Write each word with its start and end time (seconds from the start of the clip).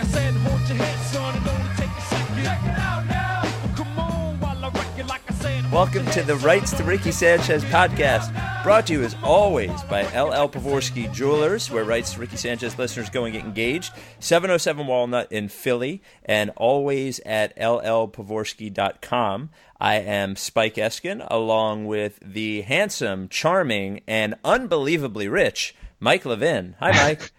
I 0.00 0.04
said, 0.04 0.34
hold 0.34 0.60
your 0.68 0.78
head, 0.78 1.06
son, 1.06 1.36
and 1.36 1.48
only 1.48 1.74
take 1.76 1.90
a 1.90 2.00
second. 2.02 2.44
Check 2.44 2.62
it 2.64 2.78
out 2.78 3.06
now. 3.06 3.42
Come 3.74 3.98
on 3.98 4.38
while 4.40 4.64
I 4.64 4.68
wreck 4.68 4.98
it 4.98 5.06
like 5.06 5.22
I 5.28 5.34
said. 5.34 5.72
Welcome 5.72 6.06
to 6.06 6.22
the 6.22 6.36
son, 6.36 6.46
Rights 6.46 6.72
to 6.72 6.84
Ricky 6.84 7.10
only 7.10 7.10
take 7.10 7.10
a 7.10 7.12
Sanchez 7.12 7.64
podcast, 7.64 8.62
brought 8.62 8.86
to 8.86 8.92
you 8.92 9.02
as 9.02 9.16
always 9.24 9.82
by 9.84 10.02
LL 10.02 10.48
Pavorsky 10.48 11.12
Jewelers, 11.12 11.68
where 11.70 11.82
Rights 11.82 12.12
to 12.12 12.20
Ricky 12.20 12.36
Sanchez 12.36 12.78
listeners 12.78 13.10
go 13.10 13.24
and 13.24 13.32
get 13.32 13.44
engaged. 13.44 13.92
707 14.20 14.86
Walnut 14.86 15.32
in 15.32 15.48
Philly, 15.48 16.00
and 16.24 16.50
always 16.56 17.18
at 17.26 17.56
llpavorsky.com. 17.56 19.50
I 19.80 19.94
am 19.96 20.36
Spike 20.36 20.74
Eskin, 20.76 21.26
along 21.28 21.86
with 21.86 22.20
the 22.22 22.62
handsome, 22.62 23.28
charming, 23.28 24.02
and 24.06 24.36
unbelievably 24.44 25.26
rich 25.28 25.74
Mike 25.98 26.24
Levin. 26.24 26.76
Hi, 26.78 26.92
Mike. 26.92 27.32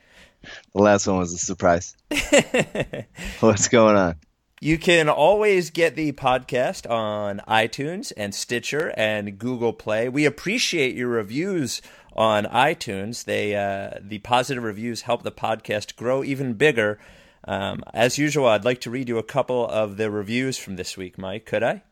The 0.73 0.81
last 0.81 1.07
one 1.07 1.17
was 1.17 1.33
a 1.33 1.37
surprise. 1.37 1.95
What's 3.39 3.67
going 3.67 3.95
on? 3.95 4.15
You 4.61 4.77
can 4.77 5.07
always 5.07 5.69
get 5.69 5.95
the 5.95 6.11
podcast 6.11 6.89
on 6.89 7.41
iTunes 7.47 8.11
and 8.17 8.35
Stitcher 8.35 8.93
and 8.97 9.39
Google 9.39 9.71
Play. 9.71 10.09
We 10.09 10.25
appreciate 10.25 10.95
your 10.95 11.07
reviews 11.07 11.81
on 12.13 12.43
iTunes. 12.45 13.23
They 13.23 13.55
uh, 13.55 13.99
the 14.01 14.19
positive 14.19 14.63
reviews 14.63 15.03
help 15.03 15.23
the 15.23 15.31
podcast 15.31 15.95
grow 15.95 16.23
even 16.23 16.53
bigger. 16.53 16.99
Um, 17.47 17.83
as 17.93 18.17
usual, 18.17 18.47
I'd 18.47 18.65
like 18.65 18.81
to 18.81 18.91
read 18.91 19.07
you 19.07 19.17
a 19.17 19.23
couple 19.23 19.65
of 19.65 19.95
the 19.95 20.11
reviews 20.11 20.57
from 20.57 20.75
this 20.75 20.97
week, 20.97 21.17
Mike. 21.17 21.45
Could 21.45 21.63
I? 21.63 21.83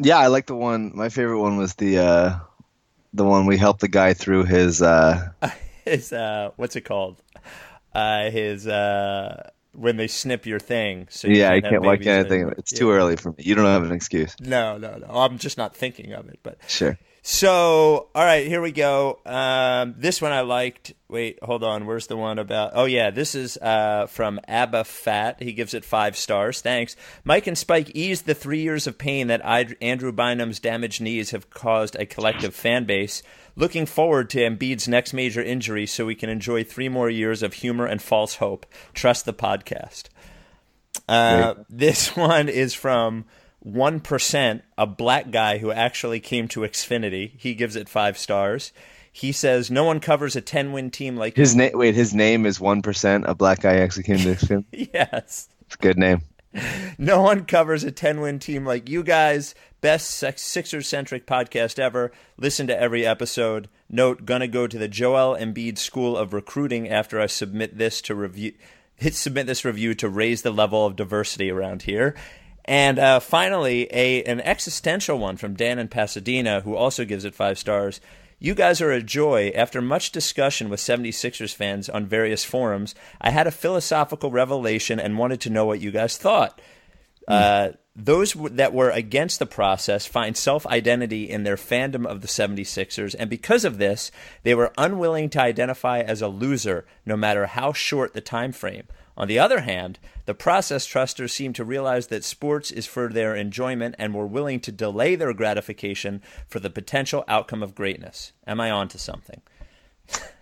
Yeah, 0.00 0.18
I 0.18 0.26
like 0.26 0.46
the 0.46 0.56
one. 0.56 0.92
My 0.94 1.08
favorite 1.08 1.40
one 1.40 1.56
was 1.56 1.74
the 1.74 1.98
uh, 1.98 2.38
the 3.14 3.24
one 3.24 3.46
we 3.46 3.58
helped 3.58 3.80
the 3.80 3.88
guy 3.88 4.14
through 4.14 4.44
his. 4.44 4.82
Uh, 4.82 5.28
His 5.84 6.12
uh, 6.12 6.50
what's 6.56 6.76
it 6.76 6.82
called? 6.82 7.22
Uh, 7.98 8.30
his 8.30 8.66
uh, 8.66 9.50
when 9.72 9.96
they 9.96 10.06
snip 10.08 10.46
your 10.46 10.58
thing. 10.60 11.06
So 11.10 11.28
you 11.28 11.36
yeah, 11.40 11.52
I 11.52 11.60
can't. 11.60 11.82
Why 11.82 11.94
anything. 11.94 12.04
can't 12.04 12.26
I 12.26 12.28
think 12.28 12.32
anymore. 12.42 12.54
It's 12.58 12.72
Yeah. 12.72 12.78
too 12.78 12.90
early 12.92 13.16
for 13.16 13.30
me. 13.30 13.36
You 13.38 13.54
don't 13.54 13.64
have 13.66 13.82
an 13.84 13.92
excuse. 13.92 14.34
No, 14.40 14.76
no, 14.78 14.96
no. 14.98 15.06
I'm 15.06 15.38
just 15.38 15.56
not 15.58 15.74
thinking 15.76 16.12
of 16.12 16.28
it, 16.28 16.38
but. 16.42 16.58
Sure. 16.68 16.98
So, 17.22 18.08
all 18.14 18.24
right, 18.24 18.46
here 18.46 18.62
we 18.62 18.72
go. 18.72 19.18
Um, 19.26 19.94
this 19.98 20.22
one 20.22 20.32
I 20.32 20.40
liked. 20.40 20.94
Wait, 21.08 21.38
hold 21.42 21.62
on. 21.62 21.84
Where's 21.84 22.06
the 22.06 22.16
one 22.16 22.38
about? 22.38 22.70
Oh, 22.74 22.86
yeah, 22.86 23.10
this 23.10 23.34
is 23.34 23.58
uh, 23.58 24.06
from 24.06 24.40
Abba 24.48 24.84
Fat. 24.84 25.42
He 25.42 25.52
gives 25.52 25.74
it 25.74 25.84
five 25.84 26.16
stars. 26.16 26.60
Thanks. 26.62 26.96
Mike 27.24 27.46
and 27.46 27.58
Spike 27.58 27.90
eased 27.94 28.24
the 28.24 28.34
three 28.34 28.62
years 28.62 28.86
of 28.86 28.96
pain 28.96 29.26
that 29.26 29.44
I- 29.44 29.74
Andrew 29.82 30.10
Bynum's 30.12 30.58
damaged 30.58 31.02
knees 31.02 31.30
have 31.32 31.50
caused 31.50 31.96
a 31.96 32.06
collective 32.06 32.54
fan 32.54 32.84
base. 32.84 33.22
Looking 33.58 33.86
forward 33.86 34.30
to 34.30 34.38
Embiid's 34.38 34.86
next 34.86 35.12
major 35.12 35.42
injury 35.42 35.84
so 35.84 36.06
we 36.06 36.14
can 36.14 36.30
enjoy 36.30 36.62
three 36.62 36.88
more 36.88 37.10
years 37.10 37.42
of 37.42 37.54
humor 37.54 37.86
and 37.86 38.00
false 38.00 38.36
hope. 38.36 38.64
Trust 38.94 39.24
the 39.24 39.32
podcast. 39.32 40.04
Uh, 41.08 41.54
this 41.68 42.14
one 42.16 42.48
is 42.48 42.72
from 42.72 43.24
1%, 43.66 44.62
a 44.78 44.86
black 44.86 45.32
guy 45.32 45.58
who 45.58 45.72
actually 45.72 46.20
came 46.20 46.46
to 46.46 46.60
Xfinity. 46.60 47.32
He 47.36 47.54
gives 47.54 47.74
it 47.74 47.88
five 47.88 48.16
stars. 48.16 48.72
He 49.12 49.32
says, 49.32 49.72
No 49.72 49.82
one 49.82 49.98
covers 49.98 50.36
a 50.36 50.40
10 50.40 50.70
win 50.70 50.92
team 50.92 51.16
like 51.16 51.34
His 51.34 51.56
name. 51.56 51.72
Wait, 51.74 51.96
his 51.96 52.14
name 52.14 52.46
is 52.46 52.60
one 52.60 52.80
percent. 52.80 53.24
A 53.26 53.34
black 53.34 53.62
guy 53.62 53.78
actually 53.78 54.04
came 54.04 54.18
to 54.18 54.34
him. 54.34 54.66
Yes. 54.72 55.48
It's 55.62 55.74
a 55.74 55.78
good 55.78 55.98
name. 55.98 56.22
No 56.96 57.22
one 57.22 57.44
covers 57.44 57.84
a 57.84 57.90
10 57.92 58.20
win 58.20 58.38
team 58.38 58.64
like 58.64 58.88
you 58.88 59.02
guys. 59.02 59.54
Best 59.80 60.10
Sixers 60.10 60.88
centric 60.88 61.26
podcast 61.26 61.78
ever. 61.78 62.10
Listen 62.36 62.66
to 62.66 62.80
every 62.80 63.06
episode. 63.06 63.68
Note, 63.88 64.24
gonna 64.24 64.48
go 64.48 64.66
to 64.66 64.78
the 64.78 64.88
Joel 64.88 65.36
Embiid 65.36 65.78
School 65.78 66.16
of 66.16 66.32
Recruiting 66.32 66.88
after 66.88 67.20
I 67.20 67.26
submit 67.26 67.78
this 67.78 68.02
to 68.02 68.14
review. 68.14 68.54
Hit 68.96 69.14
submit 69.14 69.46
this 69.46 69.64
review 69.64 69.94
to 69.94 70.08
raise 70.08 70.42
the 70.42 70.50
level 70.50 70.84
of 70.84 70.96
diversity 70.96 71.50
around 71.50 71.82
here. 71.82 72.16
And 72.64 72.98
uh, 72.98 73.20
finally, 73.20 73.88
a 73.92 74.24
an 74.24 74.40
existential 74.40 75.18
one 75.18 75.36
from 75.36 75.54
Dan 75.54 75.78
in 75.78 75.88
Pasadena, 75.88 76.60
who 76.62 76.74
also 76.74 77.04
gives 77.04 77.24
it 77.24 77.34
five 77.34 77.58
stars. 77.58 78.00
You 78.40 78.54
guys 78.54 78.80
are 78.80 78.92
a 78.92 79.02
joy. 79.02 79.52
After 79.54 79.80
much 79.80 80.12
discussion 80.12 80.68
with 80.68 80.80
76ers 80.80 81.54
fans 81.54 81.88
on 81.88 82.06
various 82.06 82.44
forums, 82.44 82.94
I 83.20 83.30
had 83.30 83.46
a 83.46 83.52
philosophical 83.52 84.30
revelation 84.30 85.00
and 85.00 85.18
wanted 85.18 85.40
to 85.42 85.50
know 85.50 85.66
what 85.66 85.80
you 85.80 85.90
guys 85.90 86.16
thought. 86.16 86.60
Uh, 87.26 87.70
those 87.98 88.34
that 88.34 88.72
were 88.72 88.90
against 88.90 89.40
the 89.40 89.46
process 89.46 90.06
find 90.06 90.36
self 90.36 90.64
identity 90.68 91.28
in 91.28 91.42
their 91.42 91.56
fandom 91.56 92.06
of 92.06 92.20
the 92.20 92.28
76ers, 92.28 93.16
and 93.18 93.28
because 93.28 93.64
of 93.64 93.78
this, 93.78 94.12
they 94.44 94.54
were 94.54 94.72
unwilling 94.78 95.28
to 95.30 95.40
identify 95.40 96.00
as 96.00 96.22
a 96.22 96.28
loser, 96.28 96.86
no 97.04 97.16
matter 97.16 97.46
how 97.46 97.72
short 97.72 98.14
the 98.14 98.20
time 98.20 98.52
frame. 98.52 98.84
On 99.16 99.26
the 99.26 99.40
other 99.40 99.62
hand, 99.62 99.98
the 100.26 100.34
process 100.34 100.86
trusters 100.86 101.32
seem 101.32 101.52
to 101.54 101.64
realize 101.64 102.06
that 102.06 102.22
sports 102.22 102.70
is 102.70 102.86
for 102.86 103.08
their 103.08 103.34
enjoyment 103.34 103.96
and 103.98 104.14
were 104.14 104.28
willing 104.28 104.60
to 104.60 104.70
delay 104.70 105.16
their 105.16 105.34
gratification 105.34 106.22
for 106.46 106.60
the 106.60 106.70
potential 106.70 107.24
outcome 107.26 107.64
of 107.64 107.74
greatness. 107.74 108.32
Am 108.46 108.60
I 108.60 108.70
on 108.70 108.86
to 108.88 108.98
something? 108.98 109.42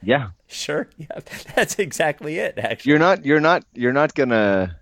Yeah. 0.03 0.31
Sure. 0.49 0.89
Yeah, 0.97 1.19
that's 1.56 1.77
exactly 1.81 2.39
it, 2.39 2.56
actually. 2.56 2.91
You're 2.91 3.00
not. 3.00 3.25
You're 3.25 3.41
not. 3.41 3.65
You're 3.75 3.93
not 3.93 4.15
gonna. 4.15 4.78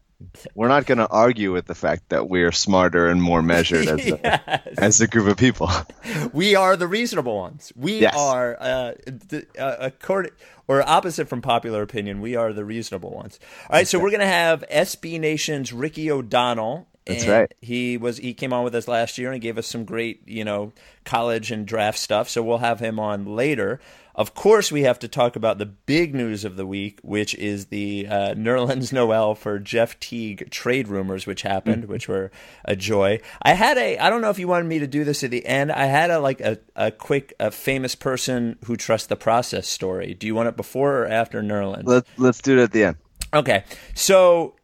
We're 0.54 0.68
not 0.68 0.86
gonna 0.86 1.06
argue 1.10 1.52
with 1.52 1.66
the 1.66 1.74
fact 1.74 2.08
that 2.10 2.28
we're 2.28 2.52
smarter 2.52 3.08
and 3.08 3.22
more 3.22 3.42
measured 3.42 3.86
as 3.88 4.00
a, 4.06 4.20
Yes. 4.24 4.62
as 4.78 5.00
a 5.00 5.06
group 5.06 5.26
of 5.28 5.36
people. 5.36 5.70
We 6.32 6.54
are 6.56 6.76
the 6.76 6.86
reasonable 6.86 7.36
ones. 7.36 7.72
We 7.76 8.00
Yes. 8.00 8.14
are, 8.16 8.56
uh, 8.60 8.92
uh, 9.58 9.76
according 9.80 10.32
or 10.66 10.82
opposite 10.88 11.28
from 11.28 11.42
popular 11.42 11.82
opinion, 11.82 12.20
we 12.20 12.34
are 12.36 12.52
the 12.52 12.64
reasonable 12.64 13.10
ones. 13.10 13.38
All 13.70 13.76
right, 13.76 13.86
so 13.86 13.98
we're 13.98 14.10
gonna 14.10 14.26
have 14.26 14.64
SB 14.70 15.18
Nation's 15.20 15.72
Ricky 15.72 16.10
O'Donnell. 16.10 16.86
That's 17.06 17.26
right. 17.26 17.52
He 17.60 17.98
was 17.98 18.16
he 18.16 18.32
came 18.32 18.52
on 18.54 18.64
with 18.64 18.74
us 18.74 18.88
last 18.88 19.18
year 19.18 19.30
and 19.30 19.40
gave 19.42 19.58
us 19.58 19.66
some 19.66 19.84
great 19.84 20.22
you 20.26 20.42
know 20.44 20.72
college 21.04 21.50
and 21.50 21.66
draft 21.66 21.98
stuff. 21.98 22.28
So 22.30 22.42
we'll 22.42 22.58
have 22.58 22.80
him 22.80 22.98
on 22.98 23.26
later. 23.26 23.78
Of 24.14 24.34
course, 24.34 24.70
we 24.70 24.82
have 24.82 24.98
to 25.00 25.08
talk 25.08 25.34
about 25.34 25.58
the 25.58 25.66
big 25.66 26.14
news 26.14 26.44
of 26.44 26.56
the 26.56 26.66
week, 26.66 27.00
which 27.02 27.34
is 27.34 27.66
the 27.66 28.06
uh, 28.06 28.34
Nerlens 28.34 28.92
Noel 28.92 29.34
for 29.34 29.58
Jeff 29.58 29.98
Teague 29.98 30.50
trade 30.50 30.86
rumors, 30.86 31.26
which 31.26 31.42
happened, 31.42 31.86
which 31.86 32.08
were 32.08 32.30
a 32.64 32.76
joy. 32.76 33.20
I 33.42 33.54
had 33.54 33.76
a, 33.76 33.98
I 33.98 34.10
don't 34.10 34.20
know 34.20 34.30
if 34.30 34.38
you 34.38 34.46
wanted 34.46 34.66
me 34.66 34.78
to 34.78 34.86
do 34.86 35.02
this 35.02 35.24
at 35.24 35.30
the 35.30 35.44
end. 35.44 35.72
I 35.72 35.86
had 35.86 36.10
a 36.10 36.20
like 36.20 36.40
a, 36.40 36.58
a 36.76 36.90
quick, 36.92 37.34
a 37.40 37.50
famous 37.50 37.94
person 37.94 38.56
who 38.66 38.76
trusts 38.76 39.08
the 39.08 39.16
process 39.16 39.66
story. 39.66 40.14
Do 40.14 40.26
you 40.26 40.34
want 40.34 40.48
it 40.48 40.56
before 40.56 40.98
or 40.98 41.06
after 41.06 41.42
Nerlens? 41.42 41.84
Let's 41.86 42.08
Let's 42.16 42.40
do 42.40 42.58
it 42.58 42.62
at 42.62 42.72
the 42.72 42.84
end. 42.84 42.96
Okay, 43.32 43.64
so 43.94 44.54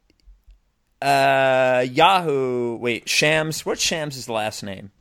uh, 1.02 1.84
Yahoo. 1.90 2.76
Wait, 2.76 3.08
Shams. 3.08 3.66
What's 3.66 3.82
Shams' 3.82 4.28
last 4.28 4.62
name? 4.62 4.92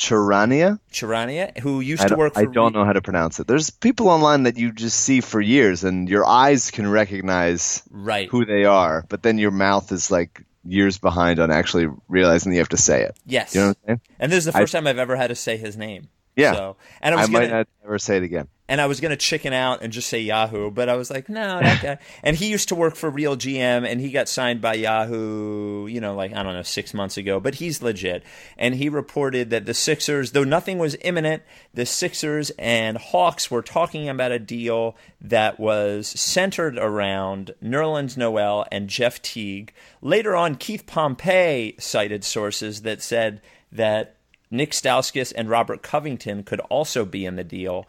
Charania. 0.00 0.80
Charania, 0.92 1.56
who 1.58 1.80
used 1.80 2.02
I 2.02 2.08
to 2.08 2.16
work 2.16 2.34
for 2.34 2.40
I 2.40 2.44
don't 2.46 2.74
know 2.74 2.84
how 2.84 2.92
to 2.94 3.02
pronounce 3.02 3.38
it. 3.38 3.46
There's 3.46 3.68
people 3.70 4.08
online 4.08 4.44
that 4.44 4.56
you 4.56 4.72
just 4.72 4.98
see 5.00 5.20
for 5.20 5.40
years, 5.40 5.84
and 5.84 6.08
your 6.08 6.26
eyes 6.26 6.70
can 6.70 6.88
recognize 6.90 7.82
Right. 7.90 8.28
who 8.28 8.44
they 8.46 8.64
are, 8.64 9.04
but 9.08 9.22
then 9.22 9.38
your 9.38 9.50
mouth 9.50 9.92
is 9.92 10.10
like 10.10 10.42
years 10.64 10.98
behind 10.98 11.38
on 11.38 11.50
actually 11.50 11.88
realizing 12.08 12.52
you 12.52 12.58
have 12.58 12.68
to 12.70 12.76
say 12.76 13.02
it. 13.02 13.16
Yes. 13.26 13.54
You 13.54 13.60
know 13.60 13.66
what 13.68 13.76
I'm 13.82 13.86
saying? 13.88 14.00
And 14.18 14.32
this 14.32 14.38
is 14.38 14.44
the 14.46 14.52
first 14.52 14.72
time 14.72 14.86
I've 14.86 14.98
ever 14.98 15.16
had 15.16 15.28
to 15.28 15.34
say 15.34 15.56
his 15.56 15.76
name. 15.76 16.08
Yeah. 16.40 16.52
So, 16.52 16.76
and 17.00 17.14
I 17.14 17.18
I, 17.18 17.20
was 17.22 17.30
might 17.30 17.40
gonna, 17.42 17.52
not 17.58 17.68
ever 17.84 17.98
say 17.98 18.16
it 18.16 18.22
again. 18.22 18.48
and 18.68 18.80
I 18.80 18.86
was 18.86 19.00
gonna 19.00 19.16
chicken 19.16 19.52
out 19.52 19.82
and 19.82 19.92
just 19.92 20.08
say 20.08 20.20
Yahoo, 20.20 20.70
but 20.70 20.88
I 20.88 20.96
was 20.96 21.10
like, 21.10 21.28
no, 21.28 21.60
that 21.60 21.82
guy. 21.82 21.98
and 22.22 22.36
he 22.36 22.50
used 22.50 22.68
to 22.68 22.74
work 22.74 22.94
for 22.96 23.10
Real 23.10 23.36
GM, 23.36 23.86
and 23.86 24.00
he 24.00 24.10
got 24.10 24.28
signed 24.28 24.60
by 24.60 24.74
Yahoo, 24.74 25.86
you 25.86 26.00
know, 26.00 26.14
like 26.14 26.32
I 26.34 26.42
don't 26.42 26.54
know, 26.54 26.62
six 26.62 26.94
months 26.94 27.16
ago. 27.16 27.40
But 27.40 27.56
he's 27.56 27.82
legit, 27.82 28.22
and 28.56 28.74
he 28.74 28.88
reported 28.88 29.50
that 29.50 29.66
the 29.66 29.74
Sixers, 29.74 30.32
though 30.32 30.44
nothing 30.44 30.78
was 30.78 30.96
imminent, 31.02 31.42
the 31.74 31.86
Sixers 31.86 32.50
and 32.58 32.96
Hawks 32.98 33.50
were 33.50 33.62
talking 33.62 34.08
about 34.08 34.32
a 34.32 34.38
deal 34.38 34.96
that 35.20 35.58
was 35.60 36.06
centered 36.08 36.78
around 36.78 37.52
Nerlens 37.62 38.16
Noel 38.16 38.66
and 38.70 38.88
Jeff 38.88 39.20
Teague. 39.22 39.72
Later 40.00 40.34
on, 40.36 40.54
Keith 40.54 40.86
Pompey 40.86 41.74
cited 41.78 42.24
sources 42.24 42.82
that 42.82 43.02
said 43.02 43.40
that 43.72 44.16
Nick 44.50 44.72
Stauskas 44.72 45.32
and 45.36 45.48
Robert 45.48 45.82
Covington 45.82 46.42
could 46.42 46.60
also 46.60 47.04
be 47.04 47.24
in 47.24 47.36
the 47.36 47.44
deal. 47.44 47.86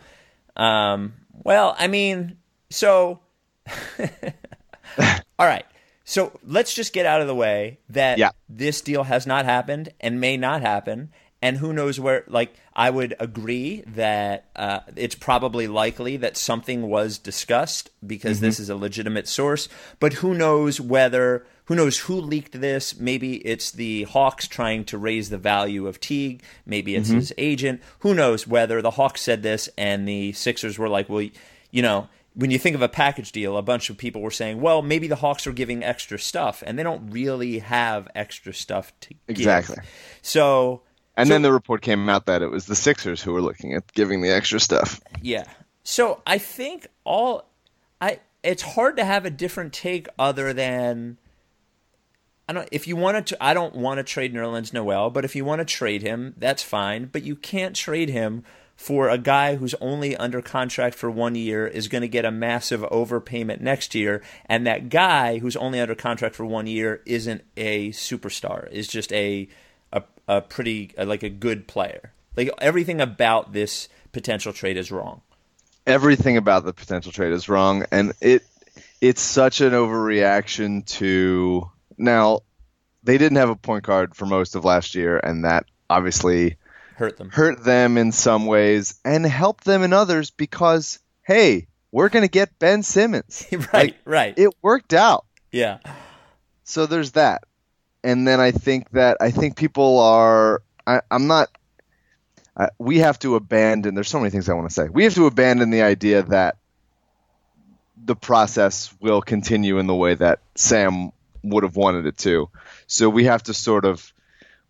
Um, 0.56 1.14
well, 1.44 1.76
I 1.80 1.88
mean, 1.88 2.38
so 2.70 3.20
all 5.40 5.48
right. 5.48 5.66
So 6.04 6.38
let's 6.46 6.74
just 6.74 6.94
get 6.94 7.06
out 7.06 7.22
of 7.22 7.28
the 7.28 7.36
way 7.36 7.80
that 7.90 8.18
Yeah. 8.18 8.32
this 8.50 8.82
deal 8.82 9.04
has 9.04 9.26
not 9.26 9.46
happened 9.46 9.90
and 10.02 10.20
may 10.20 10.36
not 10.38 10.62
happen. 10.62 11.12
And 11.42 11.58
who 11.58 11.74
knows 11.74 12.00
where? 12.00 12.24
Like, 12.28 12.54
I 12.76 12.90
would 12.90 13.16
agree 13.20 13.84
that 13.88 14.46
uh, 14.56 14.82
it's 14.96 15.16
probably 15.16 15.68
likely 15.68 16.18
that 16.18 16.38
something 16.38 16.84
was 16.84 17.18
discussed 17.18 17.90
because 18.06 18.40
this 18.42 18.60
is 18.60 18.70
a 18.70 18.76
legitimate 18.76 19.28
source. 19.28 19.68
But 20.00 20.14
who 20.14 20.36
knows 20.36 20.80
whether? 20.80 21.46
Who 21.66 21.76
knows 21.76 22.00
who 22.00 22.16
leaked 22.16 22.60
this? 22.60 23.00
Maybe 23.00 23.38
it's 23.38 23.72
the 23.72 24.04
Hawks 24.04 24.48
trying 24.48 24.86
to 24.86 24.98
raise 24.98 25.30
the 25.30 25.38
value 25.38 25.88
of 25.88 26.00
Teague. 26.00 26.44
Maybe 26.66 26.96
it's 26.96 27.10
his 27.10 27.34
agent. 27.38 27.82
Who 28.00 28.14
knows 28.14 28.46
whether 28.46 28.82
the 28.82 28.92
Hawks 28.92 29.22
said 29.22 29.42
this 29.42 29.70
and 29.78 30.08
the 30.08 30.34
Sixers 30.34 30.78
were 30.78 30.90
like, 30.90 31.10
"Well, 31.10 31.28
you 31.72 31.82
know, 31.82 32.08
when 32.34 32.52
you 32.52 32.60
think 32.60 32.76
of 32.76 32.82
a 32.82 32.90
package 32.90 33.32
deal, 33.32 33.58
a 33.58 33.62
bunch 33.62 33.90
of 33.90 33.98
people 33.98 34.22
were 34.22 34.32
saying, 34.32 34.62
well, 34.62 34.82
maybe 34.82 35.08
the 35.08 35.18
Hawks 35.18 35.46
are 35.48 35.52
giving 35.52 35.84
extra 35.84 36.18
stuff, 36.18 36.64
and 36.66 36.80
they 36.80 36.84
don't 36.84 37.10
really 37.12 37.60
have 37.60 38.08
extra 38.16 38.54
stuff 38.54 38.94
to 39.02 39.10
give. 39.10 39.38
Exactly. 39.38 39.78
So, 40.22 40.84
And 41.22 41.28
So- 41.28 41.34
then 41.36 41.42
the 41.44 41.54
report 41.54 41.82
came 41.82 42.10
out 42.10 42.26
that 42.26 42.42
it 42.42 42.50
was 42.50 42.66
the 42.66 42.76
Sixers 42.76 43.22
who 43.22 43.32
were 43.32 43.42
looking 43.42 43.74
at 43.74 43.92
giving 43.94 44.22
the 44.22 44.30
extra 44.32 44.60
stuff. 44.60 45.00
yeah. 45.22 45.44
So 45.84 46.22
I 46.28 46.38
think 46.38 46.88
all 47.04 47.46
I 48.00 48.20
it's 48.44 48.62
hard 48.64 48.98
to 48.98 49.06
have 49.06 49.26
a 49.26 49.30
different 49.30 49.72
take 49.74 50.08
other 50.18 50.52
than 50.54 51.18
I 52.50 52.54
don't 52.54 52.68
if 52.72 52.88
you 52.88 52.96
wanted 52.96 53.26
to 53.28 53.44
I 53.44 53.54
don't 53.54 53.76
want 53.76 53.98
to 54.00 54.04
trade 54.04 54.34
Nerlens 54.34 54.74
Noel, 54.74 55.10
but 55.10 55.26
if 55.26 55.36
you 55.36 55.46
want 55.46 55.60
to 55.60 55.66
trade 55.66 56.02
him, 56.02 56.34
that's 56.38 56.64
fine, 56.64 57.06
but 57.12 57.24
you 57.24 57.36
can't 57.36 57.76
trade 57.76 58.10
him 58.10 58.44
for 58.76 59.10
a 59.10 59.18
guy 59.18 59.56
who's 59.58 59.76
only 59.76 60.18
under 60.18 60.42
contract 60.42 60.96
for 60.96 61.10
1 61.12 61.36
year 61.36 61.68
is 61.68 61.88
going 61.88 62.02
to 62.02 62.08
get 62.08 62.26
a 62.26 62.32
massive 62.32 62.82
overpayment 62.82 63.62
next 63.62 63.94
year 63.94 64.24
and 64.48 64.66
that 64.66 64.90
guy 64.90 65.38
who's 65.38 65.56
only 65.58 65.80
under 65.80 65.94
contract 65.94 66.36
for 66.36 66.46
1 66.46 66.66
year 66.66 67.02
isn't 67.06 67.44
a 67.58 67.90
superstar, 67.92 68.72
is 68.72 68.88
just 68.88 69.14
a 69.14 69.48
a, 70.28 70.42
pretty 70.42 70.92
like 70.98 71.24
a 71.24 71.30
good 71.30 71.68
player. 71.68 72.12
Like 72.36 72.50
everything 72.60 73.02
about 73.02 73.54
this 73.54 73.90
potential 74.12 74.54
trade 74.54 74.78
is 74.78 74.92
wrong. 74.92 75.22
Everything 75.88 76.38
about 76.38 76.64
the 76.64 76.74
potential 76.74 77.12
trade 77.12 77.34
is 77.34 77.50
wrong, 77.50 77.86
and 77.92 78.14
it 78.22 78.44
it's 79.02 79.22
such 79.22 79.62
an 79.62 79.72
overreaction 79.74 80.86
to 80.98 81.70
now. 81.98 82.42
They 83.04 83.18
didn't 83.18 83.38
have 83.38 83.50
a 83.50 83.56
point 83.56 83.84
guard 83.84 84.16
for 84.16 84.28
most 84.28 84.56
of 84.56 84.64
last 84.64 84.94
year, 84.94 85.18
and 85.18 85.44
that 85.44 85.66
obviously 85.90 86.58
Hurt 86.96 87.18
them. 87.18 87.32
hurt 87.32 87.64
them 87.64 87.98
in 87.98 88.12
some 88.12 88.46
ways 88.46 89.00
and 89.04 89.26
helped 89.26 89.64
them 89.64 89.82
in 89.82 89.92
others 89.92 90.30
because 90.30 91.00
hey, 91.24 91.68
we're 91.92 92.10
gonna 92.10 92.28
get 92.28 92.60
Ben 92.60 92.84
Simmons. 92.84 93.48
right, 93.52 93.74
Like, 93.74 93.98
right. 94.06 94.34
It 94.38 94.52
worked 94.62 94.94
out. 94.94 95.26
yeah. 95.52 95.80
so 96.64 96.86
there's 96.86 97.14
that 97.14 97.44
and 98.04 98.28
then 98.28 98.40
i 98.40 98.52
think 98.52 98.90
that 98.92 99.18
i 99.22 99.32
think 99.32 99.56
people 99.56 100.00
are 100.00 100.62
I, 100.86 101.02
i'm 101.10 101.28
not 101.28 101.50
I, 102.56 102.70
we 102.78 103.00
have 103.00 103.18
to 103.20 103.36
abandon 103.36 103.96
there's 103.96 104.10
so 104.10 104.20
many 104.20 104.30
things 104.30 104.50
i 104.50 104.54
want 104.54 104.70
to 104.70 104.74
say. 104.74 104.90
We 104.90 105.06
have 105.06 105.16
to 105.16 105.26
abandon 105.26 105.70
the 105.70 105.84
idea 105.84 106.24
that 106.24 106.58
the 108.04 108.16
process 108.16 108.94
will 109.00 109.22
continue 109.22 109.78
in 109.78 109.88
the 109.88 109.96
way 109.96 110.16
that 110.16 110.40
sam 110.56 111.12
would 111.44 111.64
have 111.64 111.76
wanted 111.76 112.06
it 112.06 112.18
to. 112.20 112.50
So 112.88 113.10
we 113.10 113.26
have 113.26 113.44
to 113.44 113.54
sort 113.54 113.86
of 113.86 114.14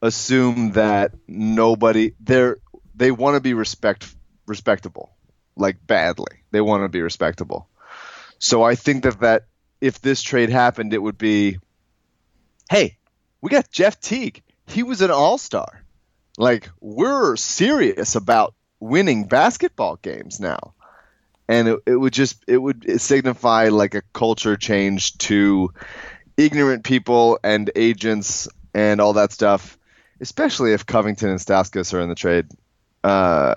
assume 0.01 0.71
that 0.71 1.13
nobody 1.27 2.13
they're 2.19 2.57
they 2.95 3.11
want 3.11 3.35
to 3.35 3.41
be 3.41 3.53
respect 3.53 4.13
respectable 4.45 5.11
like 5.55 5.85
badly. 5.85 6.43
They 6.51 6.61
want 6.61 6.83
to 6.83 6.89
be 6.89 7.01
respectable. 7.01 7.67
So 8.39 8.63
i 8.63 8.75
think 8.75 9.03
that 9.03 9.19
that 9.21 9.45
if 9.79 10.01
this 10.01 10.21
trade 10.21 10.49
happened 10.49 10.93
it 10.93 11.01
would 11.01 11.17
be 11.17 11.57
hey, 12.69 12.97
we 13.41 13.49
got 13.49 13.71
Jeff 13.71 13.99
Teague. 13.99 14.41
He 14.67 14.83
was 14.83 15.01
an 15.01 15.11
all 15.11 15.37
star. 15.37 15.83
Like, 16.37 16.69
we're 16.79 17.35
serious 17.35 18.15
about 18.15 18.53
winning 18.79 19.25
basketball 19.25 19.97
games 19.97 20.39
now. 20.39 20.73
And 21.47 21.67
it, 21.67 21.79
it 21.85 21.95
would 21.95 22.13
just, 22.13 22.43
it 22.47 22.57
would 22.57 23.01
signify 23.01 23.69
like 23.69 23.95
a 23.95 24.03
culture 24.13 24.55
change 24.55 25.17
to 25.19 25.73
ignorant 26.37 26.83
people 26.83 27.39
and 27.43 27.69
agents 27.75 28.47
and 28.73 29.01
all 29.01 29.13
that 29.13 29.33
stuff, 29.33 29.77
especially 30.21 30.73
if 30.73 30.85
Covington 30.85 31.29
and 31.29 31.39
Stauskas 31.39 31.93
are 31.93 31.99
in 31.99 32.09
the 32.09 32.15
trade. 32.15 32.47
Uh, 33.03 33.55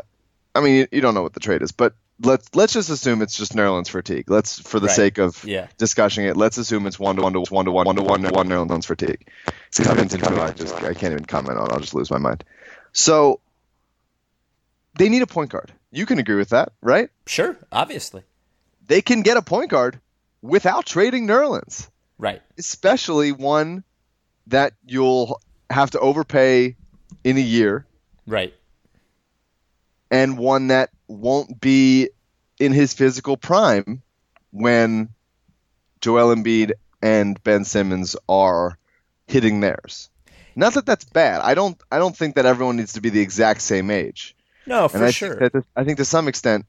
I 0.55 0.61
mean, 0.61 0.75
you, 0.75 0.87
you 0.91 1.01
don't 1.01 1.15
know 1.15 1.23
what 1.23 1.35
the 1.35 1.41
trade 1.41 1.63
is, 1.63 1.73
but 1.73 1.95
let's 2.22 2.49
let's 2.55 2.72
just 2.72 2.90
assume 2.90 3.22
it's 3.22 3.37
just 3.37 3.55
Nerlens 3.55 3.88
for 3.88 4.02
Teague. 4.02 4.31
Let's, 4.31 4.58
for 4.61 4.78
the 4.81 4.87
Right. 4.87 4.96
sake 4.96 5.19
of 5.19 5.44
Yeah. 5.44 5.69
discussing 5.78 6.25
it, 6.26 6.37
let's 6.37 6.58
assume 6.58 6.87
it's 6.87 6.99
one 6.99 7.16
to 7.16 7.22
one 7.22 7.32
to 7.32 7.40
one 7.50 7.64
to 7.64 7.70
one 7.72 7.87
one 7.87 7.96
to 7.96 8.02
one 8.02 8.22
to 8.22 8.31
one 8.32 8.49
Nerlens 8.49 8.84
for 8.84 8.94
Teague. 8.94 9.26
Covington, 9.76 10.20
who 10.20 10.40
I 10.40 10.52
just 10.52 10.75
I 10.75 10.94
can't 10.94 11.12
even 11.12 11.25
comment 11.25 11.58
on. 11.58 11.72
I'll 11.72 11.81
just 11.81 11.94
lose 11.94 12.11
my 12.11 12.19
mind. 12.19 12.44
So 12.93 13.40
they 14.96 15.08
need 15.08 15.22
a 15.22 15.26
point 15.26 15.50
guard. 15.50 15.72
You 15.90 16.06
can 16.06 16.19
agree 16.19 16.37
with 16.37 16.50
that, 16.50 16.72
right? 16.81 17.08
Sure, 17.26 17.56
obviously. 17.72 18.22
They 18.87 19.00
can 19.02 19.22
get 19.22 19.37
a 19.37 19.43
point 19.43 19.70
guard 19.70 19.99
without 20.43 20.87
trading 20.87 21.26
Nerlens, 21.26 21.88
Right. 22.19 22.43
especially 22.58 23.32
one 23.32 23.82
that 24.46 24.75
you'll 24.87 25.40
have 25.70 25.90
to 25.93 26.00
overpay 26.00 26.76
in 27.25 27.37
a 27.37 27.40
year 27.40 27.87
Right. 28.26 28.55
And 30.14 30.38
one 30.38 30.69
that 30.69 30.90
won't 31.08 31.61
be 31.61 32.08
in 32.61 32.72
his 32.72 32.94
physical 32.94 33.37
prime 33.37 34.00
when 34.52 35.08
Joel 36.00 36.32
Embiid 36.32 36.72
and 37.02 37.43
Ben 37.43 37.64
Simmons 37.64 38.14
are 38.28 38.78
hitting 39.26 39.58
theirs. 39.58 40.08
Not 40.55 40.75
that 40.75 40.87
that's 40.87 41.05
bad. 41.05 41.40
I 41.40 41.55
don't. 41.55 41.76
I 41.90 41.99
don't 41.99 42.16
think 42.16 42.37
that 42.37 42.46
everyone 42.46 42.76
needs 42.76 42.93
to 42.93 43.00
be 43.00 43.11
the 43.11 43.20
exact 43.20 43.61
same 43.61 43.90
age. 43.90 44.37
No, 44.66 44.87
for 44.87 45.02
I 45.02 45.11
sure. 45.11 45.37
think 45.37 45.52
that 45.52 45.64
I 45.75 45.82
think 45.82 45.99
to 45.99 46.05
some 46.05 46.28
extent, 46.28 46.66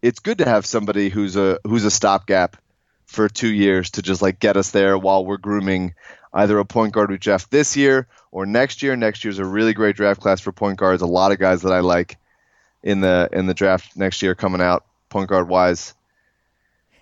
it's 0.00 0.20
good 0.20 0.38
to 0.38 0.46
have 0.46 0.64
somebody 0.64 1.10
who's 1.10 1.36
a 1.36 1.58
who's 1.64 1.84
a 1.84 1.90
stopgap 1.90 2.56
for 3.04 3.28
two 3.28 3.52
years 3.52 3.90
to 3.90 4.02
just 4.02 4.22
like 4.22 4.40
get 4.40 4.56
us 4.56 4.70
there 4.70 4.96
while 4.96 5.26
we're 5.26 5.36
grooming 5.36 5.94
either 6.32 6.58
a 6.58 6.64
point 6.64 6.94
guard 6.94 7.10
with 7.10 7.20
Jeff 7.20 7.50
this 7.50 7.76
year 7.76 8.08
or 8.30 8.46
next 8.46 8.82
year. 8.82 8.96
Next 8.96 9.22
year's 9.22 9.38
a 9.38 9.44
really 9.44 9.74
great 9.74 9.96
draft 9.96 10.22
class 10.22 10.40
for 10.40 10.50
point 10.50 10.78
guards. 10.78 11.02
A 11.02 11.06
lot 11.06 11.30
of 11.30 11.38
guys 11.38 11.60
that 11.60 11.74
I 11.74 11.80
like 11.80 12.16
in 12.86 13.00
the 13.00 13.28
in 13.32 13.46
the 13.46 13.54
draft 13.54 13.96
next 13.96 14.22
year 14.22 14.34
coming 14.36 14.60
out 14.60 14.84
point 15.08 15.28
guard 15.28 15.48
wise. 15.48 15.92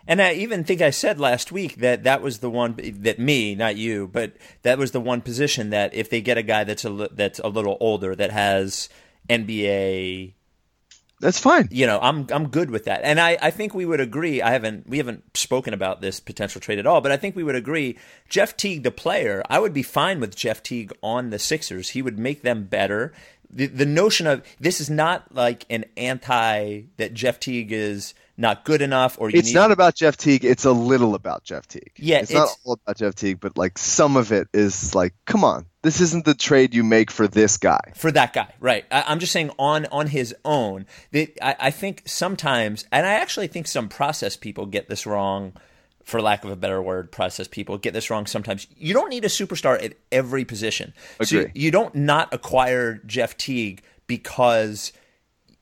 And 0.07 0.21
I 0.21 0.33
even 0.33 0.65
think 0.65 0.81
I 0.83 0.91
said 0.91 1.21
last 1.21 1.53
week 1.53 1.77
that 1.77 2.05
that 2.05 2.21
was 2.23 2.39
the 2.39 2.51
one 2.51 2.77
that 3.03 3.19
me, 3.19 3.55
not 3.55 3.77
you, 3.77 4.09
but 4.09 4.33
that 4.63 4.79
was 4.79 4.91
the 4.93 5.01
one 5.01 5.21
position 5.21 5.71
that 5.71 5.95
if 5.95 6.11
they 6.11 6.21
get 6.21 6.37
a 6.39 6.43
guy 6.43 6.65
that's 6.65 6.85
a 6.85 7.09
that's 7.13 7.39
a 7.39 7.49
little 7.49 7.77
older 7.81 8.15
that 8.15 8.31
has 8.31 8.89
NBA, 9.31 10.35
That's 11.21 11.39
fine. 11.39 11.69
you 11.71 11.87
know, 11.87 11.99
I'm 12.03 12.27
I'm 12.31 12.49
good 12.49 12.71
with 12.71 12.85
that. 12.85 13.01
And 13.03 13.19
I, 13.19 13.39
I 13.41 13.51
think 13.51 13.73
we 13.73 13.87
would 13.87 14.01
agree. 14.01 14.43
I 14.43 14.51
haven't 14.51 14.87
we 14.87 14.99
haven't 14.99 15.37
spoken 15.37 15.73
about 15.73 16.03
this 16.03 16.21
potential 16.21 16.61
trade 16.61 16.79
at 16.79 16.87
all, 16.87 17.01
but 17.01 17.13
I 17.13 17.17
think 17.17 17.35
we 17.35 17.45
would 17.45 17.55
agree. 17.55 17.97
Jeff 18.29 18.57
Teague, 18.59 18.83
the 18.83 18.91
player, 18.91 19.43
I 19.49 19.59
would 19.59 19.73
be 19.73 19.83
fine 19.83 20.21
with 20.21 20.37
Jeff 20.37 20.63
Teague 20.63 20.93
on 21.03 21.31
the 21.31 21.39
Sixers. 21.39 21.91
He 21.91 22.03
would 22.03 22.19
make 22.19 22.43
them 22.43 22.65
better. 22.65 23.15
The 23.55 23.67
the 23.67 23.87
notion 23.87 24.27
of 24.27 24.43
this 24.59 24.81
is 24.81 24.91
not 24.91 25.35
like 25.35 25.65
an 25.71 25.85
anti 25.97 26.83
that 26.97 27.15
Jeff 27.15 27.41
Teague 27.41 27.73
is 27.73 28.15
not 28.37 28.65
good 28.65 28.83
enough 28.83 29.17
or 29.21 29.31
you 29.31 29.39
It's 29.39 29.49
need 29.49 29.55
not 29.55 29.71
about 29.71 29.95
Jeff 29.95 30.17
Teague. 30.17 30.45
It's 30.45 30.65
a 30.65 30.73
little 30.73 31.15
about 31.15 31.45
Jeff 31.45 31.69
Teague. 31.69 31.93
Yeah, 31.97 32.19
it's, 32.19 32.33
not 32.33 32.49
all 32.65 32.79
about 32.85 32.97
Jeff 32.97 33.15
Teague, 33.15 33.39
but 33.41 33.57
like 33.57 33.79
some 33.79 34.17
of 34.17 34.33
it 34.33 34.49
is 34.53 34.95
like, 34.95 35.15
come 35.25 35.45
on, 35.45 35.67
this 35.83 36.01
isn't 36.01 36.25
the 36.25 36.35
trade 36.35 36.75
you 36.75 36.83
make 36.83 37.11
for 37.11 37.29
this 37.29 37.57
guy. 37.59 37.93
for 37.95 38.11
that 38.11 38.33
guy, 38.33 38.53
right? 38.59 38.85
I, 38.91 39.05
I'm 39.07 39.21
just 39.21 39.33
saying 39.33 39.51
on 39.59 39.87
on 39.87 40.09
his 40.09 40.35
own. 40.45 40.87
That 41.13 41.33
I, 41.41 41.57
I 41.61 41.71
think 41.71 42.03
sometimes, 42.07 42.87
and 42.91 43.07
I 43.07 43.15
actually 43.15 43.47
think 43.47 43.69
some 43.69 43.89
process 43.89 44.37
people 44.37 44.67
get 44.67 44.89
this 44.89 45.07
wrong. 45.07 45.53
For 46.05 46.21
lack 46.21 46.45
of 46.45 46.51
a 46.51 46.57
better 46.57 46.83
word, 46.83 47.11
process 47.11 47.49
people 47.49 47.79
get 47.79 47.95
this 47.95 48.11
wrong 48.11 48.27
sometimes. 48.27 48.67
You 48.77 48.93
don't 48.93 49.09
need 49.09 49.25
a 49.25 49.29
superstar 49.29 49.83
at 49.83 49.95
every 50.13 50.45
position. 50.45 50.93
So 51.23 51.37
you, 51.37 51.41
Agree. 51.43 51.53
you 51.55 51.71
don't 51.71 51.95
not 51.95 52.33
acquire 52.33 53.01
Jeff 53.07 53.37
Teague 53.37 53.83
because 54.07 54.93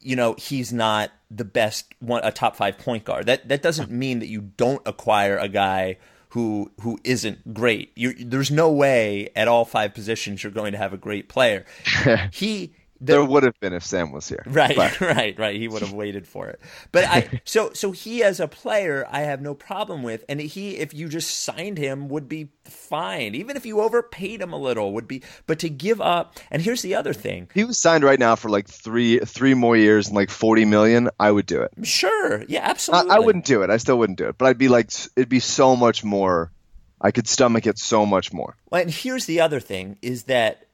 you 0.00 0.16
know 0.16 0.34
he's 0.34 0.72
not 0.72 1.11
the 1.30 1.44
best 1.44 1.94
one 2.00 2.22
a 2.25 2.32
top 2.32 2.56
five 2.56 2.78
point 2.78 3.04
guard. 3.04 3.26
That 3.26 3.49
that 3.49 3.62
doesn't 3.62 3.90
mean 3.90 4.18
that 4.18 4.28
you 4.28 4.40
don't 4.56 4.82
acquire 4.87 5.38
a 5.38 5.49
guy 5.49 5.99
who 6.30 6.72
who 6.80 6.99
isn't 7.04 7.52
great. 7.54 7.92
You, 7.94 8.14
there's 8.14 8.50
no 8.50 8.72
way 8.72 9.28
at 9.37 9.49
all 9.49 9.64
five 9.64 9.94
positions 9.94 10.42
you're 10.42 10.52
going 10.52 10.72
to 10.72 10.78
have 10.78 10.92
a 10.92 10.96
great 10.96 11.28
player. 11.28 11.66
he 12.32 12.75
the- 13.04 13.12
There 13.14 13.25
would 13.25 13.42
have 13.42 13.59
been 13.61 13.73
if 13.73 13.85
Sam 13.85 14.12
was 14.12 14.28
here. 14.28 14.42
Right, 14.47 14.76
But- 14.76 15.00
right, 15.00 15.38
right. 15.38 15.56
He 15.56 15.68
would 15.68 15.82
have 15.82 15.92
waited 15.92 16.26
for 16.26 16.49
it. 16.49 16.61
But 16.92 17.04
I 17.04 17.40
so 17.44 17.73
so 17.73 17.92
he 17.92 18.23
as 18.23 18.40
a 18.40 18.49
player 18.49 19.06
I 19.11 19.21
have 19.23 19.40
no 19.42 19.54
problem 19.54 20.02
with 20.02 20.25
and 20.28 20.40
he 20.40 20.76
if 20.76 20.94
you 20.94 21.09
just 21.09 21.42
signed 21.42 21.78
him 21.78 22.09
would 22.09 22.28
be 22.28 22.49
fine. 22.64 23.35
Even 23.35 23.56
if 23.56 23.66
you 23.66 23.80
overpaid 23.80 24.40
him 24.40 24.52
a 24.52 24.56
little 24.59 24.92
would 24.92 25.09
be 25.09 25.23
but 25.47 25.59
to 25.61 25.68
give 25.68 26.00
up 26.00 26.38
and 26.50 26.62
here's 26.62 26.82
the 26.82 26.94
other 26.94 27.12
thing. 27.12 27.49
He 27.54 27.64
was 27.64 27.80
signed 27.80 28.04
right 28.04 28.18
now 28.18 28.37
for 28.37 28.49
like 28.49 28.68
three 28.68 29.18
three 29.18 29.54
more 29.54 29.76
years 29.76 30.06
and 30.09 30.16
like 30.16 30.30
forty 30.30 30.64
million. 30.64 31.11
I 31.18 31.30
would 31.30 31.47
do 31.47 31.62
it. 31.62 31.73
Sure. 31.82 32.44
Yeah, 32.49 32.66
I, 32.66 32.71
absolutely. 32.71 33.11
I 33.11 33.18
wouldn't 33.18 33.44
do 33.44 33.62
it. 33.62 33.71
I 33.71 33.76
still 33.78 33.99
wouldn't 33.99 34.18
do 34.18 34.28
it. 34.28 34.38
But 34.38 34.47
I'd 34.47 34.59
be 34.59 34.68
like, 34.68 34.90
it'd 35.16 35.28
be 35.28 35.40
so 35.40 35.75
much 35.76 36.04
more. 36.04 36.52
I 37.00 37.11
could 37.11 37.26
stomach 37.26 37.66
it 37.66 37.78
so 37.78 38.06
much 38.06 38.32
more. 38.32 38.56
Well, 38.71 38.80
and 38.82 38.90
here's 38.90 39.26
the 39.26 39.40
other 39.40 39.59
thing 39.59 39.97
is 40.02 40.25
that 40.25 40.68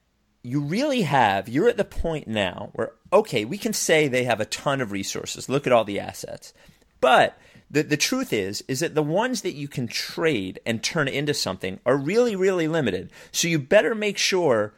you 0.49 0.61
really 0.61 1.03
have, 1.03 1.47
you're 1.47 1.69
at 1.69 1.77
the 1.77 1.85
point 1.85 2.27
now 2.27 2.71
where, 2.73 2.93
okay, 3.13 3.45
we 3.45 3.59
can 3.59 3.75
say 3.75 4.09
they 4.09 4.25
have 4.25 4.41
a 4.41 4.47
ton 4.47 4.81
of 4.81 4.93
resources. 4.93 5.49
Look 5.49 5.67
at 5.67 5.73
all 5.75 5.85
the 5.85 6.01
assets. 6.01 6.55
But 7.03 7.39
the, 7.71 7.83
the 7.83 7.99
truth 7.99 8.33
is, 8.33 8.65
is 8.67 8.81
that 8.81 8.95
the 8.95 9.03
ones 9.03 9.43
that 9.43 9.53
you 9.53 9.69
can 9.69 9.87
trade 9.87 10.59
and 10.65 10.83
turn 10.83 11.07
into 11.07 11.35
something 11.35 11.81
are 11.85 11.99
really, 11.99 12.35
really 12.35 12.67
limited. 12.67 13.11
So 13.31 13.47
you 13.47 13.59
better 13.59 13.95
make 13.95 14.17
sure 14.17 14.73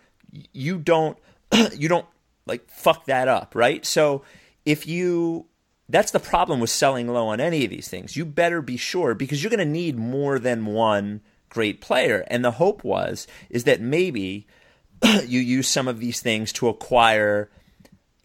you 0.52 0.76
don't, 0.78 1.16
you 1.76 1.88
don't 1.88 2.06
like 2.46 2.68
fuck 2.68 3.04
that 3.04 3.28
up, 3.28 3.54
right? 3.54 3.86
So 3.86 4.22
if 4.64 4.88
you, 4.88 5.46
that's 5.88 6.10
the 6.10 6.18
problem 6.18 6.58
with 6.58 6.70
selling 6.70 7.06
low 7.06 7.28
on 7.28 7.40
any 7.40 7.64
of 7.64 7.70
these 7.70 7.86
things. 7.86 8.16
You 8.16 8.24
better 8.24 8.60
be 8.60 8.76
sure 8.76 9.14
because 9.14 9.40
you're 9.40 9.50
going 9.50 9.58
to 9.60 9.64
need 9.64 9.96
more 9.96 10.40
than 10.40 10.66
one 10.66 11.20
great 11.48 11.80
player. 11.80 12.24
And 12.26 12.44
the 12.44 12.52
hope 12.52 12.82
was 12.82 13.28
is 13.50 13.64
that 13.64 13.80
maybe 13.80 14.48
you 15.26 15.40
use 15.40 15.69
some 15.69 15.88
of 15.88 16.00
these 16.00 16.21
things 16.21 16.52
to 16.54 16.69
acquire 16.69 17.50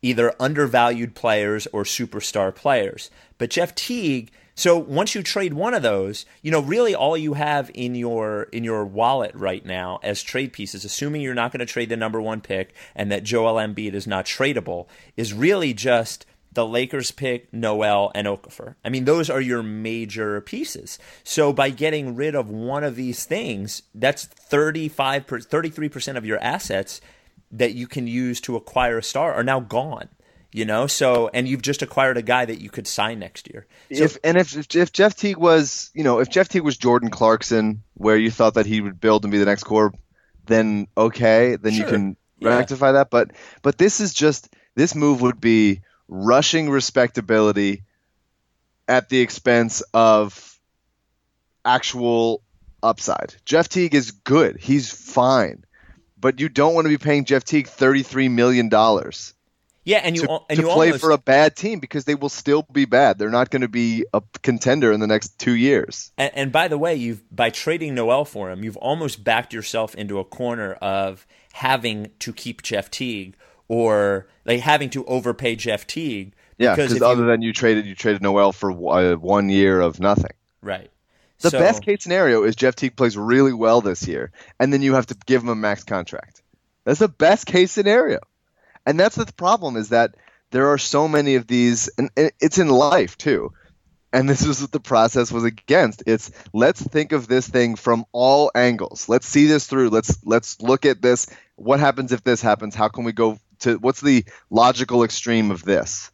either 0.01 0.33
undervalued 0.39 1.15
players 1.15 1.67
or 1.67 1.83
superstar 1.83 2.53
players. 2.53 3.09
But 3.37 3.49
Jeff 3.49 3.73
Teague, 3.73 4.31
so 4.53 4.77
once 4.77 5.15
you 5.15 5.23
trade 5.23 5.53
one 5.53 5.73
of 5.73 5.81
those, 5.81 6.25
you 6.41 6.51
know, 6.51 6.61
really 6.61 6.95
all 6.95 7.17
you 7.17 7.33
have 7.33 7.69
in 7.73 7.95
your 7.95 8.43
in 8.53 8.63
your 8.63 8.85
wallet 8.85 9.33
right 9.35 9.65
now 9.65 9.99
as 10.01 10.23
trade 10.23 10.53
pieces, 10.53 10.85
assuming 10.85 11.21
you're 11.21 11.33
not 11.33 11.51
going 11.51 11.59
to 11.59 11.65
trade 11.65 11.89
the 11.89 11.97
number 11.97 12.21
1 12.21 12.41
pick 12.41 12.73
and 12.95 13.11
that 13.11 13.23
Joel 13.23 13.55
Embiid 13.55 13.93
is 13.93 14.07
not 14.07 14.25
tradable, 14.25 14.87
is 15.17 15.33
really 15.33 15.73
just 15.73 16.25
the 16.55 16.65
Lakers 16.65 17.11
pick, 17.11 17.53
Noel, 17.53 18.11
and 18.15 18.27
Okafor. 18.27 18.75
I 18.83 18.89
mean, 18.89 19.05
those 19.05 19.29
are 19.29 19.41
your 19.41 19.61
major 19.63 20.41
pieces. 20.41 20.97
So 21.23 21.53
by 21.53 21.69
getting 21.69 22.15
rid 22.15 22.33
of 22.35 22.49
one 22.49 22.83
of 22.83 22.95
these 22.95 23.25
things, 23.25 23.83
that's 23.93 24.25
35 24.25 25.27
33% 25.27 26.17
of 26.17 26.25
your 26.25 26.39
assets 26.39 26.99
that 27.51 27.73
you 27.73 27.87
can 27.87 28.07
use 28.07 28.41
to 28.41 28.55
acquire 28.55 28.97
a 28.97 29.03
star 29.03 29.33
are 29.33 29.43
now 29.43 29.59
gone. 29.59 30.09
You 30.51 30.63
know, 30.63 30.87
so 30.87 31.29
and 31.33 31.49
you've 31.49 31.61
just 31.61 31.81
acquired 31.81 32.15
a 32.15 32.21
guy 32.21 32.45
that 32.45 32.61
you 32.61 32.69
could 32.69 32.87
sign 32.87 33.19
next 33.19 33.49
year. 33.51 33.67
So, 33.93 34.05
if 34.05 34.17
and 34.23 34.37
if, 34.37 34.55
if 34.55 34.73
if 34.73 34.93
Jeff 34.93 35.13
Teague 35.13 35.35
was, 35.35 35.91
you 35.93 36.01
know, 36.01 36.19
if 36.19 36.29
Jeff 36.29 36.47
Teague 36.47 36.63
was 36.63 36.77
Jordan 36.77 37.09
Clarkson, 37.09 37.83
where 37.95 38.15
you 38.15 38.31
thought 38.31 38.53
that 38.53 38.65
he 38.65 38.79
would 38.79 39.01
build 39.01 39.25
and 39.25 39.33
be 39.33 39.37
the 39.37 39.43
next 39.45 39.63
core, 39.65 39.91
then 40.47 40.87
okay, 40.95 41.57
then 41.57 41.73
Sure. 41.73 41.85
you 41.85 41.91
can 41.91 42.17
Yeah. 42.39 42.55
rectify 42.55 42.93
that. 42.93 43.09
But 43.09 43.31
but 43.63 43.77
this 43.79 43.99
is 43.99 44.13
just 44.13 44.47
this 44.75 44.95
move 44.95 45.19
would 45.21 45.41
be 45.41 45.81
rushing 46.07 46.69
respectability 46.69 47.83
at 48.87 49.09
the 49.09 49.19
expense 49.19 49.81
of 49.93 50.59
actual 51.63 52.41
upside. 52.83 53.35
Jeff 53.45 53.67
Teague 53.69 53.95
is 53.95 54.11
good. 54.11 54.57
He's 54.57 54.91
fine. 54.91 55.63
But 56.17 56.39
you 56.39 56.49
don't 56.49 56.73
want 56.73 56.85
to 56.85 56.89
be 56.89 56.97
paying 56.97 57.25
Jeff 57.25 57.43
Teague 57.43 57.67
$33 57.67 58.31
million 58.31 58.69
yeah, 59.85 59.99
and 60.03 60.15
you 60.15 60.23
al- 60.27 60.45
and 60.49 60.57
to 60.57 60.65
you 60.65 60.71
play 60.71 60.87
almost, 60.87 61.01
for 61.01 61.11
a 61.11 61.17
bad 61.17 61.55
team 61.55 61.79
because 61.79 62.05
they 62.05 62.15
will 62.15 62.29
still 62.29 62.63
be 62.71 62.85
bad. 62.85 63.19
They're 63.19 63.29
not 63.29 63.51
going 63.51 63.61
to 63.61 63.67
be 63.67 64.03
a 64.13 64.21
contender 64.41 64.91
in 64.91 64.99
the 64.99 65.07
next 65.07 65.37
two 65.37 65.53
years. 65.53 66.11
And, 66.17 66.31
and 66.35 66.51
by 66.51 66.67
the 66.67 66.77
way, 66.77 66.95
you've 66.95 67.23
by 67.33 67.51
trading 67.51 67.93
Noel 67.93 68.25
for 68.25 68.49
him, 68.49 68.63
you've 68.63 68.77
almost 68.77 69.23
backed 69.23 69.53
yourself 69.53 69.93
into 69.93 70.17
a 70.17 70.25
corner 70.25 70.73
of 70.73 71.27
having 71.53 72.09
to 72.19 72.33
keep 72.33 72.63
Jeff 72.63 72.89
Teague 72.89 73.37
or 73.67 74.27
like 74.45 74.59
having 74.61 74.89
to 74.91 75.05
overpay 75.05 75.55
Jeff 75.55 75.87
Teague. 75.87 76.33
Yeah, 76.57 76.75
because 76.75 77.01
other 77.01 77.23
you, 77.23 77.27
than 77.27 77.41
you 77.41 77.51
traded, 77.53 77.85
you 77.85 77.95
traded 77.95 78.21
Noel 78.21 78.51
for 78.53 78.71
uh, 78.71 79.15
one 79.15 79.49
year 79.49 79.79
of 79.81 79.99
nothing. 79.99 80.31
right. 80.61 80.89
The 81.41 81.49
So- 81.49 81.59
best 81.59 81.83
case 81.83 82.01
scenario 82.01 82.43
is 82.43 82.55
Jeff 82.55 82.75
Teague 82.75 82.95
plays 82.95 83.17
really 83.17 83.51
well 83.51 83.81
this 83.81 84.07
year, 84.07 84.31
and 84.57 84.71
then 84.71 84.81
you 84.81 84.93
have 84.93 85.07
to 85.07 85.17
give 85.25 85.43
him 85.43 85.49
a 85.49 85.55
max 85.55 85.83
contract. 85.83 86.41
That's 86.85 86.99
the 86.99 87.09
best 87.09 87.45
case 87.45 87.73
scenario, 87.73 88.19
and 88.85 88.97
that's 88.97 89.17
the 89.17 89.25
problem 89.25 89.75
is 89.75 89.89
that 89.89 90.15
there 90.51 90.69
are 90.69 90.77
so 90.77 91.09
many 91.09 91.35
of 91.35 91.45
these, 91.45 91.89
and 91.97 92.09
and 92.15 92.31
it's 92.39 92.57
in 92.57 92.69
life 92.69 93.17
too. 93.17 93.51
And 94.13 94.29
this 94.29 94.45
is 94.45 94.61
what 94.61 94.71
the 94.71 94.79
process 94.79 95.29
was 95.29 95.43
against. 95.43 96.03
It's 96.07 96.31
let's 96.53 96.81
think 96.81 97.11
of 97.11 97.27
this 97.27 97.49
thing 97.49 97.75
from 97.75 98.05
all 98.13 98.49
angles. 98.55 99.09
Let's 99.09 99.27
see 99.27 99.45
this 99.45 99.67
through. 99.67 99.89
Let's 99.89 100.17
let's 100.23 100.61
look 100.61 100.85
at 100.85 101.01
this. 101.01 101.27
What 101.57 101.81
happens 101.81 102.13
if 102.13 102.23
this 102.23 102.41
happens? 102.41 102.75
How 102.75 102.87
can 102.87 103.03
we 103.03 103.11
go 103.11 103.37
to 103.59 103.75
what's 103.75 104.01
the 104.01 104.25
logical 104.49 105.03
extreme 105.03 105.51
of 105.51 105.63
this? 105.63 106.11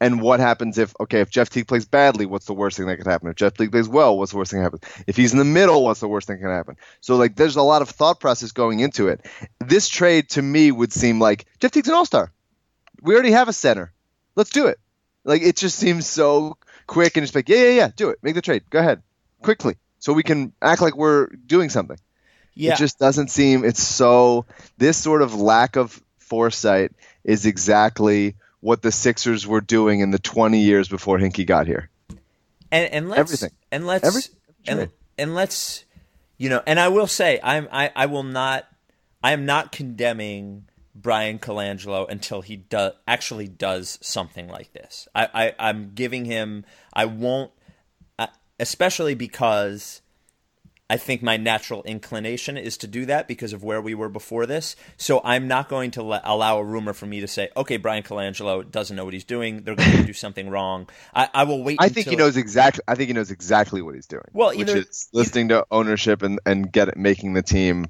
And 0.00 0.20
what 0.20 0.40
happens 0.40 0.76
if 0.76 0.92
okay, 1.00 1.20
if 1.20 1.30
Jeff 1.30 1.48
Teague 1.48 1.68
plays 1.68 1.84
badly, 1.86 2.26
what's 2.26 2.46
the 2.46 2.52
worst 2.52 2.76
thing 2.76 2.86
that 2.86 2.96
could 2.96 3.06
happen? 3.06 3.28
If 3.28 3.36
Jeff 3.36 3.54
Teague 3.54 3.70
plays 3.70 3.88
well, 3.88 4.18
what's 4.18 4.32
the 4.32 4.38
worst 4.38 4.50
thing 4.50 4.60
that 4.60 4.64
happens? 4.64 4.82
If 5.06 5.16
he's 5.16 5.32
in 5.32 5.38
the 5.38 5.44
middle, 5.44 5.84
what's 5.84 6.00
the 6.00 6.08
worst 6.08 6.26
thing 6.26 6.36
that 6.36 6.42
can 6.42 6.50
happen? 6.50 6.76
So 7.00 7.16
like 7.16 7.36
there's 7.36 7.56
a 7.56 7.62
lot 7.62 7.80
of 7.80 7.88
thought 7.88 8.20
process 8.20 8.52
going 8.52 8.80
into 8.80 9.08
it. 9.08 9.24
This 9.60 9.88
trade 9.88 10.28
to 10.30 10.42
me 10.42 10.70
would 10.72 10.92
seem 10.92 11.20
like 11.20 11.46
Jeff 11.60 11.70
Teague's 11.70 11.88
an 11.88 11.94
all-star. 11.94 12.32
We 13.02 13.14
already 13.14 13.30
have 13.30 13.48
a 13.48 13.52
center. 13.52 13.92
Let's 14.34 14.50
do 14.50 14.66
it. 14.66 14.78
Like 15.24 15.42
it 15.42 15.56
just 15.56 15.78
seems 15.78 16.06
so 16.06 16.58
quick 16.86 17.16
and 17.16 17.24
just 17.24 17.34
like, 17.34 17.48
yeah, 17.48 17.58
yeah, 17.58 17.70
yeah, 17.70 17.90
do 17.94 18.10
it. 18.10 18.18
Make 18.22 18.34
the 18.34 18.42
trade. 18.42 18.64
Go 18.68 18.80
ahead. 18.80 19.00
Quickly. 19.42 19.76
So 20.00 20.12
we 20.12 20.22
can 20.22 20.52
act 20.60 20.82
like 20.82 20.96
we're 20.96 21.28
doing 21.46 21.70
something. 21.70 21.98
Yeah, 22.54 22.74
It 22.74 22.78
just 22.78 22.98
doesn't 22.98 23.30
seem 23.30 23.64
it's 23.64 23.82
so 23.82 24.44
this 24.76 24.96
sort 24.96 25.22
of 25.22 25.34
lack 25.34 25.76
of 25.76 26.00
foresight 26.34 26.90
is 27.22 27.46
exactly 27.46 28.34
what 28.60 28.82
the 28.82 28.90
Sixers 28.90 29.46
were 29.46 29.60
doing 29.60 30.00
in 30.00 30.10
the 30.10 30.18
20 30.18 30.58
years 30.60 30.88
before 30.88 31.16
Hinkie 31.18 31.46
got 31.46 31.66
here. 31.68 31.88
and 32.72 32.92
and 32.92 33.08
let's 33.08 33.20
Everything. 33.20 33.50
and 33.70 33.86
let's 33.86 34.04
Every- 34.04 34.22
and 34.66 34.90
and 35.16 35.34
let's 35.36 35.84
you 36.36 36.48
know 36.48 36.60
and 36.66 36.80
I 36.80 36.88
will 36.88 37.06
say 37.06 37.38
I'm 37.42 37.68
I 37.70 37.92
I 37.94 38.06
will 38.06 38.24
not 38.24 38.66
I 39.22 39.30
am 39.32 39.46
not 39.46 39.70
condemning 39.70 40.64
Bryan 40.96 41.38
Colangelo 41.38 42.08
until 42.10 42.40
he 42.42 42.56
do, 42.56 42.90
actually 43.06 43.46
does 43.48 43.98
something 44.00 44.48
like 44.48 44.72
this. 44.72 45.06
I, 45.14 45.28
I 45.34 45.68
I'm 45.68 45.92
giving 45.94 46.24
him 46.24 46.64
I 46.92 47.04
won't 47.04 47.52
especially 48.58 49.14
because 49.14 50.00
I 50.90 50.98
think 50.98 51.22
my 51.22 51.38
natural 51.38 51.82
inclination 51.84 52.58
is 52.58 52.76
to 52.78 52.86
do 52.86 53.06
that 53.06 53.26
because 53.26 53.54
of 53.54 53.64
where 53.64 53.80
we 53.80 53.94
were 53.94 54.10
before 54.10 54.44
this. 54.44 54.76
So 54.98 55.20
I'm 55.24 55.48
not 55.48 55.70
going 55.70 55.92
to 55.92 56.02
let, 56.02 56.20
allow 56.24 56.58
a 56.58 56.64
rumor 56.64 56.92
for 56.92 57.06
me 57.06 57.20
to 57.20 57.26
say, 57.26 57.48
okay, 57.56 57.78
Bryan 57.78 58.02
Colangelo 58.02 58.70
doesn't 58.70 58.94
know 58.94 59.06
what 59.06 59.14
he's 59.14 59.24
doing. 59.24 59.62
They're 59.62 59.76
going 59.76 59.90
to 59.92 60.04
do 60.04 60.12
something 60.24 60.50
wrong. 60.50 60.88
I, 61.14 61.28
I 61.32 61.44
will 61.44 61.62
wait. 61.64 61.78
I 61.80 61.88
think 61.88 62.06
he 62.08 62.16
knows 62.16 62.36
exactly 62.36 62.82
I 62.86 62.96
think 62.96 63.08
he 63.08 63.14
knows 63.14 63.30
exactly 63.30 63.80
what 63.80 63.94
he's 63.94 64.06
doing. 64.06 64.24
Well, 64.34 64.50
which 64.50 64.68
either- 64.68 64.76
is 64.80 65.08
listening 65.14 65.48
to 65.48 65.66
ownership 65.70 66.22
and 66.22 66.38
and 66.44 66.70
get 66.70 66.88
it, 66.88 66.98
making 66.98 67.32
the 67.32 67.42
team 67.42 67.86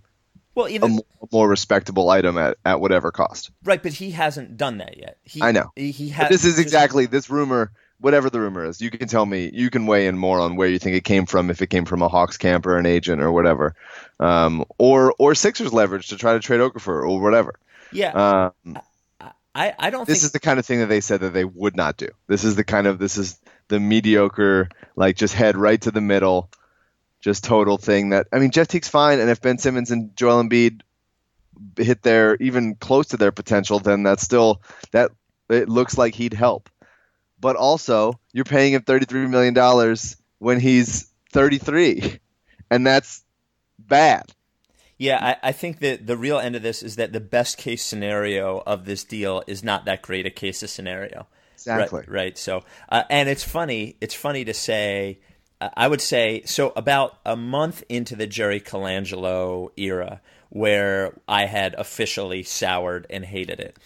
Well, 0.54 0.66
a 0.66 0.70
either 0.70 0.86
m- 0.86 1.00
more 1.32 1.48
respectable 1.48 2.08
item 2.10 2.38
at, 2.38 2.58
at 2.64 2.80
whatever 2.80 3.10
cost. 3.10 3.50
right, 3.64 3.82
but 3.82 3.92
he 3.92 4.12
hasn't 4.12 4.56
done 4.56 4.78
that 4.78 4.96
yet. 4.98 5.18
He, 5.24 5.42
I 5.42 5.50
know. 5.50 5.72
he, 5.74 5.90
he 5.90 6.10
has. 6.10 6.28
this 6.28 6.44
is 6.44 6.60
exactly 6.60 7.06
this 7.06 7.28
rumor, 7.28 7.72
whatever 8.04 8.28
the 8.28 8.38
rumor 8.38 8.66
is. 8.66 8.82
You 8.82 8.90
can 8.90 9.08
tell 9.08 9.24
me, 9.24 9.50
you 9.52 9.70
can 9.70 9.86
weigh 9.86 10.06
in 10.06 10.18
more 10.18 10.38
on 10.38 10.56
where 10.56 10.68
you 10.68 10.78
think 10.78 10.94
it 10.94 11.04
came 11.04 11.24
from, 11.24 11.50
if 11.50 11.62
it 11.62 11.68
came 11.68 11.86
from 11.86 12.02
a 12.02 12.08
Hawks 12.08 12.36
camp 12.36 12.66
or 12.66 12.76
an 12.76 12.84
agent 12.84 13.22
or 13.22 13.32
whatever, 13.32 13.74
um, 14.20 14.64
or 14.76 15.14
or 15.18 15.34
Sixers 15.34 15.72
leverage 15.72 16.08
to 16.08 16.18
try 16.18 16.34
to 16.34 16.40
trade 16.40 16.60
Okafor 16.60 17.08
or 17.08 17.20
whatever. 17.20 17.54
Yeah, 17.92 18.50
Um, 18.64 18.78
I, 19.54 19.72
I 19.78 19.90
don't 19.90 20.06
this 20.06 20.18
think 20.18 20.24
is 20.24 20.32
the 20.32 20.40
kind 20.40 20.58
of 20.58 20.66
thing 20.66 20.80
that 20.80 20.88
they 20.88 21.00
said 21.00 21.20
that 21.20 21.32
they 21.32 21.44
would 21.44 21.76
not 21.76 21.96
do. 21.96 22.08
This 22.26 22.44
is 22.44 22.56
the 22.56 22.64
kind 22.64 22.86
of 22.86 22.98
this 22.98 23.16
is 23.16 23.38
the 23.68 23.80
mediocre, 23.80 24.68
like 24.96 25.16
just 25.16 25.32
head 25.32 25.56
right 25.56 25.80
to 25.80 25.90
the 25.90 26.00
middle, 26.02 26.50
just 27.20 27.44
total 27.44 27.78
thing 27.78 28.10
that 28.10 28.26
I 28.32 28.38
mean 28.38 28.50
Jeff 28.50 28.68
Teague's 28.68 28.88
fine, 28.88 29.18
and 29.18 29.30
if 29.30 29.40
Ben 29.40 29.56
Simmons 29.56 29.90
and 29.90 30.14
Joel 30.14 30.42
Embiid 30.42 30.82
hit 31.78 32.02
their 32.02 32.36
even 32.36 32.74
close 32.74 33.08
to 33.08 33.16
their 33.16 33.32
potential, 33.32 33.78
then 33.78 34.02
that's 34.02 34.22
still 34.22 34.60
that 34.90 35.10
it 35.48 35.68
looks 35.68 35.96
like 35.96 36.14
he'd 36.14 36.34
help. 36.34 36.68
But 37.44 37.56
also, 37.56 38.18
you're 38.32 38.46
paying 38.46 38.72
him 38.72 38.80
thirty 38.80 39.04
three 39.04 39.26
million 39.26 39.52
dollars 39.52 40.16
when 40.38 40.58
he's 40.58 41.12
thirty 41.30 41.58
three, 41.58 42.18
and 42.70 42.86
that's 42.86 43.22
bad. 43.78 44.32
Yeah, 44.96 45.36
I, 45.42 45.48
I 45.48 45.52
think 45.52 45.80
that 45.80 46.06
the 46.06 46.16
real 46.16 46.38
end 46.38 46.56
of 46.56 46.62
this 46.62 46.82
is 46.82 46.96
that 46.96 47.12
the 47.12 47.20
best 47.20 47.58
case 47.58 47.84
scenario 47.84 48.62
of 48.64 48.86
this 48.86 49.04
deal 49.04 49.42
is 49.46 49.62
not 49.62 49.84
that 49.84 50.00
great 50.00 50.24
a 50.24 50.30
case 50.30 50.62
of 50.62 50.70
scenario. 50.70 51.26
Exactly. 51.52 51.98
Right. 51.98 52.08
right. 52.08 52.38
So, 52.38 52.64
uh, 52.88 53.02
and 53.10 53.28
it's 53.28 53.44
funny. 53.44 53.98
It's 54.00 54.14
funny 54.14 54.46
to 54.46 54.54
say. 54.54 55.18
Uh, 55.60 55.68
I 55.76 55.88
would 55.88 56.00
say 56.00 56.44
so. 56.46 56.72
About 56.74 57.18
a 57.26 57.36
month 57.36 57.84
into 57.90 58.16
the 58.16 58.26
Jerry 58.26 58.58
Colangelo 58.58 59.68
era, 59.76 60.22
where 60.48 61.20
I 61.28 61.44
had 61.44 61.74
officially 61.74 62.42
soured 62.42 63.06
and 63.10 63.22
hated 63.22 63.60
it, 63.60 63.76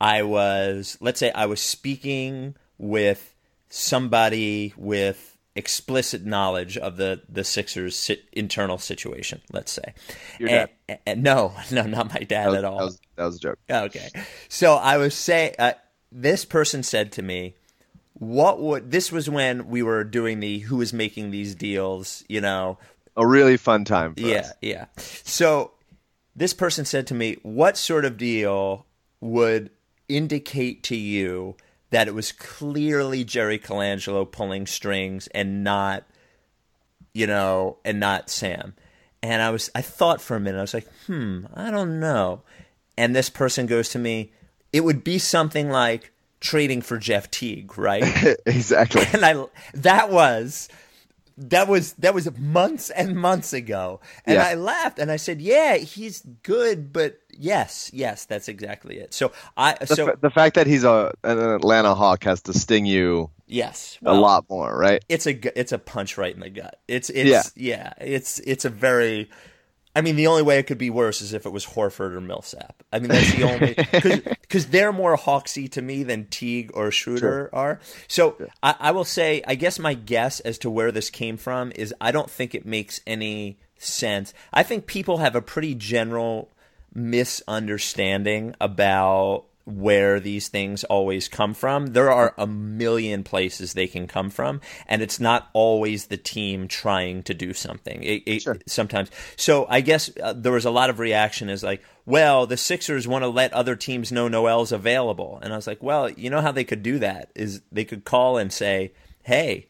I 0.00 0.22
was. 0.22 0.96
Let's 1.00 1.18
say 1.18 1.32
I 1.32 1.46
was 1.46 1.60
speaking 1.60 2.54
with 2.78 3.34
somebody 3.68 4.72
with 4.76 5.36
explicit 5.54 6.24
knowledge 6.24 6.76
of 6.78 6.96
the 6.96 7.20
the 7.28 7.42
Sixers' 7.44 7.96
sit, 7.96 8.24
internal 8.32 8.78
situation. 8.78 9.40
Let's 9.52 9.72
say. 9.72 9.94
Your 10.38 10.48
And- 10.50 10.68
and- 11.06 11.22
no, 11.22 11.54
no, 11.70 11.82
not 11.82 12.12
my 12.14 12.20
dad 12.20 12.46
was, 12.48 12.56
at 12.56 12.64
all. 12.64 12.78
That 12.78 12.84
was, 12.84 13.00
that 13.16 13.24
was 13.24 13.36
a 13.36 13.40
joke. 13.40 13.58
Okay. 13.70 14.08
So 14.48 14.74
I 14.74 14.96
was 14.98 15.14
saying, 15.14 15.54
uh, 15.58 15.72
this 16.12 16.44
person 16.44 16.82
said 16.82 17.12
to 17.12 17.22
me, 17.22 17.54
what 18.14 18.60
would, 18.60 18.90
this 18.90 19.12
was 19.12 19.28
when 19.28 19.68
we 19.68 19.82
were 19.82 20.02
doing 20.04 20.40
the 20.40 20.60
who 20.60 20.80
is 20.80 20.92
making 20.92 21.30
these 21.30 21.54
deals, 21.54 22.24
you 22.28 22.40
know? 22.40 22.78
A 23.16 23.26
really 23.26 23.56
fun 23.56 23.84
time. 23.84 24.14
For 24.14 24.20
Yeah, 24.22 24.38
us. 24.40 24.52
yeah. 24.62 24.86
So 24.96 25.72
this 26.34 26.54
person 26.54 26.84
said 26.84 27.06
to 27.08 27.14
me, 27.14 27.36
what 27.42 27.76
sort 27.76 28.04
of 28.04 28.16
deal 28.16 28.86
would 29.20 29.70
indicate 30.08 30.82
to 30.84 30.96
you 30.96 31.56
that 31.90 32.08
it 32.08 32.14
was 32.14 32.32
clearly 32.32 33.24
Jerry 33.24 33.58
Colangelo 33.58 34.30
pulling 34.30 34.66
strings 34.66 35.26
and 35.28 35.64
not, 35.64 36.04
you 37.12 37.26
know, 37.26 37.78
and 37.84 38.00
not 38.00 38.30
Sam? 38.30 38.74
And 39.22 39.42
I 39.42 39.50
was, 39.50 39.70
I 39.74 39.82
thought 39.82 40.20
for 40.20 40.36
a 40.36 40.40
minute, 40.40 40.58
I 40.58 40.62
was 40.62 40.74
like, 40.74 40.88
hmm, 41.06 41.46
I 41.54 41.70
don't 41.70 41.98
know. 41.98 42.42
And 42.96 43.14
this 43.14 43.30
person 43.30 43.66
goes 43.66 43.88
to 43.90 43.98
me, 43.98 44.32
it 44.72 44.82
would 44.82 45.02
be 45.02 45.18
something 45.18 45.70
like 45.70 46.12
trading 46.40 46.82
for 46.82 46.98
Jeff 46.98 47.30
Teague, 47.30 47.76
right? 47.78 48.04
exactly. 48.46 49.02
and 49.12 49.24
I 49.24 49.44
that 49.74 50.10
was 50.10 50.68
that 51.40 51.68
was 51.68 51.92
that 51.94 52.14
was 52.14 52.28
months 52.38 52.90
and 52.90 53.14
months 53.14 53.52
ago 53.52 54.00
and 54.24 54.34
Yeah. 54.36 54.46
i 54.46 54.54
laughed 54.54 54.98
and 54.98 55.10
i 55.10 55.16
said 55.16 55.40
yeah 55.40 55.76
he's 55.76 56.20
good 56.42 56.92
but 56.92 57.18
yes 57.30 57.90
yes 57.94 58.24
that's 58.24 58.48
exactly 58.48 58.98
it 58.98 59.14
so 59.14 59.30
i 59.56 59.74
The, 59.80 59.86
so 59.86 60.06
fa- 60.06 60.18
the 60.20 60.30
fact 60.30 60.56
that 60.56 60.66
he's 60.66 60.82
a 60.84 61.12
an 61.22 61.38
Atlanta 61.38 61.94
Hawk 61.94 62.24
has 62.24 62.42
to 62.42 62.52
sting 62.52 62.86
you 62.86 63.30
yes 63.46 63.98
a 64.04 64.12
lot 64.14 64.44
more, 64.50 64.76
right? 64.76 65.02
it's 65.08 65.26
a 65.26 65.58
it's 65.58 65.70
a 65.72 65.78
punch 65.78 66.18
right 66.18 66.34
in 66.34 66.40
the 66.40 66.50
gut 66.50 66.80
it's 66.88 67.08
it's 67.10 67.52
yeah, 67.56 67.92
it's 68.00 68.40
it's 68.40 68.64
a 68.64 68.70
very 68.70 69.30
I 69.98 70.00
mean, 70.00 70.14
the 70.14 70.28
only 70.28 70.44
way 70.44 70.60
it 70.60 70.68
could 70.68 70.78
be 70.78 70.90
worse 70.90 71.20
is 71.20 71.32
if 71.32 71.44
it 71.44 71.50
was 71.50 71.66
Horford 71.66 72.14
or 72.14 72.20
Millsap. 72.20 72.84
I 72.92 73.00
mean, 73.00 73.08
that's 73.08 73.34
the 73.34 73.42
only 73.42 73.74
because 74.42 74.66
they're 74.66 74.92
more 74.92 75.16
Hawksy 75.16 75.68
to 75.72 75.82
me 75.82 76.04
than 76.04 76.26
Teague 76.26 76.70
or 76.72 76.92
Schroeder 76.92 77.50
are. 77.52 77.80
So 78.06 78.36
I, 78.62 78.76
I 78.78 78.90
will 78.92 79.04
say, 79.04 79.42
I 79.44 79.56
guess 79.56 79.76
my 79.80 79.94
guess 79.94 80.38
as 80.38 80.56
to 80.58 80.70
where 80.70 80.92
this 80.92 81.10
came 81.10 81.36
from 81.36 81.72
is 81.74 81.92
I 82.00 82.12
don't 82.12 82.30
think 82.30 82.54
it 82.54 82.64
makes 82.64 83.00
any 83.08 83.58
sense. 83.76 84.32
I 84.52 84.62
think 84.62 84.86
people 84.86 85.18
have 85.18 85.34
a 85.34 85.42
pretty 85.42 85.74
general 85.74 86.48
misunderstanding 86.94 88.54
about 88.60 89.46
where 89.68 90.18
these 90.18 90.48
things 90.48 90.84
always 90.84 91.28
come 91.28 91.54
from. 91.54 91.88
There 91.88 92.10
are 92.10 92.34
a 92.38 92.46
million 92.46 93.22
places 93.22 93.72
they 93.72 93.86
can 93.86 94.06
come 94.06 94.30
from, 94.30 94.60
and 94.86 95.02
it's 95.02 95.20
not 95.20 95.48
always 95.52 96.06
the 96.06 96.16
team 96.16 96.68
trying 96.68 97.22
to 97.24 97.34
do 97.34 97.52
something. 97.52 98.02
It, 98.02 98.22
it, 98.26 98.42
Sure. 98.42 98.58
Sometimes. 98.66 99.10
So 99.36 99.66
I 99.68 99.80
guess 99.80 100.10
uh, 100.22 100.32
there 100.32 100.52
was 100.52 100.64
a 100.64 100.70
lot 100.70 100.90
of 100.90 100.98
reaction 100.98 101.50
is 101.50 101.62
like, 101.62 101.82
well, 102.06 102.46
the 102.46 102.56
Sixers 102.56 103.06
want 103.06 103.24
to 103.24 103.28
let 103.28 103.52
other 103.52 103.76
teams 103.76 104.10
know 104.10 104.28
Noel's 104.28 104.72
available. 104.72 105.38
And 105.42 105.52
I 105.52 105.56
was 105.56 105.66
like, 105.66 105.82
well, 105.82 106.08
you 106.08 106.30
know 106.30 106.40
how 106.40 106.52
they 106.52 106.64
could 106.64 106.82
do 106.82 106.98
that 107.00 107.30
is 107.34 107.60
they 107.70 107.84
could 107.84 108.04
call 108.04 108.38
and 108.38 108.52
say, 108.52 108.92
hey, 109.22 109.66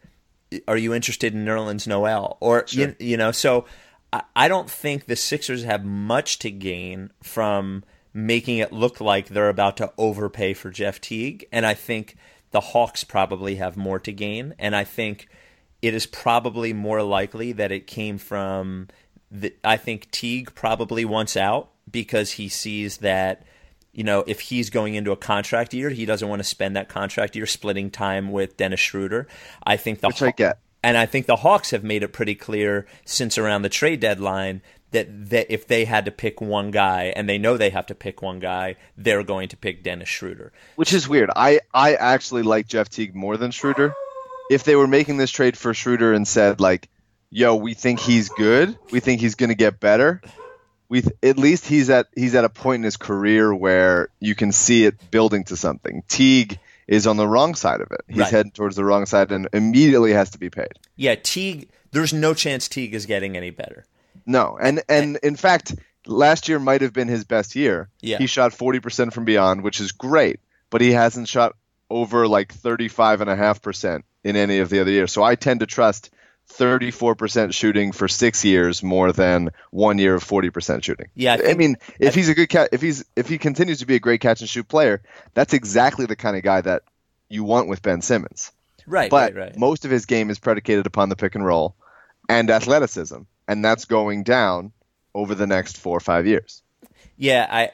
are 0.68 0.76
you 0.76 0.94
interested 0.94 1.34
in 1.34 1.44
Nerlens 1.44 1.86
Noel? 1.86 2.36
Or 2.40 2.64
you, 2.68 2.94
you 2.98 3.16
know, 3.16 3.32
so 3.32 3.64
I, 4.12 4.22
I 4.36 4.48
don't 4.48 4.70
think 4.70 5.06
the 5.06 5.16
Sixers 5.16 5.64
have 5.64 5.84
much 5.84 6.38
to 6.40 6.50
gain 6.50 7.10
from 7.22 7.84
making 8.12 8.58
it 8.58 8.72
look 8.72 9.00
like 9.00 9.28
they're 9.28 9.48
about 9.48 9.76
to 9.78 9.92
overpay 9.98 10.54
for 10.54 10.70
Jeff 10.70 11.00
Teague, 11.00 11.46
and 11.52 11.66
I 11.66 11.74
think 11.74 12.16
the 12.50 12.60
Hawks 12.60 13.04
probably 13.04 13.56
have 13.56 13.76
more 13.76 13.98
to 14.00 14.12
gain, 14.12 14.54
and 14.58 14.74
I 14.74 14.84
think 14.84 15.28
it 15.82 15.94
is 15.94 16.06
probably 16.06 16.72
more 16.72 17.02
likely 17.02 17.52
that 17.52 17.70
it 17.70 17.86
came 17.86 18.18
from 18.18 18.88
the, 19.30 19.54
I 19.62 19.76
think 19.76 20.10
Teague 20.10 20.54
probably 20.54 21.04
wants 21.04 21.36
out 21.36 21.70
because 21.90 22.32
he 22.32 22.48
sees 22.48 22.98
that 22.98 23.44
you 23.92 24.04
know, 24.04 24.22
if 24.28 24.40
he's 24.40 24.70
going 24.70 24.94
into 24.94 25.10
a 25.10 25.16
contract 25.16 25.74
year, 25.74 25.90
he 25.90 26.06
doesn't 26.06 26.28
want 26.28 26.38
to 26.38 26.44
spend 26.44 26.76
that 26.76 26.88
contract 26.88 27.34
year 27.34 27.46
splitting 27.46 27.90
time 27.90 28.30
with 28.30 28.56
Dennis 28.56 28.78
Schroeder. 28.78 29.26
I 29.64 29.76
think 29.76 30.00
the 30.00 30.08
Which 30.08 30.22
I 30.22 30.30
get. 30.30 30.58
and 30.84 30.96
I 30.96 31.06
think 31.06 31.26
the 31.26 31.36
Hawks 31.36 31.72
have 31.72 31.82
made 31.82 32.04
it 32.04 32.12
pretty 32.12 32.36
clear 32.36 32.86
since 33.04 33.38
around 33.38 33.62
the 33.62 33.68
trade 33.68 33.98
deadline 33.98 34.62
that, 34.92 35.30
that 35.30 35.52
if 35.52 35.66
they 35.66 35.84
had 35.84 36.04
to 36.06 36.10
pick 36.10 36.40
one 36.40 36.70
guy, 36.70 37.12
and 37.14 37.28
they 37.28 37.38
know 37.38 37.56
they 37.56 37.70
have 37.70 37.86
to 37.86 37.94
pick 37.94 38.22
one 38.22 38.38
guy, 38.38 38.76
they're 38.96 39.22
going 39.24 39.48
to 39.48 39.56
pick 39.56 39.82
Dennis 39.82 40.08
Schroeder. 40.08 40.52
Which 40.76 40.92
is 40.92 41.08
weird. 41.08 41.30
I, 41.36 41.60
I 41.74 41.94
actually 41.94 42.42
like 42.42 42.66
Jeff 42.68 42.88
Teague 42.88 43.14
more 43.14 43.36
than 43.36 43.50
Schroeder. 43.50 43.94
If 44.50 44.64
they 44.64 44.76
were 44.76 44.86
making 44.86 45.18
this 45.18 45.30
trade 45.30 45.56
for 45.58 45.74
Schroeder 45.74 46.12
and 46.14 46.26
said 46.26 46.58
like, 46.60 46.88
"Yo, 47.30 47.54
we 47.56 47.74
think 47.74 48.00
he's 48.00 48.30
good. 48.30 48.78
We 48.90 49.00
think 49.00 49.20
he's 49.20 49.34
going 49.34 49.50
to 49.50 49.54
get 49.54 49.78
better." 49.78 50.22
We 50.88 51.02
th- 51.02 51.14
at 51.22 51.36
least 51.36 51.66
he's 51.66 51.90
at 51.90 52.06
he's 52.16 52.34
at 52.34 52.46
a 52.46 52.48
point 52.48 52.80
in 52.80 52.84
his 52.84 52.96
career 52.96 53.54
where 53.54 54.08
you 54.20 54.34
can 54.34 54.52
see 54.52 54.86
it 54.86 55.10
building 55.10 55.44
to 55.44 55.56
something. 55.58 56.02
Teague 56.08 56.58
is 56.86 57.06
on 57.06 57.18
the 57.18 57.28
wrong 57.28 57.54
side 57.54 57.82
of 57.82 57.90
it. 57.92 58.00
He's 58.08 58.20
Right. 58.20 58.30
heading 58.30 58.52
towards 58.52 58.74
the 58.74 58.86
wrong 58.86 59.04
side 59.04 59.30
and 59.30 59.46
immediately 59.52 60.14
has 60.14 60.30
to 60.30 60.38
be 60.38 60.48
paid. 60.48 60.72
Yeah, 60.96 61.16
Teague. 61.16 61.68
There's 61.90 62.14
no 62.14 62.32
chance 62.32 62.68
Teague 62.68 62.94
is 62.94 63.04
getting 63.04 63.36
any 63.36 63.50
better. 63.50 63.84
No, 64.28 64.58
and 64.60 64.82
and 64.88 65.16
eh. 65.16 65.20
in 65.22 65.36
fact, 65.36 65.74
last 66.06 66.48
year 66.48 66.58
might 66.58 66.82
have 66.82 66.92
been 66.92 67.08
his 67.08 67.24
best 67.24 67.56
year. 67.56 67.88
Yeah. 68.00 68.18
He 68.18 68.26
shot 68.26 68.52
40% 68.52 69.12
from 69.12 69.24
beyond, 69.24 69.62
which 69.62 69.80
is 69.80 69.92
great, 69.92 70.40
but 70.70 70.80
he 70.80 70.92
hasn't 70.92 71.28
shot 71.28 71.56
over 71.90 72.28
like 72.28 72.54
35.5% 72.54 74.02
in 74.24 74.36
any 74.36 74.58
of 74.58 74.68
the 74.68 74.80
other 74.80 74.90
years. 74.90 75.12
So 75.12 75.22
I 75.22 75.34
tend 75.34 75.60
to 75.60 75.66
trust 75.66 76.10
34% 76.52 77.54
shooting 77.54 77.92
for 77.92 78.06
6 78.08 78.44
years 78.44 78.82
more 78.82 79.12
than 79.12 79.50
1 79.70 79.98
year 79.98 80.14
of 80.14 80.24
40% 80.24 80.84
shooting. 80.84 81.08
Yeah, 81.14 81.38
I 81.42 81.50
I, 81.50 81.54
mean, 81.54 81.76
if 81.98 82.14
he's 82.14 82.28
a 82.28 82.34
good 82.34 82.48
cat 82.48 82.68
if 82.72 82.82
he's 82.82 83.04
if 83.16 83.28
he 83.28 83.38
continues 83.38 83.78
to 83.78 83.86
be 83.86 83.94
a 83.94 84.00
great 84.00 84.20
catch 84.20 84.40
and 84.40 84.48
shoot 84.48 84.68
player, 84.68 85.02
that's 85.32 85.54
exactly 85.54 86.04
the 86.04 86.16
kind 86.16 86.36
of 86.36 86.42
guy 86.42 86.60
that 86.60 86.82
you 87.30 87.44
want 87.44 87.68
with 87.68 87.82
Ben 87.82 88.02
Simmons. 88.02 88.52
Right, 88.86 89.10
But 89.10 89.34
right, 89.34 89.48
right. 89.48 89.58
most 89.58 89.84
of 89.84 89.90
his 89.90 90.06
game 90.06 90.30
is 90.30 90.38
predicated 90.38 90.86
upon 90.86 91.10
the 91.10 91.16
pick 91.16 91.34
and 91.34 91.44
roll 91.44 91.74
and 92.28 92.50
athleticism, 92.50 93.20
and 93.48 93.64
that's 93.64 93.86
going 93.86 94.22
down 94.22 94.72
over 95.14 95.34
the 95.34 95.46
next 95.46 95.78
four 95.78 95.96
or 95.96 96.00
five 96.00 96.26
years. 96.26 96.62
Yeah, 97.16 97.46
I 97.50 97.70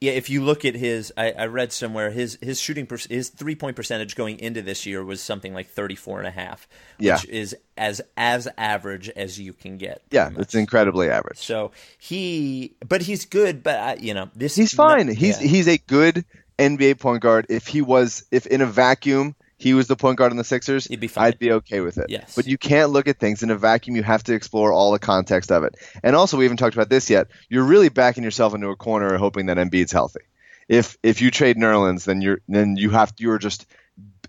yeah. 0.00 0.12
If 0.12 0.30
you 0.30 0.42
look 0.44 0.64
at 0.64 0.74
his, 0.74 1.12
I, 1.16 1.32
I 1.32 1.46
read 1.46 1.72
somewhere 1.72 2.10
his 2.10 2.38
his 2.40 2.60
shooting 2.60 2.86
per, 2.86 2.96
his 2.96 3.28
three 3.28 3.54
point 3.56 3.76
percentage 3.76 4.14
going 4.16 4.38
into 4.38 4.62
this 4.62 4.86
year 4.86 5.04
was 5.04 5.20
something 5.20 5.52
like 5.52 5.68
thirty 5.68 5.96
four 5.96 6.18
and 6.18 6.26
a 6.26 6.30
half, 6.30 6.66
Yeah. 6.98 7.16
which 7.16 7.26
is 7.26 7.56
as 7.76 8.00
as 8.16 8.48
average 8.56 9.10
as 9.10 9.38
you 9.38 9.52
can 9.52 9.76
get. 9.76 10.00
Yeah, 10.10 10.30
it's 10.38 10.54
incredibly 10.54 11.10
average. 11.10 11.38
So 11.38 11.72
he, 11.98 12.76
but 12.88 13.02
he's 13.02 13.26
good. 13.26 13.62
But 13.62 13.78
I, 13.78 13.94
you 13.96 14.14
know, 14.14 14.30
this 14.34 14.56
He's 14.56 14.72
fine. 14.72 15.08
He's 15.08 15.42
yeah. 15.42 15.48
he's 15.48 15.68
a 15.68 15.78
good 15.78 16.24
NBA 16.58 17.00
point 17.00 17.20
guard. 17.20 17.46
If 17.50 17.66
he 17.66 17.82
was, 17.82 18.24
if 18.30 18.46
in 18.46 18.60
a 18.62 18.66
vacuum 18.66 19.34
he 19.58 19.74
was 19.74 19.88
the 19.88 19.96
point 19.96 20.16
guard 20.16 20.30
on 20.30 20.36
the 20.36 20.44
Sixers, 20.44 20.86
He'd 20.86 21.00
be 21.00 21.08
fine. 21.08 21.24
I'd 21.24 21.38
be 21.38 21.52
okay 21.52 21.80
with 21.80 21.98
it. 21.98 22.06
Yes. 22.08 22.36
But 22.36 22.46
you 22.46 22.56
can't 22.56 22.90
look 22.90 23.08
at 23.08 23.18
things 23.18 23.42
in 23.42 23.50
a 23.50 23.56
vacuum. 23.56 23.96
You 23.96 24.04
have 24.04 24.22
to 24.24 24.34
explore 24.34 24.72
all 24.72 24.92
the 24.92 25.00
context 25.00 25.50
of 25.50 25.64
it. 25.64 25.74
And 26.02 26.14
also, 26.14 26.36
we 26.36 26.44
haven't 26.44 26.58
talked 26.58 26.74
about 26.74 26.88
this 26.88 27.10
yet. 27.10 27.26
You're 27.48 27.64
really 27.64 27.88
backing 27.88 28.22
yourself 28.22 28.54
into 28.54 28.68
a 28.68 28.76
corner, 28.76 29.18
hoping 29.18 29.46
that 29.46 29.56
Embiid's 29.56 29.90
healthy. 29.90 30.20
If 30.68 30.96
if 31.02 31.20
you 31.20 31.32
trade 31.32 31.56
Nerlens, 31.56 32.04
then 32.04 32.22
you're 32.22 32.40
then 32.48 32.76
you 32.76 32.90
have 32.90 33.12
you're 33.18 33.38
just, 33.38 33.66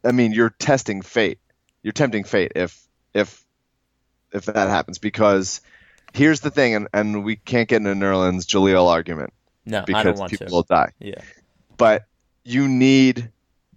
I 0.03 0.11
mean, 0.11 0.33
you're 0.33 0.49
testing 0.49 1.03
fate. 1.03 1.39
You're 1.83 1.93
tempting 1.93 2.23
fate 2.23 2.53
if 2.55 2.81
if 3.13 3.45
if 4.33 4.45
that 4.45 4.69
happens 4.69 4.97
because. 4.97 5.61
Here's 6.11 6.39
the 6.39 6.49
thing, 6.49 6.73
and, 6.73 6.87
and 6.91 7.23
we 7.23 7.35
can't 7.35 7.69
get 7.69 7.83
into 7.83 7.91
Nerlens 7.91 8.47
Jahlil 8.47 8.87
argument 8.87 9.31
no, 9.63 9.85
I 9.93 10.01
don't 10.01 10.17
want 10.17 10.31
people 10.31 10.47
to. 10.47 10.51
will 10.51 10.63
die 10.63 10.91
Yeah, 10.97 11.21
but 11.77 12.07
you 12.43 12.67
need 12.67 13.29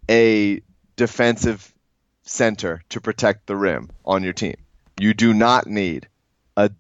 a 0.09 0.63
defensive 0.97 1.73
center 2.23 2.83
to 2.91 3.01
protect 3.01 3.47
the 3.47 3.57
rim 3.57 3.91
on 4.05 4.23
your 4.23 4.33
team. 4.33 4.57
You 4.99 5.15
do 5.15 5.35
not 5.35 5.67
need 5.67 6.09
a 6.57 6.71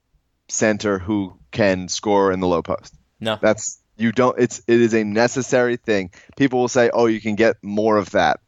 center 0.48 0.98
who 0.98 1.36
can 1.50 1.88
score 1.88 2.32
in 2.32 2.40
the 2.40 2.46
low 2.46 2.62
post. 2.62 2.94
no, 3.20 3.38
That's 3.40 3.78
you 3.96 4.12
don't 4.12 4.38
it's 4.38 4.62
it 4.66 4.80
is 4.80 4.94
a 4.94 5.04
necessary 5.04 5.76
thing. 5.76 6.10
People 6.36 6.60
will 6.60 6.68
say, 6.68 6.90
"Oh, 6.92 7.06
you 7.06 7.20
can 7.20 7.36
get 7.36 7.56
more 7.62 7.96
of 7.98 8.10
that." 8.10 8.40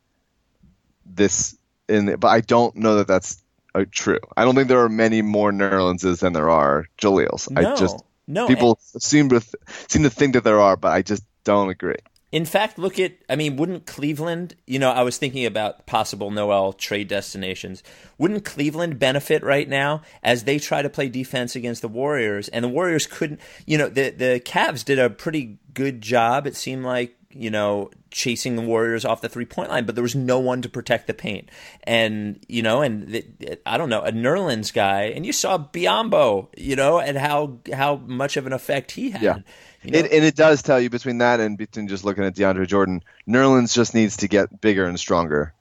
This 1.07 1.57
in 1.89 2.17
but 2.17 2.29
I 2.29 2.41
don't 2.41 2.75
know 2.77 2.97
that 2.97 3.07
that's 3.07 3.43
uh, 3.75 3.85
true. 3.91 4.21
I 4.37 4.45
don't 4.45 4.55
think 4.55 4.69
there 4.69 4.83
are 4.83 4.89
many 4.89 5.23
more 5.23 5.53
Nerlenses 5.53 6.21
than 6.21 6.33
there 6.33 6.51
are 6.51 6.87
Jahlils. 6.99 7.51
no, 7.51 7.61
I 7.61 7.77
just 7.77 8.03
no. 8.27 8.49
people 8.49 8.79
seem 8.81 9.29
to 9.31 9.41
th- 9.41 9.55
seem 9.89 10.05
to 10.05 10.11
think 10.11 10.35
that 10.35 10.45
there 10.45 10.61
are, 10.61 10.77
but 10.77 10.93
I 10.93 11.03
just 11.03 11.25
don't 11.45 11.69
agree. 11.69 11.97
In 12.35 12.45
fact, 12.45 12.81
look 12.81 12.99
at, 12.99 13.13
I 13.31 13.37
mean, 13.37 13.55
wouldn't 13.55 13.87
Cleveland, 13.87 14.57
you 14.67 14.81
know, 14.81 14.91
I 14.91 15.05
was 15.05 15.19
thinking 15.19 15.47
about 15.47 15.87
possible 15.87 16.33
Noel 16.33 16.73
trade 16.73 17.07
destinations. 17.07 17.85
Wouldn't 18.19 18.45
Cleveland 18.45 18.99
benefit 18.99 19.45
right 19.45 19.69
now 19.69 20.03
as 20.21 20.43
they 20.43 20.59
try 20.59 20.83
to 20.83 20.91
play 20.91 21.09
defense 21.09 21.55
against 21.55 21.81
the 21.81 21.87
Warriors? 21.87 22.49
And 22.49 22.65
the 22.65 22.69
Warriors 22.69 23.07
couldn't, 23.07 23.39
you 23.67 23.79
know, 23.79 23.89
the, 23.89 24.11
the 24.11 24.43
Cavs 24.45 24.85
did 24.85 24.99
a 24.99 25.11
pretty 25.11 25.59
good 25.75 26.01
job, 26.01 26.49
it 26.49 26.57
seemed 26.57 26.85
like, 26.85 27.15
you 27.31 27.51
know, 27.51 27.91
chasing 28.11 28.57
the 28.57 28.63
Warriors 28.63 29.05
off 29.05 29.21
the 29.21 29.29
three 29.29 29.45
point 29.45 29.71
line, 29.71 29.87
but 29.87 29.95
there 29.95 30.03
was 30.03 30.17
no 30.17 30.41
one 30.41 30.61
to 30.63 30.69
protect 30.69 31.07
the 31.07 31.15
paint. 31.15 31.51
And, 31.85 32.45
you 32.49 32.63
know, 32.63 32.83
and 32.83 33.07
the, 33.07 33.61
I 33.65 33.79
don't 33.79 33.91
know, 33.91 34.03
a 34.03 34.11
Nerlens 34.11 34.73
guy, 34.73 35.05
and 35.05 35.25
you 35.25 35.33
saw 35.33 35.57
Biyombo, 35.57 36.49
you 36.57 36.75
know, 36.75 36.99
and 36.99 37.17
how, 37.17 37.59
how 37.73 37.95
much 37.97 38.37
of 38.37 38.47
an 38.47 38.53
effect 38.53 38.91
he 38.91 39.11
had. 39.11 39.23
Yeah. 39.23 39.39
It, 39.85 40.11
and 40.13 40.25
it 40.25 40.35
does 40.37 40.63
tell 40.63 40.81
you 40.81 40.89
between 40.91 41.19
that 41.19 41.41
and 41.41 41.59
between 41.59 41.89
just 41.89 42.05
looking 42.05 42.25
at 42.25 42.35
DeAndre 42.35 42.67
Jordan, 42.67 43.03
Nerlens 43.29 43.75
just 43.75 43.95
needs 43.95 44.19
to 44.19 44.29
get 44.29 44.61
bigger 44.61 44.87
and 44.87 44.99
stronger, 44.99 45.53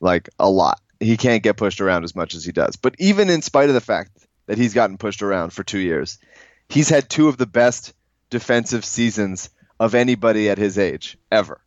like 0.00 0.28
a 0.38 0.48
lot. 0.48 0.80
He 1.00 1.16
can't 1.16 1.42
get 1.42 1.56
pushed 1.56 1.80
around 1.80 2.04
as 2.04 2.14
much 2.14 2.34
as 2.34 2.44
he 2.44 2.52
does. 2.52 2.76
But 2.76 2.94
even 2.98 3.28
in 3.28 3.42
spite 3.42 3.68
of 3.68 3.74
the 3.74 3.80
fact 3.80 4.10
that 4.46 4.56
he's 4.58 4.72
gotten 4.74 4.98
pushed 4.98 5.22
around 5.22 5.52
for 5.52 5.64
two 5.64 5.78
years, 5.80 6.18
he's 6.68 6.88
had 6.88 7.08
two 7.08 7.28
of 7.28 7.36
the 7.38 7.46
best 7.46 7.92
defensive 8.30 8.84
seasons 8.84 9.50
of 9.80 9.94
anybody 9.94 10.48
at 10.48 10.58
his 10.58 10.78
age 10.78 11.18
ever. 11.30 11.60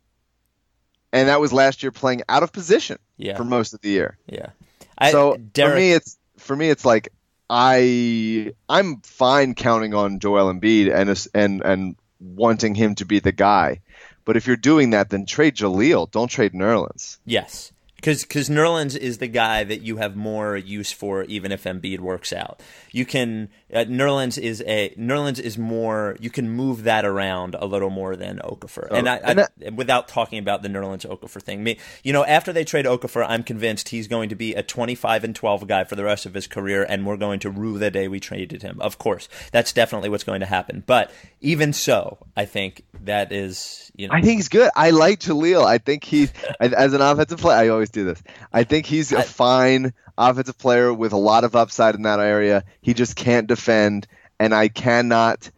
And 1.12 1.28
that 1.28 1.40
was 1.40 1.52
last 1.52 1.82
year 1.82 1.92
playing 1.92 2.22
out 2.28 2.42
of 2.42 2.52
position 2.52 2.98
Yeah. 3.18 3.36
for 3.36 3.44
most 3.44 3.74
of 3.74 3.80
the 3.82 3.90
year. 3.90 4.16
Yeah. 4.26 4.50
I, 4.98 5.12
so 5.12 5.36
Derek, 5.36 5.72
for 5.72 5.76
me, 5.78 5.92
it's 5.92 6.18
for 6.38 6.56
me, 6.56 6.70
it's 6.70 6.84
like 6.84 7.10
I 7.50 8.52
I'm 8.68 9.00
fine 9.02 9.54
counting 9.54 9.94
on 9.94 10.18
Joel 10.18 10.52
Embiid 10.52 10.92
and 10.92 11.26
and 11.34 11.62
and 11.62 11.96
wanting 12.20 12.74
him 12.74 12.94
to 12.96 13.04
be 13.04 13.18
the 13.18 13.32
guy, 13.32 13.80
But 14.24 14.36
if 14.36 14.46
you're 14.46 14.56
doing 14.56 14.90
that, 14.90 15.10
then 15.10 15.24
trade 15.24 15.54
Jahlil. 15.54 16.10
Don't 16.10 16.28
trade 16.28 16.52
Nerlens. 16.52 17.18
Yes. 17.24 17.72
Because 17.94 18.22
because 18.22 18.48
Nerlens 18.50 18.96
is 18.96 19.18
the 19.18 19.28
guy 19.28 19.64
that 19.64 19.82
you 19.82 19.96
have 19.96 20.16
more 20.16 20.56
use 20.56 20.92
for, 20.92 21.22
even 21.24 21.50
if 21.52 21.64
Embiid 21.64 22.00
works 22.00 22.32
out. 22.32 22.60
You 22.92 23.06
can 23.06 23.48
uh, 23.74 23.78
Nerlens 23.78 24.38
is 24.38 24.62
a 24.66 24.90
Nerlens 24.96 25.40
is 25.40 25.58
more. 25.58 26.16
You 26.20 26.30
can 26.30 26.48
move 26.48 26.84
that 26.84 27.04
around 27.04 27.56
a 27.58 27.66
little 27.66 27.90
more 27.90 28.14
than 28.14 28.38
Okafor. 28.38 28.88
and 28.90 29.08
I, 29.08 29.16
and 29.16 29.40
I 29.40 29.46
without 29.74 30.06
talking 30.06 30.38
about 30.38 30.62
the 30.62 30.68
Nerlens 30.68 31.04
Okafor 31.04 31.42
thing, 31.42 31.64
me 31.64 31.78
you 32.04 32.12
know 32.12 32.24
after 32.24 32.52
they 32.52 32.64
trade 32.64 32.84
Okafor, 32.84 33.26
I'm 33.28 33.42
convinced 33.42 33.88
he's 33.88 34.06
going 34.06 34.28
to 34.28 34.36
be 34.36 34.54
a 34.54 34.62
25 34.62 35.24
and 35.24 35.34
12 35.34 35.66
guy 35.66 35.84
for 35.84 35.96
the 35.96 36.04
rest 36.04 36.26
of 36.26 36.34
his 36.34 36.46
career, 36.46 36.86
and 36.88 37.04
we're 37.04 37.16
going 37.16 37.40
to 37.40 37.50
rue 37.50 37.78
the 37.78 37.90
day 37.90 38.06
we 38.06 38.20
traded 38.20 38.62
him. 38.62 38.80
Of 38.80 38.98
course, 38.98 39.28
that's 39.50 39.72
definitely 39.72 40.10
what's 40.10 40.24
going 40.24 40.40
to 40.40 40.46
happen. 40.46 40.84
But 40.86 41.10
even 41.40 41.72
so, 41.72 42.18
I 42.36 42.44
think 42.44 42.84
that 43.02 43.32
is 43.32 43.90
you 43.96 44.06
know. 44.06 44.14
I 44.14 44.20
think 44.20 44.38
he's 44.38 44.48
good. 44.48 44.70
I 44.76 44.90
like 44.90 45.20
Jahlil. 45.20 45.64
I 45.64 45.78
think 45.78 46.04
he's 46.04 46.32
as 46.60 46.92
an 46.92 47.00
offensive 47.00 47.40
player. 47.40 47.58
I 47.58 47.68
always 47.68 47.90
do 47.90 48.04
this. 48.04 48.22
I 48.52 48.62
think 48.62 48.86
he's 48.86 49.12
a 49.12 49.18
I- 49.18 49.22
fine 49.22 49.92
offensive 50.18 50.58
player 50.58 50.92
with 50.92 51.12
a 51.12 51.18
lot 51.18 51.44
of 51.44 51.56
upside 51.56 51.94
in 51.94 52.02
that 52.02 52.20
area. 52.20 52.64
He 52.80 52.94
just 52.94 53.16
can't 53.16 53.46
defend, 53.46 54.06
and 54.38 54.54
I 54.54 54.68
cannot 54.68 55.50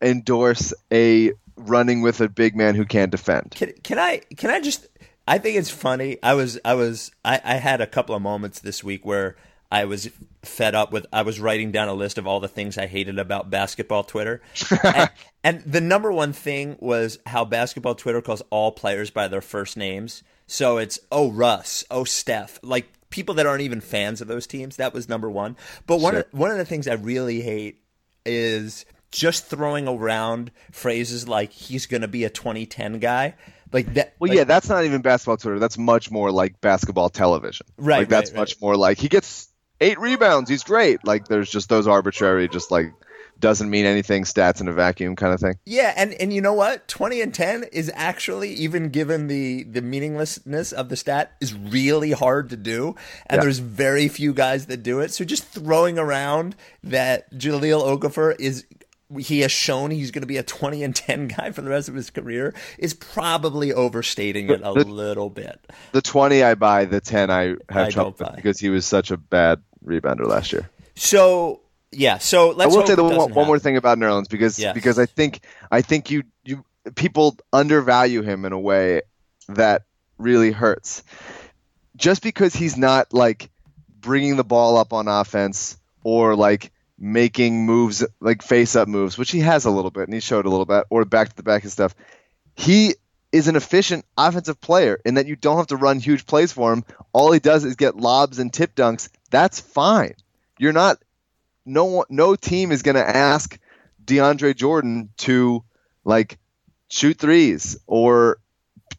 endorse 0.00 0.72
a 0.92 1.32
running 1.56 2.02
with 2.02 2.20
a 2.20 2.28
big 2.28 2.56
man 2.56 2.74
who 2.74 2.84
can't 2.84 3.10
defend. 3.10 3.52
Can, 3.56 3.72
can 3.82 3.98
I 3.98 4.22
can 4.36 4.50
I 4.50 4.60
just 4.60 4.86
I 5.26 5.38
think 5.38 5.56
it's 5.56 5.70
funny. 5.70 6.18
I 6.22 6.34
was 6.34 6.58
I 6.64 6.74
was 6.74 7.10
I, 7.24 7.40
I 7.44 7.54
had 7.54 7.80
a 7.80 7.86
couple 7.86 8.14
of 8.14 8.22
moments 8.22 8.60
this 8.60 8.82
week 8.82 9.04
where 9.04 9.36
I 9.70 9.84
was 9.84 10.08
fed 10.42 10.74
up 10.74 10.92
with 10.92 11.06
I 11.12 11.22
was 11.22 11.40
writing 11.40 11.72
down 11.72 11.88
a 11.88 11.94
list 11.94 12.16
of 12.16 12.26
all 12.26 12.40
the 12.40 12.48
things 12.48 12.78
I 12.78 12.86
hated 12.86 13.18
about 13.18 13.50
basketball 13.50 14.04
Twitter. 14.04 14.40
and, 14.84 15.10
and 15.44 15.62
the 15.62 15.80
number 15.80 16.10
one 16.10 16.32
thing 16.32 16.76
was 16.80 17.18
how 17.26 17.44
basketball 17.44 17.94
Twitter 17.94 18.22
calls 18.22 18.42
all 18.50 18.72
players 18.72 19.10
by 19.10 19.28
their 19.28 19.42
first 19.42 19.76
names. 19.76 20.22
So 20.46 20.78
it's 20.78 20.98
oh 21.12 21.30
Russ, 21.30 21.84
oh 21.90 22.04
Steph, 22.04 22.58
like 22.62 22.88
people 23.10 23.34
that 23.36 23.46
aren't 23.46 23.62
even 23.62 23.80
fans 23.80 24.20
of 24.20 24.28
those 24.28 24.46
teams. 24.46 24.76
That 24.76 24.92
was 24.94 25.08
number 25.08 25.30
one. 25.30 25.56
But 25.86 26.00
one 26.00 26.14
Sure. 26.14 26.20
of, 26.20 26.26
one 26.32 26.50
of 26.50 26.58
the 26.58 26.64
things 26.64 26.86
I 26.88 26.94
really 26.94 27.40
hate 27.40 27.80
is 28.26 28.84
just 29.10 29.46
throwing 29.46 29.88
around 29.88 30.50
phrases 30.70 31.26
like 31.28 31.50
he's 31.52 31.86
going 31.86 32.02
to 32.02 32.08
be 32.08 32.24
a 32.24 32.30
2010 32.30 32.98
guy. 32.98 33.34
Like 33.72 33.94
that. 33.94 34.14
Well, 34.18 34.28
like- 34.28 34.36
yeah, 34.38 34.44
that's 34.44 34.68
not 34.68 34.84
even 34.84 35.02
basketball 35.02 35.36
Twitter. 35.38 35.58
That's 35.58 35.78
much 35.78 36.10
more 36.10 36.30
like 36.30 36.60
basketball 36.60 37.08
television. 37.10 37.66
Right, 37.76 38.00
Like 38.00 38.08
that's 38.08 38.30
right, 38.30 38.38
much 38.40 38.60
more 38.60 38.76
like 38.76 38.98
he 38.98 39.08
gets 39.08 39.48
eight 39.80 39.98
rebounds. 39.98 40.50
He's 40.50 40.64
great. 40.64 41.04
Like 41.06 41.28
there's 41.28 41.50
just 41.50 41.68
those 41.68 41.86
arbitrary, 41.86 42.48
just 42.48 42.70
like 42.70 42.92
doesn't 43.40 43.70
mean 43.70 43.84
anything 43.86 44.24
stats 44.24 44.60
in 44.60 44.68
a 44.68 44.72
vacuum 44.72 45.14
kind 45.16 45.32
of 45.32 45.40
thing. 45.40 45.54
Yeah, 45.64 45.92
and 45.96 46.12
and 46.14 46.32
you 46.32 46.40
know 46.40 46.52
what? 46.54 46.88
20 46.88 47.20
and 47.20 47.32
10 47.32 47.64
is 47.72 47.90
actually 47.94 48.52
even 48.54 48.88
given 48.90 49.26
the 49.28 49.62
the 49.64 49.80
meaninglessness 49.82 50.72
of 50.72 50.88
the 50.88 50.96
stat 50.96 51.32
is 51.40 51.54
really 51.54 52.12
hard 52.12 52.50
to 52.50 52.56
do 52.56 52.96
and 53.26 53.38
Yeah. 53.38 53.42
there's 53.42 53.58
very 53.60 54.08
few 54.08 54.32
guys 54.34 54.66
that 54.66 54.82
do 54.82 55.00
it. 55.00 55.12
So 55.12 55.24
just 55.24 55.44
throwing 55.44 55.98
around 55.98 56.56
that 56.82 57.32
Jahlil 57.32 57.82
Okafor 57.98 58.34
is 58.40 58.64
he 59.18 59.40
has 59.40 59.50
shown 59.50 59.90
he's 59.90 60.10
going 60.10 60.20
to 60.20 60.26
be 60.26 60.36
a 60.36 60.42
20 60.42 60.82
and 60.84 60.94
10 60.94 61.28
guy 61.36 61.50
for 61.50 61.62
the 61.62 61.70
rest 61.70 61.88
of 61.88 61.94
his 61.94 62.10
career 62.10 62.52
is 62.76 62.92
probably 62.92 63.72
overstating 63.72 64.50
it 64.50 64.60
a 64.62 64.72
The- 64.74 64.84
little 64.84 65.30
bit. 65.30 65.58
The 65.92 66.02
20 66.02 66.42
I 66.42 66.54
buy, 66.54 66.84
the 66.84 67.00
10 67.00 67.30
I 67.30 67.42
have 67.70 67.86
I 67.86 67.90
trouble 67.90 68.32
because 68.36 68.58
he 68.60 68.68
was 68.68 68.84
such 68.84 69.10
a 69.10 69.16
bad 69.16 69.62
rebounder 69.84 70.26
last 70.26 70.52
year. 70.52 70.68
So, 70.94 71.60
yeah, 71.92 72.18
so 72.18 72.50
I 72.50 72.54
let's 72.54 72.76
will 72.76 72.86
say 72.86 72.94
the 72.94 73.04
one, 73.04 73.32
one 73.32 73.46
more 73.46 73.58
thing 73.58 73.76
about 73.76 73.98
Nerlens 73.98 74.28
because 74.28 74.58
Yes. 74.58 74.74
because 74.74 74.98
I 74.98 75.06
think 75.06 75.40
I 75.70 75.82
think 75.82 76.10
you 76.10 76.24
you 76.44 76.64
people 76.94 77.36
undervalue 77.52 78.22
him 78.22 78.44
in 78.44 78.52
a 78.52 78.58
way 78.58 79.02
that 79.48 79.82
really 80.18 80.50
hurts. 80.52 81.02
Just 81.96 82.22
because 82.22 82.54
he's 82.54 82.76
not 82.76 83.12
like 83.12 83.50
bringing 84.00 84.36
the 84.36 84.44
ball 84.44 84.76
up 84.76 84.92
on 84.92 85.08
offense 85.08 85.76
or 86.04 86.36
like 86.36 86.70
making 86.98 87.64
moves 87.66 88.04
like 88.20 88.42
face 88.42 88.76
up 88.76 88.88
moves, 88.88 89.16
which 89.18 89.30
he 89.30 89.40
has 89.40 89.64
a 89.64 89.70
little 89.70 89.90
bit 89.90 90.04
and 90.04 90.14
he 90.14 90.20
showed 90.20 90.46
a 90.46 90.50
little 90.50 90.66
bit, 90.66 90.84
or 90.90 91.04
back 91.04 91.30
to 91.30 91.36
the 91.36 91.42
back 91.42 91.62
and 91.62 91.72
stuff. 91.72 91.94
He 92.54 92.94
is 93.30 93.48
an 93.48 93.56
efficient 93.56 94.04
offensive 94.16 94.60
player 94.60 95.00
in 95.04 95.14
that 95.14 95.26
you 95.26 95.36
don't 95.36 95.58
have 95.58 95.66
to 95.68 95.76
run 95.76 96.00
huge 96.00 96.26
plays 96.26 96.52
for 96.52 96.72
him. 96.72 96.84
All 97.12 97.30
he 97.32 97.40
does 97.40 97.64
is 97.64 97.76
get 97.76 97.96
lobs 97.96 98.38
and 98.38 98.52
tip 98.52 98.74
dunks. 98.74 99.08
That's 99.30 99.60
fine. 99.60 100.14
You're 100.58 100.72
not 100.72 100.98
no 101.68 102.04
no 102.08 102.34
team 102.34 102.72
is 102.72 102.82
going 102.82 102.96
to 102.96 103.08
ask 103.08 103.58
DeAndre 104.04 104.56
Jordan 104.56 105.10
to 105.18 105.62
like 106.04 106.38
shoot 106.88 107.18
threes 107.18 107.78
or 107.86 108.38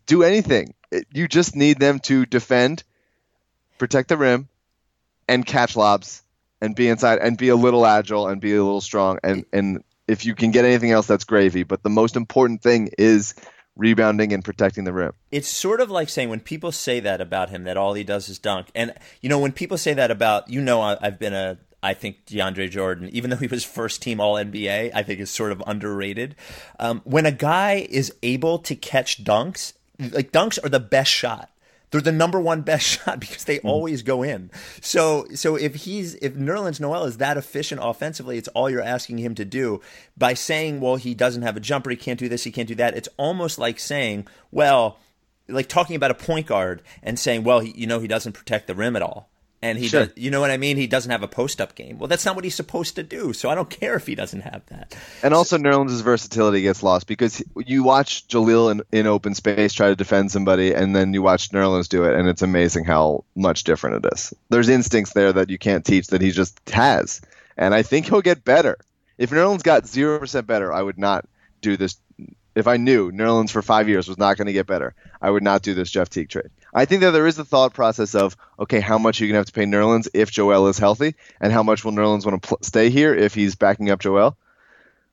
do 0.05 0.23
anything. 0.23 0.73
You 1.13 1.27
just 1.27 1.55
need 1.55 1.79
them 1.79 1.99
to 2.01 2.25
defend, 2.25 2.83
protect 3.77 4.09
the 4.09 4.17
rim, 4.17 4.47
and 5.27 5.45
catch 5.45 5.75
lobs 5.75 6.23
and 6.61 6.75
be 6.75 6.89
inside 6.89 7.19
and 7.19 7.37
be 7.37 7.49
a 7.49 7.55
little 7.55 7.85
agile 7.85 8.27
and 8.27 8.41
be 8.41 8.55
a 8.55 8.63
little 8.63 8.81
strong. 8.81 9.19
And 9.23 9.45
and 9.51 9.83
if 10.07 10.25
you 10.25 10.35
can 10.35 10.51
get 10.51 10.65
anything 10.65 10.91
else, 10.91 11.07
that's 11.07 11.23
gravy. 11.23 11.63
But 11.63 11.83
the 11.83 11.89
most 11.89 12.15
important 12.15 12.61
thing 12.61 12.89
is 12.97 13.35
rebounding 13.75 14.33
and 14.33 14.43
protecting 14.43 14.83
the 14.83 14.91
rim. 14.91 15.13
it's 15.31 15.47
sort 15.47 15.79
of 15.79 15.89
like 15.89 16.09
saying 16.09 16.27
when 16.27 16.41
people 16.41 16.71
say 16.71 16.99
that 16.99 17.21
about 17.21 17.49
him 17.49 17.63
that 17.63 17.77
all 17.77 17.93
he 17.93 18.03
does 18.03 18.27
is 18.27 18.37
dunk 18.37 18.67
and 18.75 18.93
you 19.21 19.29
know 19.29 19.39
when 19.39 19.53
people 19.53 19.77
say 19.77 19.93
that 19.93 20.11
about 20.11 20.49
you 20.49 20.59
know 20.59 20.81
i've 20.81 21.17
been 21.17 21.33
a 21.33 21.57
i 21.81 21.93
think 21.93 22.25
deandre 22.25 22.69
jordan 22.69 23.09
even 23.11 23.29
though 23.29 23.37
he 23.37 23.47
was 23.47 23.63
first 23.63 24.01
team 24.01 24.19
all 24.19 24.35
nba 24.35 24.91
i 24.93 25.03
think 25.03 25.19
is 25.19 25.29
sort 25.29 25.51
of 25.51 25.63
underrated 25.65 26.35
um, 26.79 27.01
when 27.03 27.25
a 27.25 27.31
guy 27.31 27.87
is 27.89 28.13
able 28.23 28.59
to 28.59 28.75
catch 28.75 29.23
dunks 29.23 29.73
like 30.11 30.31
dunks 30.31 30.63
are 30.63 30.69
the 30.69 30.79
best 30.79 31.11
shot 31.11 31.49
they're 31.91 32.01
the 32.01 32.11
number 32.11 32.39
one 32.39 32.61
best 32.61 32.85
shot 33.05 33.19
because 33.19 33.45
they 33.45 33.59
always 33.59 34.01
go 34.01 34.23
in. 34.23 34.51
So 34.81 35.27
so 35.33 35.55
if 35.55 35.75
he's 35.75 36.15
if 36.15 36.35
Nerlens 36.35 36.79
Noel 36.79 37.05
is 37.05 37.17
that 37.17 37.37
efficient 37.37 37.81
offensively, 37.83 38.37
it's 38.37 38.47
all 38.49 38.69
you're 38.69 38.81
asking 38.81 39.17
him 39.19 39.35
to 39.35 39.45
do. 39.45 39.81
By 40.17 40.33
saying, 40.33 40.81
well, 40.81 40.97
he 40.97 41.13
doesn't 41.13 41.41
have 41.41 41.57
a 41.57 41.61
jumper, 41.61 41.89
he 41.89 41.95
can't 41.95 42.19
do 42.19 42.29
this, 42.29 42.43
he 42.43 42.51
can't 42.51 42.67
do 42.67 42.75
that, 42.75 42.95
it's 42.95 43.09
almost 43.17 43.57
like 43.57 43.79
saying, 43.79 44.27
well, 44.51 44.99
like 45.47 45.67
talking 45.67 45.95
about 45.95 46.11
a 46.11 46.15
point 46.15 46.47
guard 46.47 46.81
and 47.01 47.17
saying, 47.17 47.43
well, 47.43 47.59
he, 47.59 47.71
you 47.71 47.87
know, 47.87 47.99
he 47.99 48.07
doesn't 48.07 48.33
protect 48.33 48.67
the 48.67 48.75
rim 48.75 48.95
at 48.95 49.01
all. 49.01 49.29
And 49.61 49.77
he 49.77 49.89
Sure. 49.89 50.05
does, 50.05 50.13
you 50.15 50.31
know 50.31 50.39
what 50.39 50.51
I 50.51 50.57
mean? 50.57 50.77
He 50.77 50.87
doesn't 50.87 51.11
have 51.11 51.21
a 51.21 51.27
post 51.27 51.59
up 51.59 51.75
game. 51.75 51.99
Well, 51.99 52.07
that's 52.07 52.23
not 52.23 52.35
what 52.35 52.45
he's 52.45 52.55
supposed 52.55 52.95
to 52.95 53.03
do. 53.03 53.33
So 53.33 53.49
I 53.49 53.55
don't 53.55 53.69
care 53.69 53.95
if 53.95 54.07
he 54.07 54.15
doesn't 54.15 54.39
have 54.41 54.61
that. 54.67 54.95
And 55.21 55.33
also, 55.33 55.57
Nerlens' 55.57 56.01
versatility 56.01 56.61
gets 56.61 56.81
lost 56.81 57.07
because 57.07 57.43
you 57.57 57.83
watch 57.83 58.25
Jahlil 58.29 58.71
in, 58.71 58.81
in 58.93 59.05
open 59.05 59.35
space 59.35 59.73
try 59.73 59.89
to 59.89 59.97
defend 59.97 60.31
somebody, 60.31 60.73
and 60.73 60.95
then 60.95 61.13
you 61.13 61.21
watch 61.21 61.49
Nerlens 61.49 61.89
do 61.89 62.05
it, 62.05 62.15
and 62.17 62.29
it's 62.29 62.41
amazing 62.41 62.85
how 62.85 63.25
much 63.35 63.65
different 63.65 64.05
it 64.05 64.13
is. 64.13 64.33
There's 64.47 64.69
instincts 64.69 65.11
there 65.11 65.33
that 65.33 65.49
you 65.49 65.57
can't 65.57 65.85
teach 65.85 66.07
that 66.07 66.21
he 66.21 66.31
just 66.31 66.57
has, 66.69 67.19
and 67.57 67.75
I 67.75 67.81
think 67.81 68.05
he'll 68.07 68.21
get 68.21 68.45
better. 68.45 68.77
If 69.17 69.31
Nerlens 69.31 69.63
got 69.63 69.85
zero 69.85 70.19
percent 70.19 70.47
better, 70.47 70.71
I 70.71 70.81
would 70.81 70.97
not 70.97 71.25
do 71.61 71.75
this. 71.75 71.97
If 72.55 72.67
I 72.67 72.77
knew 72.77 73.11
Nerlens 73.11 73.51
for 73.51 73.61
five 73.61 73.89
years 73.89 74.07
was 74.07 74.17
not 74.17 74.37
going 74.37 74.47
to 74.47 74.53
get 74.53 74.67
better, 74.67 74.95
I 75.21 75.29
would 75.29 75.43
not 75.43 75.61
do 75.63 75.73
this 75.73 75.91
Jeff 75.91 76.09
Teague 76.09 76.29
trade. 76.29 76.49
I 76.73 76.85
think 76.85 77.01
that 77.01 77.11
there 77.11 77.27
is 77.27 77.35
the 77.35 77.45
thought 77.45 77.73
process 77.73 78.15
of 78.15 78.35
okay, 78.59 78.79
how 78.79 78.97
much 78.97 79.19
are 79.19 79.25
you 79.25 79.29
going 79.29 79.35
to 79.35 79.39
have 79.39 79.45
to 79.47 79.53
pay 79.53 79.65
Nerlens 79.65 80.07
if 80.13 80.31
Joel 80.31 80.67
is 80.67 80.77
healthy, 80.77 81.15
and 81.41 81.51
how 81.51 81.63
much 81.63 81.83
will 81.83 81.91
Nerlens 81.91 82.25
want 82.25 82.41
to 82.41 82.47
pl- 82.47 82.59
stay 82.61 82.89
here 82.89 83.15
if 83.15 83.33
he's 83.33 83.55
backing 83.55 83.89
up 83.89 83.99
Joel 83.99 84.37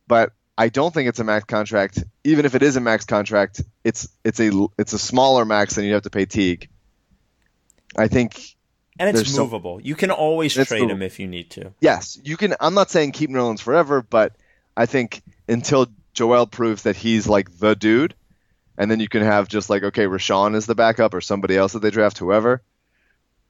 but 0.09 0.33
I 0.59 0.69
don't 0.69 0.95
think 0.95 1.09
it's 1.09 1.19
a 1.19 1.25
max 1.25 1.45
contract. 1.45 2.03
Even 2.25 2.47
if 2.47 2.55
it 2.55 2.62
is 2.62 2.77
a 2.77 2.81
max 2.81 3.05
contract, 3.05 3.61
it's 3.85 4.09
it's 4.25 4.40
a 4.40 4.51
it's 4.79 4.92
a 4.92 4.99
smaller 4.99 5.45
max 5.45 5.75
than 5.75 5.85
you 5.85 5.95
have 5.95 6.03
to 6.05 6.11
pay 6.11 6.27
Teague. 6.27 6.69
I 7.97 8.09
think 8.09 8.57
And 8.99 9.09
it's 9.09 9.19
There's 9.19 9.38
movable. 9.38 9.81
you 9.83 9.95
can 9.95 10.11
always 10.11 10.55
trade 10.55 10.88
him 10.90 11.03
if 11.03 11.19
you 11.19 11.27
need 11.27 11.51
to. 11.51 11.73
yes, 11.81 12.19
you 12.23 12.37
can. 12.37 12.55
I'm 12.61 12.75
not 12.75 12.90
saying 12.90 13.12
keep 13.12 13.31
Nerlens 13.31 13.61
forever, 13.61 14.03
but 14.03 14.35
I 14.77 14.87
think 14.87 15.23
until 15.49 15.88
Joel 16.14 16.47
proves 16.47 16.85
that 16.85 16.97
he's 16.97 17.27
like 17.27 17.59
the 17.59 17.75
dude, 17.75 18.14
and 18.79 18.91
then 18.91 19.01
you 19.01 19.09
can 19.09 19.23
have 19.23 19.49
just 19.49 19.71
like 19.71 19.83
okay, 19.83 20.05
Richaun 20.07 20.55
is 20.55 20.67
the 20.67 20.75
backup 20.75 21.15
or 21.15 21.21
somebody 21.21 21.57
else 21.57 21.73
that 21.73 21.81
they 21.81 21.91
draft, 21.91 22.19
whoever. 22.19 22.62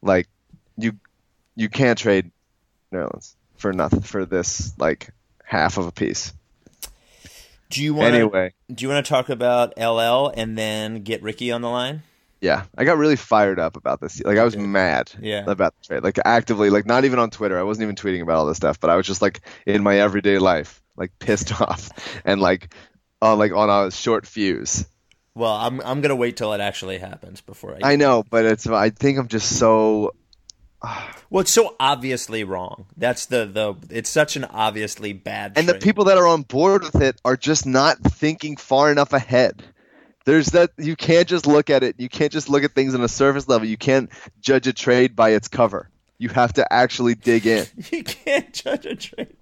Like 0.03 0.29
you, 0.77 0.93
you 1.55 1.69
can't 1.69 1.99
trade 1.99 2.31
Nerlens 2.93 3.35
for 3.57 3.73
nothing 3.73 4.03
for 4.03 4.25
this 4.27 4.73
like 4.79 5.11
half 5.45 5.79
of 5.79 5.87
a 5.87 5.93
piece. 5.93 6.33
Do 7.71 7.83
you 7.83 7.95
want 7.95 8.13
to 8.13 8.19
Anyway. 8.21 8.53
do 8.73 8.85
you 8.85 8.89
want 8.89 9.05
to 9.05 9.09
talk 9.09 9.29
about 9.29 9.77
LL 9.77 10.29
and 10.37 10.57
then 10.57 11.03
get 11.03 11.23
Ricky 11.23 11.51
on 11.51 11.63
the 11.63 11.69
line? 11.71 12.03
Yeah, 12.41 12.65
I 12.77 12.85
got 12.85 12.99
really 12.99 13.17
fired 13.17 13.59
up 13.59 13.77
about 13.77 14.01
this. 14.01 14.23
Like 14.23 14.39
I 14.39 14.45
was 14.45 14.57
mad 14.57 15.11
Yeah. 15.21 15.45
about 15.47 15.75
the 15.81 15.87
trade. 15.87 16.05
Like 16.05 16.19
actively, 16.25 16.71
like 16.71 16.87
not 16.87 17.05
even 17.05 17.19
on 17.19 17.31
Twitter. 17.31 17.59
I 17.59 17.63
wasn't 17.63 17.85
even 17.85 17.97
tweeting 17.97 18.21
about 18.23 18.37
all 18.37 18.47
this 18.47 18.59
stuff, 18.59 18.79
but 18.79 18.91
I 18.91 18.97
was 18.97 19.07
just 19.07 19.23
like 19.23 19.41
in 19.65 19.83
my 19.83 19.99
everyday 19.99 20.39
life, 20.39 20.81
like 20.97 21.19
pissed 21.19 21.59
off 21.61 21.91
and 22.25 22.41
like 22.41 22.73
on 23.21 23.39
like 23.39 23.53
on 23.53 23.69
a 23.87 23.91
short 23.91 24.27
fuse. 24.27 24.87
Well, 25.37 25.53
I'm 25.53 25.81
I'm 25.83 26.01
gonna 26.01 26.17
wait 26.17 26.37
till 26.39 26.53
it 26.55 26.61
actually 26.61 26.99
happens 26.99 27.43
before 27.43 27.77
I. 27.77 27.93
I 27.93 27.97
know, 27.97 28.25
but 28.29 28.47
it's 28.47 28.67
I 28.67 28.89
think 28.91 29.19
I'm 29.19 29.29
just 29.29 29.59
so 29.59 30.15
well, 31.31 31.43
it's 31.43 31.53
so 31.53 31.77
obviously 31.79 32.43
wrong. 32.43 32.87
That's 32.97 33.27
the 33.27 33.45
the. 33.45 33.75
It's 33.95 34.09
such 34.11 34.37
an 34.37 34.45
obviously 34.45 35.13
bad. 35.13 35.53
and 35.57 35.69
the 35.69 35.75
people 35.75 36.05
that 36.05 36.17
are 36.17 36.27
on 36.27 36.43
board 36.43 36.85
with 36.85 37.03
it 37.03 37.21
are 37.23 37.37
just 37.37 37.67
not 37.67 37.99
thinking 37.99 38.57
far 38.57 38.91
enough 38.91 39.13
ahead. 39.13 39.63
There's 40.25 40.49
that 40.49 40.71
you 40.79 40.97
can't 40.97 41.29
just 41.29 41.47
look 41.47 41.69
at 41.71 41.83
it. 41.83 41.97
You 41.99 42.09
can't 42.09 42.33
just 42.33 42.49
look 42.49 42.65
at 42.65 42.73
things 42.73 42.95
on 42.95 43.03
a 43.03 43.09
surface 43.09 43.47
level. 43.47 43.69
You 43.69 43.77
can't 43.77 44.11
judge 44.41 44.67
a 44.67 44.73
trade 44.73 45.15
by 45.15 45.31
its 45.31 45.49
cover. 45.49 45.89
You 46.19 46.31
have 46.31 46.55
to 46.55 46.73
actually 46.73 47.15
dig 47.15 47.47
in. 47.47 47.67
You 47.91 48.03
can't 48.03 48.53
judge 48.55 48.87
a 48.87 48.97
trade 48.97 49.37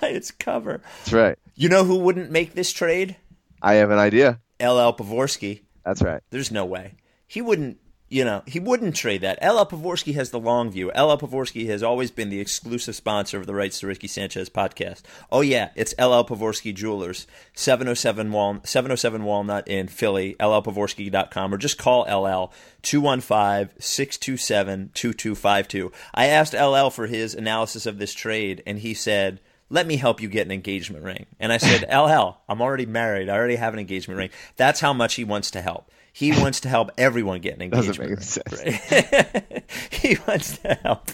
by 0.00 0.08
its 0.08 0.30
cover. 0.32 0.82
That's 0.98 1.12
right. 1.12 1.38
You 1.54 1.68
know 1.68 1.84
who 1.84 1.96
wouldn't 1.98 2.30
make 2.30 2.54
this 2.54 2.72
trade? 2.72 3.16
I 3.62 3.74
have 3.74 3.90
an 3.90 3.98
idea. 3.98 4.40
LL 4.60 4.92
Pavorsky. 4.92 5.62
That's 5.84 6.02
right. 6.02 6.22
There's 6.30 6.50
no 6.50 6.64
way. 6.64 6.94
He 7.26 7.40
wouldn't, 7.40 7.78
you 8.10 8.24
know, 8.24 8.42
he 8.46 8.58
wouldn't 8.58 8.96
trade 8.96 9.20
that. 9.20 9.38
LL 9.42 9.64
Pavorsky 9.64 10.14
has 10.14 10.30
the 10.30 10.38
long 10.40 10.70
view. 10.70 10.88
LL 10.88 11.18
Pavorsky 11.18 11.66
has 11.68 11.82
always 11.82 12.10
been 12.10 12.30
the 12.30 12.40
exclusive 12.40 12.94
sponsor 12.96 13.38
of 13.38 13.46
the 13.46 13.54
Rights 13.54 13.80
to 13.80 13.86
Ricky 13.86 14.06
Sanchez 14.06 14.48
podcast. 14.48 15.02
Oh, 15.30 15.42
yeah, 15.42 15.70
it's 15.74 15.94
LL 15.98 16.24
Pavorsky 16.24 16.74
Jewelers, 16.74 17.26
707, 17.54 18.32
Wal- 18.32 18.60
707 18.64 19.24
Walnut 19.24 19.68
in 19.68 19.88
Philly, 19.88 20.36
llpavorsky.com, 20.40 21.52
or 21.54 21.58
just 21.58 21.78
call 21.78 22.02
LL 22.02 22.52
215 22.82 23.78
627 23.78 24.90
2252. 24.94 25.92
I 26.14 26.26
asked 26.26 26.54
LL 26.54 26.88
for 26.88 27.06
his 27.06 27.34
analysis 27.34 27.86
of 27.86 27.98
this 27.98 28.14
trade, 28.14 28.62
and 28.66 28.78
he 28.78 28.94
said, 28.94 29.40
let 29.70 29.86
me 29.86 29.96
help 29.96 30.20
you 30.20 30.28
get 30.28 30.46
an 30.46 30.52
engagement 30.52 31.04
ring. 31.04 31.26
And 31.38 31.52
I 31.52 31.58
said, 31.58 31.82
LL, 31.90 32.38
I'm 32.48 32.60
already 32.62 32.86
married. 32.86 33.28
I 33.28 33.36
already 33.36 33.56
have 33.56 33.74
an 33.74 33.80
engagement 33.80 34.18
ring. 34.18 34.30
That's 34.56 34.80
how 34.80 34.92
much 34.92 35.14
he 35.14 35.24
wants 35.24 35.50
to 35.52 35.60
help. 35.60 35.90
He 36.12 36.32
wants 36.32 36.60
to 36.60 36.68
help 36.68 36.90
everyone 36.98 37.40
get 37.40 37.54
an 37.54 37.62
engagement 37.62 38.10
ring. 38.10 38.20
sense. 38.20 38.60
he 39.90 40.16
wants 40.26 40.58
to 40.58 40.74
help 40.82 41.10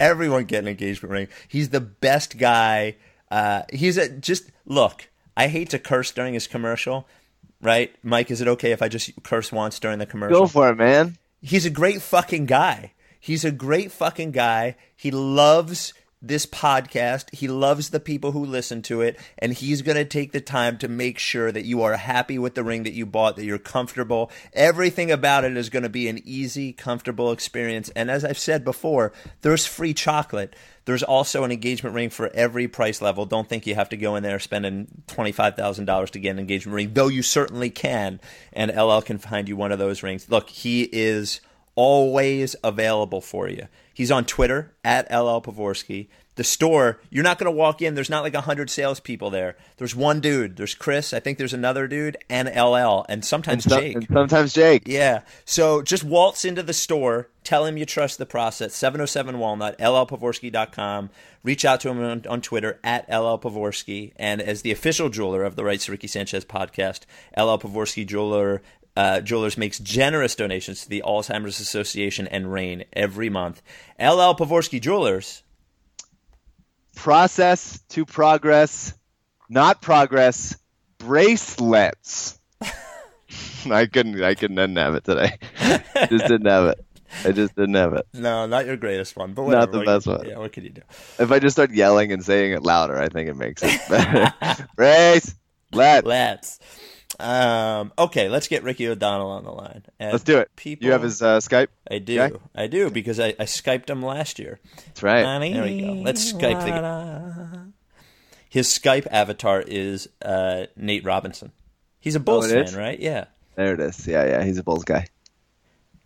everyone 0.00 0.44
get 0.44 0.64
an 0.64 0.68
engagement 0.68 1.12
ring. 1.12 1.28
He's 1.46 1.68
the 1.68 1.80
best 1.80 2.38
guy. 2.38 2.96
Uh, 3.30 3.62
he's 3.72 3.98
a 3.98 4.08
just 4.08 4.50
look. 4.66 5.08
I 5.36 5.46
hate 5.48 5.70
to 5.70 5.78
curse 5.78 6.10
during 6.10 6.34
his 6.34 6.48
commercial, 6.48 7.06
right? 7.62 7.94
Mike, 8.02 8.30
is 8.30 8.40
it 8.40 8.48
okay 8.48 8.72
if 8.72 8.82
I 8.82 8.88
just 8.88 9.12
curse 9.22 9.52
once 9.52 9.78
during 9.78 9.98
the 10.00 10.06
commercial? 10.06 10.40
Go 10.40 10.46
for 10.46 10.70
it, 10.70 10.76
man. 10.76 11.16
he's 11.40 11.64
a 11.66 11.70
great 11.70 12.02
fucking 12.02 12.46
guy. 12.46 12.92
He's 13.20 13.44
a 13.44 13.52
great 13.52 13.92
fucking 13.92 14.32
guy. 14.32 14.76
He 14.96 15.10
loves 15.10 15.92
this 16.20 16.46
podcast. 16.46 17.34
He 17.34 17.48
loves 17.48 17.90
the 17.90 18.00
people 18.00 18.32
who 18.32 18.44
listen 18.44 18.82
to 18.82 19.00
it, 19.00 19.18
and 19.38 19.52
he's 19.52 19.82
going 19.82 19.96
to 19.96 20.04
take 20.04 20.32
the 20.32 20.40
time 20.40 20.78
to 20.78 20.88
make 20.88 21.18
sure 21.18 21.52
that 21.52 21.64
you 21.64 21.82
are 21.82 21.96
happy 21.96 22.38
with 22.38 22.54
the 22.54 22.64
ring 22.64 22.82
that 22.82 22.92
you 22.92 23.06
bought, 23.06 23.36
that 23.36 23.44
you're 23.44 23.58
comfortable. 23.58 24.30
Everything 24.52 25.10
about 25.10 25.44
it 25.44 25.56
is 25.56 25.70
going 25.70 25.82
to 25.84 25.88
be 25.88 26.08
an 26.08 26.20
easy, 26.24 26.72
comfortable 26.72 27.32
experience. 27.32 27.88
And 27.90 28.10
as 28.10 28.24
I've 28.24 28.38
said 28.38 28.64
before, 28.64 29.12
there's 29.42 29.66
free 29.66 29.94
chocolate. 29.94 30.54
There's 30.84 31.02
also 31.02 31.44
an 31.44 31.52
engagement 31.52 31.94
ring 31.94 32.10
for 32.10 32.30
every 32.34 32.66
price 32.66 33.02
level. 33.02 33.26
Don't 33.26 33.48
think 33.48 33.66
you 33.66 33.74
have 33.74 33.90
to 33.90 33.96
go 33.96 34.16
in 34.16 34.22
there 34.22 34.38
spending 34.38 35.02
$25,000 35.08 36.10
to 36.10 36.18
get 36.18 36.30
an 36.30 36.38
engagement 36.38 36.74
ring, 36.74 36.90
though 36.94 37.08
you 37.08 37.22
certainly 37.22 37.70
can. 37.70 38.20
And 38.52 38.74
LL 38.74 39.00
can 39.00 39.18
find 39.18 39.48
you 39.48 39.56
one 39.56 39.70
of 39.70 39.78
those 39.78 40.02
rings. 40.02 40.30
Look, 40.30 40.48
he 40.48 40.88
is 40.90 41.40
always 41.74 42.56
available 42.64 43.20
for 43.20 43.48
you. 43.48 43.68
He's 43.98 44.12
on 44.12 44.26
Twitter 44.26 44.76
at 44.84 45.06
LL 45.10 45.40
Pavorsky. 45.42 46.06
The 46.36 46.44
store, 46.44 47.00
you're 47.10 47.24
not 47.24 47.36
going 47.40 47.46
to 47.52 47.56
walk 47.56 47.82
in. 47.82 47.96
There's 47.96 48.08
not 48.08 48.22
like 48.22 48.34
a 48.34 48.42
hundred 48.42 48.70
salespeople 48.70 49.28
there. 49.30 49.56
There's 49.78 49.96
one 49.96 50.20
dude. 50.20 50.56
There's 50.56 50.72
Chris. 50.76 51.12
I 51.12 51.18
think 51.18 51.36
there's 51.36 51.52
another 51.52 51.88
dude 51.88 52.16
and 52.30 52.46
LL 52.48 53.04
and 53.08 53.24
sometimes 53.24 53.64
So- 53.64 53.80
Jake. 53.80 53.96
and 53.96 54.06
sometimes 54.06 54.52
Jake. 54.52 54.84
Yeah. 54.86 55.22
So 55.44 55.82
just 55.82 56.04
waltz 56.04 56.44
into 56.44 56.62
the 56.62 56.72
store, 56.72 57.28
tell 57.42 57.64
him 57.66 57.76
you 57.76 57.84
trust 57.84 58.18
the 58.18 58.24
process. 58.26 58.72
707 58.76 59.40
Walnut, 59.40 59.76
llpavorsky.com. 59.80 61.10
Reach 61.42 61.64
out 61.64 61.80
to 61.80 61.88
him 61.88 62.00
on, 62.02 62.24
on 62.28 62.40
Twitter 62.40 62.78
at 62.84 63.08
llpavorsky. 63.10 64.12
And 64.14 64.40
as 64.40 64.62
the 64.62 64.70
official 64.70 65.08
jeweler 65.08 65.42
of 65.42 65.56
the 65.56 65.64
Rights 65.64 65.86
to 65.86 65.90
Ricky 65.92 66.06
Sanchez 66.06 66.44
podcast, 66.44 67.00
LL 67.36 67.58
Pavorsky 67.58 68.06
Jeweler. 68.06 68.62
Uh, 68.98 69.20
Jewelers 69.20 69.56
makes 69.56 69.78
generous 69.78 70.34
donations 70.34 70.82
to 70.82 70.88
the 70.88 71.04
Alzheimer's 71.06 71.60
Association 71.60 72.26
and 72.26 72.52
RAIN 72.52 72.84
every 72.92 73.30
month. 73.30 73.62
LL 73.96 74.34
Pavorsky 74.34 74.80
Jewelers. 74.80 75.44
Process 76.96 77.78
to 77.90 78.04
progress, 78.04 78.92
not 79.48 79.80
progress. 79.80 80.56
Bracelets. 80.98 82.40
I 83.70 83.86
couldn't. 83.86 84.20
I 84.20 84.34
couldn't 84.34 84.56
didn't 84.56 84.78
have 84.78 84.96
it 84.96 85.04
today. 85.04 85.38
just 86.08 86.26
didn't 86.26 86.46
have 86.46 86.64
it. 86.66 86.84
I 87.24 87.30
just 87.30 87.54
didn't 87.54 87.76
have 87.76 87.92
it. 87.92 88.04
No, 88.14 88.46
not 88.46 88.66
your 88.66 88.76
greatest 88.76 89.16
one, 89.16 89.32
but 89.32 89.46
Not 89.46 89.70
the 89.70 89.78
What 89.78 89.86
best 89.86 90.08
one. 90.08 90.28
Yeah, 90.28 90.38
what 90.38 90.50
can 90.50 90.64
you 90.64 90.70
do? 90.70 90.82
If 91.20 91.30
I 91.30 91.38
just 91.38 91.54
start 91.54 91.70
yelling 91.70 92.10
and 92.10 92.24
saying 92.24 92.50
it 92.50 92.64
louder, 92.64 92.98
I 92.98 93.08
think 93.08 93.28
it 93.28 93.36
makes 93.36 93.62
it 93.64 93.80
better. 93.88 94.66
Bracelet. 94.74 96.04
Let's. 96.04 96.58
Um, 97.20 97.92
okay, 97.98 98.28
let's 98.28 98.46
get 98.46 98.62
Ricky 98.62 98.86
O'Donnell 98.88 99.30
on 99.30 99.44
the 99.44 99.50
line. 99.50 99.82
And 99.98 100.12
Let's 100.12 100.22
do 100.24 100.38
it. 100.38 100.50
People, 100.54 100.86
You 100.86 100.92
have 100.92 101.02
his 101.02 101.20
uh, 101.20 101.38
Skype. 101.38 101.68
I 101.90 101.98
do. 101.98 102.20
Okay. 102.20 102.36
I 102.54 102.66
do 102.68 102.90
because 102.90 103.18
I, 103.18 103.28
I 103.38 103.44
Skyped 103.44 103.90
him 103.90 104.02
last 104.02 104.38
year. 104.38 104.60
That's 104.86 105.02
right. 105.02 105.40
There 105.40 105.62
we 105.64 105.80
go. 105.80 105.92
Let's 105.94 106.32
Skype 106.32 106.64
the 106.64 107.72
His 108.48 108.68
Skype 108.68 109.06
avatar 109.10 109.60
is 109.66 110.08
uh, 110.22 110.66
Nate 110.76 111.04
Robinson. 111.04 111.50
He's 111.98 112.14
a 112.14 112.20
Bulls 112.20 112.52
Oh, 112.52 112.64
fan, 112.64 112.74
right? 112.76 112.98
Yeah. 112.98 113.24
There 113.56 113.74
it 113.74 113.80
is. 113.80 114.06
Yeah, 114.06 114.24
yeah. 114.24 114.44
He's 114.44 114.58
a 114.58 114.62
Bulls 114.62 114.84
guy. 114.84 115.06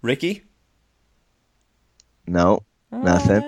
Ricky? 0.01 0.45
No, 2.27 2.63
nothing. 2.91 3.43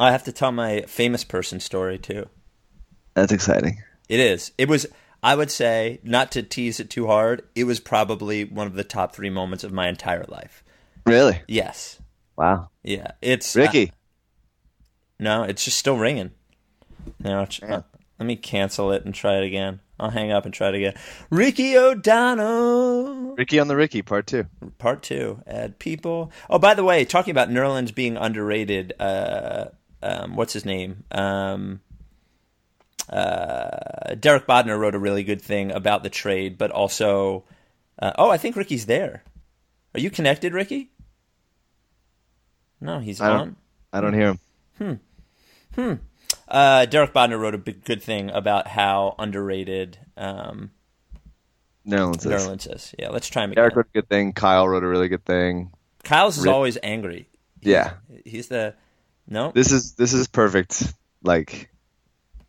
I 0.00 0.12
have 0.12 0.24
to 0.24 0.32
tell 0.32 0.50
my 0.52 0.82
famous 0.82 1.24
person 1.24 1.60
story 1.60 1.98
too. 1.98 2.28
That's 3.18 3.32
exciting. 3.32 3.82
It 4.08 4.20
is. 4.20 4.52
It 4.58 4.68
was. 4.68 4.86
I 5.20 5.34
would 5.34 5.50
say, 5.50 5.98
not 6.04 6.30
to 6.32 6.44
tease 6.44 6.78
it 6.78 6.90
too 6.90 7.08
hard, 7.08 7.42
it 7.56 7.64
was 7.64 7.80
probably 7.80 8.44
one 8.44 8.68
of 8.68 8.74
the 8.74 8.84
top 8.84 9.14
three 9.14 9.30
moments 9.30 9.64
of 9.64 9.72
my 9.72 9.88
entire 9.88 10.24
life. 10.28 10.62
Really? 11.04 11.40
Yes. 11.48 11.98
Wow. 12.36 12.70
Yeah. 12.84 13.12
It's 13.20 13.56
uh, 13.56 13.62
Ricky. 13.62 13.92
no, 15.18 15.42
it's 15.42 15.64
just 15.64 15.76
still 15.76 15.96
ringing. 15.98 16.30
No, 17.18 17.48
uh, 17.62 17.82
let 18.20 18.26
me 18.26 18.36
cancel 18.36 18.92
it 18.92 19.04
and 19.04 19.12
try 19.12 19.38
it 19.38 19.44
again. 19.44 19.80
I'll 19.98 20.10
hang 20.10 20.30
up 20.30 20.44
and 20.44 20.54
try 20.54 20.68
it 20.68 20.76
again. 20.76 20.94
Ricky 21.30 21.76
O'Donnell, 21.76 23.34
Ricky 23.34 23.58
on 23.58 23.66
the 23.66 23.74
Ricky, 23.74 24.02
part 24.02 24.28
two. 24.28 24.46
part 24.78 25.02
two. 25.02 25.42
Add 25.48 25.80
people. 25.80 26.30
Oh, 26.48 26.60
by 26.60 26.74
the 26.74 26.84
way, 26.84 27.04
talking 27.04 27.32
about 27.32 27.50
Nerlens 27.50 27.92
being 27.92 28.16
underrated. 28.16 28.92
Uh, 29.00 29.66
um, 30.00 30.36
what's 30.36 30.52
his 30.52 30.64
name? 30.64 31.02
Um, 31.10 31.80
uh, 33.10 34.14
Derek 34.18 34.46
Bodner 34.46 34.78
wrote 34.78 34.94
a 34.94 34.98
really 34.98 35.24
good 35.24 35.40
thing 35.42 35.70
about 35.70 36.02
the 36.02 36.10
trade, 36.10 36.58
but 36.58 36.70
also, 36.70 37.44
uh, 37.98 38.12
oh, 38.18 38.30
I 38.30 38.36
think 38.36 38.56
Ricky's 38.56 38.86
there. 38.86 39.22
Are 39.94 40.00
you 40.00 40.10
connected, 40.10 40.52
Ricky? 40.52 40.90
No, 42.80 42.98
he's 42.98 43.20
I 43.20 43.28
don't- 43.28 43.40
on. 43.40 43.56
I 43.92 44.00
don't 44.02 44.14
hear 44.14 44.36
him. 44.78 45.00
Hmm. 45.74 45.92
Uh, 46.46 46.84
Derek 46.86 47.12
Bodner 47.12 47.38
wrote 47.38 47.54
a 47.54 47.58
big, 47.58 47.84
good 47.84 48.02
thing 48.02 48.30
about 48.30 48.66
how 48.66 49.14
underrated 49.18 49.98
um, 50.16 50.70
Nerlens 51.86 52.18
is. 52.18 52.26
Nerlens 52.26 52.74
is. 52.74 52.94
Yeah, 52.98 53.08
let's 53.10 53.28
try 53.28 53.44
him 53.44 53.52
again. 53.52 53.62
Derek 53.62 53.76
wrote 53.76 53.86
a 53.94 53.98
good 54.00 54.08
thing. 54.08 54.32
Kyle 54.32 54.68
wrote 54.68 54.82
a 54.84 54.88
really 54.88 55.08
good 55.08 55.24
thing. 55.24 55.72
Kyle's 56.04 56.38
is 56.38 56.46
always 56.46 56.76
angry. 56.82 57.28
Yeah. 57.62 57.94
He's 58.24 58.48
the 58.48 58.74
no. 59.26 59.52
This 59.52 59.72
is 59.72 59.92
this 59.94 60.12
is 60.12 60.26
perfect. 60.28 60.82
Like 61.22 61.70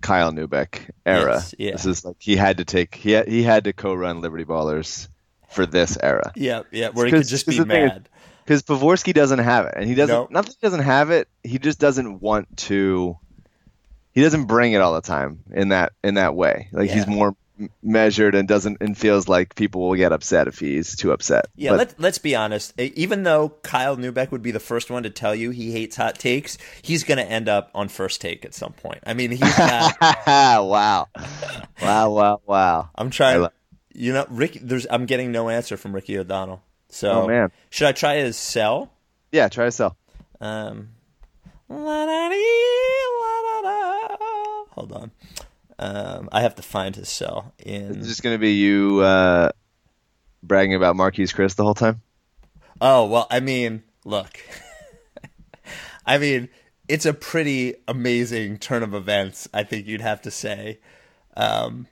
Kyle 0.02 0.32
Neubeck 0.32 0.90
era. 1.06 1.34
Yes, 1.36 1.56
yeah. 1.58 1.72
This 1.74 1.86
is 1.86 2.06
like 2.06 2.16
he 2.20 2.36
had 2.36 2.58
to 2.58 2.66
take 2.66 2.96
he 2.96 3.12
had, 3.12 3.28
he 3.28 3.44
had 3.44 3.66
to 3.66 3.74
co-run 3.74 4.22
Liberty 4.22 4.46
Ballers 4.46 5.08
for 5.50 5.66
this 5.66 5.98
era. 6.02 6.32
yeah, 6.36 6.62
yeah, 6.72 6.90
where 6.90 7.06
he 7.06 7.12
could 7.12 7.28
just 7.28 7.46
be 7.48 7.58
the 7.58 7.66
thing 7.66 7.84
is- 7.84 7.92
mad. 7.92 8.10
because 8.46 8.64
Pavorsky 8.64 9.14
doesn't 9.14 9.40
have 9.40 9.66
it, 9.66 9.74
and 9.78 9.86
he 9.88 9.96
doesn't. 9.96 10.16
Nope. 10.16 10.32
Not 10.32 10.46
that 10.46 10.56
he 10.60 10.66
doesn't 10.66 10.84
have 10.84 11.10
it. 11.12 11.28
He 11.44 11.60
just 11.60 11.80
doesn't 11.80 12.22
want 12.22 12.56
to. 12.58 13.18
He 14.12 14.22
doesn't 14.22 14.46
bring 14.46 14.74
it 14.74 14.82
all 14.82 14.94
the 14.94 15.02
time 15.02 15.40
in 15.52 15.70
that 15.70 15.94
in 16.04 16.16
that 16.16 16.36
way. 16.36 16.70
Like 16.72 16.90
he's 16.90 17.08
more 17.08 17.36
measured 17.84 18.36
and 18.36 18.48
doesn't 18.48 18.78
and 18.82 18.98
feels 18.98 19.28
like 19.28 19.56
people 19.56 19.88
will 19.88 19.96
get 19.96 20.12
upset 20.12 20.48
if 20.48 20.60
he's 20.60 20.96
too 20.96 21.12
upset. 21.12 21.46
Yeah, 21.56 21.72
But 21.72 21.78
let, 21.78 22.00
let's 22.00 22.18
be 22.18 22.36
honest. 22.36 22.74
Even 22.80 23.24
though 23.24 23.50
Kyle 23.64 23.98
Neubeck 23.98 24.32
would 24.32 24.42
be 24.42 24.52
the 24.52 24.60
first 24.60 24.90
one 24.90 25.04
to 25.04 25.10
tell 25.10 25.34
you 25.36 25.50
he 25.52 25.72
hates 25.72 25.96
hot 25.96 26.18
takes, 26.20 26.58
he's 26.82 27.04
going 27.04 27.18
to 27.18 27.26
end 27.26 27.50
up 27.50 27.70
on 27.76 27.88
first 27.90 28.22
take 28.22 28.46
at 28.46 28.54
some 28.54 28.74
point. 28.74 29.00
I 29.06 29.14
mean, 29.14 29.32
he's 29.32 29.58
not. 29.58 29.96
wow, 30.28 30.64
wow, 31.82 32.10
wow, 32.10 32.42
wow. 32.46 32.90
I'm 32.96 33.10
trying. 33.10 33.36
I 33.36 33.40
lo- 33.40 33.50
you 33.94 34.14
know, 34.14 34.26
Ricky. 34.30 34.60
There's. 34.60 34.88
I'm 34.90 35.06
getting 35.06 35.32
no 35.32 35.50
answer 35.50 35.76
from 35.78 35.94
Ricky 35.94 36.18
O'Donnell. 36.18 36.62
So, 36.90 37.12
Oh, 37.24 37.28
man. 37.28 37.52
should 37.70 37.88
I 37.88 37.92
try 37.92 38.16
his 38.18 38.38
sell? 38.38 38.92
Yeah, 39.32 39.48
try 39.50 39.66
to 39.66 39.72
sell. 39.72 39.96
Um, 40.42 40.90
hold 44.72 44.92
on. 44.94 45.12
Um, 45.82 46.28
I 46.34 46.42
have 46.42 46.56
to 46.56 46.62
find 46.62 46.94
his 46.96 47.08
cell 47.08 47.54
in. 47.58 48.00
It's 48.00 48.08
just 48.08 48.22
gonna 48.22 48.38
be 48.38 48.54
you 48.56 49.00
uh, 49.00 49.50
bragging 50.44 50.76
about 50.76 50.96
Marquese 50.98 51.34
Chriss 51.34 51.56
the 51.56 51.64
whole 51.64 51.74
time. 51.74 52.02
Oh 52.82 53.06
well, 53.06 53.28
I 53.32 53.40
mean, 53.40 53.84
look. 54.04 54.40
I 56.06 56.18
mean, 56.18 56.50
it's 56.88 57.06
a 57.06 57.14
pretty 57.14 57.76
amazing 57.88 58.58
turn 58.58 58.84
of 58.84 58.94
events. 58.94 59.48
I 59.54 59.64
think 59.64 59.88
you'd 59.88 60.02
have 60.02 60.22
to 60.24 60.32
say. 60.32 60.80
Um, 61.38 61.88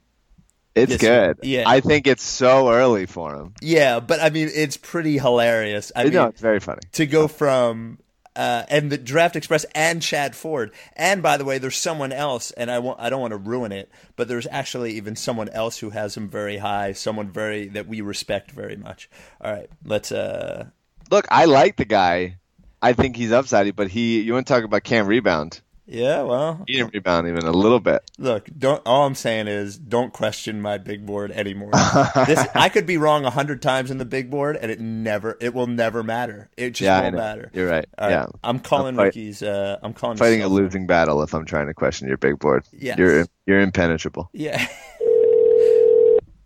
It's 0.75 0.97
good. 0.97 1.37
yeah. 1.43 1.63
I 1.65 1.79
think 1.79 2.07
it's 2.07 2.23
so 2.23 2.69
early 2.69 3.05
for 3.05 3.35
him. 3.35 3.53
Yeah, 3.61 3.99
but 4.01 4.19
I 4.19 4.29
mean, 4.31 4.49
it's 4.53 4.75
pretty 4.75 5.17
hilarious. 5.17 5.91
I 5.95 6.03
mean, 6.05 6.13
no, 6.13 6.25
it's 6.27 6.41
very 6.41 6.59
funny. 6.59 6.81
to 6.93 7.05
go 7.05 7.27
from 7.27 7.99
uh, 8.37 8.65
and 8.69 8.91
the 8.91 8.97
Draft 8.97 9.35
Express 9.35 9.65
and 9.75 10.01
Chad 10.01 10.35
Ford, 10.35 10.71
and 10.95 11.23
by 11.23 11.37
the 11.37 11.43
way, 11.43 11.57
there's 11.57 11.75
someone 11.75 12.13
else, 12.13 12.51
and 12.51 12.69
I 12.69 12.79
want 12.79 12.99
I 12.99 13.09
don't 13.09 13.19
want 13.19 13.31
to 13.31 13.37
ruin 13.37 13.71
it, 13.71 13.89
but 14.15 14.27
there's 14.27 14.47
actually 14.51 14.93
even 14.93 15.15
someone 15.15 15.49
else 15.49 15.79
who 15.79 15.89
has 15.89 16.15
him 16.15 16.29
very 16.29 16.57
high, 16.57 16.93
someone 16.93 17.29
very 17.31 17.67
that 17.69 17.87
we 17.87 17.99
respect 18.01 18.51
very 18.51 18.75
much. 18.75 19.09
All 19.41 19.51
right, 19.51 19.69
let's. 19.83 20.11
uh 20.11 20.67
Look, 21.09 21.25
I 21.31 21.45
like 21.45 21.77
the 21.77 21.85
guy. 21.85 22.37
I 22.81 22.93
think 22.93 23.15
he's 23.15 23.31
upside, 23.31 23.75
but 23.75 23.89
he. 23.89 24.21
You 24.21 24.33
want 24.33 24.45
to 24.45 24.53
talk 24.53 24.63
about 24.63 24.83
Cam 24.83 25.07
rebound? 25.07 25.61
Yeah, 25.89 26.23
well, 26.23 26.65
He 26.67 26.73
didn't 26.73 26.93
rebound 26.93 27.27
even 27.29 27.43
a 27.43 27.51
little 27.51 27.79
bit. 27.79 28.01
look, 28.17 28.49
don't. 28.57 28.81
All 28.85 29.05
I'm 29.05 29.15
saying 29.15 29.47
is, 29.47 29.77
don't 29.77 30.11
question 30.11 30.61
my 30.61 30.77
big 30.77 31.05
board 31.05 31.31
anymore. 31.31 31.71
this 32.25 32.45
I 32.53 32.67
could 32.67 32.85
be 32.85 32.97
wrong 32.97 33.23
a 33.23 33.29
hundred 33.29 33.61
times 33.61 33.89
in 33.89 33.97
the 33.97 34.03
big 34.03 34.29
board, 34.29 34.57
and 34.57 34.69
it 34.69 34.81
never, 34.81 35.37
it 35.39 35.53
will 35.53 35.67
never 35.67 36.03
matter. 36.03 36.49
It 36.57 36.71
just 36.71 36.81
Yeah, 36.81 37.01
won't 37.03 37.15
matter. 37.15 37.49
You're 37.53 37.69
right. 37.69 37.85
All 37.97 38.07
right, 38.09 38.13
yeah, 38.13 38.25
I'm 38.43 38.59
calling 38.59 38.89
I'm 38.89 38.95
fight- 38.97 39.03
Ricky's. 39.05 39.41
Uh, 39.41 39.79
I'm 39.81 39.93
calling 39.93 40.17
fighting 40.17 40.43
a 40.43 40.49
losing 40.49 40.87
battle 40.87 41.23
if 41.23 41.33
I'm 41.33 41.45
trying 41.45 41.67
to 41.67 41.73
question 41.73 42.07
your 42.09 42.17
big 42.17 42.37
board. 42.39 42.65
Yeah, 42.73 42.95
You're 42.97 43.25
you're 43.45 43.61
impenetrable. 43.61 44.29
Yeah. 44.33 44.67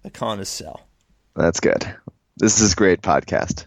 I'm 0.05 0.11
calling 0.11 0.39
his 0.39 0.49
cell. 0.49 0.81
That's 1.35 1.59
good. 1.59 1.83
This 2.37 2.59
is 2.59 2.73
a 2.73 2.75
great 2.75 3.01
podcast. 3.01 3.65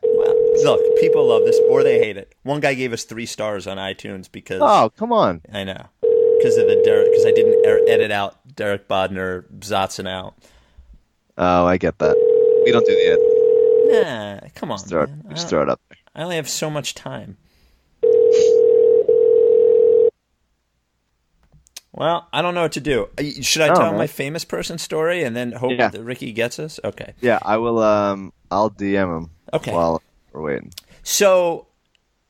Look, 0.62 0.81
people 1.01 1.27
love 1.27 1.43
this 1.45 1.59
or 1.69 1.83
they 1.83 1.99
hate 1.99 2.17
it. 2.17 2.35
One 2.43 2.61
guy 2.61 2.75
gave 2.75 2.93
us 2.93 3.05
three 3.05 3.27
stars 3.27 3.67
on 3.67 3.77
iTunes 3.77 4.31
because 4.31 4.61
Oh, 4.62 4.90
come 4.97 5.12
on. 5.12 5.43
I 5.53 5.64
know 5.64 5.87
because 6.38 6.57
of 6.57 6.67
the 6.69 6.81
Derek 6.85 7.11
because 7.11 7.27
I 7.27 7.33
didn't 7.33 7.67
er- 7.67 7.83
edit 7.88 8.11
out 8.11 8.37
Derek 8.55 8.87
Bodner 8.88 9.45
Zotzen 9.59 10.09
out. 10.09 10.35
Oh, 11.37 11.67
I 11.67 11.77
get 11.77 11.99
that. 11.99 12.14
We 12.64 12.71
don't 12.73 12.87
do 12.87 12.95
the 12.95 13.07
edit. 13.12 14.43
Nah, 14.45 14.49
come 14.55 14.71
on, 14.71 14.79
Just 14.79 14.88
throw 14.88 15.03
it, 15.03 15.11
man. 15.11 15.25
I, 15.29 15.35
just 15.35 15.49
throw 15.49 15.62
it 15.62 15.69
up. 15.69 15.81
there. 15.88 15.99
I 16.14 16.23
only 16.23 16.37
have 16.37 16.49
so 16.49 16.71
much 16.71 16.95
time. 16.95 17.37
Well, 21.93 22.29
I 22.33 22.43
don't 22.43 22.55
know 22.55 22.62
what 22.62 22.73
to 22.73 22.81
do. 22.81 23.09
Uh, 23.19 23.23
Should 23.40 23.62
I 23.62 23.69
No, 23.69 23.75
tell 23.75 23.90
man. 23.90 23.99
my 23.99 24.07
famous 24.07 24.45
person 24.45 24.79
story 24.79 25.23
and 25.23 25.37
then 25.37 25.53
hope 25.53 25.73
Yeah. 25.79 25.88
that 25.88 26.03
Ricky 26.03 26.33
gets 26.33 26.59
us? 26.59 26.81
Okay. 26.83 27.14
Yeah, 27.21 27.38
I 27.43 27.57
will. 27.59 27.79
Um, 27.81 28.33
I'll 28.51 28.71
DM 28.71 29.17
him. 29.17 29.31
Okay. 29.53 29.73
While 29.73 30.03
waiting. 30.42 30.73
So 31.03 31.66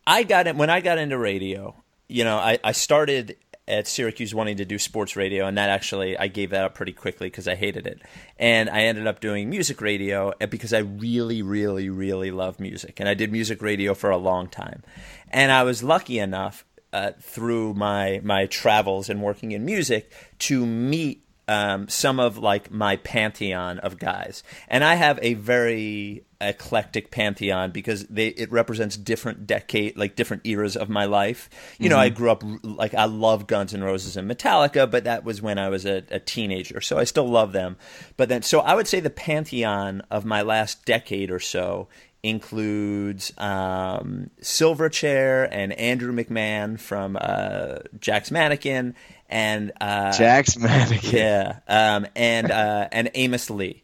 I 0.06 0.22
got 0.22 0.46
it 0.46 0.56
when 0.56 0.70
I 0.70 0.80
got 0.80 0.98
into 0.98 1.18
radio. 1.18 1.74
You 2.08 2.24
know, 2.24 2.36
I, 2.36 2.58
I 2.62 2.72
started 2.72 3.36
at 3.66 3.88
Syracuse 3.88 4.34
wanting 4.34 4.58
to 4.58 4.64
do 4.64 4.78
sports 4.78 5.16
radio, 5.16 5.46
and 5.46 5.56
that 5.56 5.70
actually 5.70 6.18
I 6.18 6.28
gave 6.28 6.50
that 6.50 6.64
up 6.64 6.74
pretty 6.74 6.92
quickly 6.92 7.28
because 7.28 7.48
I 7.48 7.54
hated 7.54 7.86
it. 7.86 8.02
And 8.38 8.68
I 8.68 8.82
ended 8.82 9.06
up 9.06 9.20
doing 9.20 9.48
music 9.48 9.80
radio 9.80 10.32
because 10.50 10.72
I 10.72 10.80
really, 10.80 11.40
really, 11.42 11.88
really 11.88 12.30
love 12.30 12.60
music, 12.60 13.00
and 13.00 13.08
I 13.08 13.14
did 13.14 13.32
music 13.32 13.62
radio 13.62 13.94
for 13.94 14.10
a 14.10 14.18
long 14.18 14.48
time. 14.48 14.82
And 15.30 15.50
I 15.50 15.62
was 15.62 15.82
lucky 15.82 16.18
enough 16.18 16.64
uh, 16.92 17.12
through 17.20 17.74
my 17.74 18.20
my 18.22 18.46
travels 18.46 19.08
and 19.08 19.22
working 19.22 19.52
in 19.52 19.64
music 19.64 20.12
to 20.40 20.64
meet 20.66 21.24
um, 21.48 21.88
some 21.88 22.20
of 22.20 22.38
like 22.38 22.70
my 22.70 22.96
pantheon 22.96 23.78
of 23.78 23.98
guys, 23.98 24.42
and 24.68 24.84
I 24.84 24.94
have 24.94 25.18
a 25.22 25.34
very 25.34 26.24
eclectic 26.48 27.10
pantheon 27.10 27.70
because 27.70 28.06
they 28.06 28.28
it 28.28 28.50
represents 28.50 28.96
different 28.96 29.46
decade 29.46 29.96
like 29.96 30.16
different 30.16 30.46
eras 30.46 30.76
of 30.76 30.88
my 30.88 31.04
life. 31.04 31.50
You 31.78 31.88
know, 31.88 31.98
I 31.98 32.08
grew 32.08 32.30
up 32.30 32.42
like 32.62 32.94
I 32.94 33.04
love 33.04 33.46
Guns 33.46 33.74
and 33.74 33.84
Roses 33.84 34.16
and 34.16 34.30
Metallica, 34.30 34.90
but 34.90 35.04
that 35.04 35.24
was 35.24 35.42
when 35.42 35.58
I 35.58 35.68
was 35.68 35.84
a, 35.84 36.02
a 36.10 36.20
teenager, 36.20 36.80
so 36.80 36.98
I 36.98 37.04
still 37.04 37.28
love 37.28 37.52
them. 37.52 37.76
But 38.16 38.28
then, 38.28 38.42
so 38.42 38.60
I 38.60 38.74
would 38.74 38.88
say 38.88 39.00
the 39.00 39.10
pantheon 39.10 40.02
of 40.10 40.24
my 40.24 40.42
last 40.42 40.84
decade 40.84 41.30
or 41.30 41.40
so 41.40 41.88
includes 42.22 43.34
um, 43.36 44.30
Silverchair 44.40 45.46
and 45.50 45.74
Andrew 45.74 46.12
McMahon 46.12 46.80
from 46.80 47.18
uh, 47.20 47.80
Jack's 48.00 48.30
Mannequin 48.30 48.94
and 49.28 49.72
uh, 49.80 50.12
Jack's 50.12 50.56
mannequin. 50.56 51.10
yeah, 51.12 51.58
um, 51.68 52.06
and 52.14 52.50
uh, 52.50 52.88
and 52.92 53.10
Amos 53.14 53.50
Lee. 53.50 53.83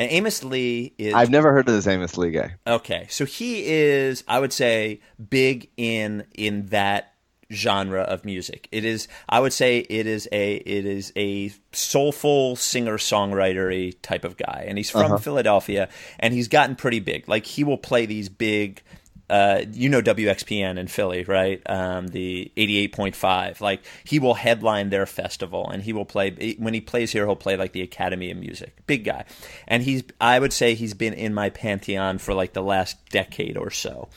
And 0.00 0.10
Amos 0.12 0.42
Lee 0.42 0.94
is 0.96 1.12
I've 1.12 1.28
never 1.28 1.52
heard 1.52 1.68
of 1.68 1.74
this 1.74 1.86
Amos 1.86 2.16
Lee 2.16 2.30
guy. 2.30 2.54
okay. 2.66 3.06
So 3.10 3.26
he 3.26 3.66
is, 3.66 4.24
I 4.26 4.40
would 4.40 4.50
say, 4.50 5.00
big 5.28 5.68
in 5.76 6.24
in 6.32 6.68
that 6.68 7.12
genre 7.52 8.00
of 8.00 8.24
music. 8.24 8.66
It 8.72 8.86
is, 8.86 9.08
I 9.28 9.40
would 9.40 9.52
say, 9.52 9.80
it 9.80 10.06
is 10.06 10.26
a 10.32 10.54
it 10.54 10.86
is 10.86 11.12
a 11.16 11.52
soulful 11.72 12.56
singer 12.56 12.96
songwriter 12.96 13.94
type 14.00 14.24
of 14.24 14.38
guy, 14.38 14.64
and 14.66 14.78
he's 14.78 14.88
from 14.88 15.02
uh-huh. 15.02 15.18
Philadelphia, 15.18 15.90
and 16.18 16.32
he's 16.32 16.48
gotten 16.48 16.76
pretty 16.76 17.00
big. 17.00 17.28
Like 17.28 17.44
he 17.44 17.62
will 17.62 17.76
play 17.76 18.06
these 18.06 18.30
big. 18.30 18.82
Uh, 19.30 19.64
you 19.72 19.88
know 19.88 20.02
WXPN 20.02 20.76
in 20.76 20.88
Philly, 20.88 21.24
right? 21.24 21.62
Um, 21.66 22.08
the 22.08 22.50
88.5. 22.56 23.60
Like 23.60 23.82
he 24.04 24.18
will 24.18 24.34
headline 24.34 24.90
their 24.90 25.06
festival, 25.06 25.70
and 25.70 25.82
he 25.82 25.92
will 25.92 26.04
play 26.04 26.56
when 26.58 26.74
he 26.74 26.80
plays 26.80 27.12
here. 27.12 27.26
He'll 27.26 27.36
play 27.36 27.56
like 27.56 27.72
the 27.72 27.82
Academy 27.82 28.30
of 28.30 28.38
Music. 28.38 28.74
Big 28.86 29.04
guy, 29.04 29.24
and 29.68 29.84
he's. 29.84 30.02
I 30.20 30.38
would 30.38 30.52
say 30.52 30.74
he's 30.74 30.94
been 30.94 31.14
in 31.14 31.32
my 31.32 31.48
pantheon 31.48 32.18
for 32.18 32.34
like 32.34 32.52
the 32.52 32.62
last 32.62 32.96
decade 33.10 33.56
or 33.56 33.70
so. 33.70 34.08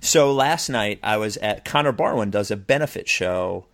So 0.00 0.32
last 0.32 0.68
night 0.68 0.98
I 1.02 1.16
was 1.16 1.36
at 1.38 1.64
Connor 1.64 1.92
Barwin 1.92 2.30
does 2.30 2.50
a 2.50 2.56
benefit 2.56 3.08
show 3.08 3.66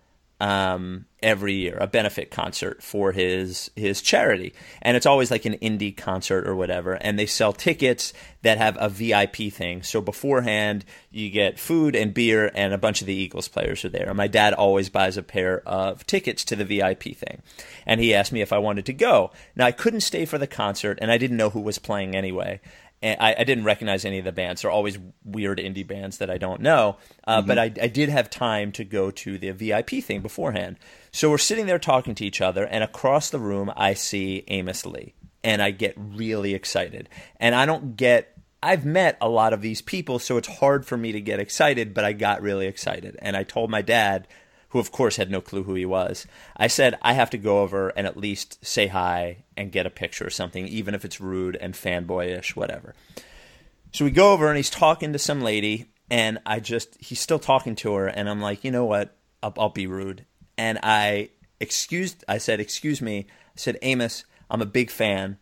um, 0.42 1.06
every 1.22 1.54
year, 1.54 1.78
a 1.80 1.86
benefit 1.86 2.32
concert 2.32 2.82
for 2.82 3.12
his 3.12 3.70
his 3.76 4.02
charity, 4.02 4.52
and 4.82 4.96
it's 4.96 5.06
always 5.06 5.30
like 5.30 5.44
an 5.44 5.54
indie 5.58 5.96
concert 5.96 6.48
or 6.48 6.56
whatever. 6.56 6.94
And 6.94 7.16
they 7.16 7.26
sell 7.26 7.52
tickets 7.52 8.12
that 8.42 8.58
have 8.58 8.76
a 8.80 8.88
VIP 8.88 9.52
thing. 9.52 9.84
So 9.84 10.00
beforehand, 10.00 10.84
you 11.12 11.30
get 11.30 11.60
food 11.60 11.94
and 11.94 12.12
beer, 12.12 12.50
and 12.56 12.74
a 12.74 12.78
bunch 12.78 13.02
of 13.02 13.06
the 13.06 13.14
Eagles 13.14 13.46
players 13.46 13.84
are 13.84 13.88
there. 13.88 14.08
And 14.08 14.16
my 14.16 14.26
dad 14.26 14.52
always 14.52 14.88
buys 14.88 15.16
a 15.16 15.22
pair 15.22 15.60
of 15.60 16.04
tickets 16.08 16.44
to 16.46 16.56
the 16.56 16.64
VIP 16.64 17.14
thing, 17.14 17.40
and 17.86 18.00
he 18.00 18.12
asked 18.12 18.32
me 18.32 18.40
if 18.40 18.52
I 18.52 18.58
wanted 18.58 18.84
to 18.86 18.92
go. 18.92 19.30
Now 19.54 19.66
I 19.66 19.72
couldn't 19.72 20.00
stay 20.00 20.24
for 20.24 20.38
the 20.38 20.48
concert, 20.48 20.98
and 21.00 21.12
I 21.12 21.18
didn't 21.18 21.36
know 21.36 21.50
who 21.50 21.60
was 21.60 21.78
playing 21.78 22.16
anyway 22.16 22.60
and 23.02 23.20
I, 23.20 23.34
I 23.38 23.44
didn't 23.44 23.64
recognize 23.64 24.04
any 24.04 24.18
of 24.18 24.24
the 24.24 24.32
bands. 24.32 24.62
They're 24.62 24.70
always 24.70 24.98
weird 25.24 25.58
indie 25.58 25.86
bands 25.86 26.18
that 26.18 26.30
I 26.30 26.38
don't 26.38 26.60
know. 26.60 26.96
Uh, 27.24 27.42
But 27.42 27.58
I, 27.58 27.64
I 27.64 27.88
did 27.88 28.08
have 28.08 28.30
time 28.30 28.72
to 28.72 28.84
go 28.84 29.10
to 29.10 29.38
the 29.38 29.50
VIP 29.50 30.02
thing 30.02 30.20
beforehand. 30.20 30.78
So 31.10 31.28
we're 31.30 31.38
sitting 31.38 31.66
there 31.66 31.78
talking 31.78 32.14
to 32.16 32.24
each 32.24 32.40
other, 32.40 32.64
and 32.64 32.82
across 32.84 33.30
the 33.30 33.38
room, 33.38 33.72
I 33.76 33.94
see 33.94 34.44
Amos 34.48 34.86
Lee, 34.86 35.14
and 35.42 35.60
I 35.60 35.72
get 35.72 35.94
really 35.96 36.54
excited. 36.54 37.08
And 37.38 37.54
I 37.54 37.66
don't 37.66 37.96
get. 37.96 38.28
I've 38.64 38.84
met 38.84 39.18
a 39.20 39.28
lot 39.28 39.52
of 39.52 39.60
these 39.60 39.82
people, 39.82 40.20
so 40.20 40.36
it's 40.36 40.46
hard 40.46 40.86
for 40.86 40.96
me 40.96 41.10
to 41.10 41.20
get 41.20 41.40
excited, 41.40 41.92
but 41.94 42.04
I 42.04 42.12
got 42.12 42.42
really 42.42 42.68
excited. 42.68 43.16
And 43.20 43.36
I 43.36 43.42
told 43.42 43.70
my 43.70 43.82
dad, 43.82 44.28
who 44.72 44.78
of 44.78 44.90
course 44.90 45.16
had 45.16 45.30
no 45.30 45.42
clue 45.42 45.64
who 45.64 45.74
he 45.74 45.84
was. 45.84 46.26
I 46.56 46.66
said, 46.66 46.98
I 47.02 47.12
have 47.12 47.28
to 47.30 47.38
go 47.38 47.60
over 47.60 47.90
and 47.90 48.06
at 48.06 48.16
least 48.16 48.64
say 48.64 48.86
hi 48.86 49.44
and 49.54 49.70
get 49.70 49.84
a 49.84 49.90
picture 49.90 50.26
or 50.26 50.30
something, 50.30 50.66
even 50.66 50.94
if 50.94 51.04
it's 51.04 51.20
rude 51.20 51.56
and 51.56 51.74
fanboyish, 51.74 52.56
whatever. 52.56 52.94
So 53.92 54.06
we 54.06 54.10
go 54.10 54.32
over 54.32 54.48
and 54.48 54.56
he's 54.56 54.70
talking 54.70 55.12
to 55.12 55.18
some 55.18 55.42
lady, 55.42 55.90
and 56.10 56.38
I 56.46 56.60
just, 56.60 56.96
he's 56.98 57.20
still 57.20 57.38
talking 57.38 57.76
to 57.76 57.92
her, 57.92 58.06
and 58.06 58.30
I'm 58.30 58.40
like, 58.40 58.64
you 58.64 58.70
know 58.70 58.86
what? 58.86 59.14
I'll, 59.42 59.52
I'll 59.58 59.68
be 59.68 59.86
rude. 59.86 60.24
And 60.56 60.78
I 60.82 61.28
excused, 61.60 62.24
I 62.26 62.38
said, 62.38 62.58
excuse 62.58 63.02
me. 63.02 63.26
I 63.28 63.56
said, 63.56 63.78
Amos, 63.82 64.24
I'm 64.50 64.62
a 64.62 64.66
big 64.66 64.90
fan. 64.90 65.36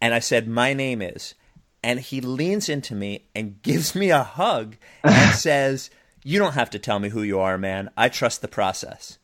And 0.00 0.14
I 0.14 0.20
said, 0.20 0.46
my 0.46 0.74
name 0.74 1.02
is. 1.02 1.34
And 1.82 1.98
he 1.98 2.20
leans 2.20 2.68
into 2.68 2.94
me 2.94 3.24
and 3.34 3.60
gives 3.62 3.96
me 3.96 4.10
a 4.10 4.22
hug 4.22 4.76
and 5.02 5.34
says, 5.34 5.90
You 6.26 6.40
don't 6.40 6.54
have 6.54 6.70
to 6.70 6.80
tell 6.80 6.98
me 6.98 7.08
who 7.08 7.22
you 7.22 7.38
are, 7.38 7.56
man. 7.56 7.88
I 7.96 8.08
trust 8.08 8.42
the 8.42 8.48
process. 8.48 9.16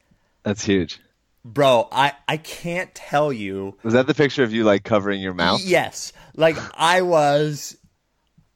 That's 0.45 0.65
huge. 0.65 1.01
Bro, 1.45 1.89
I, 1.91 2.13
I 2.29 2.37
can't 2.37 2.95
tell 2.95 3.33
you. 3.33 3.77
Was 3.83 3.95
that 3.95 4.07
the 4.07 4.15
picture 4.15 4.45
of 4.45 4.53
you 4.53 4.63
like 4.63 4.85
covering 4.85 5.21
your 5.21 5.35
mouth? 5.35 5.65
Yes. 5.65 6.13
Like 6.37 6.57
I 6.79 7.03
was 7.03 7.77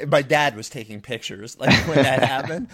my 0.06 0.22
dad 0.22 0.54
was 0.54 0.68
taking 0.68 1.01
pictures 1.01 1.59
like 1.59 1.74
when 1.88 1.97
that 1.97 2.22
happened. 2.22 2.68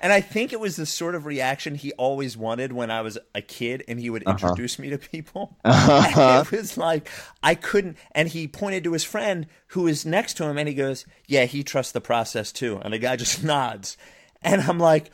And 0.00 0.14
I 0.14 0.22
think 0.22 0.54
it 0.54 0.60
was 0.60 0.76
the 0.76 0.86
sort 0.86 1.14
of 1.14 1.26
reaction 1.26 1.74
he 1.74 1.92
always 1.92 2.34
wanted 2.34 2.72
when 2.72 2.90
I 2.90 3.02
was 3.02 3.18
a 3.34 3.42
kid 3.42 3.84
and 3.86 4.00
he 4.00 4.08
would 4.08 4.22
uh-huh. 4.26 4.48
introduce 4.48 4.78
me 4.78 4.88
to 4.88 4.98
people. 4.98 5.58
Uh-huh. 5.64 6.14
And 6.16 6.46
it 6.46 6.52
was 6.52 6.78
like 6.78 7.10
I 7.42 7.54
couldn't 7.54 7.98
and 8.12 8.28
he 8.28 8.48
pointed 8.48 8.82
to 8.84 8.94
his 8.94 9.04
friend 9.04 9.46
who 9.68 9.82
was 9.82 10.06
next 10.06 10.38
to 10.38 10.44
him 10.44 10.56
and 10.56 10.66
he 10.70 10.74
goes, 10.74 11.04
"Yeah, 11.26 11.44
he 11.44 11.62
trusts 11.62 11.92
the 11.92 12.00
process 12.00 12.50
too." 12.50 12.80
And 12.82 12.94
the 12.94 12.98
guy 12.98 13.16
just 13.16 13.44
nods. 13.44 13.98
And 14.42 14.60
I'm 14.62 14.78
like 14.78 15.10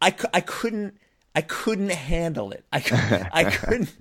I, 0.00 0.14
I 0.32 0.40
couldn't 0.40 0.98
I 1.34 1.40
couldn't 1.42 1.90
handle 1.90 2.52
it. 2.52 2.64
I 2.72 2.80
cou- 2.80 3.26
I 3.32 3.44
couldn't 3.50 3.92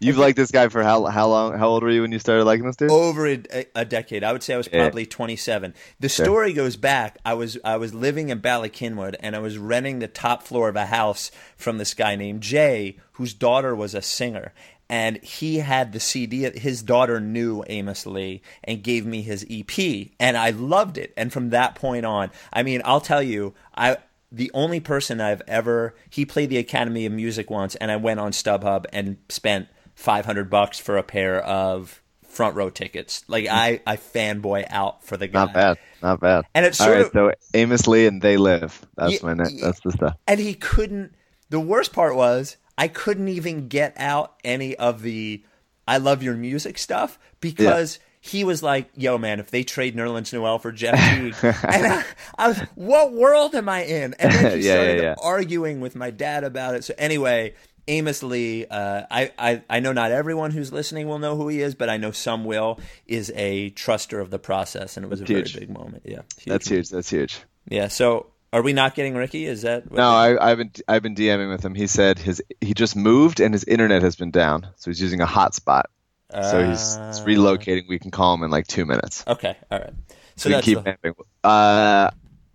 You've 0.00 0.16
liked 0.16 0.38
this 0.38 0.50
guy 0.50 0.68
for 0.68 0.82
how 0.82 1.04
how 1.06 1.28
long? 1.28 1.58
How 1.58 1.68
old 1.68 1.82
were 1.82 1.90
you 1.90 2.00
when 2.00 2.10
you 2.12 2.18
started 2.18 2.44
liking 2.44 2.64
this 2.64 2.76
dude? 2.76 2.90
over 2.90 3.26
a, 3.28 3.66
a 3.74 3.84
decade. 3.84 4.24
I 4.24 4.32
would 4.32 4.42
say 4.42 4.54
I 4.54 4.56
was 4.56 4.66
Yeah. 4.72 4.84
probably 4.84 5.04
27. 5.04 5.74
The 6.00 6.08
story 6.08 6.54
goes 6.54 6.76
back. 6.76 7.18
I 7.22 7.34
was 7.34 7.58
I 7.66 7.76
was 7.76 7.92
living 7.92 8.30
in 8.30 8.38
Bala 8.38 8.70
Cynwyd 8.70 9.16
and 9.20 9.36
I 9.36 9.40
was 9.40 9.58
renting 9.58 9.98
the 9.98 10.08
top 10.08 10.42
floor 10.42 10.70
of 10.70 10.76
a 10.76 10.86
house 10.86 11.30
from 11.58 11.76
this 11.76 11.92
guy 11.92 12.16
named 12.16 12.40
Jay, 12.42 12.96
whose 13.12 13.34
daughter 13.34 13.74
was 13.74 13.94
a 13.94 14.00
singer. 14.00 14.54
And 14.90 15.16
he 15.22 15.58
had 15.58 15.92
the 15.92 16.00
CD. 16.00 16.42
His 16.58 16.82
daughter 16.82 17.18
knew 17.20 17.64
Amos 17.68 18.06
Lee 18.06 18.42
and 18.62 18.82
gave 18.82 19.06
me 19.06 19.22
his 19.22 19.44
EP, 19.50 20.08
and 20.20 20.36
I 20.36 20.50
loved 20.50 20.98
it. 20.98 21.12
And 21.16 21.32
from 21.32 21.50
that 21.50 21.74
point 21.74 22.04
on, 22.04 22.30
I 22.52 22.62
mean, 22.62 22.82
I'll 22.84 23.00
tell 23.00 23.22
you, 23.22 23.54
I 23.74 23.96
the 24.30 24.50
only 24.52 24.80
person 24.80 25.20
I've 25.20 25.42
ever 25.48 25.94
he 26.10 26.26
played 26.26 26.50
the 26.50 26.58
Academy 26.58 27.06
of 27.06 27.12
Music 27.12 27.50
once, 27.50 27.74
and 27.76 27.90
I 27.90 27.96
went 27.96 28.20
on 28.20 28.32
StubHub 28.32 28.84
and 28.92 29.16
spent 29.30 29.68
five 29.94 30.26
hundred 30.26 30.50
bucks 30.50 30.78
for 30.78 30.98
a 30.98 31.02
pair 31.02 31.42
of 31.42 32.02
front 32.26 32.54
row 32.56 32.68
tickets. 32.68 33.24
Like 33.28 33.46
I, 33.50 33.80
I 33.86 33.96
fanboy 33.96 34.66
out 34.68 35.02
for 35.04 35.16
the 35.16 35.28
guy. 35.28 35.44
Not 35.46 35.54
bad, 35.54 35.78
not 36.02 36.20
bad. 36.20 36.44
And 36.54 36.66
it's 36.66 36.80
all 36.80 36.88
sort 36.88 36.96
right. 36.98 37.06
of- 37.06 37.12
So 37.12 37.32
Amos 37.54 37.86
Lee 37.86 38.06
and 38.06 38.20
They 38.20 38.36
Live. 38.36 38.84
That's 38.96 39.12
Ye- 39.12 39.18
my 39.22 39.34
ne- 39.34 39.50
ye- 39.50 39.60
that's 39.62 39.80
the 39.80 39.92
stuff. 39.92 40.16
And 40.26 40.38
he 40.40 40.54
couldn't. 40.54 41.14
The 41.50 41.60
worst 41.60 41.92
part 41.92 42.16
was 42.16 42.56
I 42.76 42.88
couldn't 42.88 43.28
even 43.28 43.68
get 43.68 43.94
out 43.96 44.34
any 44.44 44.76
of 44.76 45.02
the 45.02 45.42
"I 45.86 45.98
love 45.98 46.22
your 46.22 46.34
music" 46.34 46.78
stuff 46.78 47.18
because. 47.40 47.98
He 48.26 48.42
was 48.42 48.62
like, 48.62 48.88
"Yo, 48.96 49.18
man, 49.18 49.38
if 49.38 49.50
they 49.50 49.64
trade 49.64 49.94
Nerlens 49.94 50.32
Noel 50.32 50.58
for 50.58 50.72
Jeff 50.72 50.94
Teague," 51.14 51.34
and 51.42 51.86
I, 51.86 52.04
I 52.38 52.48
was, 52.48 52.58
"What 52.74 53.12
world 53.12 53.54
am 53.54 53.68
I 53.68 53.84
in?" 53.84 54.14
And 54.14 54.32
then 54.32 54.58
he 54.58 54.64
Yeah, 54.66 54.72
yeah, 54.72 54.82
started 54.84 55.02
yeah. 55.02 55.14
arguing 55.22 55.82
with 55.82 55.94
my 55.94 56.10
dad 56.10 56.42
about 56.42 56.74
it. 56.74 56.84
So 56.84 56.94
anyway, 56.96 57.52
Amos 57.86 58.22
Lee, 58.22 58.64
uh, 58.64 59.02
I, 59.10 59.30
I 59.38 59.62
I 59.68 59.80
know 59.80 59.92
not 59.92 60.10
everyone 60.10 60.52
who's 60.52 60.72
listening 60.72 61.06
will 61.06 61.18
know 61.18 61.36
who 61.36 61.48
he 61.48 61.60
is, 61.60 61.74
but 61.74 61.90
I 61.90 61.98
know 61.98 62.12
some 62.12 62.46
will. 62.46 62.80
Is 63.06 63.30
a 63.36 63.72
truster 63.72 64.22
of 64.22 64.30
the 64.30 64.38
process, 64.38 64.96
and 64.96 65.04
it 65.04 65.10
was 65.10 65.20
a 65.20 65.26
Huge. 65.26 65.52
very 65.52 65.66
big 65.66 65.76
moment. 65.76 66.04
Yeah, 66.06 66.22
huge 66.38 66.44
That's 66.46 66.66
huge. 66.66 66.88
That's 66.88 67.10
huge. 67.10 67.38
Yeah. 67.68 67.88
So, 67.88 68.28
are 68.54 68.62
we 68.62 68.72
not 68.72 68.94
getting 68.94 69.14
Ricky? 69.14 69.44
Is 69.46 69.62
that 69.62 69.90
what 69.90 69.96
No, 69.96 70.08
I, 70.10 70.50
I've 70.50 70.58
been 70.58 70.72
I've 70.86 71.02
been 71.02 71.14
DMing 71.14 71.50
with 71.50 71.64
him. 71.64 71.74
He 71.74 71.86
said 71.88 72.18
his 72.18 72.40
he 72.60 72.72
just 72.72 72.94
moved 72.96 73.40
and 73.40 73.52
his 73.52 73.64
internet 73.64 74.02
has 74.02 74.16
been 74.16 74.30
down, 74.30 74.68
so 74.76 74.90
he's 74.90 75.00
using 75.00 75.20
a 75.20 75.26
hotspot. 75.26 75.84
so 76.32 76.64
he's, 76.64 76.78
he's 76.78 76.96
Uh, 77.20 77.24
relocating. 77.26 77.88
We 77.88 77.98
can 77.98 78.10
call 78.10 78.32
him 78.34 78.42
in 78.44 78.50
like 78.50 78.66
two 78.66 78.86
minutes. 78.86 79.24
Okay, 79.26 79.56
all 79.70 79.78
right. 79.80 79.92
So 80.08 80.14
So 80.36 80.48
we 80.48 80.54
that's 80.54 80.64
keep 80.66 80.78
the. 80.84 81.14
Uh, 81.42 82.10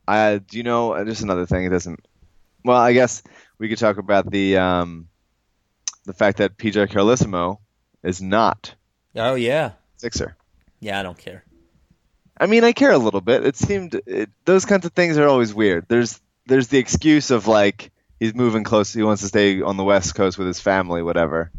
I 0.08 0.38
do 0.40 0.58
you 0.58 0.64
know 0.64 0.94
uh, 0.94 1.04
just 1.06 1.22
another 1.22 1.46
thing. 1.46 1.66
It 1.66 1.70
doesn't. 1.70 2.00
Well, 2.64 2.78
I 2.78 2.94
guess 2.94 3.22
we 3.58 3.70
could 3.70 3.78
talk 3.78 3.98
about 3.98 4.30
the 4.32 4.58
um, 4.58 5.08
the 6.06 6.14
fact 6.14 6.38
that 6.40 6.58
PJ 6.58 6.88
Carlesimo 6.90 7.60
is 8.04 8.22
not 8.22 8.74
oh 9.16 9.36
yeah, 9.36 9.72
Sixer. 9.98 10.36
yeah. 10.80 11.00
I 11.00 11.04
don't 11.04 11.18
care. 11.18 11.44
I 12.40 12.46
mean, 12.46 12.64
I 12.64 12.72
care 12.72 12.92
a 12.92 12.98
little 12.98 13.22
bit. 13.22 13.46
It 13.46 13.58
seemed 13.58 14.00
it, 14.06 14.30
those 14.46 14.66
kinds 14.66 14.86
of 14.86 14.94
things 14.94 15.18
are 15.18 15.28
always 15.28 15.54
weird. 15.54 15.86
There's 15.88 16.20
there's 16.46 16.70
the 16.70 16.78
excuse 16.78 17.32
of 17.32 17.48
like 17.48 17.92
he's 18.20 18.34
moving 18.34 18.64
close. 18.64 18.94
He 18.94 19.04
wants 19.04 19.22
to 19.22 19.28
stay 19.28 19.62
on 19.62 19.78
the 19.78 19.84
West 19.84 20.16
Coast 20.16 20.38
with 20.38 20.48
his 20.48 20.60
family, 20.60 21.04
whatever. 21.04 21.52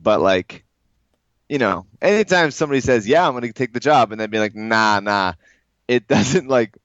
But 0.00 0.20
like, 0.20 0.64
you 1.48 1.58
know, 1.58 1.86
anytime 2.00 2.50
somebody 2.52 2.80
says, 2.80 3.08
"Yeah, 3.08 3.26
I'm 3.26 3.32
going 3.32 3.42
to 3.42 3.52
take 3.52 3.72
the 3.72 3.80
job," 3.80 4.12
and 4.12 4.20
then 4.20 4.30
be 4.30 4.38
like, 4.38 4.54
"Nah, 4.54 5.00
nah," 5.00 5.32
it 5.88 6.06
doesn't 6.08 6.48
like 6.48 6.76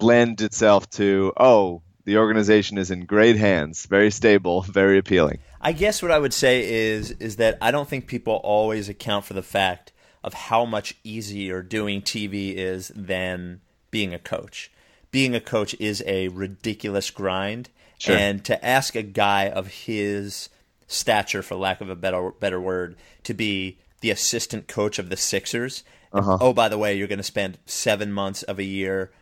lend 0.00 0.40
itself 0.40 0.90
to 0.90 1.32
oh, 1.36 1.82
the 2.04 2.18
organization 2.18 2.76
is 2.76 2.90
in 2.90 3.04
great 3.04 3.36
hands, 3.36 3.86
very 3.86 4.10
stable, 4.10 4.62
very 4.68 4.98
appealing. 4.98 5.38
I 5.60 5.72
guess 5.72 6.02
what 6.02 6.10
I 6.10 6.18
would 6.18 6.34
say 6.34 6.68
is 6.68 7.12
is 7.12 7.36
that 7.36 7.58
I 7.60 7.70
don't 7.70 7.88
think 7.88 8.08
people 8.08 8.34
always 8.42 8.88
account 8.88 9.24
for 9.24 9.34
the 9.34 9.42
fact 9.42 9.92
of 10.26 10.34
how 10.34 10.64
much 10.66 10.94
easier 11.04 11.62
doing 11.62 12.02
TV 12.02 12.54
is 12.56 12.92
than 12.94 13.60
being 13.90 14.12
a 14.12 14.18
coach. 14.18 14.70
Being 15.10 15.34
a 15.34 15.40
coach 15.40 15.74
is 15.78 16.02
a 16.06 16.28
ridiculous 16.28 17.10
grind, 17.10 17.70
Sure. 17.98 18.14
and 18.16 18.44
to 18.44 18.62
ask 18.62 18.94
a 18.94 19.02
guy 19.02 19.48
of 19.48 19.68
his 19.68 20.50
stature, 20.88 21.42
for 21.42 21.54
lack 21.54 21.80
of 21.80 21.88
a 21.88 21.96
better 21.96 22.30
better 22.32 22.60
word, 22.60 22.96
to 23.22 23.32
be 23.32 23.78
the 24.00 24.10
assistant 24.10 24.66
coach 24.68 24.98
of 24.98 25.08
the 25.08 25.16
Sixers. 25.16 25.82
Uh-huh. 26.12 26.36
Oh, 26.40 26.52
by 26.52 26.68
the 26.68 26.76
way, 26.76 26.94
you're 26.96 27.08
going 27.08 27.18
to 27.18 27.22
spend 27.22 27.58
seven 27.64 28.12
months 28.12 28.42
of 28.42 28.58
a 28.58 28.64
year 28.64 29.12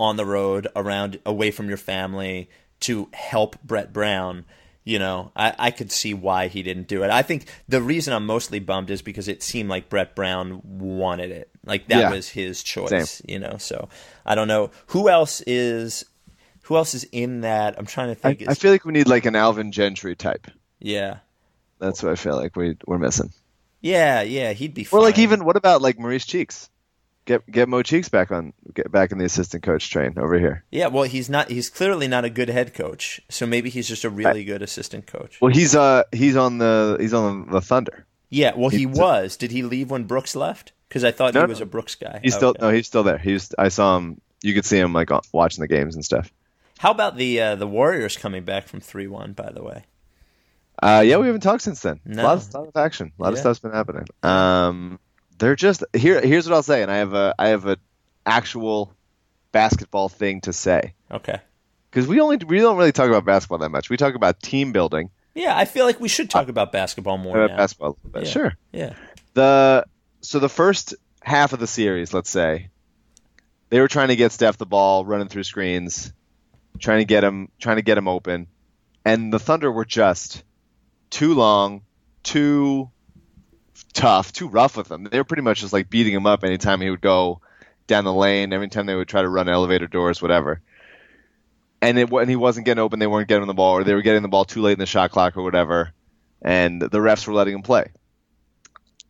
on 0.00 0.16
the 0.16 0.24
road, 0.24 0.68
around, 0.74 1.18
away 1.26 1.50
from 1.50 1.68
your 1.68 1.76
family, 1.76 2.48
to 2.80 3.08
help 3.12 3.60
Brett 3.62 3.92
Brown. 3.92 4.44
You 4.84 4.98
know, 4.98 5.30
I, 5.36 5.54
I 5.58 5.70
could 5.70 5.92
see 5.92 6.12
why 6.12 6.48
he 6.48 6.64
didn't 6.64 6.88
do 6.88 7.04
it. 7.04 7.10
I 7.10 7.22
think 7.22 7.46
the 7.68 7.80
reason 7.80 8.12
I'm 8.12 8.26
mostly 8.26 8.58
bummed 8.58 8.90
is 8.90 9.00
because 9.00 9.28
it 9.28 9.40
seemed 9.42 9.68
like 9.68 9.88
Brett 9.88 10.16
Brown 10.16 10.60
wanted 10.64 11.30
it. 11.30 11.50
Like 11.64 11.86
that 11.86 12.00
Yeah. 12.00 12.10
was 12.10 12.28
his 12.28 12.64
choice. 12.64 12.90
Same. 12.90 13.26
You 13.28 13.38
know, 13.38 13.58
so 13.58 13.88
I 14.26 14.34
don't 14.34 14.48
know 14.48 14.70
who 14.88 15.08
else 15.08 15.40
is 15.46 16.04
who 16.62 16.76
else 16.76 16.94
is 16.94 17.04
in 17.12 17.42
that. 17.42 17.78
I'm 17.78 17.86
trying 17.86 18.08
to 18.08 18.16
think. 18.16 18.42
I 18.48 18.52
is- 18.52 18.58
feel 18.58 18.72
like 18.72 18.84
we 18.84 18.92
need 18.92 19.06
like 19.06 19.24
an 19.24 19.36
Alvin 19.36 19.70
Gentry 19.70 20.16
type. 20.16 20.48
yeah, 20.80 21.18
That's 21.78 22.02
what 22.02 22.10
I 22.10 22.16
feel 22.16 22.34
like 22.34 22.56
we 22.56 22.76
we're 22.86 22.98
missing. 22.98 23.32
yeah, 23.82 24.22
yeah. 24.22 24.52
He'd 24.52 24.74
be. 24.74 24.86
Or 24.90 25.00
like 25.00 25.18
even 25.18 25.44
what 25.44 25.56
about 25.56 25.80
like 25.80 25.96
Maurice 25.98 26.26
Cheeks? 26.26 26.68
Get 27.24 27.48
get 27.48 27.68
Mo 27.68 27.82
Cheeks 27.82 28.08
back 28.08 28.32
on 28.32 28.52
get 28.74 28.90
back 28.90 29.12
in 29.12 29.18
the 29.18 29.24
assistant 29.24 29.62
coach 29.62 29.88
train 29.90 30.14
over 30.18 30.38
here. 30.40 30.64
Yeah, 30.72 30.88
well, 30.88 31.04
he's 31.04 31.30
not. 31.30 31.50
He's 31.50 31.70
clearly 31.70 32.08
not 32.08 32.24
a 32.24 32.30
good 32.30 32.48
head 32.48 32.74
coach. 32.74 33.20
So 33.28 33.46
maybe 33.46 33.70
he's 33.70 33.86
just 33.86 34.02
a 34.04 34.10
really 34.10 34.42
good 34.42 34.60
assistant 34.60 35.06
coach. 35.06 35.40
Well, 35.40 35.52
he's 35.52 35.76
uh 35.76 36.02
he's 36.10 36.34
on 36.36 36.58
the 36.58 36.96
he's 36.98 37.14
on 37.14 37.48
the 37.50 37.60
Thunder. 37.60 38.06
Yeah, 38.28 38.54
well, 38.56 38.70
he 38.70 38.78
He- 38.78 38.86
was. 38.86 39.36
Did 39.36 39.52
he 39.52 39.62
leave 39.62 39.90
when 39.90 40.04
Brooks 40.04 40.34
left? 40.34 40.72
Because 40.88 41.04
I 41.04 41.12
thought 41.12 41.32
No, 41.34 41.42
he 41.42 41.46
was 41.46 41.60
a 41.60 41.66
Brooks 41.66 41.94
guy. 41.94 42.18
He's 42.24 42.34
Oh, 42.34 42.38
still 42.38 42.48
okay. 42.50 42.58
no, 42.62 42.70
he's 42.72 42.86
still 42.88 43.02
there. 43.04 43.18
He's 43.18 43.54
I 43.56 43.68
saw 43.68 43.96
him. 43.98 44.20
You 44.42 44.52
could 44.52 44.64
see 44.64 44.78
him 44.78 44.92
like 44.92 45.10
watching 45.32 45.60
the 45.62 45.68
games 45.68 45.94
and 45.94 46.04
stuff. 46.04 46.32
How 46.78 46.90
about 46.90 47.16
the 47.16 47.40
uh, 47.40 47.54
the 47.54 47.68
Warriors 47.68 48.16
coming 48.16 48.42
back 48.44 48.66
from 48.66 48.80
three 48.80 49.06
one? 49.06 49.32
By 49.34 49.52
the 49.52 49.62
way, 49.62 49.84
Uh, 50.82 51.04
yeah, 51.06 51.18
we 51.18 51.26
haven't 51.26 51.42
talked 51.42 51.62
since 51.62 51.80
then. 51.82 52.00
No. 52.04 52.22
A 52.22 52.24
lot 52.24 52.36
of, 52.38 52.54
lot 52.54 52.66
of 52.68 52.76
action. 52.76 53.12
A 53.16 53.22
lot 53.22 53.32
of 53.32 53.38
stuff's 53.38 53.60
been 53.60 53.70
happening. 53.70 54.06
Um, 54.24 54.98
they're 55.42 55.56
just 55.56 55.82
here. 55.92 56.20
Here's 56.20 56.48
what 56.48 56.54
I'll 56.54 56.62
say, 56.62 56.82
and 56.82 56.90
I 56.90 56.98
have 56.98 57.14
a 57.14 57.34
I 57.36 57.48
have 57.48 57.66
a 57.66 57.76
actual 58.24 58.94
basketball 59.50 60.08
thing 60.08 60.40
to 60.42 60.52
say 60.52 60.94
okay. 61.10 61.40
because 61.90 62.06
we 62.06 62.20
only 62.20 62.36
we 62.36 62.60
don't 62.60 62.76
really 62.76 62.92
talk 62.92 63.08
about 63.08 63.24
basketball 63.24 63.58
that 63.58 63.70
much. 63.70 63.90
We 63.90 63.96
talk 63.96 64.14
about 64.14 64.40
team 64.40 64.70
building. 64.70 65.10
Yeah, 65.34 65.56
I 65.58 65.64
feel 65.64 65.84
like 65.84 65.98
we 65.98 66.08
should 66.08 66.30
talk 66.30 66.46
uh, 66.46 66.50
about 66.50 66.70
basketball 66.70 67.18
more 67.18 67.36
About 67.36 67.50
now. 67.50 67.56
basketball. 67.56 67.98
Yeah. 68.14 68.24
sure. 68.24 68.56
Yeah. 68.70 68.94
the 69.34 69.84
so 70.20 70.38
the 70.38 70.48
first 70.48 70.94
half 71.22 71.52
of 71.52 71.58
the 71.58 71.66
series, 71.66 72.14
let's 72.14 72.30
say, 72.30 72.68
they 73.70 73.80
were 73.80 73.88
trying 73.88 74.08
to 74.08 74.16
get 74.16 74.30
Steph 74.30 74.58
the 74.58 74.66
ball, 74.66 75.04
running 75.04 75.26
through 75.26 75.42
screens, 75.42 76.12
trying 76.78 77.00
to 77.00 77.04
get 77.04 77.24
him, 77.24 77.48
trying 77.58 77.76
to 77.76 77.82
get 77.82 77.98
him 77.98 78.06
open, 78.06 78.46
and 79.04 79.32
the 79.32 79.40
Thunder 79.40 79.72
were 79.72 79.84
just 79.84 80.44
too 81.10 81.34
long, 81.34 81.82
too 82.22 82.90
tough, 83.92 84.32
too 84.32 84.48
rough 84.48 84.76
with 84.76 84.90
him. 84.90 85.04
They 85.04 85.18
were 85.18 85.24
pretty 85.24 85.42
much 85.42 85.60
just 85.60 85.72
like 85.72 85.90
beating 85.90 86.14
him 86.14 86.26
up 86.26 86.44
anytime 86.44 86.80
he 86.80 86.90
would 86.90 87.00
go 87.00 87.40
down 87.86 88.04
the 88.04 88.12
lane, 88.12 88.52
every 88.52 88.68
time 88.68 88.86
they 88.86 88.94
would 88.94 89.08
try 89.08 89.22
to 89.22 89.28
run 89.28 89.48
elevator 89.48 89.86
doors, 89.86 90.22
whatever. 90.22 90.60
And 91.80 91.98
it 91.98 92.10
when 92.10 92.28
he 92.28 92.36
wasn't 92.36 92.66
getting 92.66 92.82
open, 92.82 92.98
they 92.98 93.06
weren't 93.06 93.28
getting 93.28 93.46
the 93.46 93.54
ball, 93.54 93.74
or 93.74 93.84
they 93.84 93.94
were 93.94 94.02
getting 94.02 94.22
the 94.22 94.28
ball 94.28 94.44
too 94.44 94.62
late 94.62 94.74
in 94.74 94.78
the 94.78 94.86
shot 94.86 95.10
clock 95.10 95.36
or 95.36 95.42
whatever, 95.42 95.92
and 96.40 96.80
the 96.80 96.98
refs 96.98 97.26
were 97.26 97.34
letting 97.34 97.54
him 97.54 97.62
play. 97.62 97.90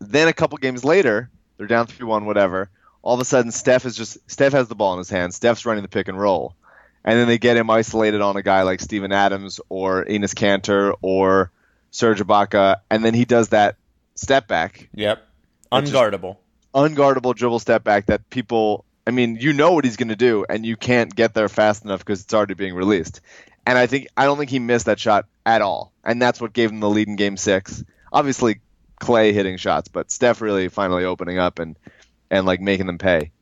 Then 0.00 0.28
a 0.28 0.32
couple 0.32 0.58
games 0.58 0.84
later, 0.84 1.30
they're 1.56 1.66
down 1.66 1.86
three 1.86 2.06
one, 2.06 2.24
whatever. 2.24 2.70
All 3.02 3.14
of 3.14 3.20
a 3.20 3.24
sudden, 3.24 3.50
Steph 3.52 3.84
is 3.84 3.96
just 3.96 4.18
Steph 4.30 4.52
has 4.52 4.68
the 4.68 4.74
ball 4.74 4.94
in 4.94 4.98
his 4.98 5.10
hand. 5.10 5.34
Steph's 5.34 5.66
running 5.66 5.82
the 5.82 5.88
pick 5.88 6.08
and 6.08 6.18
roll, 6.18 6.54
and 7.04 7.18
then 7.18 7.28
they 7.28 7.38
get 7.38 7.56
him 7.58 7.68
isolated 7.68 8.22
on 8.22 8.36
a 8.36 8.42
guy 8.42 8.62
like 8.62 8.80
Steven 8.80 9.12
Adams 9.12 9.60
or 9.68 10.04
Enes 10.06 10.34
Kanter 10.34 10.94
or 11.02 11.50
Serge 11.90 12.20
Ibaka, 12.20 12.76
and 12.90 13.04
then 13.04 13.12
he 13.12 13.26
does 13.26 13.50
that 13.50 13.76
step 14.14 14.48
back, 14.48 14.88
Yep. 14.94 15.26
Unguardable. 15.70 16.36
unguardable 16.74 17.34
dribble 17.34 17.58
step 17.58 17.84
back 17.84 18.06
that 18.06 18.28
people. 18.30 18.84
I 19.06 19.10
mean, 19.10 19.36
you 19.40 19.52
know 19.52 19.72
what 19.72 19.84
he's 19.84 19.96
going 19.96 20.10
to 20.10 20.16
do, 20.16 20.44
and 20.48 20.64
you 20.64 20.76
can't 20.76 21.12
get 21.14 21.34
there 21.34 21.48
fast 21.48 21.84
enough 21.84 22.00
because 22.00 22.20
it's 22.22 22.32
already 22.32 22.54
being 22.54 22.74
released. 22.74 23.20
And 23.66 23.76
I 23.76 23.86
think 23.86 24.08
I 24.16 24.24
don't 24.24 24.38
think 24.38 24.50
he 24.50 24.58
missed 24.58 24.86
that 24.86 25.00
shot 25.00 25.26
at 25.44 25.62
all, 25.62 25.92
and 26.04 26.20
that's 26.20 26.40
what 26.40 26.52
gave 26.52 26.70
him 26.70 26.80
the 26.80 26.88
lead 26.90 27.08
in 27.08 27.16
Game 27.16 27.36
Six. 27.36 27.84
Obviously, 28.12 28.60
Klay 29.00 29.32
hitting 29.32 29.56
shots, 29.56 29.88
but 29.88 30.10
Steph 30.10 30.40
really 30.40 30.68
finally 30.68 31.04
opening 31.04 31.38
up 31.38 31.58
and 31.58 31.76
and 32.30 32.46
like 32.46 32.60
making 32.60 32.86
them 32.86 32.98
pay. 32.98 33.32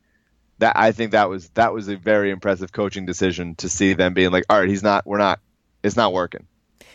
That 0.59 0.77
I 0.77 0.91
think 0.91 1.11
that 1.11 1.29
was 1.29 1.49
that 1.49 1.73
was 1.73 1.87
a 1.89 1.97
very 1.97 2.31
impressive 2.31 2.71
coaching 2.71 3.05
decision 3.05 3.55
to 3.55 3.69
see 3.69 3.93
them 3.93 4.13
being 4.13 4.31
like, 4.31 4.45
all 4.49 4.59
right, 4.59 4.69
he's 4.69 4.83
not, 4.83 5.05
we're 5.07 5.17
not, 5.17 5.39
it's 5.83 5.95
not 5.95 6.13
working. 6.13 6.45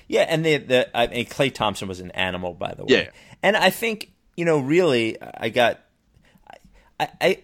Yeah, 0.09 0.23
and 0.23 0.45
the 0.45 0.59
the 0.59 0.97
I 0.97 1.07
mean, 1.09 1.27
Klay 1.27 1.53
Thompson 1.53 1.89
was 1.89 2.01
an 2.01 2.11
animal, 2.13 2.55
by 2.55 2.75
the 2.75 2.85
way. 2.85 3.05
Yeah. 3.05 3.11
And 3.43 3.57
I 3.57 3.71
think 3.71 4.13
you 4.37 4.45
know, 4.45 4.59
really, 4.59 5.17
I 5.21 5.49
got. 5.49 5.81
I, 6.99 7.09
I 7.21 7.43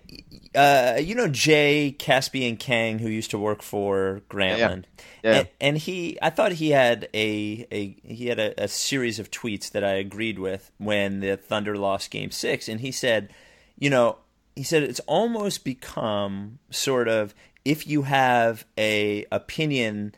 uh, 0.54 0.98
you 0.98 1.14
know 1.14 1.28
Jay 1.28 1.94
Caspian 1.98 2.56
Kang, 2.56 2.98
who 2.98 3.08
used 3.08 3.30
to 3.30 3.38
work 3.38 3.62
for 3.62 4.22
Grantland, 4.30 4.84
Yeah. 5.22 5.32
And, 5.32 5.48
and 5.60 5.78
he, 5.78 6.18
I 6.20 6.30
thought 6.30 6.52
he 6.52 6.70
had 6.70 7.08
a, 7.14 7.66
a 7.70 7.96
he 8.02 8.26
had 8.26 8.38
a, 8.38 8.64
a 8.64 8.68
series 8.68 9.18
of 9.18 9.30
tweets 9.30 9.70
that 9.72 9.84
I 9.84 9.92
agreed 9.92 10.38
with 10.38 10.70
when 10.78 11.20
the 11.20 11.36
Thunder 11.36 11.76
lost 11.76 12.10
Game 12.10 12.30
Six, 12.30 12.68
and 12.68 12.80
he 12.80 12.92
said, 12.92 13.30
you 13.78 13.90
know, 13.90 14.18
he 14.54 14.62
said 14.62 14.82
it's 14.82 15.00
almost 15.00 15.64
become 15.64 16.58
sort 16.70 17.08
of 17.08 17.34
if 17.64 17.86
you 17.86 18.02
have 18.02 18.64
a 18.76 19.24
opinion 19.30 20.14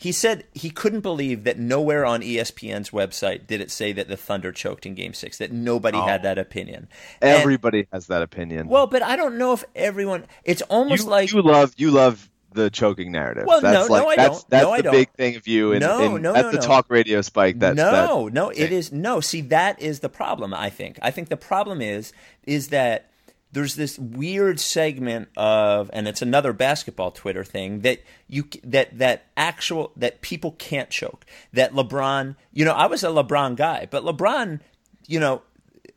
he 0.00 0.12
said 0.12 0.44
he 0.54 0.70
couldn't 0.70 1.00
believe 1.00 1.44
that 1.44 1.58
nowhere 1.58 2.06
on 2.06 2.22
ESPN's 2.22 2.88
website 2.88 3.46
did 3.46 3.60
it 3.60 3.70
say 3.70 3.92
that 3.92 4.08
the 4.08 4.16
Thunder 4.16 4.50
choked 4.50 4.86
in 4.86 4.94
Game 4.94 5.12
Six. 5.12 5.36
That 5.36 5.52
nobody 5.52 5.98
oh. 5.98 6.06
had 6.06 6.22
that 6.22 6.38
opinion. 6.38 6.88
And- 7.20 7.30
Everybody 7.38 7.86
has 7.92 8.06
that 8.06 8.22
opinion. 8.22 8.68
well, 8.68 8.86
but 8.86 9.02
I 9.02 9.14
don't 9.14 9.36
know 9.36 9.52
if 9.52 9.62
everyone. 9.76 10.24
It's 10.42 10.62
almost 10.62 11.04
you, 11.04 11.10
like 11.10 11.32
you 11.32 11.42
love 11.42 11.74
you 11.76 11.90
love 11.90 12.30
the 12.54 12.70
choking 12.70 13.12
narrative. 13.12 13.44
Well, 13.46 13.60
that's 13.60 13.90
no, 13.90 13.94
like, 13.94 14.02
no, 14.02 14.08
I 14.08 14.16
that's, 14.16 14.38
don't. 14.38 14.50
That's 14.50 14.64
No, 14.64 14.72
I 14.72 14.76
the 14.78 14.82
don't. 14.84 14.92
big 14.92 15.10
thing 15.10 15.36
of 15.36 15.46
you. 15.46 15.72
And, 15.72 15.82
No, 15.82 16.14
and 16.14 16.22
no, 16.22 16.32
that's 16.32 16.46
no, 16.46 16.50
the 16.52 16.60
no. 16.60 16.66
talk 16.66 16.86
radio 16.88 17.20
spike. 17.20 17.58
That 17.58 17.76
no, 17.76 18.24
that, 18.24 18.32
no, 18.32 18.48
it 18.48 18.72
is 18.72 18.90
no. 18.90 19.20
See, 19.20 19.42
that 19.42 19.82
is 19.82 20.00
the 20.00 20.08
problem. 20.08 20.54
I 20.54 20.70
think. 20.70 20.98
I 21.02 21.10
think 21.10 21.28
the 21.28 21.36
problem 21.36 21.82
is 21.82 22.14
is 22.46 22.68
that 22.68 23.09
there's 23.52 23.74
this 23.74 23.98
weird 23.98 24.60
segment 24.60 25.28
of, 25.36 25.90
and 25.92 26.06
it's 26.06 26.22
another 26.22 26.52
basketball 26.52 27.10
Twitter 27.10 27.44
thing 27.44 27.80
that 27.80 28.00
you 28.28 28.44
that 28.64 28.98
that 28.98 29.26
actual 29.36 29.92
that 29.96 30.20
people 30.20 30.52
can't 30.52 30.90
choke. 30.90 31.26
That 31.52 31.72
LeBron, 31.72 32.36
you 32.52 32.64
know, 32.64 32.72
I 32.72 32.86
was 32.86 33.02
a 33.02 33.08
LeBron 33.08 33.56
guy, 33.56 33.88
but 33.90 34.04
LeBron, 34.04 34.60
you 35.06 35.18
know, 35.18 35.42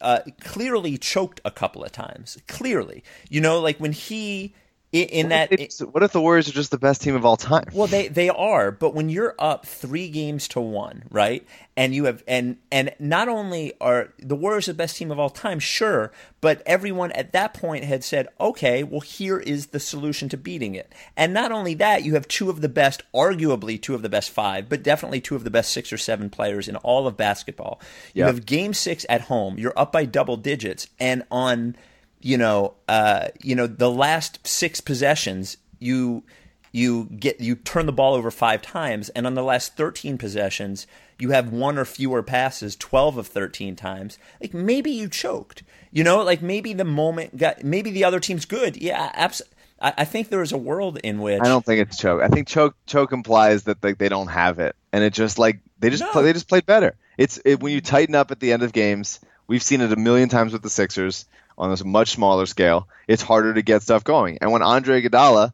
uh, 0.01 0.19
clearly 0.41 0.97
choked 0.97 1.41
a 1.45 1.51
couple 1.51 1.83
of 1.83 1.91
times. 1.91 2.37
Clearly, 2.47 3.03
you 3.29 3.39
know, 3.39 3.59
like 3.59 3.77
when 3.79 3.91
he 3.91 4.53
in, 4.93 5.07
in 5.09 5.29
that. 5.29 5.51
It's- 5.51 5.81
what 5.81 6.03
if 6.03 6.13
the 6.13 6.21
Warriors 6.21 6.47
are 6.47 6.53
just 6.53 6.71
the 6.71 6.77
best 6.77 7.01
team 7.01 7.15
of 7.15 7.25
all 7.25 7.35
time? 7.35 7.65
Well, 7.73 7.87
they 7.87 8.07
they 8.07 8.29
are, 8.29 8.71
but 8.71 8.93
when 8.93 9.09
you're 9.09 9.35
up 9.37 9.65
three 9.65 10.07
games 10.09 10.47
to 10.49 10.61
one, 10.61 11.03
right, 11.11 11.45
and 11.75 11.93
you 11.93 12.05
have 12.05 12.23
and 12.27 12.57
and 12.71 12.93
not 12.99 13.27
only 13.27 13.73
are 13.81 14.13
the 14.19 14.35
Warriors 14.35 14.67
the 14.67 14.73
best 14.73 14.95
team 14.95 15.11
of 15.11 15.19
all 15.19 15.29
time, 15.31 15.59
sure, 15.59 16.11
but 16.39 16.61
everyone 16.65 17.11
at 17.13 17.33
that 17.33 17.53
point 17.53 17.83
had 17.83 18.03
said, 18.03 18.27
okay, 18.39 18.83
well 18.83 19.01
here 19.01 19.39
is 19.39 19.67
the 19.67 19.79
solution 19.79 20.29
to 20.29 20.37
beating 20.37 20.75
it, 20.75 20.93
and 21.17 21.33
not 21.33 21.51
only 21.51 21.73
that, 21.73 22.03
you 22.03 22.13
have 22.13 22.27
two 22.27 22.49
of 22.49 22.61
the 22.61 22.69
best, 22.69 23.01
arguably 23.13 23.81
two 23.81 23.95
of 23.95 24.03
the 24.03 24.09
best 24.09 24.29
five, 24.29 24.69
but 24.69 24.83
definitely 24.83 25.19
two 25.19 25.35
of 25.35 25.43
the 25.43 25.49
best 25.51 25.73
six 25.73 25.91
or 25.91 25.97
seven 25.97 26.29
players 26.29 26.67
in 26.67 26.75
all 26.77 27.07
of 27.07 27.17
basketball. 27.17 27.81
You 28.13 28.21
Yeah. 28.21 28.27
have 28.27 28.45
Game 28.45 28.73
Six 28.73 29.05
at 29.09 29.21
home, 29.21 29.57
you're 29.57 29.73
up 29.75 29.91
by 29.91 30.05
double 30.05 30.37
digits, 30.37 30.87
and 30.99 31.23
on 31.31 31.75
you 32.23 32.37
know, 32.37 32.73
uh, 32.87 33.27
you 33.41 33.55
know, 33.55 33.67
the 33.67 33.91
last 33.91 34.45
six 34.47 34.81
possessions, 34.81 35.57
you 35.79 36.23
you 36.71 37.05
get 37.05 37.39
you 37.39 37.55
turn 37.55 37.85
the 37.85 37.91
ball 37.91 38.15
over 38.15 38.31
five 38.31 38.61
times, 38.61 39.09
and 39.09 39.27
on 39.27 39.35
the 39.35 39.43
last 39.43 39.75
thirteen 39.75 40.17
possessions, 40.17 40.87
you 41.19 41.31
have 41.31 41.51
one 41.51 41.77
or 41.77 41.85
fewer 41.85 42.23
passes, 42.23 42.75
twelve 42.75 43.17
of 43.17 43.27
thirteen 43.27 43.75
times. 43.75 44.17
Like 44.41 44.53
maybe 44.53 44.89
you 44.89 45.09
choked, 45.09 45.63
you 45.91 46.03
know, 46.03 46.23
like 46.23 46.41
maybe 46.41 46.73
the 46.73 46.85
moment 46.85 47.37
got, 47.37 47.63
maybe 47.63 47.91
the 47.91 48.05
other 48.05 48.19
team's 48.19 48.45
good. 48.45 48.77
Yeah, 48.77 49.11
abs- 49.13 49.43
I, 49.79 50.05
think 50.05 50.29
there 50.29 50.41
is 50.41 50.53
a 50.53 50.57
world 50.57 50.97
in 51.03 51.19
which 51.19 51.41
I 51.41 51.49
don't 51.49 51.65
think 51.65 51.81
it's 51.81 51.97
choke. 51.97 52.21
I 52.21 52.29
think 52.29 52.47
choke 52.47 52.75
choke 52.85 53.11
implies 53.11 53.63
that 53.63 53.83
like 53.83 53.97
they 53.97 54.09
don't 54.09 54.29
have 54.29 54.59
it, 54.59 54.75
and 54.93 55.03
it 55.03 55.13
just 55.13 55.37
like 55.37 55.59
they 55.79 55.89
just 55.89 56.03
No. 56.03 56.11
play, 56.11 56.23
they 56.23 56.33
just 56.33 56.47
played 56.47 56.65
better. 56.65 56.95
It's 57.17 57.39
it, 57.43 57.59
when 57.61 57.73
you 57.73 57.81
tighten 57.81 58.15
up 58.15 58.31
at 58.31 58.39
the 58.39 58.53
end 58.53 58.63
of 58.63 58.71
games. 58.71 59.19
We've 59.45 59.61
seen 59.61 59.81
it 59.81 59.91
a 59.91 59.97
million 59.97 60.29
times 60.29 60.53
with 60.53 60.61
the 60.61 60.69
Sixers 60.69 61.25
on 61.57 61.69
this 61.69 61.83
much 61.83 62.11
smaller 62.11 62.45
scale. 62.45 62.87
It's 63.07 63.21
harder 63.21 63.53
to 63.53 63.61
get 63.61 63.83
stuff 63.83 64.03
going, 64.03 64.39
and 64.41 64.51
when 64.51 64.61
Andre 64.61 65.01
Iguodala 65.01 65.53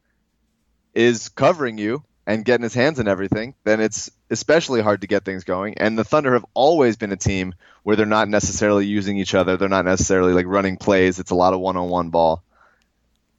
is 0.93 1.29
covering 1.29 1.77
you 1.77 2.03
and 2.25 2.45
getting 2.45 2.63
his 2.63 2.73
hands 2.73 2.99
in 2.99 3.07
everything, 3.07 3.55
then 3.63 3.79
it's 3.79 4.11
especially 4.29 4.81
hard 4.81 5.01
to 5.01 5.07
get 5.07 5.25
things 5.25 5.43
going. 5.43 5.75
And 5.77 5.97
the 5.97 6.03
Thunder 6.03 6.33
have 6.33 6.45
always 6.53 6.97
been 6.97 7.11
a 7.11 7.17
team 7.17 7.55
where 7.83 7.95
they're 7.95 8.05
not 8.05 8.29
necessarily 8.29 8.85
using 8.85 9.17
each 9.17 9.33
other. 9.33 9.57
They're 9.57 9.69
not 9.69 9.85
necessarily 9.85 10.33
like 10.33 10.45
running 10.45 10.77
plays. 10.77 11.19
It's 11.19 11.31
a 11.31 11.35
lot 11.35 11.53
of 11.53 11.59
one-on-one 11.59 12.09
ball. 12.09 12.43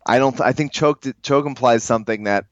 I 0.07 0.19
don't. 0.19 0.41
I 0.41 0.53
think 0.53 0.73
choke 0.73 1.05
choke 1.23 1.47
implies 1.47 1.85
something 1.85 2.25
that 2.25 2.47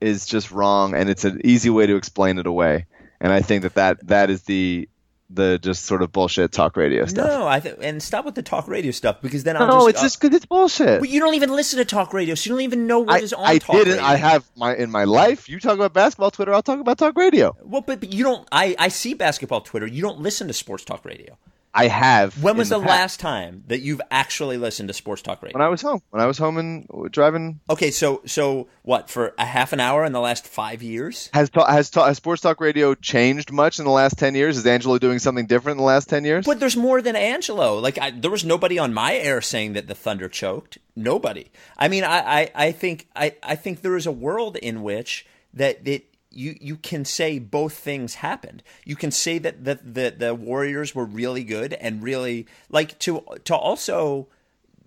is 0.00 0.26
just 0.26 0.50
wrong, 0.50 0.94
and 0.94 1.08
it's 1.08 1.24
an 1.24 1.40
easy 1.44 1.70
way 1.70 1.86
to 1.86 1.96
explain 1.96 2.38
it 2.38 2.46
away. 2.46 2.86
And 3.20 3.32
I 3.32 3.40
think 3.40 3.62
that 3.62 3.74
that, 3.74 4.06
that 4.08 4.30
is 4.30 4.42
the 4.42 4.88
the 5.34 5.58
just 5.58 5.84
sort 5.84 6.02
of 6.02 6.12
bullshit 6.12 6.52
talk 6.52 6.76
radio 6.76 7.06
stuff. 7.06 7.26
No, 7.26 7.46
I 7.46 7.60
th- 7.60 7.76
and 7.80 8.02
stop 8.02 8.24
with 8.24 8.34
the 8.34 8.42
talk 8.42 8.68
radio 8.68 8.90
stuff 8.90 9.20
because 9.22 9.44
then 9.44 9.56
I'll 9.56 9.66
No, 9.66 9.72
just, 9.78 9.88
it's 9.90 9.98
uh, 9.98 10.02
just 10.02 10.20
because 10.20 10.36
it's 10.36 10.46
bullshit. 10.46 11.00
But 11.00 11.08
you 11.08 11.20
don't 11.20 11.34
even 11.34 11.50
listen 11.50 11.78
to 11.78 11.84
talk 11.84 12.12
radio, 12.12 12.34
so 12.34 12.48
you 12.48 12.54
don't 12.56 12.62
even 12.62 12.86
know 12.86 13.00
what 13.00 13.14
I, 13.14 13.18
is 13.18 13.32
on 13.32 13.44
I 13.46 13.58
talk 13.58 13.76
didn't. 13.76 13.94
radio. 13.94 14.04
I 14.04 14.16
have 14.16 14.44
my 14.56 14.74
in 14.76 14.90
my 14.90 15.04
life. 15.04 15.48
You 15.48 15.58
talk 15.60 15.74
about 15.74 15.92
basketball 15.92 16.30
Twitter. 16.30 16.52
I'll 16.52 16.62
talk 16.62 16.80
about 16.80 16.98
talk 16.98 17.16
radio. 17.16 17.56
Well, 17.62 17.80
but, 17.80 18.00
but 18.00 18.12
you 18.12 18.24
don't. 18.24 18.46
I, 18.52 18.74
I 18.78 18.88
see 18.88 19.14
basketball 19.14 19.60
Twitter. 19.62 19.86
You 19.86 20.02
don't 20.02 20.20
listen 20.20 20.46
to 20.48 20.52
sports 20.52 20.84
talk 20.84 21.04
radio. 21.04 21.36
I 21.74 21.86
have. 21.88 22.42
When 22.42 22.56
was 22.56 22.70
in 22.70 22.80
the 22.80 22.86
last 22.86 23.18
time 23.18 23.64
that 23.68 23.80
you've 23.80 24.02
actually 24.10 24.58
listened 24.58 24.88
to 24.88 24.92
sports 24.92 25.22
talk 25.22 25.42
radio? 25.42 25.56
When 25.56 25.66
I 25.66 25.70
was 25.70 25.80
home. 25.80 26.02
When 26.10 26.20
I 26.20 26.26
was 26.26 26.36
home 26.36 26.58
and 26.58 26.86
driving. 27.10 27.60
okay, 27.70 27.90
so 27.90 28.20
so 28.26 28.68
what 28.82 29.08
for 29.08 29.34
a 29.38 29.44
half 29.46 29.72
an 29.72 29.80
hour 29.80 30.04
in 30.04 30.12
the 30.12 30.20
last 30.20 30.46
five 30.46 30.82
years? 30.82 31.30
Has 31.32 31.48
ta- 31.48 31.70
has, 31.70 31.88
ta- 31.88 32.06
has 32.06 32.18
sports 32.18 32.42
talk 32.42 32.60
radio 32.60 32.94
changed 32.94 33.50
much 33.52 33.78
in 33.78 33.86
the 33.86 33.90
last 33.90 34.18
ten 34.18 34.34
years? 34.34 34.58
Is 34.58 34.66
Angelo 34.66 34.98
doing 34.98 35.18
something 35.18 35.46
different 35.46 35.76
in 35.76 35.78
the 35.78 35.86
last 35.86 36.10
ten 36.10 36.24
years? 36.24 36.44
But 36.44 36.60
there's 36.60 36.76
more 36.76 37.00
than 37.00 37.16
Angelo. 37.16 37.78
Like 37.78 37.98
I, 37.98 38.10
there 38.10 38.30
was 38.30 38.44
nobody 38.44 38.78
on 38.78 38.92
my 38.92 39.14
air 39.14 39.40
saying 39.40 39.72
that 39.72 39.88
the 39.88 39.94
Thunder 39.94 40.28
choked. 40.28 40.78
Nobody. 40.94 41.50
I 41.78 41.88
mean, 41.88 42.04
I, 42.04 42.18
I, 42.42 42.50
I 42.54 42.72
think 42.72 43.08
I, 43.16 43.34
I 43.42 43.56
think 43.56 43.80
there 43.80 43.96
is 43.96 44.06
a 44.06 44.12
world 44.12 44.56
in 44.56 44.82
which 44.82 45.26
that 45.54 45.84
that 45.86 46.04
you 46.34 46.56
you 46.60 46.76
can 46.76 47.04
say 47.04 47.38
both 47.38 47.74
things 47.74 48.16
happened. 48.16 48.62
You 48.84 48.96
can 48.96 49.10
say 49.10 49.38
that 49.38 49.64
the 49.64 49.76
the, 49.82 50.14
the 50.16 50.34
Warriors 50.34 50.94
were 50.94 51.04
really 51.04 51.44
good 51.44 51.74
and 51.74 52.02
really 52.02 52.46
like 52.68 52.98
to 53.00 53.24
to 53.44 53.54
also 53.54 54.28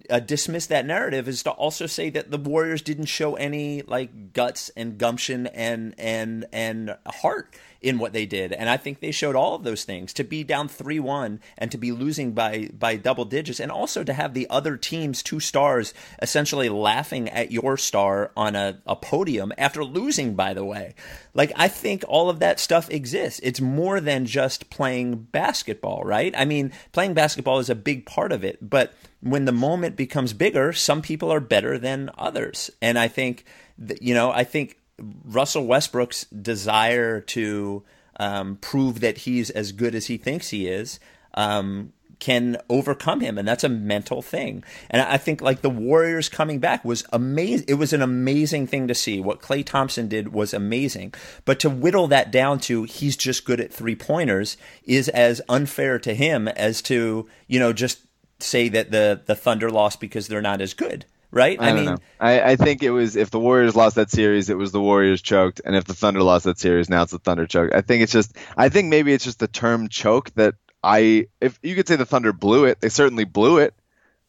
uh, 0.10 0.20
dismiss 0.20 0.68
that 0.68 0.86
narrative 0.86 1.28
is 1.28 1.44
to 1.44 1.52
also 1.52 1.86
say 1.86 2.10
that 2.10 2.32
the 2.32 2.38
Warriors 2.38 2.82
didn't 2.82 3.06
show 3.06 3.36
any 3.36 3.82
like 3.84 4.34
guts 4.34 4.70
and 4.76 4.98
gumption 4.98 5.48
and 5.48 5.96
and 5.98 6.46
and 6.52 6.96
heart 7.06 7.56
in 7.82 8.00
what 8.00 8.14
they 8.14 8.26
did, 8.26 8.52
and 8.52 8.68
I 8.68 8.78
think 8.78 9.00
they 9.00 9.12
showed 9.12 9.36
all 9.36 9.54
of 9.54 9.64
those 9.64 9.84
things. 9.84 10.12
To 10.14 10.24
be 10.24 10.44
down 10.44 10.68
three 10.68 11.00
one 11.00 11.40
and 11.58 11.72
to 11.72 11.78
be 11.78 11.92
losing 11.92 12.32
by 12.32 12.70
by 12.78 12.96
double 12.96 13.26
digits, 13.26 13.60
and 13.60 13.72
also 13.72 14.04
to 14.04 14.14
have 14.14 14.34
the 14.34 14.50
other 14.50 14.78
team's 14.78 15.22
two 15.22 15.40
stars 15.40 15.94
essentially 16.22 16.70
laughing 16.70 17.30
at 17.30 17.52
your 17.52 17.78
star 17.78 18.32
on 18.36 18.56
a, 18.56 18.82
a 18.88 18.96
podium 18.96 19.54
after 19.58 19.84
losing. 19.84 20.36
By 20.36 20.54
the 20.54 20.66
way, 20.66 20.96
like 21.34 21.52
I 21.56 21.68
think 21.68 22.04
all 22.08 22.30
of 22.30 22.40
that 22.40 22.60
stuff 22.60 22.90
exists. 22.90 23.40
It's 23.44 23.62
more 23.62 24.00
than 24.00 24.26
just 24.26 24.70
playing 24.70 25.16
basketball, 25.16 26.04
right? 26.04 26.34
I 26.36 26.46
mean, 26.46 26.72
playing 26.92 27.14
basketball 27.14 27.60
is 27.60 27.70
a 27.70 27.76
big 27.76 28.06
part 28.06 28.32
of 28.32 28.44
it, 28.44 28.58
but 28.68 28.94
when 29.26 29.46
the 29.46 29.52
moment 29.52 29.96
becomes 29.96 30.34
bigger, 30.34 30.72
some 30.72 31.02
people 31.02 31.34
are 31.34 31.40
better 31.40 31.80
than 31.80 32.12
others. 32.16 32.70
And 32.80 33.00
I 33.00 33.08
think, 33.08 33.44
that, 33.80 34.00
you 34.04 34.14
know, 34.14 34.32
I 34.32 34.44
think 34.44 34.78
Russell 35.00 35.66
Westbrook's 35.66 36.26
desire 36.26 37.22
to 37.22 37.84
um, 38.20 38.58
prove 38.58 39.00
that 39.00 39.20
he's 39.20 39.50
as 39.50 39.72
good 39.72 39.96
as 39.96 40.06
he 40.06 40.18
thinks 40.18 40.50
he 40.50 40.68
is 40.68 41.00
um, 41.34 41.92
can 42.20 42.58
overcome 42.70 43.20
him, 43.20 43.38
and 43.38 43.48
that's 43.48 43.64
a 43.64 43.70
mental 43.70 44.22
thing. 44.22 44.64
And 44.90 45.02
I 45.02 45.18
think 45.18 45.42
like 45.42 45.62
the 45.62 45.70
Warriors 45.70 46.30
coming 46.30 46.60
back 46.60 46.86
was 46.86 47.04
amazing. 47.12 47.66
It 47.68 47.74
was 47.74 47.94
an 47.94 48.02
amazing 48.02 48.68
thing 48.68 48.88
to 48.88 48.96
see. 48.96 49.20
What 49.20 49.42
Klay 49.42 49.66
Thompson 49.66 50.08
did 50.08 50.34
was 50.34 50.54
amazing, 50.54 51.14
but 51.46 51.60
to 51.62 51.70
whittle 51.70 52.08
that 52.08 52.32
down 52.32 52.60
to 52.62 52.84
he's 52.84 53.18
just 53.18 53.44
good 53.44 53.60
at 53.60 53.74
three 53.74 53.96
pointers 53.96 54.56
is 54.84 55.10
as 55.10 55.42
unfair 55.50 56.00
to 56.00 56.14
him 56.14 56.48
as 56.48 56.82
to 56.84 57.28
you 57.48 57.60
know 57.60 57.74
just 57.74 58.00
say 58.46 58.70
that 58.70 58.92
the 58.92 59.22
the 59.26 59.36
Thunder 59.36 59.70
lost 59.70 60.00
because 60.00 60.28
they're 60.28 60.42
not 60.42 60.62
as 60.62 60.74
good, 60.74 61.06
right? 61.32 61.60
I, 61.60 61.72
don't 61.74 61.86
know. 61.86 61.98
I, 62.20 62.42
I 62.52 62.56
think 62.56 62.84
it 62.84 62.92
was 62.92 63.16
if 63.16 63.32
the 63.32 63.40
Warriors 63.40 63.76
lost 63.76 63.96
that 63.96 64.10
series, 64.12 64.50
it 64.50 64.58
was 64.58 64.72
the 64.72 64.82
Warriors 64.82 65.22
choked, 65.22 65.62
and 65.66 65.76
if 65.76 65.84
the 65.86 65.94
Thunder 65.94 66.22
lost 66.22 66.46
that 66.46 66.60
series, 66.60 66.90
now 66.90 67.04
it's 67.04 67.12
the 67.12 67.20
Thunder 67.20 67.46
choked. 67.48 67.74
I 67.74 67.82
think 67.82 68.04
it's 68.04 68.12
just. 68.12 68.36
I 68.56 68.70
think 68.70 68.90
maybe 68.90 69.14
it's 69.14 69.24
just 69.26 69.40
the 69.40 69.48
term 69.48 69.90
choke 69.90 70.32
that 70.36 70.56
I. 70.84 71.28
If 71.42 71.60
you 71.64 71.76
could 71.76 71.88
say 71.88 71.96
the 71.96 72.06
Thunder 72.06 72.34
blew 72.34 72.66
it, 72.66 72.80
they 72.82 72.90
certainly 72.90 73.26
blew 73.26 73.58
it, 73.58 73.74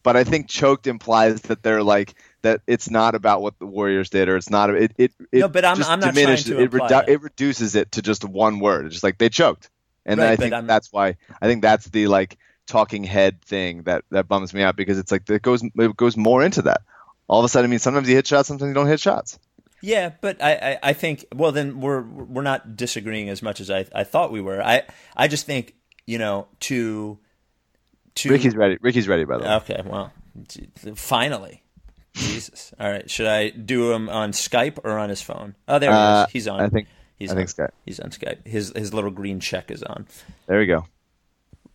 but 0.03 0.17
I 0.17 0.25
think 0.25 0.49
choked 0.49 0.87
implies 0.87 1.43
that 1.43 1.63
they're 1.63 1.83
like 1.83 2.15
that. 2.43 2.63
It's 2.67 2.91
not 2.91 3.15
about 3.15 3.43
what 3.43 3.59
the 3.59 3.67
Warriors 3.67 4.11
did, 4.11 4.29
or 4.29 4.37
it's 4.37 4.51
not. 4.51 4.71
It 4.71 4.93
it, 4.97 5.13
it 5.33 5.41
No, 5.41 5.49
but 5.49 5.65
I'm- 5.65 5.77
just 5.77 5.91
I'm 5.91 6.01
not 6.01 6.15
trying 6.15 6.37
to 6.37 6.59
it, 6.61 6.73
imply 6.73 6.89
that. 6.89 7.09
it 7.09 7.21
reduces 7.23 7.75
it 7.75 7.93
to 7.93 8.03
just 8.03 8.25
one 8.25 8.61
word. 8.61 8.87
It's 8.87 8.95
just 8.95 9.05
like 9.05 9.19
they 9.19 9.29
choked, 9.29 9.69
and 10.05 10.19
Right, 10.21 10.31
I 10.31 10.37
think 10.37 10.55
I'm- 10.55 10.67
that's 10.67 10.93
why. 10.93 11.17
I 11.41 11.47
think 11.47 11.63
that's 11.63 11.87
the 11.91 12.07
like 12.07 12.39
talking 12.67 13.05
head 13.05 13.41
thing 13.43 13.83
that 13.83 14.05
that 14.11 14.29
bums 14.29 14.53
me 14.53 14.63
out 14.63 14.77
because 14.77 14.99
it's 14.99 15.13
like 15.13 15.29
it 15.31 15.43
goes 15.43 15.63
it 15.63 15.97
goes 15.97 16.17
more 16.17 16.43
into 16.43 16.63
that 16.63 16.83
all 17.29 17.41
of 17.41 17.45
a 17.45 17.49
sudden, 17.49 17.69
I 17.69 17.71
mean, 17.71 17.81
sometimes 17.81 18.09
you 18.09 18.15
hit 18.15 18.27
shots, 18.29 18.47
sometimes 18.47 18.69
you 18.69 18.75
don't 18.75 18.87
hit 18.87 19.01
shots. 19.01 19.39
Yeah, 19.83 20.13
but 20.21 20.41
I, 20.41 20.53
I, 20.55 20.79
I 20.83 20.93
think 20.93 21.25
well 21.35 21.51
then 21.53 21.81
we're 21.81 22.03
we're 22.03 22.43
not 22.43 22.77
disagreeing 22.77 23.29
as 23.29 23.43
much 23.43 23.61
as 23.61 23.71
I, 23.71 23.85
I 23.95 24.05
thought 24.05 24.31
we 24.33 24.41
were. 24.41 24.63
I 24.63 24.83
I 25.17 25.27
just 25.29 25.45
think 25.47 25.75
you 26.07 26.19
know 26.19 26.47
to 26.61 27.19
to 28.17 28.31
Ricky's 28.31 28.55
ready. 28.57 28.79
Ricky's 28.81 29.09
ready, 29.09 29.25
by 29.25 29.39
the 29.39 29.45
way. 29.45 29.51
okay 29.57 29.83
well 29.85 30.13
Finally. 30.95 31.63
Jesus. 32.15 32.73
All 32.81 32.91
right. 32.91 33.11
Should 33.11 33.27
I 33.27 33.51
do 33.51 33.93
him 33.93 34.09
on 34.09 34.33
Skype 34.33 34.79
or 34.85 34.99
on 34.99 35.09
his 35.11 35.21
phone? 35.21 35.55
Oh, 35.69 35.79
there 35.79 35.91
Uh, 35.91 36.21
he 36.21 36.23
is. 36.25 36.33
He's 36.33 36.49
on. 36.49 36.61
I 36.61 36.69
think 36.69 36.89
he's 37.19 37.31
I 37.31 37.33
on. 37.33 37.37
think 37.37 37.49
Skype. 37.51 37.71
He's 37.85 38.01
on 38.01 38.11
Skype. 38.11 38.47
His 38.47 38.73
his 38.75 38.95
little 38.95 39.11
green 39.11 39.41
check 39.41 39.71
is 39.71 39.83
on. 39.83 40.07
There 40.47 40.59
we 40.59 40.67
go. 40.67 40.87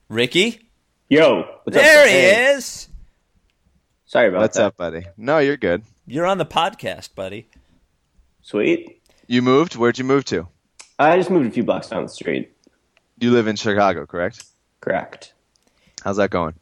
Ricky? 0.10 0.68
Yo, 1.12 1.42
what's 1.66 1.76
up? 1.76 1.84
There 1.84 2.08
he 2.08 2.14
Hey, 2.14 2.54
is. 2.54 2.88
Sorry 4.06 4.30
about 4.30 4.40
What's 4.40 4.56
that. 4.56 4.68
up, 4.68 4.78
buddy? 4.78 5.06
No, 5.18 5.40
you're 5.40 5.58
good. 5.58 5.84
You're 6.08 6.26
on 6.26 6.38
the 6.38 6.46
podcast, 6.46 7.16
buddy. 7.16 7.50
Sweet. 8.42 9.02
You 9.28 9.42
moved? 9.42 9.76
Where'd 9.76 9.98
you 9.98 10.06
move 10.06 10.24
to? 10.26 10.48
I 10.98 11.18
just 11.18 11.30
moved 11.30 11.48
a 11.48 11.52
few 11.52 11.66
blocks 11.66 11.90
down 11.90 12.04
the 12.04 12.08
street. 12.10 12.54
You 13.20 13.32
live 13.32 13.48
in 13.48 13.58
Chicago, 13.58 14.06
correct? 14.06 14.46
Correct. 14.80 15.34
How's 16.02 16.16
that 16.16 16.30
going? 16.30 16.54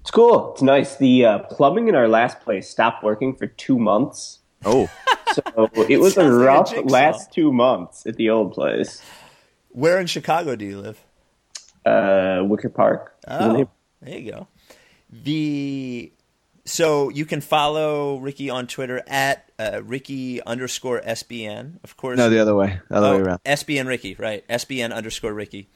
It's 0.00 0.10
cool. 0.10 0.52
It's 0.54 0.62
nice. 0.62 0.96
The 0.96 1.24
uh, 1.24 1.38
plumbing 1.44 1.86
in 1.86 1.94
our 1.94 2.08
last 2.08 2.40
place 2.40 2.68
stopped 2.68 3.04
working 3.04 3.32
for 3.36 3.46
two 3.46 3.78
months. 3.78 4.40
Oh, 4.64 4.90
So 5.34 5.70
it 5.88 5.98
was 6.00 6.14
a 6.16 6.22
Sounds 6.22 6.72
like 6.72 6.78
a 6.78 6.82
rough 6.82 6.90
last 6.90 7.32
two 7.32 7.52
months 7.52 8.06
at 8.06 8.16
the 8.16 8.28
old 8.28 8.54
place. 8.54 9.00
Where 9.68 10.00
in 10.00 10.08
Chicago 10.08 10.56
do 10.56 10.64
you 10.64 10.80
live? 10.80 11.04
Uh, 11.86 12.42
Wicker 12.44 12.68
Park. 12.68 13.14
Oh, 13.28 13.68
there 14.02 14.18
you 14.18 14.32
go. 14.32 14.48
The 15.10 16.12
so 16.64 17.10
you 17.10 17.24
can 17.24 17.40
follow 17.40 18.18
Ricky 18.18 18.50
on 18.50 18.66
Twitter 18.66 19.02
at 19.06 19.50
uh, 19.58 19.80
Ricky 19.84 20.42
underscore 20.42 21.00
SBN. 21.00 21.78
Of 21.84 21.96
course, 21.96 22.18
no, 22.18 22.28
the 22.28 22.40
other 22.40 22.56
way. 22.56 22.80
The 22.88 22.96
other 22.96 23.06
Oh, 23.06 23.16
way 23.16 23.22
around. 23.22 23.40
SBN 23.44 23.86
Ricky, 23.86 24.14
right? 24.16 24.46
SBN 24.48 24.92
underscore 24.92 25.32
Ricky. 25.32 25.68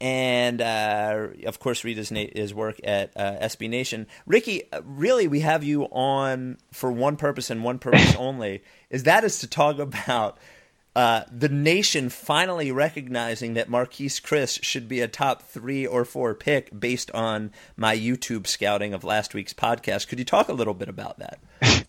And 0.00 0.60
uh, 0.60 1.28
of 1.46 1.58
course, 1.60 1.84
read 1.84 1.96
his, 1.96 2.10
na- 2.10 2.26
his 2.34 2.52
work 2.54 2.80
at 2.82 3.12
uh, 3.16 3.34
SB 3.42 3.68
Nation. 3.68 4.06
Ricky, 4.26 4.70
uh, 4.72 4.80
really, 4.84 5.28
we 5.28 5.40
have 5.40 5.62
you 5.62 5.84
on 5.86 6.58
for 6.72 6.90
one 6.90 7.16
purpose 7.16 7.50
and 7.50 7.62
one 7.62 7.78
purpose 7.78 8.14
only. 8.18 8.62
Is 8.90 9.04
that 9.04 9.22
is 9.24 9.38
to 9.40 9.46
talk 9.48 9.78
about 9.78 10.38
uh, 10.94 11.22
the 11.30 11.48
nation 11.48 12.08
finally 12.08 12.70
recognizing 12.70 13.54
that 13.54 13.68
Marquese 13.68 14.20
Chriss 14.20 14.62
should 14.62 14.88
be 14.88 15.00
a 15.00 15.08
top 15.08 15.42
three 15.42 15.86
or 15.86 16.04
four 16.04 16.34
pick 16.34 16.78
based 16.78 17.10
on 17.12 17.50
my 17.76 17.96
YouTube 17.96 18.46
scouting 18.46 18.92
of 18.92 19.04
last 19.04 19.34
week's 19.34 19.54
podcast. 19.54 20.08
Could 20.08 20.18
you 20.18 20.24
talk 20.24 20.48
a 20.48 20.52
little 20.52 20.74
bit 20.74 20.88
about 20.88 21.18
that? 21.18 21.38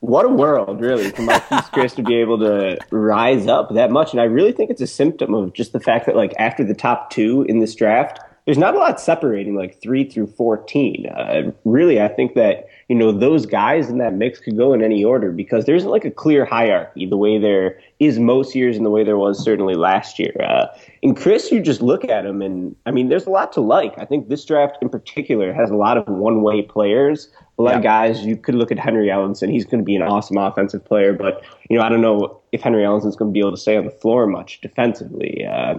What 0.00 0.26
a 0.26 0.28
world, 0.28 0.80
really, 0.80 1.10
for 1.10 1.22
Marquese 1.22 1.72
Chriss 1.72 1.94
to 1.96 2.02
be 2.02 2.16
able 2.16 2.38
to 2.40 2.78
rise 2.90 3.46
up 3.46 3.74
that 3.74 3.90
much. 3.90 4.12
And 4.12 4.20
I 4.20 4.24
really 4.24 4.52
think 4.52 4.70
it's 4.70 4.82
a 4.82 4.86
symptom 4.86 5.34
of 5.34 5.52
just 5.54 5.72
the 5.72 5.80
fact 5.80 6.06
that, 6.06 6.14
like, 6.14 6.34
after 6.38 6.64
the 6.64 6.74
top 6.74 7.10
two 7.10 7.42
in 7.48 7.60
this 7.60 7.74
draft, 7.74 8.20
there's 8.44 8.58
not 8.58 8.74
a 8.74 8.78
lot 8.78 9.00
separating, 9.00 9.56
like, 9.56 9.80
three 9.80 10.04
through 10.04 10.28
14. 10.28 11.06
Uh, 11.06 11.52
really, 11.64 12.00
I 12.00 12.08
think 12.08 12.34
that, 12.34 12.68
you 12.88 12.94
know, 12.94 13.10
those 13.10 13.46
guys 13.46 13.88
in 13.88 13.98
that 13.98 14.14
mix 14.14 14.38
could 14.38 14.56
go 14.56 14.72
in 14.72 14.82
any 14.82 15.04
order 15.04 15.32
because 15.32 15.64
there 15.64 15.74
isn't, 15.74 15.90
like, 15.90 16.04
a 16.04 16.10
clear 16.10 16.44
hierarchy 16.44 17.06
the 17.06 17.16
way 17.16 17.38
there 17.38 17.80
is 17.98 18.18
most 18.18 18.54
years 18.54 18.76
and 18.76 18.86
the 18.86 18.90
way 18.90 19.02
there 19.02 19.18
was 19.18 19.42
certainly 19.42 19.74
last 19.74 20.18
year. 20.18 20.34
Uh, 20.40 20.66
and 21.02 21.16
Chriss, 21.16 21.50
you 21.50 21.60
just 21.60 21.82
look 21.82 22.04
at 22.04 22.24
him, 22.24 22.42
and 22.42 22.76
I 22.86 22.90
mean, 22.90 23.08
there's 23.08 23.26
a 23.26 23.30
lot 23.30 23.52
to 23.54 23.60
like. 23.60 23.98
I 23.98 24.04
think 24.04 24.28
this 24.28 24.44
draft 24.44 24.76
in 24.80 24.88
particular 24.88 25.52
has 25.52 25.70
a 25.70 25.76
lot 25.76 25.96
of 25.96 26.06
one 26.06 26.42
way 26.42 26.62
players 26.62 27.30
a 27.58 27.62
lot 27.62 27.74
of 27.76 27.82
guys. 27.82 28.24
You 28.24 28.36
could 28.36 28.54
look 28.54 28.70
at 28.70 28.78
Henry 28.78 29.08
Ellenson. 29.08 29.50
He's 29.50 29.64
going 29.64 29.78
to 29.78 29.84
be 29.84 29.96
an 29.96 30.02
awesome 30.02 30.36
offensive 30.36 30.84
player, 30.84 31.12
but 31.12 31.42
you 31.70 31.78
know 31.78 31.82
I 31.82 31.88
don't 31.88 32.02
know 32.02 32.40
if 32.52 32.60
Henry 32.60 32.82
Ellenson's 32.82 33.16
going 33.16 33.30
to 33.30 33.32
be 33.32 33.40
able 33.40 33.52
to 33.52 33.56
stay 33.56 33.76
on 33.76 33.84
the 33.84 33.90
floor 33.90 34.26
much 34.26 34.60
defensively. 34.60 35.46
Uh, 35.46 35.78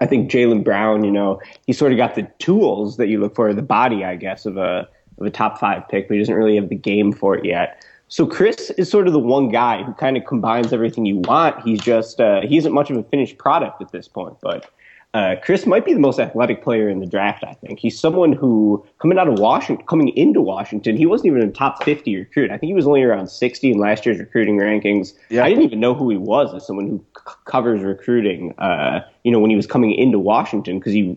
I 0.00 0.06
think 0.06 0.30
Jaylen 0.30 0.64
Brown, 0.64 1.04
you 1.04 1.10
know, 1.10 1.40
he 1.66 1.72
sort 1.72 1.92
of 1.92 1.98
got 1.98 2.16
the 2.16 2.24
tools 2.38 2.96
that 2.96 3.06
you 3.06 3.20
look 3.20 3.34
for, 3.34 3.54
the 3.54 3.62
body, 3.62 4.04
I 4.04 4.16
guess, 4.16 4.44
of 4.44 4.56
a 4.56 4.88
of 5.18 5.26
a 5.26 5.30
top 5.30 5.58
five 5.58 5.88
pick, 5.88 6.08
but 6.08 6.14
he 6.14 6.20
doesn't 6.20 6.34
really 6.34 6.56
have 6.56 6.68
the 6.68 6.76
game 6.76 7.12
for 7.12 7.36
it 7.36 7.44
yet. 7.44 7.84
So 8.08 8.26
Chriss 8.26 8.70
is 8.78 8.88
sort 8.88 9.08
of 9.08 9.12
the 9.12 9.18
one 9.18 9.48
guy 9.48 9.82
who 9.82 9.92
kind 9.94 10.16
of 10.16 10.24
combines 10.26 10.72
everything 10.72 11.06
you 11.06 11.18
want. 11.18 11.60
He's 11.62 11.80
just 11.80 12.20
uh, 12.20 12.42
he 12.42 12.56
isn't 12.56 12.72
much 12.72 12.90
of 12.90 12.96
a 12.96 13.02
finished 13.04 13.38
product 13.38 13.82
at 13.82 13.90
this 13.90 14.06
point, 14.06 14.36
but 14.40 14.70
uh, 15.16 15.34
Chriss 15.36 15.66
might 15.66 15.86
be 15.86 15.94
the 15.94 15.98
most 15.98 16.20
athletic 16.20 16.62
player 16.62 16.90
in 16.90 17.00
the 17.00 17.06
draft. 17.06 17.42
I 17.42 17.54
think 17.54 17.78
he's 17.78 17.98
someone 17.98 18.32
who 18.32 18.84
coming 18.98 19.18
out 19.18 19.28
of 19.28 19.38
Washington, 19.38 19.86
coming 19.86 20.08
into 20.08 20.42
Washington, 20.42 20.94
he 20.94 21.06
wasn't 21.06 21.28
even 21.28 21.48
a 21.48 21.50
top 21.50 21.82
50 21.84 22.14
recruit. 22.16 22.50
I 22.50 22.58
think 22.58 22.68
he 22.68 22.74
was 22.74 22.86
only 22.86 23.02
around 23.02 23.28
60 23.28 23.70
in 23.70 23.78
last 23.78 24.04
year's 24.04 24.18
recruiting 24.18 24.58
rankings. 24.58 25.14
Yeah. 25.30 25.44
I 25.44 25.48
didn't 25.48 25.64
even 25.64 25.80
know 25.80 25.94
who 25.94 26.10
he 26.10 26.18
was 26.18 26.54
as 26.54 26.66
someone 26.66 26.86
who 26.86 27.04
c- 27.16 27.34
covers 27.46 27.82
recruiting. 27.82 28.54
Uh, 28.58 29.00
you 29.24 29.32
know, 29.32 29.40
when 29.40 29.48
he 29.48 29.56
was 29.56 29.66
coming 29.66 29.92
into 29.92 30.18
Washington, 30.18 30.78
because 30.78 30.92
he 30.92 31.16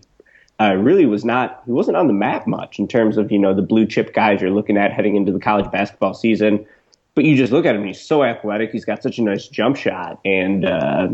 uh, 0.60 0.76
really 0.76 1.06
was 1.06 1.24
not 1.24 1.62
he 1.66 1.72
wasn't 1.72 1.96
on 1.98 2.08
the 2.08 2.14
map 2.14 2.46
much 2.48 2.80
in 2.80 2.88
terms 2.88 3.18
of 3.18 3.32
you 3.32 3.40
know 3.40 3.54
the 3.54 3.62
blue 3.62 3.86
chip 3.86 4.14
guys 4.14 4.42
you're 4.42 4.52
looking 4.52 4.78
at 4.78 4.92
heading 4.92 5.16
into 5.16 5.32
the 5.32 5.40
college 5.40 5.70
basketball 5.72 6.14
season. 6.14 6.66
But 7.16 7.26
you 7.26 7.36
just 7.36 7.52
look 7.52 7.66
at 7.66 7.76
him; 7.76 7.84
he's 7.86 8.00
so 8.02 8.24
athletic. 8.24 8.72
He's 8.72 8.86
got 8.86 9.02
such 9.04 9.18
a 9.18 9.22
nice 9.22 9.48
jump 9.48 9.76
shot, 9.76 10.20
and 10.24 10.66
uh, 10.66 11.10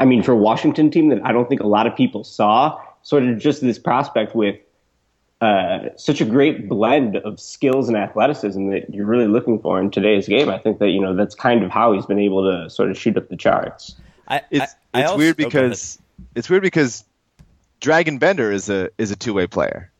I 0.00 0.04
mean, 0.04 0.22
for 0.22 0.32
a 0.32 0.36
Washington 0.36 0.90
team 0.90 1.08
that 1.10 1.24
I 1.24 1.32
don't 1.32 1.48
think 1.48 1.60
a 1.60 1.66
lot 1.66 1.86
of 1.86 1.94
people 1.94 2.24
saw, 2.24 2.80
sort 3.02 3.22
of 3.24 3.38
just 3.38 3.60
this 3.60 3.78
prospect 3.78 4.34
with 4.34 4.56
uh, 5.40 5.90
such 5.96 6.20
a 6.20 6.24
great 6.24 6.68
blend 6.68 7.16
of 7.16 7.38
skills 7.38 7.88
and 7.88 7.96
athleticism 7.96 8.70
that 8.70 8.92
you're 8.92 9.06
really 9.06 9.26
looking 9.28 9.60
for 9.60 9.78
in 9.80 9.90
today's 9.90 10.26
game. 10.26 10.48
I 10.48 10.58
think 10.58 10.78
that 10.78 10.88
you 10.88 11.00
know 11.00 11.14
that's 11.14 11.34
kind 11.34 11.62
of 11.62 11.70
how 11.70 11.92
he's 11.92 12.06
been 12.06 12.18
able 12.18 12.50
to 12.50 12.70
sort 12.70 12.90
of 12.90 12.98
shoot 12.98 13.16
up 13.16 13.28
the 13.28 13.36
charts. 13.36 13.94
I, 14.26 14.40
It's 14.50 14.74
I, 14.94 14.98
I 14.98 15.00
it's 15.02 15.10
also- 15.10 15.18
weird 15.18 15.36
go 15.36 15.44
because 15.44 15.98
it's 16.34 16.48
weird 16.48 16.62
because 16.62 17.04
Dragan 17.84 18.18
Bender 18.18 18.50
is 18.50 18.70
a 18.70 18.88
is 18.96 19.10
a 19.10 19.16
two 19.16 19.34
way 19.34 19.46
player, 19.46 19.92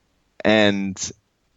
and 0.43 0.99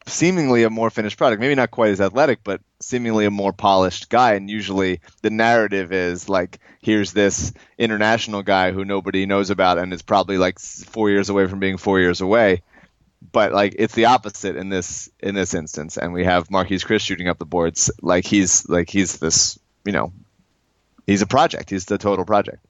seemingly 0.05 0.63
a 0.63 0.69
more 0.69 0.89
finished 0.89 1.17
product. 1.17 1.39
Maybe 1.39 1.55
not 1.55 1.71
quite 1.71 1.91
as 1.91 2.01
athletic, 2.01 2.43
but 2.43 2.59
seemingly 2.81 3.25
a 3.25 3.31
more 3.31 3.53
polished 3.53 4.09
guy. 4.09 4.33
And 4.33 4.49
usually 4.49 4.99
the 5.21 5.29
narrative 5.29 5.93
is 5.93 6.27
like, 6.27 6.59
here's 6.81 7.13
this 7.13 7.53
international 7.77 8.43
guy 8.43 8.71
who 8.71 8.83
nobody 8.83 9.25
knows 9.25 9.51
about, 9.51 9.77
and 9.77 9.93
is 9.93 10.01
probably 10.01 10.37
like 10.37 10.59
four 10.59 11.09
years 11.09 11.29
away 11.29 11.47
from 11.47 11.59
being 11.59 11.77
four 11.77 11.97
years 11.97 12.19
away. 12.19 12.61
But 13.31 13.53
like 13.53 13.75
it's 13.79 13.95
the 13.95 14.05
opposite 14.05 14.57
in 14.57 14.67
this 14.67 15.09
in 15.21 15.33
this 15.33 15.53
instance, 15.53 15.97
and 15.97 16.11
we 16.11 16.25
have 16.25 16.49
Marquese 16.49 16.85
Chriss 16.85 17.05
shooting 17.05 17.29
up 17.29 17.39
the 17.39 17.45
boards 17.45 17.89
like 18.01 18.25
he's 18.25 18.67
like 18.67 18.89
he's 18.89 19.17
this 19.17 19.57
you 19.85 19.93
know 19.93 20.11
he's 21.05 21.21
a 21.21 21.27
project. 21.27 21.69
He's 21.69 21.85
the 21.85 21.97
total 21.97 22.25
project. 22.25 22.65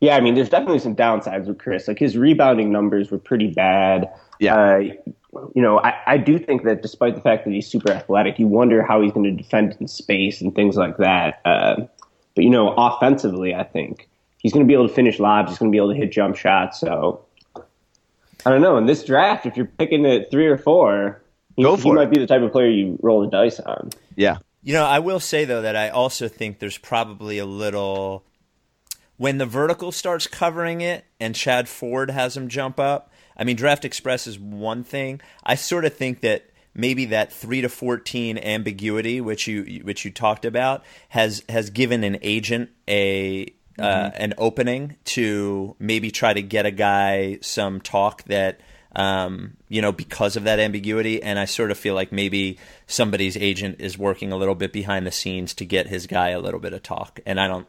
Yeah, 0.00 0.16
I 0.16 0.20
mean, 0.20 0.34
there's 0.34 0.50
definitely 0.50 0.78
some 0.78 0.94
downsides 0.94 1.46
with 1.46 1.58
Chriss. 1.58 1.88
Like 1.88 1.98
his 1.98 2.16
rebounding 2.16 2.70
numbers 2.70 3.10
were 3.10 3.18
pretty 3.18 3.50
bad. 3.50 4.10
Yeah. 4.38 4.54
Uh, 4.54 4.78
you 5.54 5.62
know, 5.62 5.78
I, 5.80 5.94
I 6.06 6.16
do 6.18 6.38
think 6.38 6.64
that 6.64 6.82
despite 6.82 7.14
the 7.14 7.20
fact 7.20 7.44
that 7.44 7.52
he's 7.52 7.66
super 7.66 7.90
athletic, 7.90 8.38
you 8.38 8.46
wonder 8.46 8.82
how 8.82 9.00
he's 9.02 9.12
going 9.12 9.24
to 9.24 9.42
defend 9.42 9.76
in 9.80 9.88
space 9.88 10.40
and 10.40 10.54
things 10.54 10.76
like 10.76 10.98
that. 10.98 11.40
Uh, 11.44 11.86
but 12.34 12.44
you 12.44 12.50
know, 12.50 12.74
offensively, 12.76 13.54
I 13.54 13.64
think 13.64 14.08
he's 14.38 14.52
going 14.52 14.64
to 14.64 14.68
be 14.68 14.74
able 14.74 14.88
to 14.88 14.94
finish 14.94 15.18
lobs. 15.18 15.50
He's 15.50 15.58
going 15.58 15.70
to 15.70 15.74
be 15.74 15.78
able 15.78 15.92
to 15.92 15.96
hit 15.96 16.12
jump 16.12 16.36
shots. 16.36 16.78
So 16.80 17.24
I 18.44 18.50
don't 18.50 18.60
know. 18.62 18.76
In 18.76 18.86
this 18.86 19.02
draft, 19.04 19.46
if 19.46 19.56
you're 19.56 19.66
picking 19.66 20.04
at 20.06 20.30
three 20.30 20.46
or 20.46 20.58
four, 20.58 21.22
he, 21.56 21.62
Go 21.62 21.76
he 21.76 21.82
for 21.82 21.94
it. 21.94 21.96
might 21.96 22.10
be 22.10 22.20
the 22.20 22.26
type 22.26 22.42
of 22.42 22.52
player 22.52 22.68
you 22.68 22.98
roll 23.02 23.22
the 23.22 23.28
dice 23.28 23.60
on. 23.60 23.90
Yeah. 24.14 24.38
You 24.62 24.74
know, 24.74 24.84
I 24.84 24.98
will 24.98 25.20
say 25.20 25.44
though 25.44 25.62
that 25.62 25.76
I 25.76 25.88
also 25.88 26.28
think 26.28 26.58
there's 26.58 26.78
probably 26.78 27.38
a 27.38 27.46
little 27.46 28.24
when 29.16 29.38
the 29.38 29.46
vertical 29.46 29.92
starts 29.92 30.26
covering 30.26 30.80
it 30.80 31.04
and 31.20 31.34
Chad 31.34 31.68
Ford 31.68 32.10
has 32.10 32.36
him 32.36 32.48
jump 32.48 32.78
up. 32.78 33.10
I 33.36 33.44
mean, 33.44 33.56
Draft 33.56 33.84
Express 33.84 34.26
is 34.26 34.38
one 34.38 34.84
thing. 34.84 35.20
I 35.44 35.54
sort 35.54 35.84
of 35.84 35.94
think 35.94 36.20
that 36.20 36.50
maybe 36.74 37.06
that 37.06 37.32
three 37.32 37.60
to 37.60 37.68
fourteen 37.68 38.38
ambiguity, 38.38 39.20
which 39.20 39.46
you 39.46 39.82
which 39.84 40.04
you 40.04 40.10
talked 40.10 40.44
about, 40.44 40.84
has 41.10 41.42
has 41.48 41.70
given 41.70 42.04
an 42.04 42.18
agent 42.22 42.70
a 42.88 43.52
uh, 43.78 44.10
an 44.14 44.32
opening 44.38 44.96
to 45.04 45.76
maybe 45.78 46.10
try 46.10 46.32
to 46.32 46.42
get 46.42 46.64
a 46.64 46.70
guy 46.70 47.38
some 47.42 47.80
talk 47.80 48.22
that 48.24 48.60
um, 48.96 49.58
you 49.68 49.82
know, 49.82 49.92
because 49.92 50.36
of 50.36 50.44
that 50.44 50.58
ambiguity. 50.58 51.22
And 51.22 51.38
I 51.38 51.44
sort 51.44 51.70
of 51.70 51.78
feel 51.78 51.94
like 51.94 52.10
maybe 52.12 52.58
somebody's 52.86 53.36
agent 53.36 53.76
is 53.78 53.98
working 53.98 54.32
a 54.32 54.36
little 54.36 54.54
bit 54.54 54.72
behind 54.72 55.06
the 55.06 55.12
scenes 55.12 55.52
to 55.54 55.66
get 55.66 55.86
his 55.86 56.06
guy 56.06 56.30
a 56.30 56.40
little 56.40 56.58
bit 56.58 56.72
of 56.72 56.82
talk. 56.82 57.20
And 57.26 57.38
I 57.38 57.46
don't, 57.46 57.66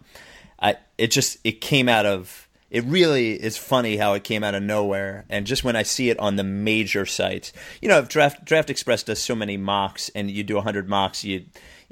I, 0.60 0.76
it 0.97 1.12
just, 1.12 1.38
it 1.43 1.62
came 1.62 1.88
out 1.89 2.05
of, 2.05 2.47
it 2.70 2.84
really 2.84 3.34
is 3.34 3.58
funny 3.58 3.97
how 3.97 4.14
it 4.14 4.24
came 4.24 4.43
out 4.43 4.55
of 4.55 4.64
nowhere. 4.64 5.26
And 5.30 5.45
just 5.45 5.64
when 5.64 5.76
I 5.76 5.84
see 5.84 6.10
it 6.10 6.20
on 6.20 6.36
the 6.36 6.43
major 6.43 7.05
sites, 7.05 7.53
you 7.82 7.88
know, 7.88 7.99
if 7.99 8.10
Draft, 8.10 8.43
Draft 8.43 8.70
Express 8.70 9.03
does 9.03 9.20
so 9.22 9.36
many 9.36 9.55
mocks 9.58 10.10
and 10.16 10.30
you 10.30 10.43
do 10.43 10.55
100 10.55 10.89
mocks, 10.89 11.24
you, 11.24 11.45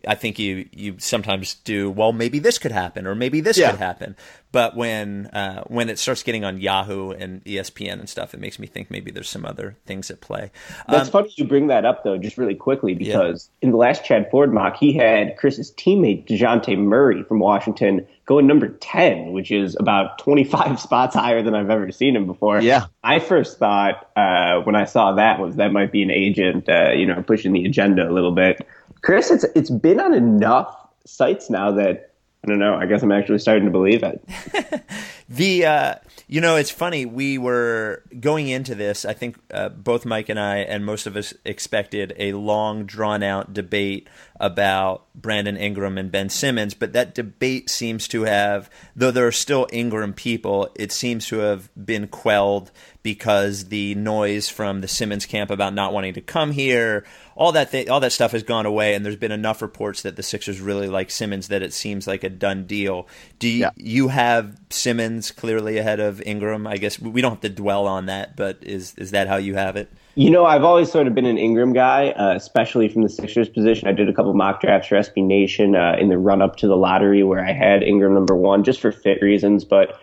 I 0.07 0.13
think 0.13 0.37
you 0.37 0.67
you 0.71 0.95
sometimes 0.99 1.55
do. 1.55 1.89
Well, 1.89 2.13
maybe 2.13 2.37
this 2.37 2.59
could 2.59 2.73
happen, 2.73 3.07
or 3.07 3.15
maybe 3.15 3.41
this 3.41 3.57
Yeah. 3.57 3.71
could 3.71 3.79
happen. 3.79 4.15
But 4.51 4.75
when 4.75 5.27
uh, 5.27 5.63
when 5.63 5.89
it 5.89 5.97
starts 5.97 6.21
getting 6.21 6.43
on 6.45 6.59
Yahoo 6.59 7.09
and 7.11 7.43
ESPN 7.43 7.93
and 7.93 8.07
stuff, 8.07 8.33
it 8.35 8.39
makes 8.39 8.59
me 8.59 8.67
think 8.67 8.91
maybe 8.91 9.09
there's 9.09 9.29
some 9.29 9.45
other 9.45 9.77
things 9.87 10.11
at 10.11 10.21
play. 10.21 10.51
That's 10.87 11.07
Um, 11.07 11.11
funny 11.11 11.33
you 11.37 11.45
bring 11.45 11.67
that 11.67 11.85
up 11.85 12.03
though, 12.03 12.17
just 12.19 12.37
really 12.37 12.53
quickly, 12.53 12.93
because 12.93 13.49
in 13.63 13.71
the 13.71 13.77
last 13.77 14.05
Chad 14.05 14.29
Ford 14.29 14.53
mock, 14.53 14.77
he 14.77 14.93
had 14.93 15.37
Chriss's 15.37 15.71
teammate 15.71 16.27
Dejounte 16.27 16.77
Murray 16.77 17.23
from 17.23 17.39
Washington 17.39 18.05
going 18.25 18.47
number 18.47 18.67
ten, 18.67 19.31
which 19.31 19.51
is 19.51 19.75
about 19.79 20.17
twenty 20.19 20.43
five 20.43 20.79
spots 20.87 21.15
higher 21.15 21.41
than 21.41 21.55
I've 21.55 21.69
ever 21.69 21.91
seen 21.91 22.15
him 22.15 22.25
before. 22.25 22.61
Yeah. 22.61 22.87
I 23.03 23.19
first 23.19 23.59
thought 23.59 24.09
uh, 24.15 24.61
when 24.61 24.75
I 24.75 24.85
saw 24.85 25.13
that 25.13 25.39
was 25.39 25.55
that 25.57 25.71
might 25.71 25.91
be 25.91 26.03
an 26.03 26.11
agent, 26.11 26.67
uh, 26.69 26.91
you 26.91 27.05
know, 27.05 27.21
pushing 27.21 27.53
the 27.53 27.65
agenda 27.65 28.09
a 28.09 28.11
little 28.11 28.31
bit. 28.31 28.65
Chriss, 29.01 29.31
it's 29.31 29.45
it's 29.55 29.69
been 29.69 29.99
on 29.99 30.13
enough 30.13 30.75
sites 31.05 31.49
now 31.49 31.71
that 31.71 32.14
I 32.45 32.47
don't 32.47 32.59
know. 32.59 32.75
I 32.75 32.85
guess 32.85 33.01
I'm 33.01 33.11
actually 33.11 33.39
starting 33.39 33.65
to 33.65 33.71
believe 33.71 34.03
it. 34.03 34.23
The 35.27 35.65
uh, 35.65 35.95
you 36.27 36.39
know 36.39 36.55
it's 36.55 36.69
funny 36.69 37.07
we 37.07 37.39
were 37.39 38.03
going 38.19 38.47
into 38.47 38.75
this. 38.75 39.05
I 39.05 39.13
think 39.13 39.37
uh, 39.51 39.69
both 39.69 40.05
Mike 40.05 40.29
and 40.29 40.39
I 40.39 40.57
and 40.57 40.85
most 40.85 41.07
of 41.07 41.15
us 41.15 41.33
expected 41.43 42.13
a 42.17 42.33
long 42.33 42.85
drawn 42.85 43.23
out 43.23 43.51
debate 43.51 44.07
about 44.39 45.05
Brandon 45.15 45.57
Ingram 45.57 45.97
and 45.97 46.11
Ben 46.11 46.29
Simmons, 46.29 46.75
but 46.75 46.93
that 46.93 47.15
debate 47.15 47.71
seems 47.71 48.07
to 48.09 48.23
have, 48.23 48.69
though 48.95 49.09
there 49.09 49.25
are 49.25 49.31
still 49.31 49.67
Ingram 49.71 50.13
people, 50.13 50.69
it 50.75 50.91
seems 50.91 51.25
to 51.27 51.37
have 51.37 51.69
been 51.83 52.07
quelled 52.07 52.71
because 53.01 53.65
the 53.69 53.95
noise 53.95 54.47
from 54.47 54.81
the 54.81 54.87
Simmons 54.87 55.25
camp 55.25 55.49
about 55.49 55.73
not 55.73 55.91
wanting 55.93 56.13
to 56.13 56.21
come 56.21 56.51
here, 56.51 57.03
all 57.35 57.51
that 57.51 57.71
th- 57.71 57.89
all 57.89 57.99
that 57.99 58.11
stuff 58.11 58.31
has 58.31 58.43
gone 58.43 58.65
away, 58.65 58.95
and 58.95 59.05
there's 59.05 59.15
been 59.17 59.31
enough 59.31 59.61
reports 59.61 60.01
that 60.03 60.15
the 60.15 60.23
Sixers 60.23 60.61
really 60.61 60.87
like 60.87 61.11
Simmons 61.11 61.49
that 61.49 61.61
it 61.61 61.73
seems 61.73 62.07
like 62.07 62.23
a 62.23 62.29
done 62.29 62.65
deal. 62.65 63.07
Do 63.39 63.47
you, 63.49 63.59
Yeah. 63.61 63.69
you 63.75 64.07
have 64.07 64.57
Simmons 64.69 65.31
clearly 65.31 65.77
ahead 65.77 65.99
of 65.99 66.21
Ingram? 66.21 66.65
I 66.65 66.77
guess 66.77 66.97
we 66.99 67.21
don't 67.21 67.31
have 67.33 67.41
to 67.41 67.49
dwell 67.49 67.87
on 67.87 68.05
that, 68.05 68.35
but 68.37 68.59
is 68.61 68.93
is 68.97 69.11
that 69.11 69.27
how 69.27 69.35
you 69.37 69.55
have 69.55 69.75
it? 69.75 69.91
You 70.17 70.29
know, 70.29 70.45
I've 70.45 70.63
always 70.63 70.89
sort 70.89 71.07
of 71.07 71.13
been 71.15 71.25
an 71.25 71.37
Ingram 71.37 71.73
guy, 71.73 72.11
uh, 72.11 72.35
especially 72.35 72.87
from 72.87 73.01
the 73.01 73.09
Sixers 73.09 73.49
position. 73.49 73.89
I 73.89 73.91
did 73.91 74.07
a 74.07 74.13
couple 74.13 74.33
mock 74.33 74.61
drafts 74.61 74.87
for 74.87 74.95
SB 74.95 75.21
Nation 75.25 75.75
uh, 75.75 75.97
in 75.99 76.07
the 76.07 76.17
run 76.17 76.41
up 76.41 76.55
to 76.57 76.67
the 76.67 76.77
lottery 76.77 77.21
where 77.23 77.43
I 77.45 77.51
had 77.51 77.83
Ingram 77.83 78.13
number 78.13 78.33
one 78.35 78.63
just 78.63 78.79
for 78.79 78.93
fit 78.93 79.21
reasons. 79.21 79.65
But 79.65 79.99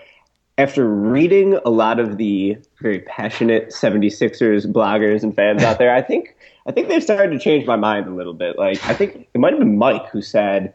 after 0.58 0.86
reading 0.86 1.58
a 1.64 1.70
lot 1.70 1.98
of 1.98 2.18
the 2.18 2.58
very 2.82 3.00
passionate 3.00 3.70
76ers 3.70 4.66
bloggers 4.70 5.22
and 5.22 5.34
fans 5.34 5.62
out 5.62 5.78
there, 5.78 5.94
I 5.94 6.02
think 6.02 6.36
I 6.66 6.72
think 6.72 6.88
they've 6.88 7.02
started 7.02 7.30
to 7.32 7.38
change 7.38 7.66
my 7.66 7.76
mind 7.76 8.06
a 8.06 8.14
little 8.14 8.34
bit. 8.34 8.58
Like 8.58 8.84
I 8.84 8.94
think 8.94 9.28
it 9.32 9.38
might 9.38 9.52
have 9.52 9.58
been 9.58 9.78
Mike 9.78 10.08
who 10.10 10.22
said 10.22 10.74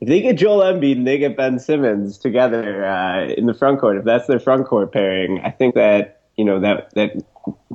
if 0.00 0.08
they 0.08 0.22
get 0.22 0.36
Joel 0.36 0.60
Embiid 0.60 0.96
and 0.96 1.06
they 1.06 1.18
get 1.18 1.36
Ben 1.36 1.58
Simmons 1.58 2.16
together 2.16 2.86
uh, 2.86 3.26
in 3.26 3.46
the 3.46 3.54
front 3.54 3.80
court, 3.80 3.98
if 3.98 4.04
that's 4.04 4.26
their 4.26 4.40
front 4.40 4.66
court 4.66 4.92
pairing, 4.92 5.40
I 5.40 5.50
think 5.50 5.74
that 5.74 6.22
you 6.36 6.44
know 6.44 6.60
that 6.60 6.94
that 6.94 7.22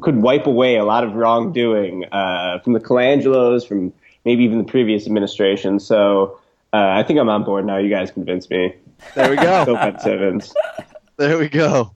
could 0.02 0.18
wipe 0.18 0.48
away 0.48 0.76
a 0.76 0.86
lot 0.86 1.04
of 1.04 1.14
wrongdoing 1.14 2.06
uh, 2.12 2.60
from 2.60 2.74
the 2.74 2.80
Colangelos, 2.80 3.68
from 3.68 3.94
maybe 4.26 4.44
even 4.44 4.58
the 4.58 4.64
previous 4.64 5.06
administration. 5.06 5.80
So 5.80 6.40
uh, 6.74 6.78
I 6.78 7.04
think 7.04 7.20
I'm 7.20 7.30
on 7.30 7.44
board 7.44 7.66
now. 7.66 7.78
You 7.78 7.90
guys 7.90 8.10
convinced 8.12 8.50
me. 8.50 8.76
There 9.14 9.30
we 9.30 9.36
Go 9.36 9.66
go. 9.66 9.76
Ben 9.76 10.00
Simmons. 10.00 10.54
there 11.18 11.38
we 11.38 11.48
go. 11.48 11.94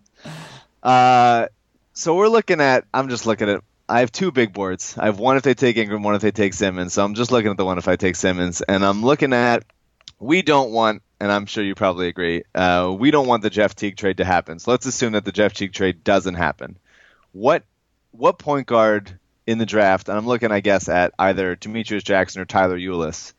Uh, 0.84 1.48
so 1.94 2.16
we're 2.16 2.28
looking 2.28 2.62
at. 2.62 2.86
I'm 2.94 3.10
just 3.10 3.26
looking 3.26 3.50
at. 3.50 3.64
I 3.90 4.02
have 4.02 4.12
two 4.12 4.32
big 4.32 4.54
boards. 4.54 4.96
I 5.00 5.08
have 5.08 5.18
one 5.18 5.36
if 5.36 5.42
they 5.42 5.56
take 5.56 5.76
Ingram, 5.76 6.04
one 6.04 6.14
if 6.14 6.22
they 6.22 6.30
take 6.30 6.54
Simmons. 6.54 6.94
So 6.94 7.04
I'm 7.04 7.16
just 7.16 7.32
looking 7.32 7.50
at 7.50 7.58
the 7.58 7.66
one 7.66 7.80
if 7.80 7.88
I 7.88 7.96
take 7.96 8.16
Simmons, 8.16 8.62
and 8.62 8.86
I'm 8.86 9.04
looking 9.04 9.34
at. 9.34 9.64
We 10.20 10.42
don't 10.44 10.72
want, 10.72 11.02
and 11.20 11.32
I'm 11.32 11.46
sure 11.48 11.64
you 11.64 11.76
probably 11.76 12.08
agree. 12.08 12.44
Uh, 12.54 12.94
we 12.98 13.10
don't 13.10 13.26
want 13.26 13.42
the 13.42 13.50
Jeff 13.50 13.74
Teague 13.74 13.96
trade 13.96 14.18
to 14.18 14.26
happen. 14.26 14.60
So 14.60 14.72
let's 14.72 14.86
assume 14.86 15.14
that 15.14 15.26
the 15.26 15.32
Jeff 15.32 15.54
Teague 15.54 15.74
trade 15.74 16.04
doesn't 16.04 16.36
happen. 16.36 16.78
What 17.32 17.64
what 18.12 18.38
point 18.38 18.68
guard 18.68 19.18
in 19.48 19.58
the 19.58 19.66
draft? 19.66 20.08
And 20.08 20.18
I'm 20.18 20.28
looking, 20.28 20.52
I 20.52 20.60
guess, 20.60 20.88
at 20.88 21.14
either 21.18 21.56
Demetrius 21.56 22.04
Jackson 22.04 22.42
or 22.42 22.46
Tyler 22.46 22.78
Ulis. 22.78 23.34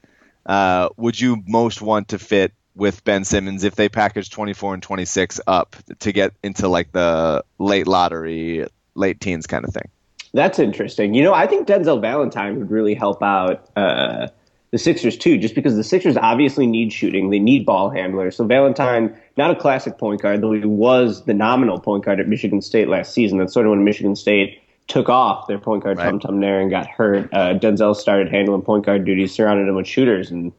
Uh, 0.45 0.89
would 0.97 1.21
you 1.21 1.45
most 1.47 1.81
want 1.81 2.09
to 2.09 2.19
fit 2.19 2.53
with 2.75 3.05
Ben 3.05 3.25
Simmons 3.25 3.63
if 3.63 3.77
they 3.77 3.89
package 3.89 4.31
24 4.31 4.75
and 4.75 4.83
26 4.83 5.41
up 5.47 5.77
to 6.01 6.13
get 6.13 6.33
into 6.43 6.67
like 6.67 6.91
the 6.91 7.45
late 7.59 7.87
lottery, 7.87 8.67
late 8.95 9.21
teens 9.21 9.47
kind 9.47 9.65
of 9.65 9.73
thing? 9.73 9.91
That's 10.33 10.59
interesting. 10.59 11.15
You 11.15 11.23
know, 11.25 11.35
I 11.35 11.47
think 11.47 11.67
Denzel 11.67 12.01
Valentine 12.01 12.59
would 12.59 12.71
really 12.71 12.95
help 12.95 13.23
out 13.23 13.69
uh, 13.77 14.29
the 14.71 14.79
Sixers 14.79 15.17
too, 15.17 15.39
just 15.39 15.55
because 15.55 15.75
the 15.77 15.85
Sixers 15.85 16.17
obviously 16.17 16.67
need 16.67 16.93
shooting. 16.93 17.31
They 17.31 17.41
need 17.41 17.67
ball 17.67 17.91
handlers. 17.91 18.37
So 18.37 18.45
Valentine, 18.45 19.17
not 19.37 19.51
a 19.51 19.57
classic 19.57 19.99
point 19.99 20.23
guard, 20.23 20.41
though 20.41 20.53
he 20.53 20.65
was 20.65 21.25
the 21.25 21.35
nominal 21.35 21.81
point 21.81 22.05
guard 22.05 22.21
at 22.21 22.29
Michigan 22.29 22.63
State 22.63 22.89
last 22.89 23.13
season. 23.13 23.39
That's 23.39 23.53
sort 23.53 23.67
of 23.67 23.71
when 23.71 23.83
Michigan 23.85 24.15
State 24.15 24.61
took 24.87 25.09
off 25.09 25.47
their 25.47 25.59
point 25.59 25.83
guard 25.83 25.99
Right. 25.99 26.11
Tum 26.11 26.21
Tum 26.21 26.41
Nairn 26.41 26.63
and 26.63 26.71
got 26.71 26.87
hurt. 26.87 27.29
Uh, 27.33 27.55
Denzel 27.55 27.97
started 27.97 28.29
handling 28.29 28.63
point 28.63 28.87
guard 28.87 29.05
duties, 29.05 29.33
surrounded 29.35 29.69
him 29.69 29.75
with 29.75 29.87
shooters, 29.87 30.31
and 30.31 30.53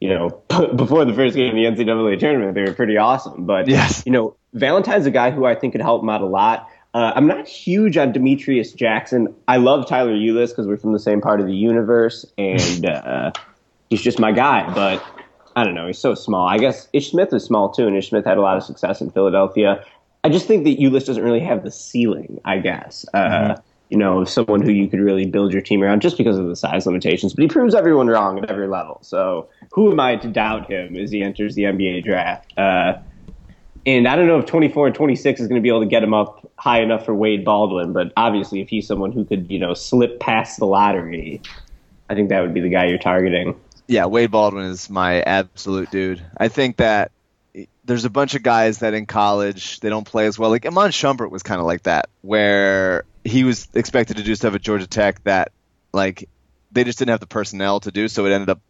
you 0.00 0.10
know, 0.10 0.28
before 0.76 1.06
the 1.06 1.14
first 1.14 1.36
game 1.36 1.56
of 1.56 1.76
the 1.76 1.84
NCAA 1.84 2.18
tournament, 2.18 2.54
they 2.54 2.62
were 2.62 2.74
pretty 2.74 2.98
awesome. 2.98 3.46
But 3.46 3.68
Yes. 3.68 4.02
you 4.04 4.12
know, 4.12 4.36
Valentine's 4.52 5.06
a 5.06 5.10
guy 5.10 5.30
who 5.30 5.46
I 5.46 5.54
think 5.54 5.72
could 5.72 5.80
help 5.80 6.02
him 6.02 6.10
out 6.10 6.20
a 6.20 6.26
lot. 6.26 6.68
Uh, 6.96 7.12
I'm 7.14 7.26
not 7.26 7.46
huge 7.46 7.98
on 7.98 8.10
Demetrius 8.12 8.72
Jackson. 8.72 9.28
I 9.48 9.58
love 9.58 9.86
Tyler 9.86 10.14
Ulis 10.14 10.48
because 10.48 10.66
we're 10.66 10.78
from 10.78 10.94
the 10.94 10.98
same 10.98 11.20
part 11.20 11.42
of 11.42 11.46
the 11.46 11.54
universe, 11.54 12.24
and 12.38 12.86
uh, 12.90 13.32
he's 13.90 14.00
just 14.00 14.18
my 14.18 14.32
guy. 14.32 14.72
But 14.72 15.04
I 15.54 15.62
don't 15.62 15.74
know, 15.74 15.86
he's 15.88 15.98
so 15.98 16.14
small. 16.14 16.48
I 16.48 16.56
guess 16.56 16.88
Ish 16.94 17.10
Smith 17.10 17.34
is 17.34 17.44
small 17.44 17.70
too, 17.70 17.86
and 17.86 17.94
Ish 17.94 18.08
Smith 18.08 18.24
had 18.24 18.38
a 18.38 18.40
lot 18.40 18.56
of 18.56 18.62
success 18.62 19.02
in 19.02 19.10
Philadelphia. 19.10 19.84
I 20.24 20.30
just 20.30 20.46
think 20.46 20.64
that 20.64 20.78
Ulis 20.78 21.04
doesn't 21.04 21.22
really 21.22 21.40
have 21.40 21.64
the 21.64 21.70
ceiling. 21.70 22.40
I 22.46 22.60
guess. 22.60 23.04
Uh, 23.12 23.18
You 23.90 23.98
know, 23.98 24.24
someone 24.24 24.62
who 24.62 24.72
you 24.72 24.88
could 24.88 24.98
really 24.98 25.26
build 25.26 25.52
your 25.52 25.62
team 25.62 25.82
around 25.82 26.00
just 26.00 26.16
because 26.16 26.38
of 26.38 26.48
the 26.48 26.56
size 26.56 26.86
limitations. 26.86 27.34
But 27.34 27.42
he 27.42 27.48
proves 27.48 27.74
everyone 27.74 28.08
wrong 28.08 28.38
at 28.38 28.50
every 28.50 28.66
level. 28.68 28.98
So 29.02 29.48
who 29.70 29.92
am 29.92 30.00
I 30.00 30.16
to 30.16 30.28
doubt 30.28 30.68
him 30.68 30.96
as 30.96 31.12
he 31.12 31.22
enters 31.22 31.54
the 31.54 31.64
NBA 31.64 32.04
draft? 32.04 32.52
And 33.86 34.08
I 34.08 34.16
don't 34.16 34.26
know 34.26 34.40
if 34.40 34.46
24 34.46 34.88
and 34.88 34.96
26 34.96 35.40
is 35.40 35.46
going 35.46 35.60
to 35.60 35.62
be 35.62 35.68
able 35.68 35.80
to 35.80 35.86
get 35.86 36.02
him 36.02 36.12
up 36.12 36.50
high 36.58 36.82
enough 36.82 37.04
for 37.04 37.14
Wade 37.14 37.44
Baldwin, 37.44 37.92
but 37.92 38.12
obviously, 38.16 38.60
if 38.60 38.68
he's 38.68 38.86
someone 38.86 39.12
who 39.12 39.24
could, 39.24 39.50
you 39.50 39.60
know, 39.60 39.74
slip 39.74 40.18
past 40.18 40.58
the 40.58 40.66
lottery, 40.66 41.40
I 42.10 42.14
think 42.16 42.30
that 42.30 42.40
would 42.40 42.52
be 42.52 42.60
the 42.60 42.68
guy 42.68 42.86
you're 42.86 42.98
targeting. 42.98 43.58
Yeah, 43.86 44.06
Wade 44.06 44.32
Baldwin 44.32 44.64
is 44.64 44.90
my 44.90 45.20
absolute 45.20 45.92
dude. 45.92 46.20
I 46.36 46.48
think 46.48 46.78
that 46.78 47.12
there's 47.84 48.04
a 48.04 48.10
bunch 48.10 48.34
of 48.34 48.42
guys 48.42 48.80
that 48.80 48.92
in 48.92 49.06
college 49.06 49.78
they 49.78 49.88
don't 49.88 50.04
play 50.04 50.26
as 50.26 50.36
well. 50.36 50.50
Like 50.50 50.66
Iman 50.66 50.90
Shumpert 50.90 51.30
was 51.30 51.44
kind 51.44 51.60
of 51.60 51.66
like 51.66 51.84
that, 51.84 52.08
where 52.22 53.04
he 53.22 53.44
was 53.44 53.68
expected 53.74 54.16
to 54.16 54.24
do 54.24 54.34
stuff 54.34 54.54
at 54.54 54.62
Georgia 54.62 54.88
Tech 54.88 55.22
that 55.22 55.52
like 55.92 56.28
they 56.72 56.82
just 56.82 56.98
didn't 56.98 57.10
have 57.10 57.20
the 57.20 57.26
personnel 57.26 57.78
to 57.80 57.92
do, 57.92 58.08
so 58.08 58.26
it 58.26 58.32
ended 58.32 58.50
up 58.50 58.60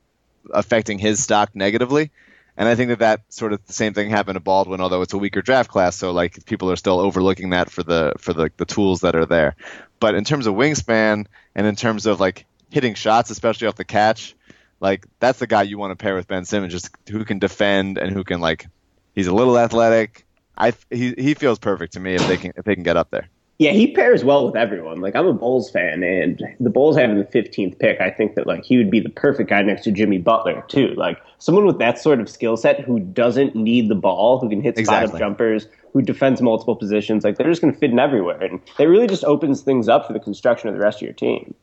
affecting 0.52 0.98
his 0.98 1.22
stock 1.22 1.56
negatively. 1.56 2.10
And 2.56 2.68
I 2.68 2.74
think 2.74 2.88
that 2.88 3.00
that 3.00 3.22
sort 3.28 3.52
of 3.52 3.64
the 3.66 3.72
same 3.72 3.92
thing 3.92 4.08
happened 4.08 4.36
to 4.36 4.40
Baldwin, 4.40 4.80
although 4.80 5.02
it's 5.02 5.12
a 5.12 5.18
weaker 5.18 5.42
draft 5.42 5.70
class, 5.70 5.96
so 5.96 6.12
like 6.12 6.44
people 6.46 6.70
are 6.70 6.76
still 6.76 6.98
overlooking 6.98 7.50
that 7.50 7.70
for 7.70 7.82
the 7.82 8.14
for 8.18 8.32
the 8.32 8.50
the 8.56 8.64
tools 8.64 9.00
that 9.00 9.14
are 9.14 9.26
there. 9.26 9.56
But 10.00 10.14
in 10.14 10.24
terms 10.24 10.46
of 10.46 10.54
wingspan 10.54 11.26
and 11.54 11.66
in 11.66 11.76
terms 11.76 12.06
of 12.06 12.18
like 12.18 12.46
hitting 12.70 12.94
shots, 12.94 13.30
especially 13.30 13.68
off 13.68 13.74
the 13.74 13.84
catch, 13.84 14.34
like 14.80 15.06
that's 15.20 15.38
the 15.38 15.46
guy 15.46 15.62
you 15.62 15.78
want 15.78 15.90
to 15.90 16.02
pair 16.02 16.14
with 16.14 16.28
Ben 16.28 16.44
Simmons, 16.44 16.72
just 16.72 16.90
who 17.08 17.24
can 17.24 17.38
defend 17.38 17.98
and 17.98 18.10
who 18.10 18.24
can 18.24 18.40
like 18.40 18.66
he's 19.14 19.26
a 19.26 19.34
little 19.34 19.58
athletic. 19.58 20.26
I 20.56 20.72
he 20.90 21.14
he 21.18 21.34
feels 21.34 21.58
perfect 21.58 21.94
to 21.94 22.00
me 22.00 22.14
if 22.14 22.26
they 22.26 22.38
can 22.38 22.52
if 22.56 22.64
they 22.64 22.74
can 22.74 22.84
get 22.84 22.96
up 22.96 23.10
there. 23.10 23.28
Yeah, 23.58 23.70
he 23.70 23.92
pairs 23.92 24.22
well 24.22 24.44
with 24.44 24.54
everyone. 24.54 25.00
Like 25.00 25.16
I'm 25.16 25.26
a 25.26 25.32
Bulls 25.32 25.70
fan, 25.70 26.02
and 26.02 26.42
the 26.60 26.68
Bulls 26.68 26.96
having 26.96 27.16
the 27.16 27.24
15th 27.24 27.78
pick, 27.78 28.00
I 28.00 28.10
think 28.10 28.34
that 28.34 28.46
like 28.46 28.64
he 28.64 28.76
would 28.76 28.90
be 28.90 29.00
the 29.00 29.08
perfect 29.08 29.48
guy 29.48 29.62
next 29.62 29.84
to 29.84 29.92
Jimmy 29.92 30.18
Butler 30.18 30.62
too. 30.68 30.88
Like 30.88 31.18
someone 31.38 31.64
with 31.64 31.78
that 31.78 31.98
sort 31.98 32.20
of 32.20 32.28
skill 32.28 32.58
set 32.58 32.80
who 32.80 33.00
doesn't 33.00 33.54
need 33.56 33.88
the 33.88 33.94
ball, 33.94 34.38
who 34.38 34.50
can 34.50 34.60
hit 34.60 34.76
spot 34.78 35.04
up 35.04 35.18
jumpers, 35.18 35.68
who 35.94 36.02
defends 36.02 36.42
multiple 36.42 36.76
positions. 36.76 37.24
Like 37.24 37.38
they're 37.38 37.48
just 37.48 37.62
going 37.62 37.72
to 37.72 37.78
fit 37.78 37.90
in 37.90 37.98
everywhere, 37.98 38.42
and 38.42 38.60
it 38.78 38.84
really 38.84 39.06
just 39.06 39.24
opens 39.24 39.62
things 39.62 39.88
up 39.88 40.06
for 40.06 40.12
the 40.12 40.20
construction 40.20 40.68
of 40.68 40.74
the 40.74 40.80
rest 40.80 40.98
of 40.98 41.02
your 41.02 41.14
team. 41.14 41.54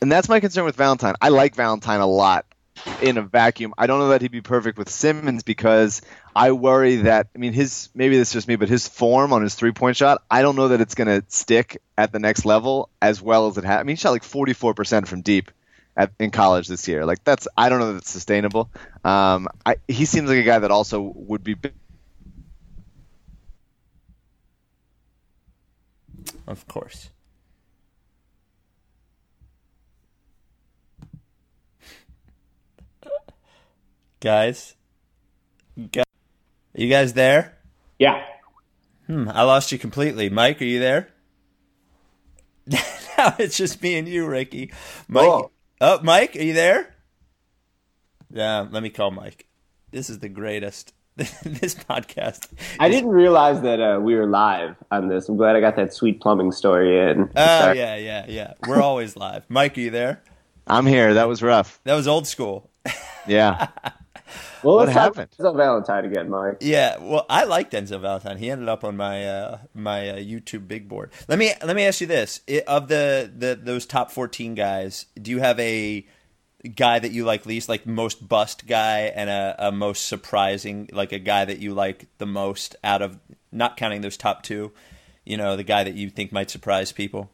And 0.00 0.10
that's 0.10 0.28
my 0.28 0.40
concern 0.40 0.64
with 0.64 0.76
Valentine. 0.76 1.16
I 1.20 1.28
like 1.28 1.54
Valentine 1.54 2.00
a 2.00 2.06
lot 2.06 2.46
in 3.00 3.18
a 3.18 3.22
vacuum. 3.22 3.74
I 3.76 3.86
don't 3.86 3.98
know 3.98 4.08
that 4.08 4.22
he'd 4.22 4.32
be 4.32 4.40
perfect 4.40 4.78
with 4.78 4.88
Simmons 4.88 5.42
because 5.42 6.02
I 6.34 6.52
worry 6.52 6.96
that 6.96 7.28
I 7.34 7.38
mean 7.38 7.52
his 7.52 7.88
maybe 7.94 8.16
this 8.16 8.28
is 8.28 8.34
just 8.34 8.48
me, 8.48 8.56
but 8.56 8.68
his 8.68 8.88
form 8.88 9.32
on 9.32 9.42
his 9.42 9.54
three 9.54 9.72
point 9.72 9.96
shot, 9.96 10.22
I 10.30 10.42
don't 10.42 10.56
know 10.56 10.68
that 10.68 10.80
it's 10.80 10.94
gonna 10.94 11.22
stick 11.28 11.80
at 11.96 12.12
the 12.12 12.18
next 12.18 12.44
level 12.44 12.88
as 13.00 13.20
well 13.20 13.46
as 13.48 13.58
it 13.58 13.64
had. 13.64 13.80
I 13.80 13.82
mean, 13.82 13.96
he 13.96 14.00
shot 14.00 14.10
like 14.10 14.24
forty 14.24 14.52
four 14.52 14.74
percent 14.74 15.08
from 15.08 15.22
deep 15.22 15.50
at, 15.96 16.12
in 16.18 16.30
college 16.30 16.68
this 16.68 16.88
year. 16.88 17.04
Like 17.04 17.22
that's 17.24 17.46
I 17.56 17.68
don't 17.68 17.78
know 17.78 17.92
that 17.92 17.98
it's 17.98 18.10
sustainable. 18.10 18.70
Um, 19.04 19.48
I, 19.64 19.76
he 19.88 20.04
seems 20.04 20.28
like 20.28 20.38
a 20.38 20.42
guy 20.42 20.58
that 20.58 20.70
also 20.70 21.00
would 21.00 21.44
be. 21.44 21.56
Of 26.46 26.66
course. 26.66 27.11
Guys, 34.22 34.76
Gu- 35.76 36.04
you 36.76 36.88
guys 36.88 37.14
there? 37.14 37.58
Yeah. 37.98 38.22
Hmm, 39.08 39.28
I 39.28 39.42
lost 39.42 39.72
you 39.72 39.78
completely. 39.78 40.28
Mike, 40.30 40.62
are 40.62 40.64
you 40.64 40.78
there? 40.78 41.08
now 42.68 43.34
it's 43.40 43.56
just 43.56 43.82
me 43.82 43.98
and 43.98 44.06
you, 44.08 44.24
Ricky. 44.24 44.70
Mike, 45.08 45.24
Oh. 45.26 45.50
oh, 45.80 45.98
Mike, 46.04 46.36
are 46.36 46.42
you 46.42 46.52
there? 46.52 46.94
Yeah, 48.30 48.68
let 48.70 48.80
me 48.84 48.90
call 48.90 49.10
Mike. 49.10 49.48
This 49.90 50.08
is 50.08 50.20
the 50.20 50.28
greatest. 50.28 50.94
this 51.16 51.74
podcast. 51.74 52.46
I 52.78 52.88
didn't 52.90 53.10
realize 53.10 53.60
that 53.62 53.80
uh, 53.80 53.98
we 54.00 54.14
were 54.14 54.26
live 54.28 54.76
on 54.92 55.08
this. 55.08 55.28
I'm 55.28 55.36
glad 55.36 55.56
I 55.56 55.60
got 55.60 55.74
that 55.76 55.92
sweet 55.92 56.20
plumbing 56.20 56.52
story 56.52 57.10
in. 57.10 57.28
Oh 57.34 57.44
Sorry. 57.60 57.76
yeah, 57.78 57.96
yeah, 57.96 58.24
yeah. 58.28 58.54
We're 58.68 58.80
always 58.80 59.16
live. 59.16 59.44
Mike, 59.50 59.76
are 59.76 59.80
you 59.80 59.90
there? 59.90 60.22
I'm 60.64 60.86
here. 60.86 61.14
That 61.14 61.26
was 61.26 61.42
rough. 61.42 61.80
That 61.82 61.94
was 61.94 62.06
old 62.06 62.28
school. 62.28 62.70
Yeah. 63.26 63.66
Well, 64.62 64.76
What 64.76 64.88
happened? 64.88 65.28
about 65.38 65.56
Valentine 65.56 66.04
again, 66.04 66.30
Mike. 66.30 66.58
Yeah, 66.60 66.98
well, 66.98 67.26
I 67.28 67.44
like 67.44 67.70
Denzel 67.70 68.00
Valentine. 68.00 68.38
He 68.38 68.50
ended 68.50 68.68
up 68.68 68.84
on 68.84 68.96
my 68.96 69.26
uh, 69.28 69.58
my 69.74 70.10
uh, 70.10 70.16
YouTube 70.16 70.68
big 70.68 70.88
board. 70.88 71.10
Let 71.28 71.38
me 71.38 71.52
let 71.64 71.74
me 71.76 71.84
ask 71.84 72.00
you 72.00 72.06
this: 72.06 72.40
I- 72.48 72.62
of 72.66 72.88
the, 72.88 73.30
the 73.36 73.58
those 73.60 73.86
top 73.86 74.10
fourteen 74.12 74.54
guys, 74.54 75.06
do 75.20 75.30
you 75.30 75.40
have 75.40 75.58
a 75.58 76.06
guy 76.76 76.98
that 77.00 77.10
you 77.10 77.24
like 77.24 77.44
least, 77.44 77.68
like 77.68 77.86
most 77.86 78.28
bust 78.28 78.66
guy, 78.68 79.00
and 79.14 79.28
a, 79.28 79.56
a 79.58 79.72
most 79.72 80.06
surprising, 80.06 80.88
like 80.92 81.10
a 81.12 81.18
guy 81.18 81.44
that 81.44 81.58
you 81.58 81.74
like 81.74 82.06
the 82.18 82.26
most 82.26 82.76
out 82.84 83.02
of 83.02 83.18
not 83.50 83.76
counting 83.76 84.00
those 84.00 84.16
top 84.16 84.42
two? 84.44 84.72
You 85.24 85.36
know, 85.36 85.56
the 85.56 85.64
guy 85.64 85.84
that 85.84 85.94
you 85.94 86.08
think 86.10 86.32
might 86.32 86.50
surprise 86.50 86.92
people. 86.92 87.30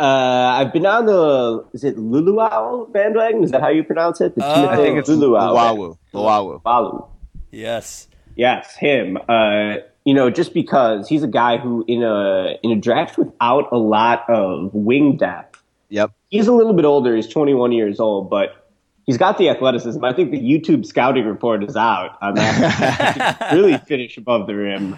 Uh, 0.00 0.04
I've 0.04 0.72
been 0.72 0.86
on 0.86 1.06
the 1.06 1.64
is 1.72 1.82
it 1.84 1.96
Luluau 1.96 2.92
bandwagon? 2.92 3.42
Is 3.42 3.50
that 3.50 3.60
how 3.60 3.68
you 3.68 3.82
pronounce 3.82 4.20
it? 4.20 4.34
The 4.36 4.44
Oh. 4.44 4.68
I 4.68 4.76
think 4.76 4.98
it's 4.98 5.08
Luluau. 5.08 5.96
Luwawu. 6.14 6.60
Luwawu. 6.62 7.08
Yes. 7.50 8.06
Yes, 8.36 8.76
him. 8.76 9.18
Uh, 9.28 9.76
you 10.04 10.14
know, 10.14 10.30
just 10.30 10.54
because 10.54 11.08
he's 11.08 11.22
a 11.24 11.28
guy 11.28 11.58
who 11.58 11.84
in 11.88 12.02
a 12.04 12.54
in 12.62 12.70
a 12.70 12.76
draft 12.76 13.18
without 13.18 13.72
a 13.72 13.76
lot 13.78 14.24
of 14.30 14.72
wing 14.72 15.16
depth, 15.16 15.60
Yep. 15.90 16.12
he's 16.30 16.46
a 16.46 16.52
little 16.52 16.74
bit 16.74 16.84
older. 16.84 17.16
He's 17.16 17.26
21 17.26 17.72
years 17.72 17.98
old, 17.98 18.30
but 18.30 18.68
he's 19.04 19.18
got 19.18 19.36
the 19.38 19.48
athleticism. 19.48 20.04
I 20.04 20.12
think 20.12 20.30
the 20.30 20.38
YouTube 20.40 20.86
scouting 20.86 21.24
report 21.26 21.64
is 21.64 21.76
out 21.76 22.16
on 22.22 22.34
that. 22.36 23.48
really 23.52 23.76
finish 23.78 24.16
above 24.16 24.46
the 24.46 24.54
rim. 24.54 24.96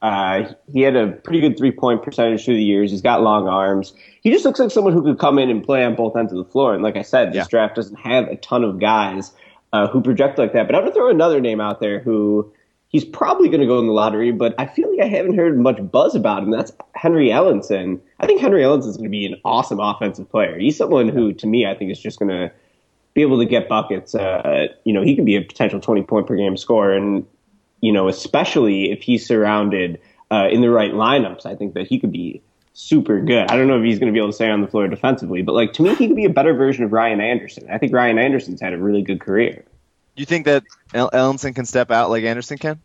Uh, 0.00 0.52
he 0.72 0.82
had 0.82 0.94
a 0.94 1.08
pretty 1.08 1.40
good 1.40 1.58
three 1.58 1.72
point 1.72 2.02
percentage 2.02 2.44
through 2.44 2.54
the 2.54 2.62
years. 2.62 2.90
He's 2.90 3.02
got 3.02 3.20
long 3.22 3.48
arms. 3.48 3.94
He 4.22 4.30
just 4.30 4.44
looks 4.44 4.60
like 4.60 4.70
someone 4.70 4.92
who 4.92 5.02
could 5.02 5.18
come 5.18 5.38
in 5.38 5.50
and 5.50 5.64
play 5.64 5.84
on 5.84 5.96
both 5.96 6.16
ends 6.16 6.32
of 6.32 6.38
the 6.38 6.50
floor. 6.50 6.74
And 6.74 6.82
like 6.82 6.96
I 6.96 7.02
said, 7.02 7.30
this 7.30 7.36
Yeah. 7.36 7.46
draft 7.50 7.74
doesn't 7.76 7.96
have 7.96 8.28
a 8.28 8.36
ton 8.36 8.62
of 8.62 8.78
guys 8.78 9.32
uh, 9.72 9.88
who 9.88 10.00
project 10.00 10.38
like 10.38 10.52
that. 10.52 10.66
But 10.66 10.76
I'm 10.76 10.82
going 10.82 10.92
to 10.92 10.94
throw 10.98 11.10
another 11.10 11.40
name 11.40 11.60
out 11.60 11.80
there 11.80 11.98
who 11.98 12.52
he's 12.90 13.04
probably 13.04 13.48
going 13.48 13.60
to 13.60 13.66
go 13.66 13.78
in 13.80 13.86
the 13.86 13.92
lottery, 13.92 14.30
but 14.32 14.54
I 14.56 14.66
feel 14.66 14.88
like 14.90 15.04
I 15.04 15.08
haven't 15.08 15.36
heard 15.36 15.58
much 15.58 15.78
buzz 15.90 16.14
about 16.14 16.42
him. 16.44 16.50
That's 16.50 16.72
Henry 16.94 17.28
Ellenson. 17.28 18.00
I 18.20 18.26
think 18.26 18.40
Henry 18.40 18.62
Ellenson 18.62 18.86
is 18.88 18.96
going 18.96 19.04
to 19.08 19.10
be 19.10 19.26
an 19.26 19.40
awesome 19.44 19.80
offensive 19.80 20.30
player. 20.30 20.58
He's 20.58 20.76
someone 20.76 21.08
who, 21.08 21.32
to 21.34 21.46
me, 21.46 21.66
I 21.66 21.74
think 21.74 21.90
is 21.90 22.00
just 22.00 22.18
going 22.18 22.30
to 22.30 22.50
be 23.14 23.22
able 23.22 23.38
to 23.40 23.44
get 23.46 23.68
buckets. 23.68 24.14
Uh, 24.14 24.68
you 24.84 24.92
know, 24.94 25.02
he 25.02 25.16
could 25.16 25.26
be 25.26 25.36
a 25.36 25.42
potential 25.42 25.80
20 25.80 26.02
point 26.04 26.26
per 26.28 26.36
game 26.36 26.56
scorer. 26.56 26.94
And, 26.94 27.26
you 27.80 27.92
know, 27.92 28.08
especially 28.08 28.90
if 28.90 29.02
he's 29.02 29.26
surrounded 29.26 30.00
uh, 30.30 30.48
in 30.50 30.60
the 30.60 30.70
right 30.70 30.92
lineups, 30.92 31.46
I 31.46 31.54
think 31.54 31.74
that 31.74 31.86
he 31.86 31.98
could 31.98 32.12
be 32.12 32.42
super 32.74 33.20
good. 33.20 33.50
I 33.50 33.56
don't 33.56 33.66
know 33.66 33.78
if 33.78 33.84
he's 33.84 33.98
going 33.98 34.12
to 34.12 34.12
be 34.12 34.20
able 34.20 34.30
to 34.30 34.34
stay 34.34 34.48
on 34.48 34.60
the 34.60 34.68
floor 34.68 34.86
defensively, 34.88 35.42
but 35.42 35.52
like 35.52 35.72
to 35.74 35.82
me, 35.82 35.94
he 35.94 36.06
could 36.06 36.16
be 36.16 36.24
a 36.24 36.30
better 36.30 36.54
version 36.54 36.84
of 36.84 36.92
Ryan 36.92 37.20
Anderson. 37.20 37.68
I 37.70 37.78
think 37.78 37.92
Ryan 37.92 38.18
Anderson's 38.18 38.60
had 38.60 38.72
a 38.72 38.78
really 38.78 39.02
good 39.02 39.20
career. 39.20 39.64
Do 40.16 40.22
you 40.22 40.26
think 40.26 40.46
that 40.46 40.64
El- 40.94 41.10
Ellenson 41.10 41.54
can 41.54 41.64
step 41.64 41.90
out 41.90 42.10
like 42.10 42.24
Anderson 42.24 42.58
can? 42.58 42.80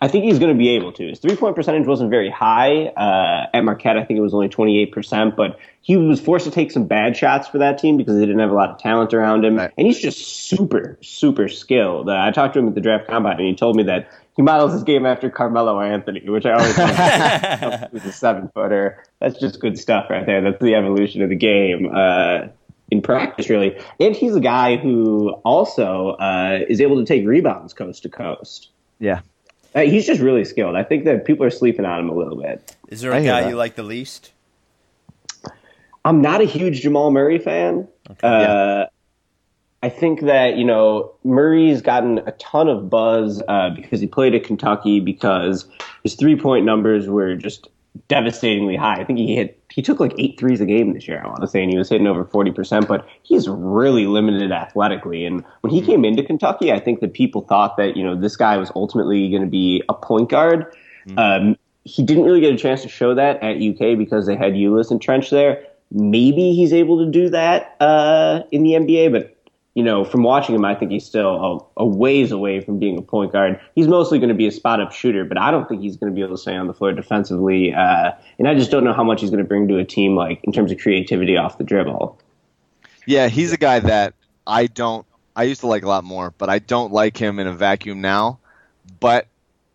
I 0.00 0.08
think 0.08 0.24
he's 0.24 0.38
going 0.38 0.52
to 0.52 0.58
be 0.58 0.70
able 0.70 0.92
to. 0.92 1.08
His 1.08 1.20
three 1.20 1.36
point 1.36 1.56
percentage 1.56 1.86
wasn't 1.86 2.10
very 2.10 2.30
high 2.30 2.86
uh, 2.86 3.46
at 3.54 3.64
Marquette. 3.64 3.96
I 3.96 4.04
think 4.04 4.18
it 4.18 4.20
was 4.20 4.34
only 4.34 4.48
28%, 4.48 5.36
but 5.36 5.58
he 5.80 5.96
was 5.96 6.20
forced 6.20 6.44
to 6.44 6.50
take 6.50 6.70
some 6.70 6.86
bad 6.86 7.16
shots 7.16 7.48
for 7.48 7.58
that 7.58 7.78
team 7.78 7.96
because 7.96 8.14
they 8.16 8.26
didn't 8.26 8.40
have 8.40 8.50
a 8.50 8.54
lot 8.54 8.68
of 8.68 8.78
talent 8.78 9.14
around 9.14 9.44
him. 9.44 9.56
Right. 9.56 9.72
And 9.78 9.86
he's 9.86 9.98
just 9.98 10.18
super, 10.48 10.98
super 11.00 11.48
skilled. 11.48 12.10
Uh, 12.10 12.16
I 12.18 12.30
talked 12.30 12.54
to 12.54 12.60
him 12.60 12.68
at 12.68 12.74
the 12.74 12.82
draft 12.82 13.08
combine, 13.08 13.38
and 13.38 13.46
he 13.46 13.54
told 13.54 13.74
me 13.74 13.84
that 13.84 14.10
he 14.36 14.42
models 14.42 14.74
his 14.74 14.82
game 14.82 15.06
after 15.06 15.30
Carmelo 15.30 15.80
Anthony, 15.80 16.28
which 16.28 16.44
I 16.44 16.52
always 16.52 16.76
love. 16.78 17.90
He's 17.92 18.04
a 18.04 18.12
seven 18.12 18.50
footer. 18.52 19.02
That's 19.18 19.40
just 19.40 19.60
good 19.60 19.78
stuff 19.78 20.10
right 20.10 20.26
there. 20.26 20.42
That's 20.42 20.60
the 20.60 20.74
evolution 20.74 21.22
of 21.22 21.30
the 21.30 21.36
game. 21.36 21.90
Uh, 21.94 22.48
in 22.90 23.02
practice, 23.02 23.48
really. 23.48 23.80
And 23.98 24.14
he's 24.14 24.36
a 24.36 24.40
guy 24.40 24.76
who 24.76 25.30
also 25.44 26.10
uh, 26.10 26.60
is 26.68 26.80
able 26.80 26.98
to 26.98 27.04
take 27.04 27.26
rebounds 27.26 27.72
coast 27.72 28.02
to 28.04 28.08
coast. 28.08 28.70
Yeah. 29.00 29.20
Uh, 29.76 29.82
he's 29.82 30.06
just 30.06 30.22
really 30.22 30.44
skilled. 30.44 30.74
I 30.74 30.82
think 30.82 31.04
that 31.04 31.26
people 31.26 31.44
are 31.44 31.50
sleeping 31.50 31.84
on 31.84 32.00
him 32.00 32.08
a 32.08 32.14
little 32.14 32.40
bit. 32.40 32.74
Is 32.88 33.02
there 33.02 33.12
I 33.12 33.18
a 33.18 33.20
hear 33.20 33.32
guy 33.32 33.42
that. 33.42 33.50
you 33.50 33.56
like 33.56 33.74
the 33.74 33.82
least? 33.82 34.32
I'm 36.04 36.22
not 36.22 36.40
a 36.40 36.44
huge 36.44 36.80
Jamal 36.80 37.10
Murray 37.10 37.38
fan. 37.38 37.86
Uh, 38.22 38.86
I 39.82 39.88
think 39.90 40.22
that 40.22 40.56
you 40.56 40.64
know 40.64 41.12
Murray's 41.24 41.82
gotten 41.82 42.18
a 42.18 42.32
ton 42.32 42.68
of 42.68 42.88
buzz 42.88 43.42
uh, 43.48 43.70
because 43.70 44.00
he 44.00 44.06
played 44.06 44.34
at 44.34 44.44
Kentucky 44.44 44.98
because 44.98 45.68
his 46.02 46.14
three 46.14 46.36
point 46.36 46.64
numbers 46.64 47.08
were 47.08 47.34
just 47.34 47.68
devastatingly 48.08 48.76
high. 48.76 48.96
I 49.00 49.04
think 49.04 49.18
he 49.18 49.34
hit 49.34 49.60
he 49.76 49.82
took 49.82 50.00
like 50.00 50.14
eight 50.18 50.40
threes 50.40 50.62
a 50.62 50.66
game 50.66 50.94
this 50.94 51.06
year. 51.06 51.20
I 51.22 51.28
want 51.28 51.42
to 51.42 51.46
say, 51.46 51.62
and 51.62 51.70
he 51.70 51.76
was 51.76 51.90
hitting 51.90 52.06
over 52.06 52.24
forty 52.24 52.50
percent. 52.50 52.88
But 52.88 53.06
he's 53.22 53.46
really 53.46 54.06
limited 54.06 54.50
athletically. 54.50 55.26
And 55.26 55.44
when 55.60 55.72
he 55.72 55.82
came 55.82 56.02
into 56.02 56.22
Kentucky, 56.22 56.72
I 56.72 56.80
think 56.80 57.00
that 57.00 57.12
people 57.12 57.42
thought 57.42 57.76
that 57.76 57.94
you 57.94 58.02
know 58.02 58.16
this 58.18 58.36
guy 58.36 58.56
was 58.56 58.72
ultimately 58.74 59.28
going 59.30 59.42
to 59.42 59.48
be 59.48 59.84
a 59.90 59.94
point 59.94 60.30
guard. 60.30 60.74
Um, 61.18 61.56
he 61.84 62.02
didn't 62.02 62.24
really 62.24 62.40
get 62.40 62.54
a 62.54 62.56
chance 62.56 62.82
to 62.82 62.88
show 62.88 63.14
that 63.14 63.40
at 63.42 63.58
UK 63.58 63.98
because 63.98 64.26
they 64.26 64.34
had 64.34 64.54
Ulis 64.54 64.90
and 64.90 65.00
Trench 65.00 65.30
there. 65.30 65.62
Maybe 65.92 66.52
he's 66.54 66.72
able 66.72 67.04
to 67.04 67.10
do 67.10 67.28
that 67.28 67.76
uh, 67.78 68.42
in 68.50 68.64
the 68.64 68.70
NBA, 68.72 69.12
but 69.12 69.35
you 69.76 69.82
know, 69.82 70.06
from 70.06 70.22
watching 70.22 70.54
him, 70.54 70.64
I 70.64 70.74
think 70.74 70.90
he's 70.90 71.04
still 71.04 71.70
a, 71.76 71.82
a 71.82 71.86
ways 71.86 72.32
away 72.32 72.60
from 72.62 72.78
being 72.78 72.96
a 72.96 73.02
point 73.02 73.30
guard. 73.30 73.60
He's 73.74 73.86
mostly 73.86 74.18
going 74.18 74.30
to 74.30 74.34
be 74.34 74.46
a 74.46 74.50
spot 74.50 74.80
up 74.80 74.90
shooter, 74.90 75.22
but 75.22 75.36
I 75.36 75.50
don't 75.50 75.68
think 75.68 75.82
he's 75.82 75.98
going 75.98 76.10
to 76.10 76.14
be 76.14 76.22
able 76.22 76.34
to 76.34 76.40
stay 76.40 76.56
on 76.56 76.66
the 76.66 76.72
floor 76.72 76.92
defensively. 76.92 77.74
Uh, 77.74 78.12
and 78.38 78.48
I 78.48 78.54
just 78.54 78.70
don't 78.70 78.84
know 78.84 78.94
how 78.94 79.04
much 79.04 79.20
he's 79.20 79.28
going 79.28 79.42
to 79.42 79.46
bring 79.46 79.68
to 79.68 79.76
a 79.76 79.84
team, 79.84 80.16
like 80.16 80.42
in 80.44 80.52
terms 80.52 80.72
of 80.72 80.78
creativity 80.78 81.36
off 81.36 81.58
the 81.58 81.64
dribble. 81.64 82.18
Yeah, 83.04 83.28
he's 83.28 83.52
a 83.52 83.58
guy 83.58 83.80
that 83.80 84.14
I 84.46 84.66
don't. 84.66 85.06
I 85.36 85.42
used 85.42 85.60
to 85.60 85.66
like 85.66 85.84
a 85.84 85.88
lot 85.88 86.04
more, 86.04 86.32
but 86.38 86.48
I 86.48 86.58
don't 86.58 86.90
like 86.90 87.18
him 87.18 87.38
in 87.38 87.46
a 87.46 87.52
vacuum 87.52 88.00
now. 88.00 88.38
But 88.98 89.26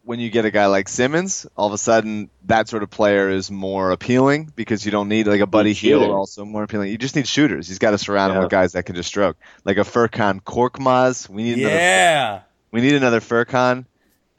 when 0.03 0.19
you 0.19 0.29
get 0.29 0.45
a 0.45 0.51
guy 0.51 0.65
like 0.65 0.89
Simmons, 0.89 1.45
all 1.55 1.67
of 1.67 1.73
a 1.73 1.77
sudden 1.77 2.29
that 2.45 2.67
sort 2.67 2.81
of 2.83 2.89
player 2.89 3.29
is 3.29 3.51
more 3.51 3.91
appealing 3.91 4.51
because 4.55 4.83
you 4.85 4.91
don't 4.91 5.07
need 5.09 5.27
like 5.27 5.41
a 5.41 5.45
Buddy 5.47 5.73
Hield, 5.73 6.09
also 6.09 6.43
more 6.45 6.63
appealing. 6.63 6.89
You 6.91 6.97
just 6.97 7.15
need 7.15 7.27
shooters. 7.27 7.67
He's 7.67 7.79
got 7.79 7.91
to 7.91 7.97
surround 7.97 8.31
him 8.31 8.37
Yeah. 8.37 8.41
with 8.43 8.51
guys 8.51 8.73
that 8.73 8.83
can 8.83 8.95
just 8.95 9.09
stroke, 9.09 9.37
like 9.63 9.77
a 9.77 9.81
Furkan 9.81 10.41
Korkmaz. 10.41 11.29
We 11.29 11.43
need 11.43 11.59
another. 11.59 11.75
Yeah. 11.75 12.39
We 12.71 12.81
need 12.81 12.95
another 12.95 13.19
Furkan 13.19 13.85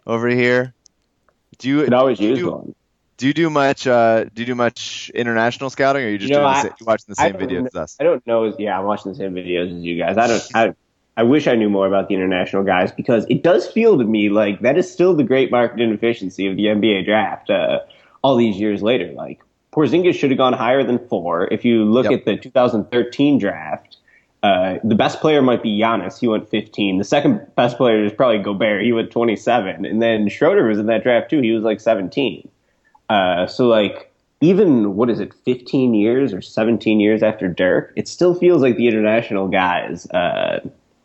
over 0.06 0.28
here. 0.28 0.74
Do 1.58 1.68
you 1.68 1.84
Could 1.84 1.94
always 1.94 2.18
do 2.18 2.24
use 2.28 2.38
do, 2.40 2.50
one. 2.50 2.74
do 3.18 3.26
you 3.28 3.34
do 3.34 3.48
much? 3.48 3.86
Uh, 3.86 4.24
do 4.24 4.42
you 4.42 4.46
do 4.46 4.54
much 4.56 5.10
international 5.14 5.70
scouting, 5.70 6.02
or 6.02 6.06
are 6.06 6.10
you 6.10 6.18
just 6.18 6.30
You 6.30 6.36
know, 6.38 6.42
doing 6.42 6.52
the 6.54 6.58
I- 6.58 6.62
sa- 6.62 6.74
you 6.80 6.86
watching 6.86 7.04
the 7.08 7.14
same 7.14 7.32
don't 7.34 7.42
videos 7.42 7.48
kn- 7.58 7.66
as 7.68 7.74
us? 7.76 7.96
I 8.00 8.04
don't 8.04 8.26
know. 8.26 8.52
Yeah, 8.58 8.78
I'm 8.78 8.84
watching 8.84 9.12
the 9.12 9.18
same 9.18 9.32
videos 9.34 9.76
as 9.76 9.82
you 9.84 9.96
guys. 9.98 10.16
I 10.18 10.26
don't. 10.26 10.42
I, 10.54 10.74
I 11.16 11.22
wish 11.24 11.46
I 11.46 11.54
knew 11.54 11.68
more 11.68 11.86
about 11.86 12.08
the 12.08 12.14
international 12.14 12.62
guys 12.62 12.90
because 12.90 13.26
it 13.28 13.42
does 13.42 13.66
feel 13.66 13.98
to 13.98 14.04
me 14.04 14.30
like 14.30 14.60
that 14.60 14.78
is 14.78 14.90
still 14.90 15.14
the 15.14 15.24
great 15.24 15.50
market 15.50 15.80
inefficiency 15.80 16.46
of 16.46 16.56
the 16.56 16.64
NBA 16.66 17.04
draft. 17.04 17.50
Uh, 17.50 17.80
all 18.24 18.36
these 18.36 18.58
years 18.58 18.82
later, 18.82 19.12
like 19.12 19.40
Porzingis 19.72 20.14
should 20.14 20.30
have 20.30 20.38
gone 20.38 20.52
higher 20.54 20.82
than 20.84 20.98
four. 21.08 21.48
If 21.52 21.64
you 21.64 21.84
look 21.84 22.04
Yep. 22.04 22.12
at 22.20 22.24
the 22.24 22.36
2013 22.36 23.38
draft, 23.38 23.96
uh, 24.42 24.78
the 24.82 24.94
best 24.94 25.20
player 25.20 25.42
might 25.42 25.62
be 25.62 25.78
Giannis. 25.78 26.18
He 26.18 26.28
went 26.28 26.48
15. 26.48 26.98
The 26.98 27.04
second 27.04 27.46
best 27.56 27.76
player 27.76 28.04
is 28.04 28.12
probably 28.12 28.38
Gobert. 28.38 28.82
He 28.82 28.92
went 28.92 29.10
27. 29.10 29.84
And 29.84 30.00
then 30.02 30.28
Schroeder 30.28 30.66
was 30.66 30.78
in 30.78 30.86
that 30.86 31.02
draft 31.02 31.30
too. 31.30 31.40
He 31.40 31.52
was 31.52 31.62
like 31.62 31.80
17. 31.80 32.48
Uh, 33.08 33.46
so 33.46 33.66
like 33.68 34.10
even 34.40 34.96
what 34.96 35.10
is 35.10 35.20
it, 35.20 35.32
15 35.44 35.94
years 35.94 36.32
or 36.32 36.40
17 36.42 36.98
years 37.00 37.22
after 37.22 37.48
Dirk, 37.48 37.92
it 37.96 38.08
still 38.08 38.34
feels 38.34 38.62
like 38.62 38.76
the 38.76 38.88
international 38.88 39.46
guys, 39.46 40.06
uh, 40.10 40.58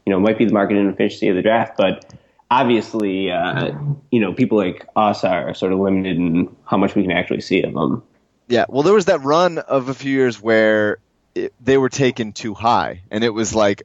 you 0.08 0.14
know, 0.14 0.22
might 0.22 0.38
be 0.38 0.46
the 0.46 0.54
market 0.54 0.78
inefficiency 0.78 1.28
of 1.28 1.36
the 1.36 1.42
draft, 1.42 1.76
but 1.76 2.14
obviously, 2.50 3.30
uh, 3.30 3.74
you 4.10 4.22
know, 4.22 4.32
people 4.32 4.58
like 4.58 4.88
us 4.96 5.26
are 5.26 5.54
sort 5.54 5.74
of 5.74 5.80
limited 5.80 6.16
in 6.16 6.56
how 6.64 6.78
much 6.78 6.96
we 6.96 7.02
can 7.02 7.12
actually 7.12 7.42
see 7.42 7.62
of 7.62 7.74
them. 7.74 8.02
Yeah, 8.48 8.64
well, 8.70 8.84
there 8.84 8.94
was 8.94 9.08
that 9.08 9.22
run 9.24 9.58
of 9.58 9.90
a 9.90 9.94
few 9.94 10.14
years 10.14 10.42
where 10.42 11.00
it, 11.36 11.54
they 11.60 11.78
were 11.78 11.90
taken 11.90 12.32
too 12.32 12.54
high, 12.54 13.02
and 13.12 13.22
it 13.26 13.32
was 13.32 13.54
like 13.54 13.84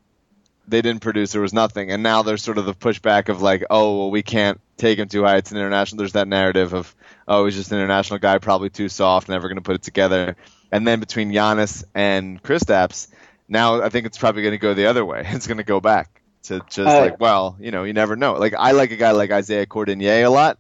they 0.69 0.81
didn't 0.81 1.03
produce. 1.03 1.33
There 1.33 1.43
was 1.43 1.53
nothing, 1.53 1.91
and 1.91 2.05
now 2.05 2.23
there's 2.23 2.45
sort 2.45 2.59
of 2.59 2.67
the 2.67 2.75
pushback 2.75 3.29
of 3.29 3.43
like, 3.43 3.65
oh, 3.69 3.99
well, 3.99 4.11
we 4.13 4.23
can't 4.23 4.61
take 4.77 5.01
him 5.01 5.09
too 5.09 5.25
high. 5.25 5.39
It's 5.39 5.51
an 5.51 5.57
international. 5.57 5.99
There's 5.99 6.13
that 6.13 6.29
narrative 6.29 6.73
of, 6.73 6.95
oh, 7.27 7.47
he's 7.47 7.57
just 7.57 7.73
an 7.73 7.79
international 7.79 8.21
guy, 8.21 8.39
probably 8.39 8.71
too 8.71 8.89
soft, 8.89 9.29
never 9.29 9.49
going 9.49 9.57
to 9.57 9.63
put 9.63 9.75
it 9.75 9.83
together. 9.83 10.37
And 10.71 10.87
then 10.87 11.01
between 11.01 11.33
Giannis 11.33 11.83
and 11.97 12.41
Kristaps, 12.41 13.09
now 13.53 13.83
I 13.83 13.89
think 13.91 14.07
it's 14.07 14.19
probably 14.19 14.43
going 14.43 14.53
to 14.53 14.59
go 14.59 14.75
the 14.75 14.87
other 14.87 15.05
way. 15.05 15.23
It's 15.33 15.47
going 15.47 15.59
to 15.59 15.65
go 15.65 15.81
back. 15.81 16.23
to 16.45 16.61
just 16.69 16.79
Uh, 16.81 17.01
like, 17.01 17.21
well, 17.21 17.57
you 17.61 17.71
know, 17.71 17.85
you 17.85 17.93
never 17.93 18.17
know. 18.17 18.35
Like 18.35 18.55
I 18.59 18.73
like 18.73 18.91
a 18.91 18.97
guy 18.97 19.13
like 19.13 19.31
Isaiah 19.31 19.67
Cordinier 19.67 20.25
a 20.25 20.31
lot, 20.31 20.59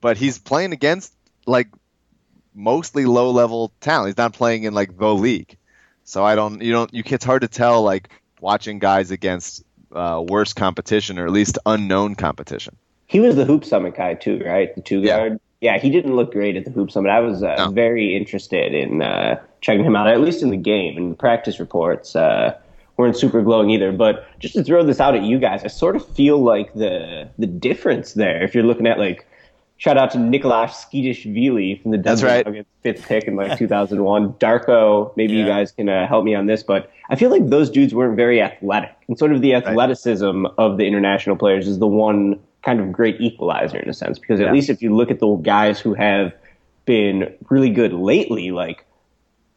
but 0.00 0.16
he's 0.16 0.38
playing 0.38 0.72
against 0.72 1.12
like 1.46 1.68
mostly 2.54 3.04
low 3.06 3.30
level 3.30 3.72
talent. 3.80 4.08
He's 4.08 4.16
not 4.16 4.32
playing 4.32 4.64
in 4.64 4.74
like 4.74 4.96
the 4.96 5.14
league, 5.14 5.56
so 6.04 6.24
I 6.24 6.34
don't. 6.36 6.62
You 6.62 6.72
don't. 6.72 6.92
You. 6.94 7.02
It's 7.04 7.24
hard 7.24 7.42
to 7.42 7.48
tell 7.48 7.82
like 7.82 8.10
watching 8.40 8.78
guys 8.78 9.10
against 9.10 9.64
uh, 9.92 10.22
worse 10.26 10.52
competition 10.52 11.18
or 11.18 11.26
at 11.26 11.32
least 11.32 11.58
unknown 11.66 12.14
competition. 12.14 12.76
He 13.06 13.20
was 13.20 13.36
the 13.36 13.44
hoop 13.44 13.64
summit 13.64 13.96
guy 13.96 14.14
too, 14.14 14.38
right? 14.44 14.74
The 14.74 14.82
two 14.82 15.04
guard. 15.04 15.40
Yeah, 15.64 15.78
he 15.78 15.88
didn't 15.88 16.14
look 16.14 16.30
great 16.32 16.56
at 16.56 16.64
the 16.66 16.70
hoop 16.70 16.90
summit. 16.90 17.08
I 17.10 17.20
was 17.20 17.42
uh, 17.42 17.54
No. 17.56 17.70
very 17.70 18.14
interested 18.14 18.74
in 18.74 19.00
uh, 19.00 19.40
checking 19.62 19.82
him 19.84 19.96
out, 19.96 20.06
at 20.08 20.20
least 20.20 20.42
in 20.42 20.50
the 20.50 20.58
game. 20.58 20.96
And 20.98 21.12
the 21.12 21.16
practice 21.16 21.58
reports 21.58 22.14
uh, 22.14 22.54
weren't 22.98 23.16
super 23.16 23.40
glowing 23.42 23.70
either. 23.70 23.90
But 23.90 24.26
just 24.40 24.54
to 24.56 24.62
throw 24.62 24.84
this 24.84 25.00
out 25.00 25.14
at 25.14 25.22
you 25.22 25.38
guys, 25.38 25.64
I 25.64 25.68
sort 25.68 25.96
of 25.96 26.06
feel 26.06 26.38
like 26.52 26.74
the 26.74 27.28
the 27.38 27.46
difference 27.46 28.12
there. 28.12 28.42
If 28.44 28.54
you're 28.54 28.68
looking 28.70 28.86
at 28.86 28.98
like, 28.98 29.26
shout 29.78 29.96
out 29.96 30.10
to 30.10 30.18
Nikoloz 30.18 30.72
Tskitishvili 30.84 31.80
from 31.82 31.92
the 31.92 31.98
That's 31.98 32.22
right. 32.22 32.44
Nuggets, 32.44 32.68
fifth 32.82 33.06
pick 33.08 33.24
in 33.24 33.34
like 33.36 33.56
2001. 33.64 34.34
Darko, 34.34 35.16
maybe 35.16 35.32
you 35.32 35.46
guys 35.46 35.72
can 35.72 35.88
uh, 35.88 36.06
help 36.06 36.24
me 36.26 36.34
on 36.34 36.44
this, 36.44 36.62
but 36.62 36.90
I 37.08 37.16
feel 37.16 37.30
like 37.30 37.48
those 37.48 37.70
dudes 37.70 37.94
weren't 37.94 38.16
very 38.16 38.42
athletic. 38.42 38.94
And 39.08 39.18
sort 39.18 39.32
of 39.32 39.40
the 39.40 39.54
athleticism 39.54 40.44
of 40.58 40.76
the 40.76 40.86
international 40.86 41.36
players 41.36 41.66
is 41.66 41.78
the 41.78 41.86
one 41.86 42.38
kind 42.64 42.80
of 42.80 42.90
great 42.92 43.20
equalizer 43.20 43.78
in 43.78 43.88
a 43.88 43.92
sense, 43.94 44.18
because 44.18 44.40
at 44.40 44.46
Yeah. 44.46 44.52
least 44.52 44.70
if 44.70 44.80
you 44.82 44.94
look 44.94 45.10
at 45.10 45.18
the 45.20 45.34
guys 45.36 45.78
who 45.80 45.94
have 45.94 46.32
been 46.86 47.32
really 47.50 47.70
good 47.70 47.92
lately, 47.92 48.50
like 48.50 48.84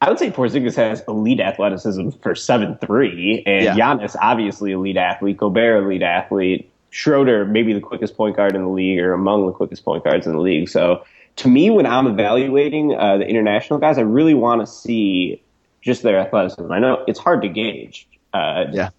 I 0.01 0.09
would 0.09 0.19
say 0.19 0.29
Porzingis 0.29 0.75
has 0.75 1.01
elite 1.07 1.39
athleticism 1.39 2.09
for 2.21 2.35
seven 2.35 2.77
three, 2.79 3.43
and 3.45 3.63
Yeah. 3.65 3.75
Giannis 3.75 4.15
obviously 4.21 4.71
elite 4.71 4.97
athlete, 4.97 5.37
Gobert 5.37 5.83
elite 5.83 6.03
athlete, 6.03 6.69
Schroeder 6.89 7.45
maybe 7.45 7.73
the 7.73 7.79
quickest 7.81 8.15
point 8.15 8.35
guard 8.35 8.55
in 8.55 8.61
the 8.61 8.69
league 8.69 8.99
or 8.99 9.13
among 9.13 9.45
the 9.47 9.51
quickest 9.53 9.83
point 9.83 10.03
guards 10.03 10.25
in 10.27 10.33
the 10.33 10.39
league. 10.39 10.69
So 10.69 11.03
to 11.37 11.47
me, 11.47 11.69
when 11.69 11.85
I'm 11.85 12.07
evaluating 12.07 12.95
uh, 12.95 13.17
the 13.17 13.27
international 13.27 13.79
guys, 13.79 13.97
I 13.97 14.01
really 14.01 14.33
want 14.33 14.61
to 14.61 14.67
see 14.67 15.41
just 15.81 16.01
their 16.03 16.17
athleticism. 16.19 16.71
I 16.71 16.79
know 16.79 17.03
it's 17.07 17.19
hard 17.19 17.41
to 17.43 17.49
gauge, 17.49 18.07
uh, 18.33 18.65
Yeah. 18.71 18.89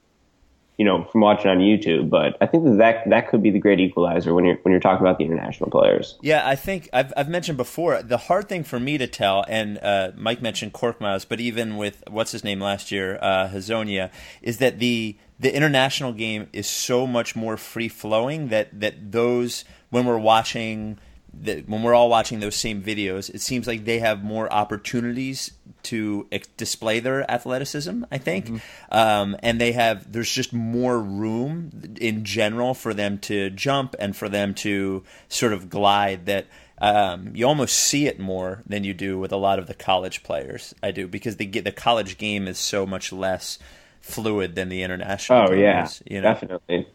You 0.78 0.84
know, 0.84 1.04
from 1.10 1.22
watching 1.22 1.50
on 1.50 1.58
YouTube, 1.58 2.08
but 2.08 2.36
I 2.40 2.46
think 2.46 2.64
that, 2.78 3.02
that 3.10 3.28
could 3.28 3.42
be 3.42 3.50
the 3.50 3.58
great 3.58 3.80
equalizer 3.80 4.32
when 4.32 4.44
you're 4.44 4.58
when 4.62 4.70
you're 4.70 4.80
talking 4.80 5.04
about 5.04 5.18
the 5.18 5.24
international 5.24 5.70
players. 5.70 6.16
Yeah, 6.22 6.46
I 6.46 6.54
think 6.54 6.88
I've, 6.92 7.12
I've 7.16 7.28
mentioned 7.28 7.58
before 7.58 8.00
the 8.00 8.16
hard 8.16 8.48
thing 8.48 8.62
for 8.62 8.78
me 8.78 8.96
to 8.96 9.08
tell, 9.08 9.44
and 9.48 9.78
uh, 9.82 10.12
Mike 10.16 10.40
mentioned 10.40 10.72
Korkmaz, 10.72 11.26
but 11.28 11.40
even 11.40 11.76
with 11.76 12.04
what's 12.08 12.30
his 12.30 12.44
name 12.44 12.60
last 12.60 12.92
year, 12.92 13.18
uh, 13.20 13.48
Hezonja, 13.48 14.10
is 14.40 14.58
that 14.58 14.78
the 14.78 15.16
the 15.40 15.54
international 15.54 16.12
game 16.12 16.48
is 16.52 16.68
so 16.68 17.06
much 17.06 17.34
more 17.34 17.56
free 17.56 17.88
flowing 17.88 18.48
that 18.48 18.80
that 18.80 19.12
those 19.12 19.64
when 19.90 20.06
we're 20.06 20.16
watching. 20.16 20.98
The, 21.40 21.62
when 21.66 21.82
we're 21.82 21.94
all 21.94 22.08
watching 22.08 22.40
those 22.40 22.56
same 22.56 22.82
videos, 22.82 23.32
it 23.32 23.40
seems 23.40 23.66
like 23.66 23.84
they 23.84 24.00
have 24.00 24.22
more 24.22 24.52
opportunities 24.52 25.52
to 25.84 26.26
ex- 26.32 26.48
display 26.56 27.00
their 27.00 27.30
athleticism. 27.30 28.04
I 28.10 28.18
think, 28.18 28.60
um, 28.90 29.36
and 29.42 29.60
they 29.60 29.72
have 29.72 30.10
there's 30.12 30.30
just 30.30 30.52
more 30.52 30.98
room 31.00 31.96
in 32.00 32.24
general 32.24 32.74
for 32.74 32.92
them 32.92 33.18
to 33.20 33.50
jump 33.50 33.94
and 33.98 34.16
for 34.16 34.28
them 34.28 34.54
to 34.54 35.04
sort 35.28 35.52
of 35.52 35.70
glide. 35.70 36.26
That 36.26 36.46
um, 36.80 37.32
you 37.34 37.46
almost 37.46 37.76
see 37.76 38.06
it 38.06 38.18
more 38.18 38.62
than 38.66 38.84
you 38.84 38.94
do 38.94 39.18
with 39.18 39.32
a 39.32 39.36
lot 39.36 39.58
of 39.58 39.66
the 39.66 39.74
college 39.74 40.22
players. 40.22 40.74
I 40.82 40.90
do 40.90 41.08
because 41.08 41.36
the 41.36 41.46
the 41.46 41.72
college 41.72 42.18
game 42.18 42.46
is 42.48 42.58
so 42.58 42.86
much 42.86 43.12
less 43.12 43.58
fluid 44.00 44.54
than 44.54 44.68
the 44.68 44.82
international. 44.82 45.48
Oh 45.50 45.54
yeah, 45.54 45.84
is, 45.84 46.02
you 46.06 46.20
know? 46.20 46.32
definitely. 46.32 46.86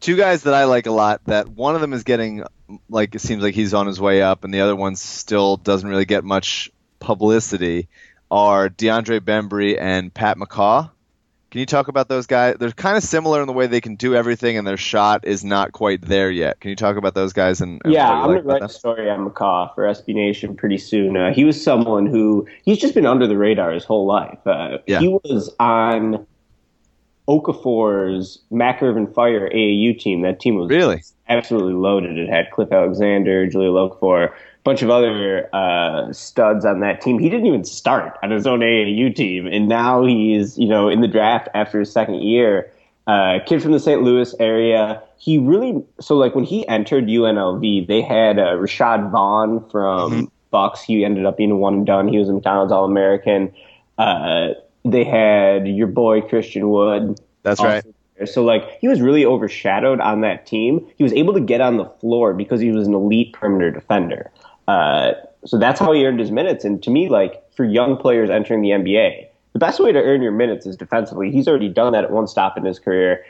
two 0.00 0.16
guys 0.16 0.42
that 0.44 0.54
I 0.54 0.64
like 0.64 0.86
a 0.86 0.92
lot. 0.92 1.20
That 1.26 1.48
one 1.48 1.74
of 1.74 1.80
them 1.80 1.92
is 1.92 2.02
getting 2.02 2.44
like 2.88 3.14
it 3.14 3.20
seems 3.20 3.42
like 3.42 3.54
he's 3.54 3.74
on 3.74 3.86
his 3.86 4.00
way 4.00 4.22
up, 4.22 4.44
and 4.44 4.52
the 4.52 4.60
other 4.60 4.76
one 4.76 4.96
still 4.96 5.56
doesn't 5.56 5.88
really 5.88 6.04
get 6.04 6.24
much 6.24 6.70
publicity. 7.00 7.88
Are 8.30 8.68
DeAndre 8.68 9.20
Bembry 9.20 9.80
and 9.80 10.12
Pat 10.12 10.36
McCaw? 10.38 10.90
Can 11.50 11.60
you 11.60 11.66
talk 11.66 11.86
about 11.86 12.08
those 12.08 12.26
guys? 12.26 12.56
They're 12.58 12.72
kind 12.72 12.96
of 12.96 13.04
similar 13.04 13.40
in 13.40 13.46
the 13.46 13.52
way 13.52 13.68
they 13.68 13.80
can 13.80 13.94
do 13.94 14.16
everything, 14.16 14.58
and 14.58 14.66
their 14.66 14.76
shot 14.76 15.24
is 15.24 15.44
not 15.44 15.70
quite 15.70 16.00
there 16.02 16.28
yet. 16.28 16.58
Can 16.58 16.70
you 16.70 16.74
talk 16.74 16.96
about 16.96 17.14
those 17.14 17.32
guys? 17.32 17.60
And, 17.60 17.80
and 17.84 17.92
Yeah, 17.92 18.10
I'm 18.10 18.22
like 18.22 18.38
gonna 18.38 18.42
write 18.42 18.56
about 18.56 18.70
a 18.70 18.72
story 18.72 19.08
on 19.08 19.30
McCaw 19.30 19.72
for 19.72 19.84
SB 19.84 20.14
Nation 20.14 20.56
pretty 20.56 20.78
soon. 20.78 21.16
Uh, 21.16 21.32
he 21.32 21.44
was 21.44 21.62
someone 21.62 22.06
who 22.06 22.48
he's 22.64 22.78
just 22.78 22.92
been 22.92 23.06
under 23.06 23.28
the 23.28 23.36
radar 23.38 23.70
his 23.70 23.84
whole 23.84 24.04
life. 24.04 24.44
Uh, 24.44 24.78
Yeah. 24.88 24.98
He 24.98 25.06
was 25.06 25.54
on 25.60 26.26
Okafor's 27.28 28.38
Mac 28.50 28.82
Irvin 28.82 29.06
Fire 29.06 29.48
AAU 29.48 29.98
team. 29.98 30.22
That 30.22 30.40
team 30.40 30.56
was 30.56 30.68
Really? 30.70 31.02
absolutely 31.28 31.72
loaded. 31.74 32.18
It 32.18 32.28
had 32.28 32.50
Cliff 32.50 32.70
Alexander, 32.70 33.46
Jahlil 33.46 33.90
Okafor, 33.90 34.28
a 34.28 34.32
bunch 34.62 34.82
of 34.82 34.90
other 34.90 35.48
uh, 35.54 36.12
studs 36.12 36.64
on 36.64 36.80
that 36.80 37.00
team. 37.00 37.18
He 37.18 37.30
didn't 37.30 37.46
even 37.46 37.64
start 37.64 38.18
on 38.22 38.30
his 38.30 38.46
own 38.46 38.60
AAU 38.60 39.14
team, 39.14 39.46
and 39.46 39.68
now 39.68 40.04
he's 40.04 40.58
you 40.58 40.68
know 40.68 40.88
in 40.88 41.00
the 41.00 41.08
draft 41.08 41.48
after 41.54 41.80
his 41.80 41.90
second 41.92 42.22
year. 42.22 42.70
Uh, 43.06 43.38
kid 43.44 43.62
from 43.62 43.72
the 43.72 43.80
St. 43.80 44.02
Louis 44.02 44.34
area. 44.40 45.02
He 45.18 45.36
really 45.38 45.82
so 46.00 46.16
like 46.16 46.34
when 46.34 46.44
he 46.44 46.66
entered 46.68 47.04
UNLV, 47.06 47.86
they 47.86 48.00
had 48.00 48.38
uh, 48.38 48.56
Rashad 48.56 49.10
Vaughn 49.10 49.68
from 49.70 50.30
Bucks. 50.50 50.82
He 50.82 51.04
ended 51.04 51.26
up 51.26 51.36
being 51.36 51.58
one 51.58 51.74
and 51.74 51.86
done. 51.86 52.08
He 52.08 52.18
was 52.18 52.28
a 52.28 52.32
McDonald's 52.32 52.72
All 52.72 52.84
American. 52.86 53.52
Uh, 53.98 54.48
they 54.84 55.04
had 55.04 55.66
your 55.66 55.86
boy 55.86 56.20
Christian 56.20 56.68
Wood. 56.68 57.20
That's 57.42 57.60
right. 57.60 57.84
there. 58.16 58.26
So 58.26 58.44
like 58.44 58.78
he 58.80 58.88
was 58.88 59.00
really 59.00 59.24
overshadowed 59.24 60.00
on 60.00 60.20
that 60.20 60.46
team. 60.46 60.86
He 60.96 61.02
was 61.02 61.12
able 61.12 61.34
to 61.34 61.40
get 61.40 61.60
on 61.60 61.76
the 61.78 61.86
floor 61.86 62.32
because 62.34 62.60
he 62.60 62.70
was 62.70 62.86
an 62.86 62.94
elite 62.94 63.32
perimeter 63.32 63.70
defender. 63.70 64.30
Uh, 64.68 65.12
so 65.44 65.58
that's 65.58 65.80
how 65.80 65.92
he 65.92 66.06
earned 66.06 66.20
his 66.20 66.30
minutes. 66.30 66.64
And 66.64 66.82
to 66.82 66.90
me, 66.90 67.08
like 67.08 67.42
for 67.54 67.64
young 67.64 67.96
players 67.96 68.30
entering 68.30 68.62
the 68.62 68.70
NBA, 68.70 69.26
the 69.52 69.58
best 69.58 69.80
way 69.80 69.92
to 69.92 69.98
earn 69.98 70.22
your 70.22 70.32
minutes 70.32 70.66
is 70.66 70.76
defensively. 70.76 71.30
He's 71.30 71.48
already 71.48 71.68
done 71.68 71.92
that 71.92 72.04
at 72.04 72.10
one 72.10 72.26
stop 72.26 72.56
in 72.56 72.64
his 72.64 72.78
career. 72.78 73.24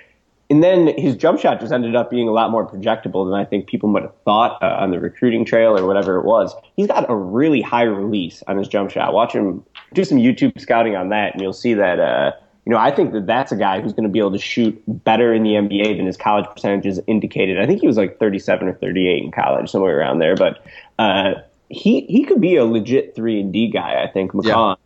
And 0.55 0.63
then 0.63 0.97
his 0.97 1.17
jump 1.17 1.41
shot 1.41 1.59
just 1.59 1.73
ended 1.73 1.97
up 1.97 2.11
being 2.11 2.29
a 2.29 2.31
lot 2.31 2.53
more 2.53 2.65
projectable 2.65 3.29
than 3.29 3.35
I 3.35 3.45
think 3.45 3.67
people 3.67 3.89
might 3.89 4.05
have 4.05 4.15
thought 4.25 4.63
uh, 4.63 4.77
on 4.79 4.93
the 4.93 5.01
recruiting 5.01 5.45
trail 5.45 5.77
or 5.77 5.85
whatever 5.85 6.17
it 6.17 6.25
was. 6.25 6.55
He's 6.77 6.87
got 6.87 7.11
a 7.11 7.17
really 7.17 7.61
high 7.61 7.83
release 7.83 8.41
on 8.47 8.59
his 8.59 8.69
jump 8.69 8.93
shot. 8.93 9.13
Watch 9.13 9.33
him 9.33 9.65
do 9.95 10.05
some 10.05 10.19
YouTube 10.19 10.61
scouting 10.61 10.95
on 10.95 11.09
that, 11.09 11.33
and 11.33 11.43
you'll 11.43 11.55
see 11.55 11.75
that. 11.75 11.99
Uh, 11.99 12.31
you 12.67 12.71
know, 12.73 12.79
I 12.79 12.93
think 12.93 13.15
that 13.15 13.27
that's 13.27 13.51
a 13.51 13.57
guy 13.57 13.81
who's 13.81 13.95
going 13.95 14.05
to 14.05 14.09
be 14.09 14.21
able 14.21 14.31
to 14.31 14.39
shoot 14.39 14.81
better 14.87 15.35
in 15.35 15.43
the 15.43 15.55
NBA 15.55 15.97
than 15.97 16.07
his 16.07 16.17
college 16.17 16.47
percentages 16.47 17.01
indicated. 17.09 17.59
I 17.59 17.67
think 17.67 17.81
he 17.81 17.89
was 17.89 17.97
like 17.97 18.21
37 18.21 18.69
or 18.69 18.75
38 18.75 19.25
in 19.25 19.33
college, 19.33 19.69
somewhere 19.69 19.99
around 19.99 20.21
there. 20.21 20.37
But 20.37 20.65
uh, 21.01 21.33
he 21.69 22.03
he 22.03 22.23
could 22.23 22.41
be 22.41 22.55
a 22.55 22.65
legit 22.65 23.17
three 23.17 23.41
and 23.41 23.53
D 23.53 23.73
guy. 23.73 24.05
I 24.05 24.07
think 24.09 24.31
McCaw. 24.31 24.77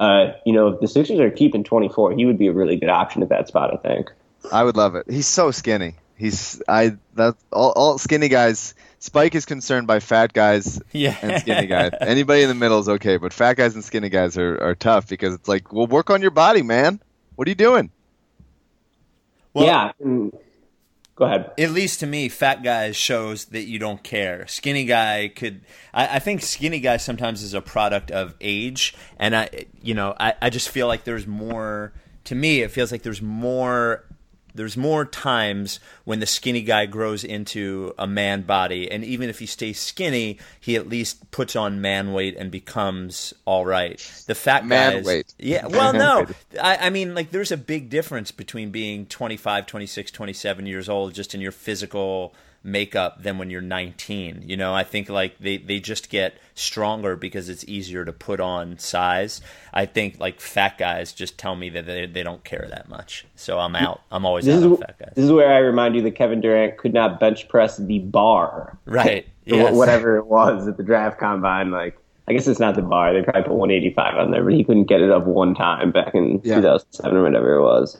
Uh, 0.00 0.32
you 0.46 0.54
know, 0.54 0.68
if 0.68 0.80
the 0.80 0.88
Sixers 0.88 1.20
are 1.20 1.30
keeping 1.30 1.64
24, 1.64 2.12
he 2.12 2.24
would 2.24 2.38
be 2.38 2.46
a 2.46 2.52
really 2.52 2.76
good 2.76 2.88
option 2.88 3.22
at 3.22 3.28
that 3.28 3.46
spot. 3.46 3.74
I 3.74 3.76
think. 3.76 4.10
I 4.52 4.64
would 4.64 4.76
love 4.76 4.94
it. 4.94 5.06
He's 5.10 5.26
so 5.26 5.50
skinny. 5.50 5.94
He's 6.16 6.60
I 6.68 6.96
that 7.14 7.36
all, 7.52 7.72
all 7.72 7.98
skinny 7.98 8.28
guys. 8.28 8.74
Spike 9.00 9.36
is 9.36 9.46
concerned 9.46 9.86
by 9.86 10.00
fat 10.00 10.32
guys 10.32 10.80
Yeah. 10.92 11.16
and 11.22 11.40
skinny 11.40 11.68
guys. 11.68 11.92
Anybody 12.00 12.42
in 12.42 12.48
the 12.48 12.54
middle 12.56 12.80
is 12.80 12.88
okay, 12.88 13.16
but 13.16 13.32
fat 13.32 13.56
guys 13.56 13.74
and 13.76 13.84
skinny 13.84 14.08
guys 14.08 14.36
are, 14.36 14.60
are 14.60 14.74
tough 14.74 15.08
because 15.08 15.34
it's 15.34 15.46
like, 15.48 15.72
well, 15.72 15.86
work 15.86 16.10
on 16.10 16.20
your 16.20 16.32
body, 16.32 16.62
man. 16.62 17.00
What 17.36 17.46
are 17.46 17.50
you 17.50 17.54
doing? 17.54 17.90
Well, 19.54 19.66
yeah. 19.66 19.92
Go 21.14 21.24
ahead. 21.24 21.50
at 21.58 21.70
least 21.70 21.98
to 22.00 22.06
me, 22.06 22.28
fat 22.28 22.62
guys 22.62 22.96
shows 22.96 23.46
that 23.46 23.64
you 23.64 23.78
don't 23.80 24.02
care. 24.04 24.46
Skinny 24.46 24.84
guy 24.84 25.28
could. 25.34 25.62
I, 25.92 26.16
I 26.16 26.18
think 26.20 26.42
skinny 26.42 26.78
guy 26.80 26.96
sometimes 26.96 27.42
is 27.42 27.54
a 27.54 27.60
product 27.60 28.10
of 28.12 28.34
age, 28.40 28.94
and 29.18 29.34
I, 29.34 29.48
you 29.82 29.94
know, 29.94 30.14
I, 30.20 30.34
I 30.40 30.50
just 30.50 30.68
feel 30.68 30.86
like 30.86 31.04
there's 31.04 31.26
more. 31.26 31.92
To 32.24 32.34
me, 32.34 32.60
it 32.60 32.70
feels 32.70 32.92
like 32.92 33.02
there's 33.02 33.22
more. 33.22 34.04
There's 34.54 34.76
more 34.76 35.04
times 35.04 35.78
when 36.04 36.20
the 36.20 36.26
skinny 36.26 36.62
guy 36.62 36.86
grows 36.86 37.22
into 37.24 37.94
a 37.98 38.06
man 38.06 38.42
body, 38.42 38.90
and 38.90 39.04
even 39.04 39.28
if 39.28 39.38
he 39.38 39.46
stays 39.46 39.78
skinny, 39.78 40.38
he 40.60 40.76
at 40.76 40.88
least 40.88 41.30
puts 41.30 41.54
on 41.54 41.80
man 41.80 42.12
weight 42.12 42.36
and 42.36 42.50
becomes 42.50 43.34
all 43.44 43.64
right. 43.64 43.98
The 44.26 44.34
fat 44.34 44.66
Man 44.66 44.94
guys, 44.94 45.04
weight. 45.04 45.34
yeah. 45.38 45.66
Well, 45.66 45.92
no, 45.92 46.26
I, 46.60 46.86
I 46.86 46.90
mean, 46.90 47.14
like, 47.14 47.30
there's 47.30 47.52
a 47.52 47.56
big 47.56 47.90
difference 47.90 48.30
between 48.30 48.70
being 48.70 49.06
25, 49.06 49.66
26, 49.66 50.10
27 50.10 50.66
years 50.66 50.88
old 50.88 51.14
just 51.14 51.34
in 51.34 51.40
your 51.40 51.52
physical 51.52 52.34
makeup 52.68 53.22
than 53.22 53.38
when 53.38 53.50
you're 53.50 53.60
19. 53.60 54.42
You 54.46 54.56
know, 54.56 54.74
I 54.74 54.84
think, 54.84 55.08
like, 55.08 55.38
they, 55.38 55.56
they 55.56 55.80
just 55.80 56.10
get 56.10 56.34
stronger 56.54 57.16
because 57.16 57.48
it's 57.48 57.64
easier 57.66 58.04
to 58.04 58.12
put 58.12 58.40
on 58.40 58.78
size. 58.78 59.40
I 59.72 59.86
think, 59.86 60.20
like, 60.20 60.40
fat 60.40 60.78
guys 60.78 61.12
just 61.12 61.38
tell 61.38 61.54
me 61.56 61.70
that 61.70 61.86
they, 61.86 62.06
they 62.06 62.22
don't 62.22 62.44
care 62.44 62.66
that 62.70 62.88
much. 62.88 63.26
So 63.34 63.58
I'm 63.58 63.74
out. 63.76 64.00
I'm 64.10 64.24
always 64.24 64.44
This 64.44 64.56
out 64.56 64.58
is, 64.58 64.64
on 64.66 64.76
fat 64.78 64.96
guys. 64.98 65.12
this 65.16 65.24
is 65.24 65.32
where 65.32 65.52
I 65.52 65.58
remind 65.58 65.94
you 65.96 66.02
that 66.02 66.12
Kevin 66.12 66.40
Durant 66.40 66.76
could 66.78 66.94
not 66.94 67.18
bench 67.20 67.48
press 67.48 67.76
the 67.76 67.98
bar. 68.00 68.78
Right. 68.86 69.26
Yes. 69.48 69.74
whatever 69.74 70.18
it 70.18 70.26
was 70.26 70.68
at 70.68 70.76
the 70.76 70.82
draft 70.82 71.18
combine. 71.18 71.70
Like, 71.70 71.96
I 72.28 72.34
guess 72.34 72.46
it's 72.46 72.60
not 72.60 72.74
the 72.74 72.82
bar. 72.82 73.14
They 73.14 73.22
probably 73.22 73.44
put 73.44 73.54
185 73.54 74.16
on 74.18 74.30
there, 74.30 74.44
but 74.44 74.52
he 74.52 74.62
couldn't 74.62 74.84
get 74.84 75.00
it 75.00 75.10
up 75.10 75.24
one 75.24 75.54
time 75.54 75.90
back 75.90 76.14
in 76.14 76.42
Yeah. 76.44 76.56
2007 76.56 77.16
or 77.16 77.22
whatever 77.22 77.54
it 77.54 77.62
was. 77.62 77.98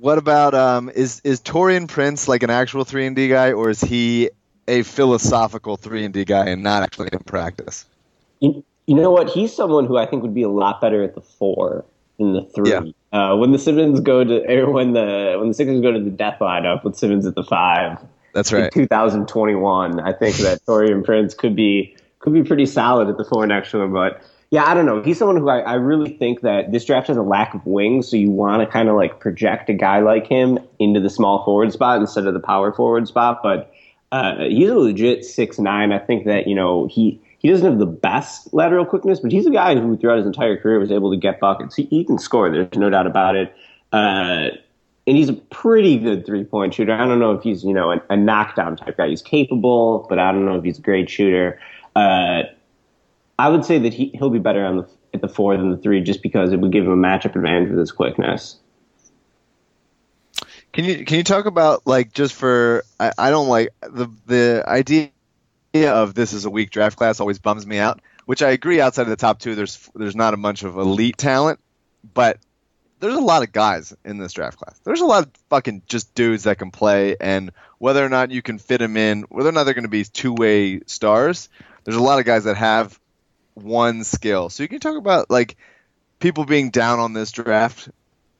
What 0.00 0.16
about 0.16 0.54
um 0.54 0.88
is 0.88 1.20
is 1.24 1.40
Taurean 1.40 1.86
Prince 1.86 2.26
like 2.26 2.42
an 2.42 2.50
actual 2.50 2.84
three 2.84 3.06
and 3.06 3.14
D 3.14 3.28
guy 3.28 3.52
or 3.52 3.68
is 3.68 3.80
he 3.82 4.30
a 4.66 4.82
philosophical 4.82 5.76
three 5.76 6.04
and 6.04 6.14
D 6.14 6.24
guy 6.24 6.46
and 6.46 6.62
not 6.62 6.82
actually 6.82 7.10
in 7.12 7.18
practice? 7.20 7.84
You, 8.40 8.64
you 8.86 8.94
know 8.94 9.10
what? 9.10 9.28
He's 9.28 9.54
someone 9.54 9.86
who 9.86 9.98
I 9.98 10.06
think 10.06 10.22
would 10.22 10.34
be 10.34 10.42
a 10.42 10.48
lot 10.48 10.80
better 10.80 11.02
at 11.02 11.14
the 11.14 11.20
four 11.20 11.84
than 12.18 12.32
the 12.32 12.42
three. 12.42 12.70
Yeah. 12.70 12.82
Uh, 13.12 13.36
when 13.36 13.52
the 13.52 13.58
Simmons 13.58 14.00
go 14.00 14.24
to, 14.24 14.60
or 14.60 14.70
when 14.70 14.92
the 14.92 15.36
when 15.38 15.48
the 15.48 15.54
Sixers 15.54 15.80
go 15.80 15.92
to 15.92 16.00
the 16.00 16.10
death 16.10 16.38
lineup 16.40 16.82
with 16.84 16.96
Simmons 16.96 17.26
at 17.26 17.34
the 17.34 17.44
five, 17.44 17.98
That's 18.32 18.52
in 18.52 18.62
right. 18.62 18.72
2021, 18.72 20.00
I 20.00 20.12
think 20.12 20.36
that 20.36 20.64
Taurean 20.64 21.04
Prince 21.04 21.34
could 21.34 21.54
be 21.54 21.96
could 22.20 22.32
be 22.32 22.42
pretty 22.42 22.66
solid 22.66 23.08
at 23.08 23.16
the 23.16 23.24
four 23.24 23.46
next 23.46 23.70
to 23.72 23.80
him. 23.80 23.92
But 23.92 24.22
yeah, 24.50 24.64
I 24.64 24.74
don't 24.74 24.84
know. 24.84 25.00
He's 25.00 25.18
someone 25.18 25.36
who 25.36 25.48
I, 25.48 25.60
I 25.60 25.74
really 25.74 26.12
think 26.16 26.40
that 26.40 26.72
this 26.72 26.84
draft 26.84 27.06
has 27.06 27.16
a 27.16 27.22
lack 27.22 27.54
of 27.54 27.64
wings, 27.64 28.10
so 28.10 28.16
you 28.16 28.30
want 28.30 28.62
to 28.62 28.66
kind 28.66 28.88
of 28.88 28.96
like 28.96 29.20
project 29.20 29.70
a 29.70 29.74
guy 29.74 30.00
like 30.00 30.26
him 30.26 30.58
into 30.80 30.98
the 30.98 31.10
small 31.10 31.44
forward 31.44 31.72
spot 31.72 32.00
instead 32.00 32.26
of 32.26 32.34
the 32.34 32.40
power 32.40 32.72
forward 32.72 33.06
spot. 33.06 33.40
But 33.44 33.72
uh, 34.10 34.44
he's 34.48 34.68
a 34.68 34.74
legit 34.74 35.24
six 35.24 35.60
nine. 35.60 35.92
I 35.92 36.00
think 36.00 36.24
that 36.24 36.48
you 36.48 36.56
know 36.56 36.88
he 36.88 37.20
he 37.38 37.48
doesn't 37.48 37.64
have 37.64 37.78
the 37.78 37.86
best 37.86 38.52
lateral 38.52 38.84
quickness, 38.84 39.20
but 39.20 39.30
he's 39.30 39.46
a 39.46 39.50
guy 39.50 39.76
who 39.76 39.96
throughout 39.96 40.18
his 40.18 40.26
entire 40.26 40.56
career 40.56 40.80
was 40.80 40.90
able 40.90 41.12
to 41.12 41.16
get 41.16 41.38
buckets. 41.38 41.76
He, 41.76 41.84
he 41.84 42.04
can 42.04 42.18
score. 42.18 42.50
There's 42.50 42.74
no 42.74 42.90
doubt 42.90 43.06
about 43.06 43.36
it. 43.36 43.54
Uh, 43.92 44.48
and 45.06 45.16
he's 45.16 45.28
a 45.28 45.34
pretty 45.34 45.98
good 45.98 46.26
three 46.26 46.44
point 46.44 46.74
shooter. 46.74 46.92
I 46.92 47.06
don't 47.06 47.20
know 47.20 47.32
if 47.32 47.44
he's 47.44 47.62
you 47.62 47.72
know 47.72 47.92
a, 47.92 48.02
a 48.10 48.16
knockdown 48.16 48.76
type 48.76 48.96
guy. 48.96 49.10
He's 49.10 49.22
capable, 49.22 50.06
but 50.08 50.18
I 50.18 50.32
don't 50.32 50.44
know 50.44 50.56
if 50.56 50.64
he's 50.64 50.80
a 50.80 50.82
great 50.82 51.08
shooter. 51.08 51.60
Uh, 51.94 52.42
I 53.40 53.48
would 53.48 53.64
say 53.64 53.78
that 53.78 53.94
he 53.94 54.10
he'll 54.14 54.28
be 54.28 54.38
better 54.38 54.66
on 54.66 54.76
the 54.76 54.88
at 55.14 55.22
the 55.22 55.28
four 55.28 55.56
than 55.56 55.70
the 55.70 55.78
three, 55.78 56.02
just 56.02 56.22
because 56.22 56.52
it 56.52 56.60
would 56.60 56.72
give 56.72 56.84
him 56.84 56.92
a 56.92 56.96
matchup 56.96 57.34
advantage 57.36 57.70
with 57.70 57.78
his 57.78 57.90
quickness. 57.90 58.58
Can 60.74 60.84
you 60.84 61.06
can 61.06 61.16
you 61.16 61.24
talk 61.24 61.46
about 61.46 61.86
like 61.86 62.12
just 62.12 62.34
for 62.34 62.84
I, 63.00 63.12
I 63.16 63.30
don't 63.30 63.48
like 63.48 63.70
the 63.80 64.08
the 64.26 64.64
idea 64.66 65.10
of 65.74 66.12
this 66.12 66.34
is 66.34 66.44
a 66.44 66.50
weak 66.50 66.70
draft 66.70 66.98
class 66.98 67.18
always 67.18 67.38
bums 67.38 67.66
me 67.66 67.78
out. 67.78 68.02
Which 68.26 68.42
I 68.42 68.50
agree 68.50 68.78
outside 68.78 69.02
of 69.02 69.08
the 69.08 69.16
top 69.16 69.40
two 69.40 69.54
there's 69.54 69.88
there's 69.94 70.14
not 70.14 70.34
a 70.34 70.36
bunch 70.36 70.62
of 70.62 70.76
elite 70.76 71.16
talent, 71.16 71.60
but 72.12 72.38
there's 73.00 73.16
a 73.16 73.20
lot 73.20 73.42
of 73.42 73.52
guys 73.52 73.96
in 74.04 74.18
this 74.18 74.34
draft 74.34 74.58
class. 74.58 74.78
There's 74.84 75.00
a 75.00 75.06
lot 75.06 75.24
of 75.24 75.30
fucking 75.48 75.84
just 75.86 76.14
dudes 76.14 76.42
that 76.42 76.58
can 76.58 76.70
play, 76.70 77.16
and 77.18 77.52
whether 77.78 78.04
or 78.04 78.10
not 78.10 78.32
you 78.32 78.42
can 78.42 78.58
fit 78.58 78.78
them 78.78 78.98
in, 78.98 79.22
whether 79.30 79.48
or 79.48 79.52
not 79.52 79.64
they're 79.64 79.72
going 79.72 79.84
to 79.84 79.88
be 79.88 80.04
two 80.04 80.34
way 80.34 80.80
stars, 80.84 81.48
there's 81.84 81.96
a 81.96 82.02
lot 82.02 82.18
of 82.18 82.26
guys 82.26 82.44
that 82.44 82.58
have 82.58 83.00
one 83.62 84.04
skill. 84.04 84.48
So 84.50 84.62
you 84.62 84.68
can 84.68 84.80
talk 84.80 84.96
about 84.96 85.30
like 85.30 85.56
people 86.18 86.44
being 86.44 86.70
down 86.70 86.98
on 86.98 87.12
this 87.12 87.32
draft 87.32 87.88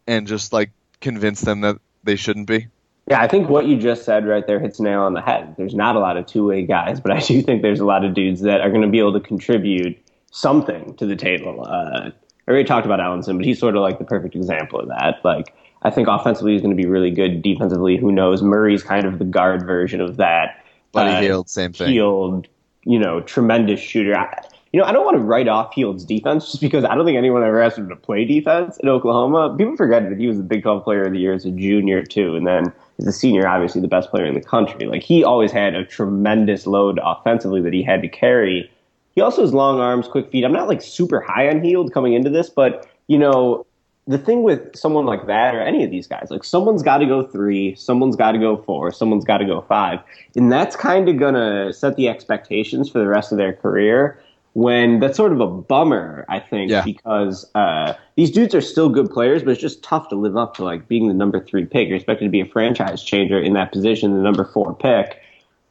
and 0.07 0.27
just 0.27 0.53
like 0.53 0.71
convince 1.01 1.41
them 1.41 1.62
that 1.62 1.77
they 2.05 2.16
shouldn't 2.16 2.47
be. 2.47 2.68
Yeah, 3.09 3.21
I 3.21 3.27
think 3.27 3.49
what 3.49 3.66
you 3.66 3.77
just 3.77 4.05
said 4.05 4.27
right 4.27 4.47
there 4.47 4.61
hits 4.61 4.79
nail 4.79 5.01
on 5.01 5.14
the 5.14 5.21
head. 5.21 5.57
There's 5.57 5.75
not 5.75 5.97
a 5.97 5.99
lot 5.99 6.16
of 6.16 6.27
two 6.27 6.47
way 6.47 6.64
guys, 6.64 7.01
but 7.01 7.11
I 7.11 7.18
do 7.21 7.43
think 7.43 7.62
there's 7.62 7.81
a 7.81 7.85
lot 7.85 8.05
of 8.05 8.14
dudes 8.14 8.43
that 8.43 8.61
are 8.61 8.71
going 8.71 8.83
to 8.83 8.89
be 8.89 8.99
able 8.99 9.14
to 9.14 9.21
contribute 9.21 9.99
something 10.31 10.95
to 10.97 11.07
the 11.07 11.16
table. 11.16 11.64
Uh, 11.66 12.11
I 12.47 12.51
already 12.51 12.64
talked 12.64 12.87
about 12.87 13.01
Ellenson, 13.01 13.37
but 13.37 13.45
he's 13.45 13.59
sort 13.59 13.75
of 13.75 13.83
like 13.83 13.99
the 13.99 14.05
perfect 14.05 14.37
example 14.37 14.81
of 14.81 14.89
that. 14.89 15.21
Like, 15.25 15.55
I 15.83 15.91
think 15.91 16.09
offensively 16.09 16.53
he's 16.53 16.62
going 16.62 16.77
to 16.77 16.81
be 16.81 16.89
really 16.89 17.11
good. 17.11 17.43
Defensively, 17.43 17.97
who 17.97 18.12
knows? 18.12 18.43
Murray's 18.43 18.83
kind 18.83 19.07
of 19.07 19.18
the 19.18 19.25
guard 19.25 19.66
version 19.66 20.01
of 20.01 20.18
that. 20.18 20.64
Buddy 20.93 21.11
Uh, 21.11 21.21
Hield, 21.21 21.49
same 21.49 21.73
thing. 21.73 21.93
Hield, 21.93 22.47
you 22.85 22.99
know, 22.99 23.21
tremendous 23.21 23.81
shooter. 23.81 24.16
I, 24.16 24.45
you 24.73 24.79
know, 24.79 24.87
I 24.87 24.93
don't 24.93 25.05
want 25.05 25.16
to 25.16 25.23
write 25.23 25.49
off 25.49 25.75
Hield's 25.75 26.05
defense 26.05 26.47
just 26.47 26.61
because 26.61 26.85
I 26.85 26.95
don't 26.95 27.05
think 27.05 27.18
anyone 27.18 27.43
ever 27.43 27.61
asked 27.61 27.77
him 27.77 27.89
to 27.89 27.97
play 27.97 28.25
defense 28.25 28.77
in 28.77 28.89
Oklahoma. 28.89 29.57
People 29.59 29.77
forget 29.77 30.09
that 30.09 30.18
he 30.18 30.29
was 30.29 30.37
the 30.37 30.45
Big 30.45 30.62
12 30.62 30.85
player 30.85 31.03
of 31.03 31.12
the 31.12 31.18
year 31.18 31.33
as 31.33 31.45
a 31.45 31.51
junior, 31.51 32.05
too. 32.05 32.37
And 32.37 32.47
then 32.47 32.73
as 32.99 33.07
a 33.07 33.12
senior, 33.12 33.49
obviously 33.49 33.81
the 33.81 33.89
best 33.89 34.11
player 34.11 34.27
in 34.27 34.35
the 34.35 34.41
country. 34.41 34.87
Like, 34.87 35.03
he 35.03 35.25
always 35.25 35.51
had 35.51 35.75
a 35.75 35.85
tremendous 35.85 36.68
load 36.68 37.01
offensively 37.03 37.61
that 37.62 37.73
he 37.73 37.83
had 37.83 38.01
to 38.03 38.09
carry. 38.09 38.71
He 39.16 39.21
also 39.21 39.43
has 39.43 39.53
long 39.53 39.81
arms, 39.81 40.07
quick 40.07 40.31
feet. 40.31 40.45
I'm 40.45 40.53
not 40.53 40.68
like 40.68 40.83
super 40.83 41.21
high 41.21 41.49
on 41.49 41.64
Hield 41.64 41.93
coming 41.93 42.12
into 42.12 42.31
this, 42.31 42.49
but, 42.49 42.89
you 43.09 43.18
know, 43.18 43.66
the 44.07 44.18
thing 44.18 44.45
with 44.45 44.77
someone 44.77 45.05
like 45.05 45.27
that 45.27 45.57
or 45.57 45.61
any 45.61 45.83
of 45.83 45.91
these 45.91 46.07
guys, 46.07 46.29
like 46.31 46.45
someone's 46.45 46.83
got 46.85 46.99
to 46.99 47.07
go 47.07 47.27
three, 47.27 47.75
someone's 47.75 48.14
got 48.14 48.33
to 48.33 48.39
go 48.39 48.57
four, 48.57 48.93
someone's 48.93 49.25
got 49.25 49.39
to 49.39 49.45
go 49.45 49.62
five. 49.62 49.99
And 50.37 50.51
that's 50.51 50.77
kind 50.77 51.09
of 51.09 51.18
to 51.18 51.73
set 51.73 51.97
the 51.97 52.09
expectations 52.09 52.89
for 52.89 53.01
the 53.01 53.09
rest 53.09 53.33
of 53.33 53.39
their 53.39 53.53
career 53.53 54.21
when 54.55 54.98
that's 54.98 55.16
sort 55.16 55.32
of 55.32 55.40
a 55.40 55.46
bummer, 55.46 56.24
I 56.28 56.40
think, 56.40 56.70
Yeah. 56.70 56.82
because 56.82 57.48
uh, 57.55 57.94
these 58.16 58.30
dudes 58.30 58.55
are 58.55 58.61
still 58.61 58.88
good 58.88 59.11
players, 59.11 59.42
but 59.42 59.53
it's 59.53 59.61
just 59.61 59.82
tough 59.82 60.09
to 60.09 60.16
live 60.16 60.36
up 60.36 60.55
to 60.57 60.64
like 60.64 60.88
being 60.88 61.09
the 61.09 61.14
number 61.14 61.38
three 61.44 61.64
pick. 61.66 61.88
You're 61.88 61.96
expected 61.96 62.24
to 62.24 62.30
be 62.30 62.40
a 62.40 62.46
franchise 62.46 63.03
changer 63.03 63.40
in 63.40 63.53
that 63.55 63.70
position, 63.72 64.12
the 64.12 64.22
number 64.22 64.44
four 64.44 64.74
pick. 64.74 65.18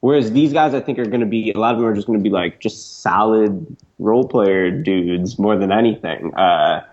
Whereas 0.01 0.32
these 0.32 0.53
guys, 0.53 0.73
I 0.73 0.80
think, 0.80 0.97
are 0.97 1.05
going 1.05 1.19
to 1.19 1.25
be 1.25 1.51
a 1.51 1.59
lot 1.59 1.73
of 1.73 1.82
them 1.82 1.88
are 1.89 1.93
just 1.93 2.07
going 2.07 2.19
to 2.19 2.23
be 2.23 2.30
like 2.30 2.61
just 2.61 3.01
solid 3.01 3.75
role 3.99 4.25
player 4.25 4.71
dudes 4.71 5.38
more 5.38 5.57
than 5.57 5.73
anything. 5.73 6.34
Uh, 6.36 6.86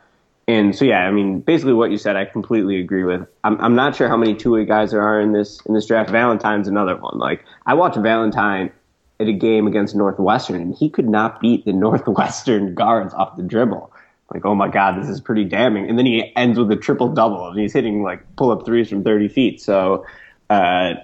and 0.48 0.74
so, 0.74 0.84
yeah, 0.84 1.00
I 1.06 1.12
mean, 1.12 1.40
basically 1.40 1.72
what 1.72 1.92
you 1.92 1.98
said, 1.98 2.16
I 2.16 2.24
completely 2.24 2.80
agree 2.80 3.04
with. 3.04 3.28
I'm, 3.44 3.60
I'm 3.60 3.74
not 3.76 3.94
sure 3.94 4.08
how 4.08 4.16
many 4.16 4.34
two 4.34 4.52
way 4.52 4.64
guys 4.64 4.90
there 4.90 5.02
are 5.02 5.20
in 5.20 5.32
this 5.32 5.60
in 5.66 5.74
this 5.74 5.86
draft. 5.86 6.10
Valentine's 6.10 6.66
another 6.66 6.96
one. 6.96 7.16
Like 7.18 7.44
I 7.64 7.74
watched 7.74 7.96
Valentine 7.96 8.72
at 9.18 9.28
a 9.28 9.32
game 9.32 9.66
against 9.66 9.94
Northwestern, 9.94 10.60
and 10.60 10.74
he 10.74 10.90
could 10.90 11.08
not 11.08 11.40
beat 11.40 11.64
the 11.64 11.72
Northwestern 11.74 12.74
guards 12.74 13.14
off 13.14 13.36
the 13.36 13.42
dribble. 13.42 13.92
Like, 14.32 14.44
oh 14.44 14.54
my 14.54 14.68
God, 14.68 15.00
this 15.00 15.08
is 15.08 15.20
pretty 15.20 15.44
damning. 15.44 15.88
And 15.88 15.96
then 15.96 16.06
he 16.06 16.32
ends 16.34 16.58
with 16.58 16.70
a 16.72 16.76
triple 16.76 17.08
double, 17.08 17.48
and 17.48 17.60
he's 17.60 17.72
hitting 17.72 18.02
like 18.02 18.24
pull 18.36 18.50
up 18.50 18.64
threes 18.64 18.88
from 18.88 19.04
30 19.04 19.28
feet. 19.28 19.60
So, 19.60 20.04
uh, 20.50 20.94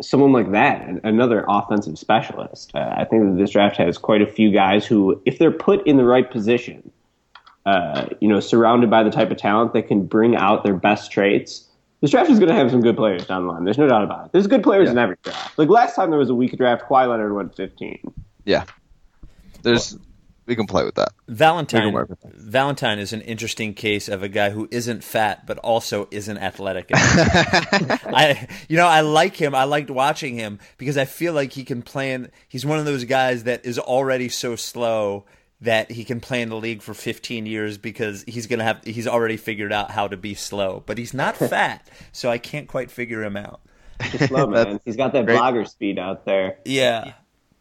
someone 0.00 0.32
like 0.32 0.52
that, 0.52 0.88
another 1.04 1.44
offensive 1.48 1.98
specialist. 1.98 2.70
Uh, 2.74 2.94
I 2.96 3.04
think 3.04 3.24
that 3.24 3.36
this 3.36 3.50
draft 3.50 3.76
has 3.76 3.98
quite 3.98 4.22
a 4.22 4.26
few 4.26 4.50
guys 4.52 4.86
who, 4.86 5.20
if 5.26 5.38
they're 5.38 5.50
put 5.50 5.86
in 5.86 5.96
the 5.96 6.04
right 6.04 6.30
position, 6.30 6.90
uh, 7.66 8.06
you 8.20 8.28
know, 8.28 8.40
surrounded 8.40 8.90
by 8.90 9.02
the 9.02 9.10
type 9.10 9.30
of 9.30 9.36
talent 9.36 9.74
that 9.74 9.88
can 9.88 10.06
bring 10.06 10.36
out 10.36 10.64
their 10.64 10.74
best 10.74 11.10
traits. 11.10 11.67
This 12.00 12.12
draft 12.12 12.30
is 12.30 12.38
going 12.38 12.48
to 12.48 12.54
have 12.54 12.70
some 12.70 12.80
good 12.80 12.96
players 12.96 13.26
down 13.26 13.46
the 13.46 13.52
line. 13.52 13.64
There's 13.64 13.78
no 13.78 13.88
doubt 13.88 14.04
about 14.04 14.26
it. 14.26 14.32
There's 14.32 14.46
good 14.46 14.62
players 14.62 14.88
in 14.88 14.98
every 14.98 15.16
draft. 15.22 15.58
Like 15.58 15.68
last 15.68 15.96
time 15.96 16.10
there 16.10 16.18
was 16.18 16.30
a 16.30 16.34
weak 16.34 16.56
draft, 16.56 16.84
Kawhi 16.84 17.08
Leonard 17.08 17.34
went 17.34 17.56
15. 17.56 18.00
Yeah. 18.44 18.64
There's 19.62 19.98
we 20.46 20.56
can 20.56 20.66
play 20.66 20.82
with 20.82 20.94
that. 20.94 21.12
Valentine 21.28 21.92
with 21.92 22.08
that. 22.08 22.34
Valentine 22.34 22.98
is 22.98 23.12
an 23.12 23.20
interesting 23.20 23.74
case 23.74 24.08
of 24.08 24.22
a 24.22 24.30
guy 24.30 24.48
who 24.48 24.66
isn't 24.70 25.04
fat 25.04 25.46
but 25.46 25.58
also 25.58 26.08
isn't 26.10 26.38
athletic. 26.38 26.86
I 26.94 28.48
you 28.66 28.78
know, 28.78 28.86
I 28.86 29.02
like 29.02 29.36
him. 29.36 29.54
I 29.54 29.64
liked 29.64 29.90
watching 29.90 30.36
him 30.36 30.58
because 30.78 30.96
I 30.96 31.04
feel 31.04 31.34
like 31.34 31.52
he 31.52 31.64
can 31.64 31.82
play 31.82 32.12
in 32.12 32.30
he's 32.48 32.64
one 32.64 32.78
of 32.78 32.86
those 32.86 33.04
guys 33.04 33.44
that 33.44 33.66
is 33.66 33.78
already 33.78 34.30
so 34.30 34.56
slow 34.56 35.26
that 35.60 35.90
he 35.90 36.04
can 36.04 36.20
play 36.20 36.40
in 36.40 36.48
the 36.48 36.56
league 36.56 36.82
for 36.82 36.94
15 36.94 37.46
years 37.46 37.78
because 37.78 38.24
he's 38.28 38.46
going 38.46 38.60
to 38.60 38.64
have 38.64 38.84
he's 38.84 39.06
already 39.06 39.36
figured 39.36 39.72
out 39.72 39.90
how 39.90 40.08
to 40.08 40.16
be 40.16 40.34
slow, 40.34 40.82
but 40.86 40.98
he's 40.98 41.14
not 41.14 41.36
fat, 41.36 41.88
so 42.12 42.30
I 42.30 42.38
can't 42.38 42.68
quite 42.68 42.90
figure 42.90 43.22
him 43.22 43.36
out. 43.36 43.60
Just 44.10 44.28
slow, 44.28 44.46
man. 44.48 44.80
He's 44.84 44.96
got 44.96 45.12
that 45.12 45.26
great. 45.26 45.38
blogger 45.38 45.68
speed 45.68 45.98
out 45.98 46.24
there. 46.24 46.58
Yeah. 46.64 47.14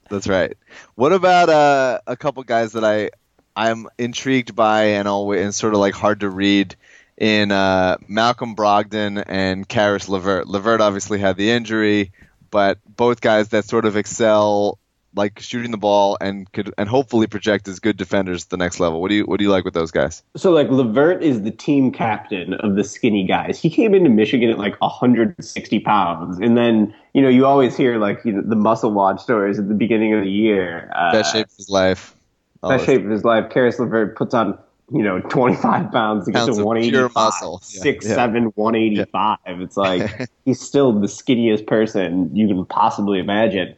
That's 0.10 0.28
right. 0.28 0.56
What 0.96 1.12
about 1.12 1.50
uh, 1.50 2.00
a 2.08 2.16
couple 2.16 2.44
guys 2.44 2.74
that 2.74 2.86
I 2.86 3.10
I'm 3.56 3.88
intrigued 3.98 4.56
by 4.56 4.84
and 4.84 5.08
always 5.08 5.42
and 5.42 5.54
sort 5.54 5.74
of 5.74 5.80
like 5.80 5.96
hard 5.96 6.22
to 6.22 6.30
read 6.30 6.76
in 7.18 7.52
uh, 7.52 7.98
Malcolm 8.08 8.56
Brogdon 8.56 9.24
and 9.26 9.68
Caris 9.68 10.08
LeVert. 10.08 10.48
Levert 10.48 10.82
obviously 10.82 11.20
had 11.20 11.36
the 11.36 11.50
injury, 11.50 12.12
but 12.52 12.78
both 12.86 13.20
guys 13.20 13.50
that 13.50 13.66
sort 13.66 13.86
of 13.86 13.98
excel 13.98 14.78
like 15.16 15.40
shooting 15.40 15.72
the 15.72 15.78
ball 15.78 16.18
and 16.22 16.52
could 16.52 16.74
and 16.78 16.88
hopefully 16.88 17.28
project 17.28 17.68
as 17.68 17.80
good 17.80 17.98
defenders 17.98 18.44
at 18.44 18.50
the 18.50 18.58
next 18.58 18.80
level. 18.80 19.02
What 19.02 19.10
do 19.10 19.16
you 19.16 19.24
what 19.24 19.38
do 19.38 19.44
you 19.44 19.52
like 19.52 19.66
with 19.66 19.74
those 19.74 19.92
guys? 19.92 20.24
So 20.36 20.52
like 20.52 20.70
Levert 20.70 21.24
is 21.24 21.42
the 21.42 21.52
team 21.52 21.92
captain 21.92 22.54
of 22.56 22.76
the 22.76 22.84
skinny 22.84 23.26
guys. 23.26 23.60
He 23.60 23.70
came 23.70 23.94
into 23.94 24.10
Michigan 24.10 24.50
at 24.50 24.58
like 24.58 24.80
160 24.82 25.80
pounds, 25.80 26.38
and 26.40 26.58
then 26.58 26.94
you 27.14 27.22
know 27.22 27.30
you 27.30 27.46
always 27.46 27.76
hear 27.76 27.98
like 27.98 28.24
you 28.24 28.34
know, 28.34 28.42
the 28.42 28.56
muscle 28.56 28.92
watch 28.92 29.22
stories 29.22 29.60
at 29.60 29.68
the 29.68 29.76
beginning 29.76 30.14
of 30.14 30.24
the 30.24 30.32
year. 30.32 30.92
Uh, 30.96 31.12
Best 31.12 31.34
shape 31.34 31.48
of 31.48 31.56
his 31.58 31.70
life. 31.70 32.16
Best 32.62 32.86
shape 32.86 33.04
of 33.04 33.10
his 33.10 33.24
life. 33.24 33.50
Caris 33.50 33.80
LeVert 33.80 34.16
puts 34.16 34.34
on 34.34 34.58
you 34.92 35.04
know 35.04 35.20
25 35.22 35.92
pounds 35.92 36.26
to 36.26 36.32
get 36.32 36.40
Pounds 36.40 36.56
to 36.58 36.62
of 36.62 36.66
185, 36.66 36.92
pure 36.92 37.10
muscle. 37.16 37.62
Yeah, 37.70 37.82
six 37.82 38.06
yeah. 38.06 38.16
seven, 38.16 38.46
185. 38.56 39.38
It's 39.46 39.78
like 39.78 40.30
he's 40.46 40.60
still 40.60 40.94
the 40.94 41.08
skinniest 41.08 41.68
person 41.68 42.36
you 42.36 42.48
can 42.48 42.66
possibly 42.66 43.20
imagine. 43.20 43.76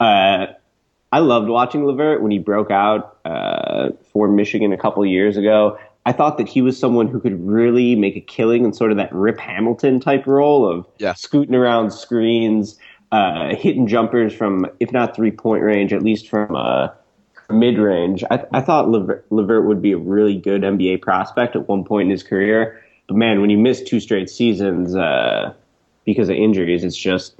Uh, 0.00 0.46
I 1.12 1.18
loved 1.18 1.48
watching 1.48 1.84
Levert 1.84 2.22
when 2.22 2.32
he 2.32 2.38
broke 2.38 2.70
out 2.70 3.18
uh, 3.24 3.90
for 4.12 4.28
Michigan 4.28 4.72
a 4.72 4.78
couple 4.78 5.04
years 5.04 5.36
ago. 5.36 5.78
I 6.04 6.12
thought 6.12 6.38
that 6.38 6.48
he 6.48 6.62
was 6.62 6.78
someone 6.78 7.06
who 7.06 7.20
could 7.20 7.46
really 7.46 7.94
make 7.94 8.16
a 8.16 8.20
killing 8.20 8.64
in 8.64 8.72
sort 8.72 8.90
of 8.90 8.96
that 8.96 9.12
Rip 9.12 9.38
Hamilton 9.38 10.00
type 10.00 10.26
role 10.26 10.66
of 10.66 10.86
Yeah. 10.98 11.12
scooting 11.12 11.54
around 11.54 11.92
screens, 11.92 12.78
uh, 13.12 13.54
hitting 13.54 13.86
jumpers 13.86 14.32
from, 14.32 14.66
if 14.80 14.90
not 14.90 15.14
three 15.14 15.30
point 15.30 15.62
range, 15.62 15.92
at 15.92 16.02
least 16.02 16.28
from 16.28 16.56
uh, 16.56 16.88
mid 17.50 17.78
range. 17.78 18.24
I, 18.30 18.44
I 18.52 18.60
thought 18.62 18.88
Levert, 18.88 19.26
Levert 19.30 19.66
would 19.66 19.82
be 19.82 19.92
a 19.92 19.98
really 19.98 20.36
good 20.36 20.62
NBA 20.62 21.02
prospect 21.02 21.54
at 21.54 21.68
one 21.68 21.84
point 21.84 22.06
in 22.06 22.10
his 22.10 22.22
career. 22.22 22.82
But 23.06 23.16
man, 23.16 23.40
when 23.40 23.50
you 23.50 23.58
miss 23.58 23.82
two 23.82 24.00
straight 24.00 24.30
seasons 24.30 24.96
uh, 24.96 25.52
because 26.04 26.30
of 26.30 26.36
injuries, 26.36 26.84
it's 26.84 26.96
just 26.96 27.34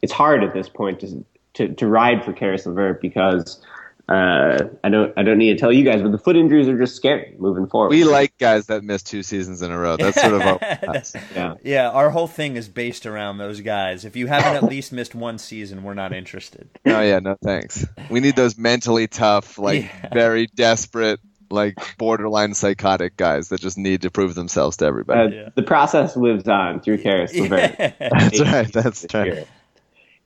it's 0.00 0.12
hard 0.12 0.44
at 0.44 0.54
this 0.54 0.68
point 0.68 1.00
to 1.00 1.24
to, 1.58 1.68
to 1.74 1.86
ride 1.86 2.24
for 2.24 2.32
Caris 2.32 2.66
LeVert 2.66 3.00
because 3.02 3.60
uh, 4.08 4.68
I 4.82 4.88
don't 4.88 5.12
I 5.18 5.22
don't 5.22 5.36
need 5.36 5.52
to 5.52 5.58
tell 5.58 5.70
you 5.70 5.84
guys, 5.84 6.00
but 6.00 6.12
the 6.12 6.18
foot 6.18 6.34
injuries 6.34 6.66
are 6.66 6.78
just 6.78 6.96
scary 6.96 7.34
moving 7.38 7.66
forward. 7.66 7.90
We 7.90 8.04
like 8.04 8.38
guys 8.38 8.66
that 8.68 8.82
miss 8.82 9.02
two 9.02 9.22
seasons 9.22 9.60
in 9.60 9.70
a 9.70 9.78
row. 9.78 9.98
That's 9.98 10.18
sort 10.18 10.32
of 10.32 10.40
our. 10.40 10.58
yeah. 11.34 11.54
Yeah, 11.62 11.90
our 11.90 12.08
whole 12.08 12.26
thing 12.26 12.56
is 12.56 12.70
based 12.70 13.04
around 13.04 13.36
those 13.36 13.60
guys. 13.60 14.06
If 14.06 14.16
you 14.16 14.26
haven't 14.26 14.56
at 14.56 14.62
least 14.64 14.92
missed 14.92 15.14
one 15.14 15.36
season, 15.36 15.82
we're 15.82 15.92
not 15.94 16.14
interested. 16.14 16.70
Oh 16.86 17.02
yeah, 17.02 17.18
no 17.18 17.36
thanks. 17.44 17.84
We 18.10 18.20
need 18.20 18.34
those 18.34 18.56
mentally 18.56 19.08
tough, 19.08 19.58
like 19.58 19.82
Yeah. 20.02 20.08
very 20.14 20.46
desperate, 20.46 21.20
like 21.50 21.74
borderline 21.98 22.54
psychotic 22.54 23.14
guys 23.18 23.50
that 23.50 23.60
just 23.60 23.76
need 23.76 24.02
to 24.02 24.10
prove 24.10 24.34
themselves 24.34 24.78
to 24.78 24.86
Uh, 24.86 24.88
everybody. 24.88 25.36
Yeah. 25.36 25.48
The 25.54 25.62
process 25.62 26.16
lives 26.16 26.48
on 26.48 26.80
through 26.80 26.98
Caris 27.02 27.34
LeVert. 27.34 27.76
that's 28.00 28.40
right. 28.40 28.72
That's 28.72 29.02
this 29.02 29.14
right. 29.14 29.46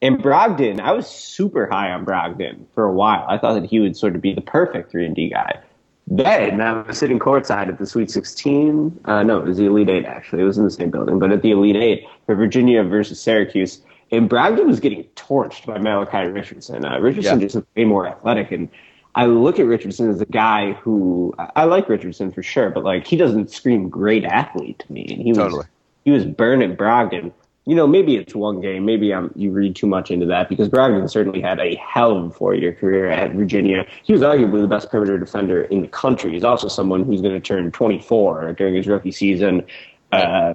And 0.03 0.19
Brogdon, 0.19 0.81
I 0.81 0.93
was 0.93 1.07
super 1.09 1.67
high 1.71 1.91
on 1.93 2.05
Brogdon 2.05 2.67
for 2.75 2.85
a 2.85 2.93
while. 2.93 3.25
I 3.29 3.39
thought 3.39 3.55
that 3.55 3.65
he 3.65 3.79
would 3.81 3.97
sort 3.97 4.17
of 4.17 4.21
be 4.21 4.35
the 4.35 4.41
perfect 4.41 4.91
three 4.91 5.07
and 5.07 5.15
D 5.15 5.31
guy. 5.31 5.61
Then 6.09 6.61
I 6.61 6.83
was 6.83 6.99
sitting 6.99 7.21
courtside 7.21 7.69
at 7.69 7.79
the 7.79 7.87
Sweet 7.87 8.11
16. 8.11 9.01
Uh, 9.05 9.23
no, 9.23 9.39
it 9.39 9.47
was 9.47 9.57
the 9.59 9.67
Elite 9.67 9.89
Eight 9.89 10.05
actually. 10.05 10.43
It 10.43 10.47
was 10.47 10.59
in 10.59 10.65
the 10.65 10.71
same 10.71 10.91
building, 10.91 11.21
but 11.21 11.31
at 11.31 11.43
the 11.43 11.53
Elite 11.53 11.77
Eight 11.77 12.05
for 12.27 12.35
Virginia 12.35 12.83
versus 12.83 13.21
Syracuse, 13.21 13.81
and 14.11 14.29
Brogdon 14.29 14.67
was 14.67 14.81
getting 14.81 15.05
torched 15.15 15.65
by 15.65 15.79
Malachi 15.79 16.27
Richardson. 16.29 16.85
Uh, 16.85 16.99
Richardson 16.99 17.41
Yeah. 17.41 17.47
just 17.47 17.65
way 17.77 17.85
more 17.85 18.07
athletic, 18.09 18.51
and 18.51 18.69
I 19.15 19.27
look 19.27 19.61
at 19.61 19.67
Richardson 19.67 20.11
as 20.11 20.21
a 20.21 20.27
guy 20.27 20.73
who 20.73 21.33
I 21.39 21.51
I 21.57 21.65
like 21.65 21.89
Richardson 21.89 22.33
for 22.33 22.43
sure, 22.43 22.71
but 22.71 22.83
like 22.83 23.07
he 23.07 23.17
doesn't 23.17 23.51
scream 23.53 23.89
great 23.89 24.25
athlete 24.25 24.81
to 24.81 24.93
me. 24.93 25.07
And 25.09 25.23
he 25.23 25.29
was 25.31 25.39
Totally. 25.39 25.67
he 26.05 26.11
was 26.11 26.25
burning 26.25 26.77
Brogdon. 26.77 27.31
You 27.65 27.77
know, 27.77 27.87
maybe 27.87 28.17
it's 28.17 28.35
one 28.35 28.61
game. 28.61 28.85
Maybe 28.85 29.13
um, 29.13 29.31
you 29.37 29.53
read 29.53 29.77
too 29.77 29.87
much 29.87 30.11
into 30.11 30.27
that 30.27 30.49
because 30.49 30.69
Brogdon 30.69 31.09
certainly 31.09 31.41
had 31.41 31.61
a 31.61 31.77
hell 31.77 32.17
of 32.17 32.25
a 32.25 32.31
four-year 32.31 32.73
career 32.73 33.09
at 33.09 33.35
Virginia. 33.35 33.87
He 34.03 34.13
was 34.13 34.23
arguably 34.23 34.61
the 34.63 34.69
best 34.69 34.91
perimeter 34.91 35.17
defender 35.17 35.63
in 35.63 35.83
the 35.83 35.89
country. 35.89 36.33
He's 36.33 36.43
also 36.43 36.67
someone 36.67 37.05
who's 37.05 37.21
going 37.21 37.35
to 37.35 37.41
turn 37.41 37.71
24 37.71 38.55
during 38.55 38.75
his 38.75 38.89
rookie 38.89 39.13
season. 39.13 39.65
Uh, 40.11 40.55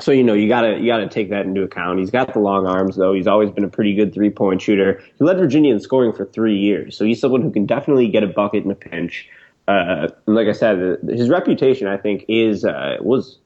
so 0.00 0.10
you 0.10 0.22
know 0.22 0.32
you 0.32 0.48
gotta 0.48 0.78
you 0.78 0.86
gotta 0.86 1.08
take 1.08 1.28
that 1.30 1.44
into 1.44 1.62
account. 1.62 1.98
He's 1.98 2.10
got 2.10 2.32
the 2.32 2.38
long 2.38 2.66
arms 2.66 2.96
though. 2.96 3.12
He's 3.12 3.26
always 3.26 3.50
been 3.50 3.64
a 3.64 3.68
pretty 3.68 3.94
good 3.94 4.14
three 4.14 4.30
point 4.30 4.62
shooter. 4.62 5.02
He 5.18 5.24
led 5.24 5.36
Virginia 5.36 5.74
in 5.74 5.80
scoring 5.80 6.12
for 6.12 6.24
three 6.24 6.56
years, 6.56 6.96
so 6.96 7.04
he's 7.04 7.20
someone 7.20 7.42
who 7.42 7.50
can 7.50 7.66
definitely 7.66 8.08
get 8.08 8.22
a 8.22 8.26
bucket 8.26 8.64
in 8.64 8.70
a 8.70 8.74
pinch. 8.74 9.28
Uh, 9.68 10.08
and 10.26 10.34
like 10.34 10.48
I 10.48 10.52
said, 10.52 10.98
his 11.08 11.28
reputation 11.28 11.88
I 11.88 11.96
think 11.96 12.24
is 12.28 12.64
uh, 12.64 12.96
was 13.00 13.38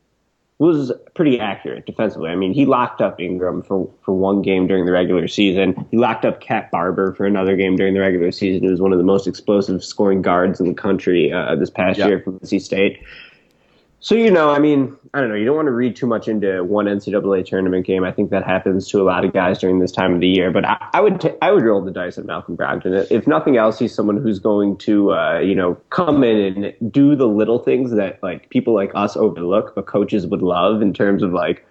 was 0.64 0.90
pretty 1.14 1.38
accurate 1.38 1.84
defensively. 1.84 2.30
I 2.30 2.34
mean, 2.34 2.54
he 2.54 2.64
locked 2.64 3.02
up 3.02 3.20
Ingram 3.20 3.62
for, 3.62 3.90
for 4.02 4.14
one 4.14 4.40
game 4.40 4.66
during 4.66 4.86
the 4.86 4.92
regular 4.92 5.28
season. 5.28 5.86
He 5.90 5.98
locked 5.98 6.24
up 6.24 6.40
Cat 6.40 6.70
Barber 6.70 7.12
for 7.14 7.26
another 7.26 7.56
game 7.56 7.76
during 7.76 7.92
the 7.92 8.00
regular 8.00 8.32
season. 8.32 8.62
He 8.62 8.70
was 8.70 8.80
one 8.80 8.92
of 8.92 8.98
the 8.98 9.04
most 9.04 9.26
explosive 9.26 9.84
scoring 9.84 10.22
guards 10.22 10.58
in 10.58 10.68
the 10.68 10.74
country 10.74 11.30
uh, 11.30 11.56
this 11.56 11.68
past 11.68 11.98
Yeah. 11.98 12.06
year 12.08 12.20
from 12.20 12.38
NC 12.40 12.62
State. 12.62 13.02
So 13.98 14.14
you 14.14 14.30
know, 14.30 14.50
I 14.50 14.58
mean, 14.58 14.96
I 15.14 15.20
don't 15.20 15.30
know. 15.30 15.34
You 15.34 15.46
don't 15.46 15.56
want 15.56 15.66
to 15.66 15.72
read 15.72 15.96
too 15.96 16.06
much 16.06 16.28
into 16.28 16.62
one 16.62 16.84
NCAA 16.84 17.44
tournament 17.46 17.86
game. 17.86 18.04
I 18.04 18.12
think 18.12 18.30
that 18.30 18.44
happens 18.44 18.88
to 18.88 19.00
a 19.00 19.04
lot 19.04 19.24
of 19.24 19.32
guys 19.32 19.58
during 19.58 19.78
this 19.78 19.90
time 19.90 20.14
of 20.14 20.20
the 20.20 20.28
year. 20.28 20.52
But 20.52 20.64
I, 20.66 20.76
I 20.92 21.00
would 21.00 21.20
ta- 21.20 21.34
I 21.42 21.50
would 21.50 21.64
roll 21.64 21.82
the 21.82 21.90
dice 21.90 22.18
at 22.18 22.24
Malcolm 22.26 22.56
Brogdon. 22.56 23.06
If 23.10 23.26
nothing 23.26 23.56
else, 23.56 23.78
he's 23.78 23.94
someone 23.94 24.18
who's 24.18 24.38
going 24.38 24.76
to 24.78 25.12
uh, 25.12 25.38
you 25.40 25.54
know 25.54 25.74
come 25.90 26.22
in 26.22 26.64
and 26.64 26.92
do 26.92 27.16
the 27.16 27.26
little 27.26 27.58
things 27.58 27.90
that 27.92 28.22
like 28.22 28.50
people 28.50 28.74
like 28.74 28.92
us 28.94 29.16
overlook, 29.16 29.74
but 29.74 29.86
coaches 29.86 30.26
would 30.26 30.42
love 30.42 30.82
in 30.82 30.92
terms 30.92 31.22
of 31.22 31.32
like 31.32 31.66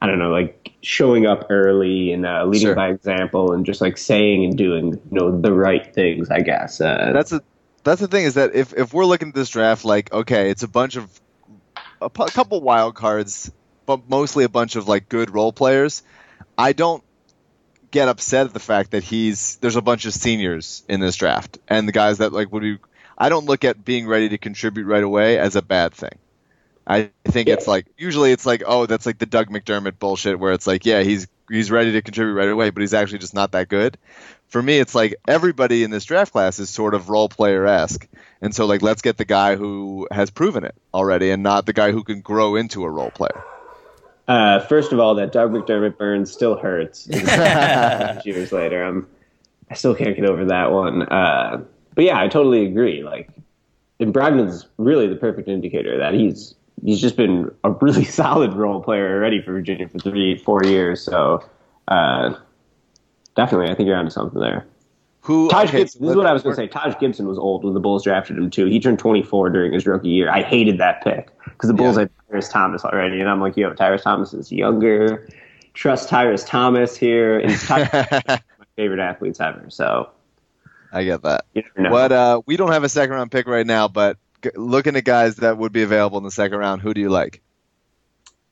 I 0.00 0.06
don't 0.06 0.18
know, 0.18 0.30
like 0.30 0.70
showing 0.82 1.26
up 1.26 1.46
early 1.50 2.12
and 2.12 2.24
uh, 2.24 2.44
leading 2.44 2.68
Sure. 2.68 2.74
by 2.74 2.88
example, 2.90 3.52
and 3.52 3.66
just 3.66 3.80
like 3.80 3.98
saying 3.98 4.44
and 4.44 4.56
doing 4.56 4.92
you 4.92 5.00
know 5.10 5.40
the 5.40 5.52
right 5.52 5.92
things. 5.94 6.30
I 6.30 6.40
guess 6.40 6.80
uh, 6.80 7.10
That's 7.12 7.32
a 7.32 7.42
that's 7.82 8.00
the 8.00 8.08
thing 8.08 8.24
is 8.24 8.34
that 8.34 8.54
if 8.54 8.72
if 8.74 8.94
we're 8.94 9.06
looking 9.06 9.28
at 9.28 9.34
this 9.34 9.48
draft 9.50 9.84
like 9.84 10.12
okay, 10.12 10.50
it's 10.50 10.62
a 10.62 10.68
bunch 10.68 10.96
of 10.96 11.20
a 12.00 12.10
couple 12.10 12.60
wild 12.60 12.94
cards, 12.94 13.50
but 13.86 14.08
mostly 14.08 14.44
a 14.44 14.48
bunch 14.48 14.76
of 14.76 14.88
like 14.88 15.08
good 15.08 15.32
role 15.32 15.52
players. 15.52 16.02
I 16.56 16.72
don't 16.72 17.02
get 17.90 18.08
upset 18.08 18.46
at 18.46 18.52
the 18.52 18.60
fact 18.60 18.90
that 18.90 19.04
he's 19.04 19.56
there's 19.56 19.76
a 19.76 19.82
bunch 19.82 20.04
of 20.04 20.12
seniors 20.12 20.82
in 20.88 20.98
this 20.98 21.14
draft 21.14 21.58
and 21.68 21.86
the 21.86 21.92
guys 21.92 22.18
that 22.18 22.32
like 22.32 22.52
would 22.52 22.62
be 22.62 22.78
I 23.16 23.28
don't 23.28 23.46
look 23.46 23.64
at 23.64 23.84
being 23.84 24.08
ready 24.08 24.30
to 24.30 24.38
contribute 24.38 24.86
right 24.86 25.04
away 25.04 25.38
as 25.38 25.54
a 25.54 25.62
bad 25.62 25.94
thing. 25.94 26.18
I 26.86 27.10
think 27.24 27.48
it's 27.48 27.68
like 27.68 27.86
usually 27.96 28.32
it's 28.32 28.44
like 28.44 28.64
oh 28.66 28.86
that's 28.86 29.06
like 29.06 29.18
the 29.18 29.26
Doug 29.26 29.48
McDermott 29.48 29.98
bullshit 29.98 30.40
where 30.40 30.52
it's 30.52 30.66
like 30.66 30.84
yeah 30.84 31.02
he's 31.02 31.28
he's 31.48 31.70
ready 31.70 31.92
to 31.92 32.02
contribute 32.02 32.34
right 32.34 32.48
away 32.48 32.70
but 32.70 32.80
he's 32.80 32.94
actually 32.94 33.18
just 33.18 33.34
not 33.34 33.52
that 33.52 33.68
good. 33.68 33.96
For 34.48 34.62
me 34.62 34.78
it's 34.78 34.94
like 34.94 35.16
everybody 35.26 35.82
in 35.82 35.90
this 35.90 36.04
draft 36.04 36.32
class 36.32 36.58
is 36.58 36.70
sort 36.70 36.94
of 36.94 37.08
role 37.08 37.28
player 37.28 37.66
esque 37.66 38.06
and 38.40 38.54
so 38.54 38.66
like 38.66 38.82
let's 38.82 39.02
get 39.02 39.16
the 39.16 39.24
guy 39.24 39.56
who 39.56 40.06
has 40.10 40.30
proven 40.30 40.64
it 40.64 40.74
already 40.92 41.30
and 41.30 41.42
not 41.42 41.66
the 41.66 41.72
guy 41.72 41.92
who 41.92 42.04
can 42.04 42.20
grow 42.20 42.56
into 42.56 42.84
a 42.84 42.90
role 42.90 43.10
player. 43.10 43.42
Uh, 44.26 44.60
first 44.60 44.92
of 44.92 44.98
all, 44.98 45.14
that 45.16 45.32
Doug 45.32 45.52
McDermott 45.52 45.98
burn 45.98 46.24
still 46.26 46.56
hurts. 46.56 47.06
years 48.24 48.52
later, 48.52 48.82
I'm, 48.82 49.06
I 49.70 49.74
still 49.74 49.94
can't 49.94 50.16
get 50.16 50.24
over 50.24 50.46
that 50.46 50.72
one. 50.72 51.02
Uh, 51.02 51.62
but 51.94 52.04
yeah, 52.04 52.20
I 52.20 52.28
totally 52.28 52.64
agree. 52.64 53.02
Like, 53.02 53.28
and 54.00 54.12
Brogdon's 54.12 54.66
really 54.78 55.08
the 55.08 55.16
perfect 55.16 55.48
indicator 55.48 55.98
that 55.98 56.14
he's 56.14 56.54
he's 56.82 57.00
just 57.00 57.16
been 57.16 57.50
a 57.62 57.70
really 57.70 58.04
solid 58.20 58.54
role 58.54 58.82
player 58.82 59.16
already 59.16 59.40
for 59.40 59.52
Virginia 59.52 59.88
for 59.88 59.98
three, 59.98 60.36
four 60.36 60.64
years. 60.64 61.02
So, 61.02 61.44
uh, 61.88 62.34
definitely, 63.36 63.70
I 63.70 63.74
think 63.74 63.86
you're 63.86 63.96
onto 63.96 64.10
something 64.10 64.40
there. 64.40 64.66
Who 65.22 65.48
Taj 65.48 65.68
okay, 65.70 65.78
Gibson. 65.78 66.02
This 66.02 66.10
is 66.10 66.16
what 66.16 66.26
I 66.26 66.32
was 66.34 66.42
going 66.42 66.54
to 66.54 66.60
say. 66.62 66.66
Taj 66.68 66.98
Gibson 67.00 67.26
was 67.26 67.38
old 67.38 67.64
when 67.64 67.72
the 67.72 67.80
Bulls 67.80 68.04
drafted 68.04 68.36
him 68.36 68.50
too. 68.50 68.66
He 68.66 68.78
turned 68.78 68.98
24 68.98 69.50
during 69.50 69.72
his 69.72 69.86
rookie 69.86 70.10
year. 70.10 70.30
I 70.30 70.42
hated 70.42 70.78
that 70.78 71.02
pick 71.02 71.30
because 71.44 71.68
the 71.68 71.74
Bulls 71.74 71.96
Yeah. 71.96 72.02
had 72.02 72.10
Tyrus 72.30 72.48
Thomas 72.50 72.84
already, 72.84 73.20
and 73.20 73.30
I'm 73.30 73.40
like, 73.40 73.56
yo, 73.56 73.72
Tyrus 73.72 74.02
Thomas 74.02 74.34
is 74.34 74.52
younger. 74.52 75.26
Trust 75.72 76.08
Tyrus 76.10 76.44
Thomas 76.44 76.94
here, 76.96 77.38
and 77.38 77.58
Tyrus 77.58 77.88
is 77.94 78.20
my 78.28 78.40
favorite 78.76 79.00
athletes 79.00 79.40
ever. 79.40 79.64
So 79.70 80.10
I 80.92 81.04
get 81.04 81.22
that. 81.22 81.46
What 81.76 82.12
uh, 82.12 82.42
we 82.44 82.56
don't 82.58 82.72
have 82.72 82.84
a 82.84 82.88
second 82.90 83.14
round 83.16 83.32
pick 83.32 83.46
right 83.46 83.66
now, 83.66 83.88
but 83.88 84.18
g- 84.42 84.50
looking 84.56 84.94
at 84.94 85.04
guys 85.04 85.36
that 85.36 85.56
would 85.56 85.72
be 85.72 85.82
available 85.82 86.18
in 86.18 86.24
the 86.24 86.30
second 86.30 86.58
round, 86.58 86.82
who 86.82 86.92
do 86.92 87.00
you 87.00 87.08
like? 87.08 87.40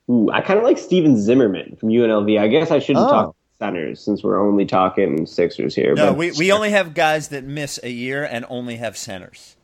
Ooh, 0.09 0.29
I 0.31 0.41
kind 0.41 0.57
of 0.57 0.65
like 0.65 0.77
Stephen 0.79 1.21
Zimmerman 1.21 1.77
from 1.79 1.89
UNLV. 1.89 2.39
I 2.39 2.47
guess 2.47 2.71
I 2.71 2.79
shouldn't 2.79 3.05
Oh. 3.05 3.09
talk 3.11 3.35
centers 3.59 3.99
since 3.99 4.23
we're 4.23 4.39
only 4.39 4.65
talking 4.65 5.25
Sixers 5.25 5.75
here. 5.75 5.93
No, 5.95 6.07
but 6.11 6.17
we, 6.17 6.31
we 6.31 6.51
only 6.51 6.71
have 6.71 6.93
guys 6.93 7.29
that 7.29 7.43
miss 7.43 7.79
a 7.83 7.89
year 7.89 8.23
and 8.23 8.45
only 8.49 8.77
have 8.77 8.97
centers. 8.97 9.55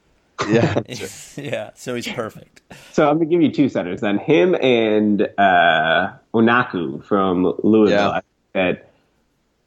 Yeah, 0.47 0.79
yeah, 1.35 1.71
so 1.75 1.95
he's 1.95 2.07
perfect. 2.07 2.61
So 2.93 3.09
I'm 3.09 3.17
gonna 3.17 3.29
give 3.29 3.41
you 3.41 3.51
two 3.51 3.67
centers 3.69 4.01
then. 4.01 4.17
Him 4.19 4.55
and 4.55 5.21
uh, 5.37 6.13
Onuaku 6.33 7.03
from 7.03 7.55
Louisville. 7.63 8.13
Yeah. 8.13 8.21
That 8.53 8.89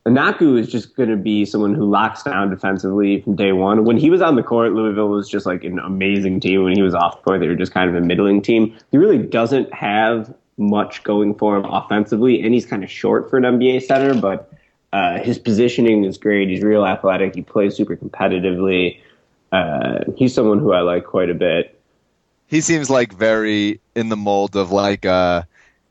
Onuaku 0.07 0.59
is 0.59 0.69
just 0.69 0.97
gonna 0.97 1.17
be 1.17 1.45
someone 1.45 1.75
who 1.75 1.89
locks 1.89 2.23
down 2.23 2.51
defensively 2.51 3.21
from 3.21 3.37
day 3.37 3.53
one. 3.53 3.85
When 3.85 3.99
he 3.99 4.09
was 4.09 4.23
on 4.23 4.37
the 4.37 4.43
court, 4.43 4.73
Louisville 4.73 5.09
was 5.09 5.29
just 5.29 5.45
like 5.45 5.63
an 5.65 5.79
amazing 5.79 6.41
team. 6.41 6.65
When 6.65 6.75
he 6.75 6.83
was 6.83 6.95
off 6.95 7.19
the 7.19 7.23
court, 7.23 7.41
they 7.41 7.49
were 7.49 7.55
just 7.55 7.73
kind 7.73 7.91
of 7.91 7.97
a 7.97 8.01
middling 8.01 8.41
team. 8.41 8.77
He 8.91 8.99
really 8.99 9.19
doesn't 9.19 9.73
have 9.75 10.35
much 10.63 11.03
going 11.05 11.35
for 11.35 11.57
him 11.57 11.65
offensively, 11.65 12.43
and 12.43 12.55
he's 12.55 12.65
kind 12.67 12.83
of 12.85 12.91
short 12.91 13.29
for 13.29 13.37
an 13.37 13.45
NBA 13.45 13.83
center, 13.83 14.15
but 14.15 14.53
uh, 14.93 15.19
his 15.19 15.39
positioning 15.39 16.05
is 16.05 16.19
great. 16.19 16.49
He's 16.49 16.63
real 16.63 16.85
athletic. 16.87 17.35
He 17.35 17.43
plays 17.43 17.77
super 17.77 17.97
competitively. 17.97 19.01
Uh, 19.51 20.05
he's 20.17 20.35
someone 20.35 20.59
who 20.59 20.73
I 20.73 20.81
like 20.81 21.05
quite 21.05 21.31
a 21.31 21.35
bit. 21.35 21.79
he 22.47 22.61
seems 22.61 22.89
like 22.89 23.13
very 23.13 23.81
in 23.95 24.09
the 24.09 24.17
mold 24.17 24.57
of 24.57 24.71
like 24.71 25.05
uh, 25.05 25.43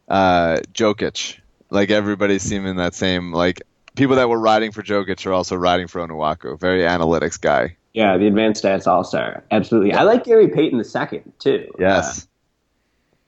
uh, 0.08 0.58
Jokic. 0.74 1.38
Like 1.70 1.90
everybody's 1.90 2.44
seeming 2.44 2.76
that 2.78 2.94
same 2.96 3.32
like 3.34 3.62
people 3.96 4.16
that 4.18 4.30
were 4.30 4.40
riding 4.40 4.72
for 4.72 4.82
Jokic 4.84 5.26
are 5.26 5.34
also 5.34 5.56
riding 5.56 5.88
for 5.88 6.06
Onuaku. 6.06 6.60
Very 6.60 6.82
analytics 6.82 7.40
guy. 7.40 7.78
Yeah, 7.94 8.18
the 8.18 8.28
advanced 8.28 8.64
stats 8.64 8.88
all 8.88 9.04
star. 9.04 9.44
Absolutely. 9.52 9.94
I 9.94 10.04
like 10.04 10.24
Gary 10.24 10.48
Payton 10.48 10.78
the 10.78 10.84
second 10.84 11.32
too. 11.40 11.68
Uh, 11.74 11.78
Yes. 11.80 12.28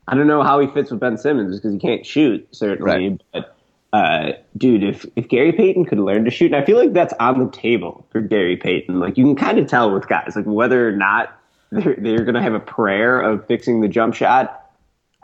I 0.08 0.16
don't 0.16 0.28
know 0.28 0.44
how 0.44 0.60
he 0.60 0.68
fits 0.68 0.92
with 0.92 1.00
Ben 1.00 1.18
Simmons 1.18 1.56
because 1.58 1.74
he 1.74 1.80
can't 1.80 2.06
shoot 2.06 2.48
certainly, 2.52 3.10
Right. 3.10 3.22
but 3.32 3.56
uh, 3.94 4.32
dude, 4.58 4.84
if 4.84 5.06
if 5.16 5.28
Gary 5.28 5.52
Payton 5.54 5.86
could 5.86 6.00
learn 6.00 6.26
to 6.26 6.32
shoot, 6.32 6.52
and 6.52 6.56
I 6.62 6.66
feel 6.66 6.78
like 6.78 6.94
that's 6.94 7.14
on 7.20 7.40
the 7.40 7.50
table 7.52 8.06
for 8.12 8.22
Gary 8.22 8.58
Payton. 8.58 9.00
Like 9.00 9.18
you 9.18 9.24
can 9.24 9.36
kind 9.36 9.60
of 9.60 9.68
tell 9.68 9.94
with 9.94 10.08
guys, 10.08 10.34
like 10.36 10.46
whether 10.46 10.88
or 10.88 10.92
not 10.92 11.40
they're 11.72 11.96
they're 11.98 12.24
gonna 12.26 12.42
have 12.42 12.54
a 12.56 12.60
prayer 12.60 13.22
of 13.22 13.46
fixing 13.48 13.82
the 13.82 13.88
jump 13.88 14.16
shot. 14.16 14.60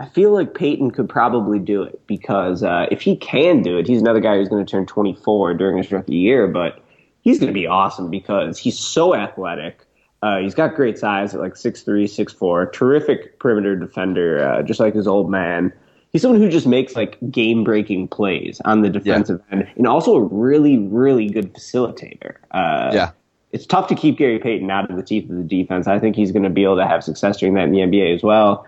I 0.02 0.06
feel 0.08 0.32
like 0.32 0.54
Payton 0.54 0.92
could 0.92 1.10
probably 1.10 1.60
do 1.60 1.84
it 1.84 2.00
because 2.08 2.64
uh, 2.64 2.86
if 2.90 3.02
he 3.02 3.18
can 3.18 3.62
do 3.64 3.78
it, 3.78 3.86
he's 3.86 4.00
another 4.02 4.22
guy 4.22 4.38
who's 4.38 4.48
going 4.48 4.66
to 4.66 4.72
turn 4.72 4.86
24 4.86 5.56
during 5.56 5.76
his 5.78 5.92
rookie 5.92 6.16
year. 6.16 6.48
But 6.48 6.82
he's 7.20 7.38
going 7.38 7.50
to 7.50 7.54
be 7.54 7.68
awesome 7.68 8.10
because 8.10 8.58
he's 8.58 8.80
so 8.80 9.14
athletic. 9.14 9.86
Uh, 10.22 10.40
he's 10.40 10.54
got 10.56 10.76
great 10.76 10.98
size 10.98 11.34
at 11.34 11.40
like 11.40 11.54
6'3", 11.54 12.04
6'4", 12.04 12.74
terrific 12.74 13.40
perimeter 13.40 13.76
defender, 13.76 14.44
uh, 14.46 14.62
just 14.64 14.80
like 14.80 14.94
his 14.94 15.08
old 15.08 15.30
man. 15.32 15.72
He's 16.12 16.22
someone 16.24 16.42
who 16.42 16.50
just 16.50 16.68
makes 16.68 16.96
like 16.96 17.18
game 17.32 17.64
breaking 17.64 18.08
plays 18.10 18.60
on 18.66 18.82
the 18.82 18.90
defensive 18.90 19.42
end, 19.52 19.68
and 19.78 19.88
also 19.88 20.16
a 20.16 20.22
really, 20.24 20.78
really 20.80 21.30
good 21.30 21.54
facilitator. 21.54 22.36
Uh, 22.52 22.92
Yeah. 22.94 23.12
it's 23.52 23.66
tough 23.66 23.88
to 23.88 23.96
keep 23.96 24.18
Gary 24.18 24.40
Payton 24.40 24.70
out 24.70 24.90
of 24.90 24.98
the 24.98 25.04
teeth 25.04 25.30
of 25.30 25.38
the 25.38 25.44
defense. 25.44 25.88
I 25.88 26.00
think 26.00 26.16
he's 26.16 26.32
going 26.32 26.44
to 26.44 26.50
be 26.50 26.64
able 26.64 26.78
to 26.78 26.88
have 26.88 27.04
success 27.04 27.38
doing 27.38 27.54
that 27.54 27.64
in 27.66 27.72
the 27.72 27.80
NBA 27.80 28.14
as 28.16 28.24
well. 28.24 28.66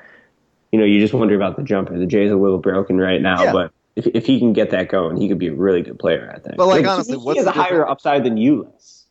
You 0.72 0.80
know, 0.80 0.86
you 0.86 0.99
just 1.02 1.14
wonder 1.14 1.36
about 1.36 1.57
the 1.57 1.64
jumper. 1.64 1.98
The 1.98 2.06
J's 2.06 2.32
a 2.32 2.36
little 2.38 2.60
broken 2.60 2.98
right 2.98 3.22
now, 3.22 3.44
Yeah. 3.44 3.52
but 3.52 3.72
if, 3.98 4.07
if 4.14 4.26
he 4.26 4.40
can 4.40 4.53
get 4.53 4.69
that 4.69 4.88
going, 4.88 5.18
he 5.18 5.28
could 5.28 5.38
be 5.40 5.48
a 5.48 5.53
really 5.53 5.82
good 5.82 5.99
player. 5.99 6.32
I 6.34 6.40
think. 6.40 6.56
But, 6.56 6.68
like, 6.68 6.84
to 6.84 6.90
honestly, 6.90 7.18
he 7.18 7.23
what's 7.26 7.40
has 7.40 7.45
the 7.45 7.52
a 7.52 7.53
higher 7.53 7.69
difference- 7.72 7.91
upside 7.91 8.23
than 8.23 8.36
Ulis. 8.38 9.03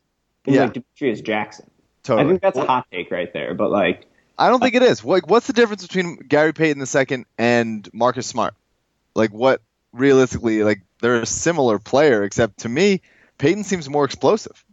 Yeah. 0.46 0.62
like 0.64 0.72
Demetrius 0.72 1.20
Jackson. 1.20 1.69
Totally. 2.02 2.26
I 2.26 2.30
think 2.30 2.42
that's 2.42 2.58
a 2.58 2.64
hot 2.64 2.86
take 2.90 3.10
right 3.10 3.32
there. 3.32 3.54
But 3.54 3.70
like, 3.70 4.06
I 4.38 4.48
don't 4.48 4.60
think 4.60 4.74
it 4.74 4.82
is. 4.82 5.04
Like, 5.04 5.28
what's 5.28 5.46
the 5.46 5.52
difference 5.52 5.86
between 5.86 6.16
Gary 6.16 6.52
Payton 6.52 6.82
II 6.82 7.24
and 7.38 7.88
Marcus 7.92 8.26
Smart? 8.26 8.54
Like, 9.14 9.30
what 9.32 9.60
realistically? 9.92 10.62
Like, 10.64 10.82
they're 11.00 11.20
a 11.20 11.26
similar 11.26 11.78
player, 11.78 12.22
except 12.22 12.60
to 12.60 12.68
me, 12.68 13.02
Payton 13.38 13.64
seems 13.64 13.88
more 13.88 14.04
explosive. 14.04 14.64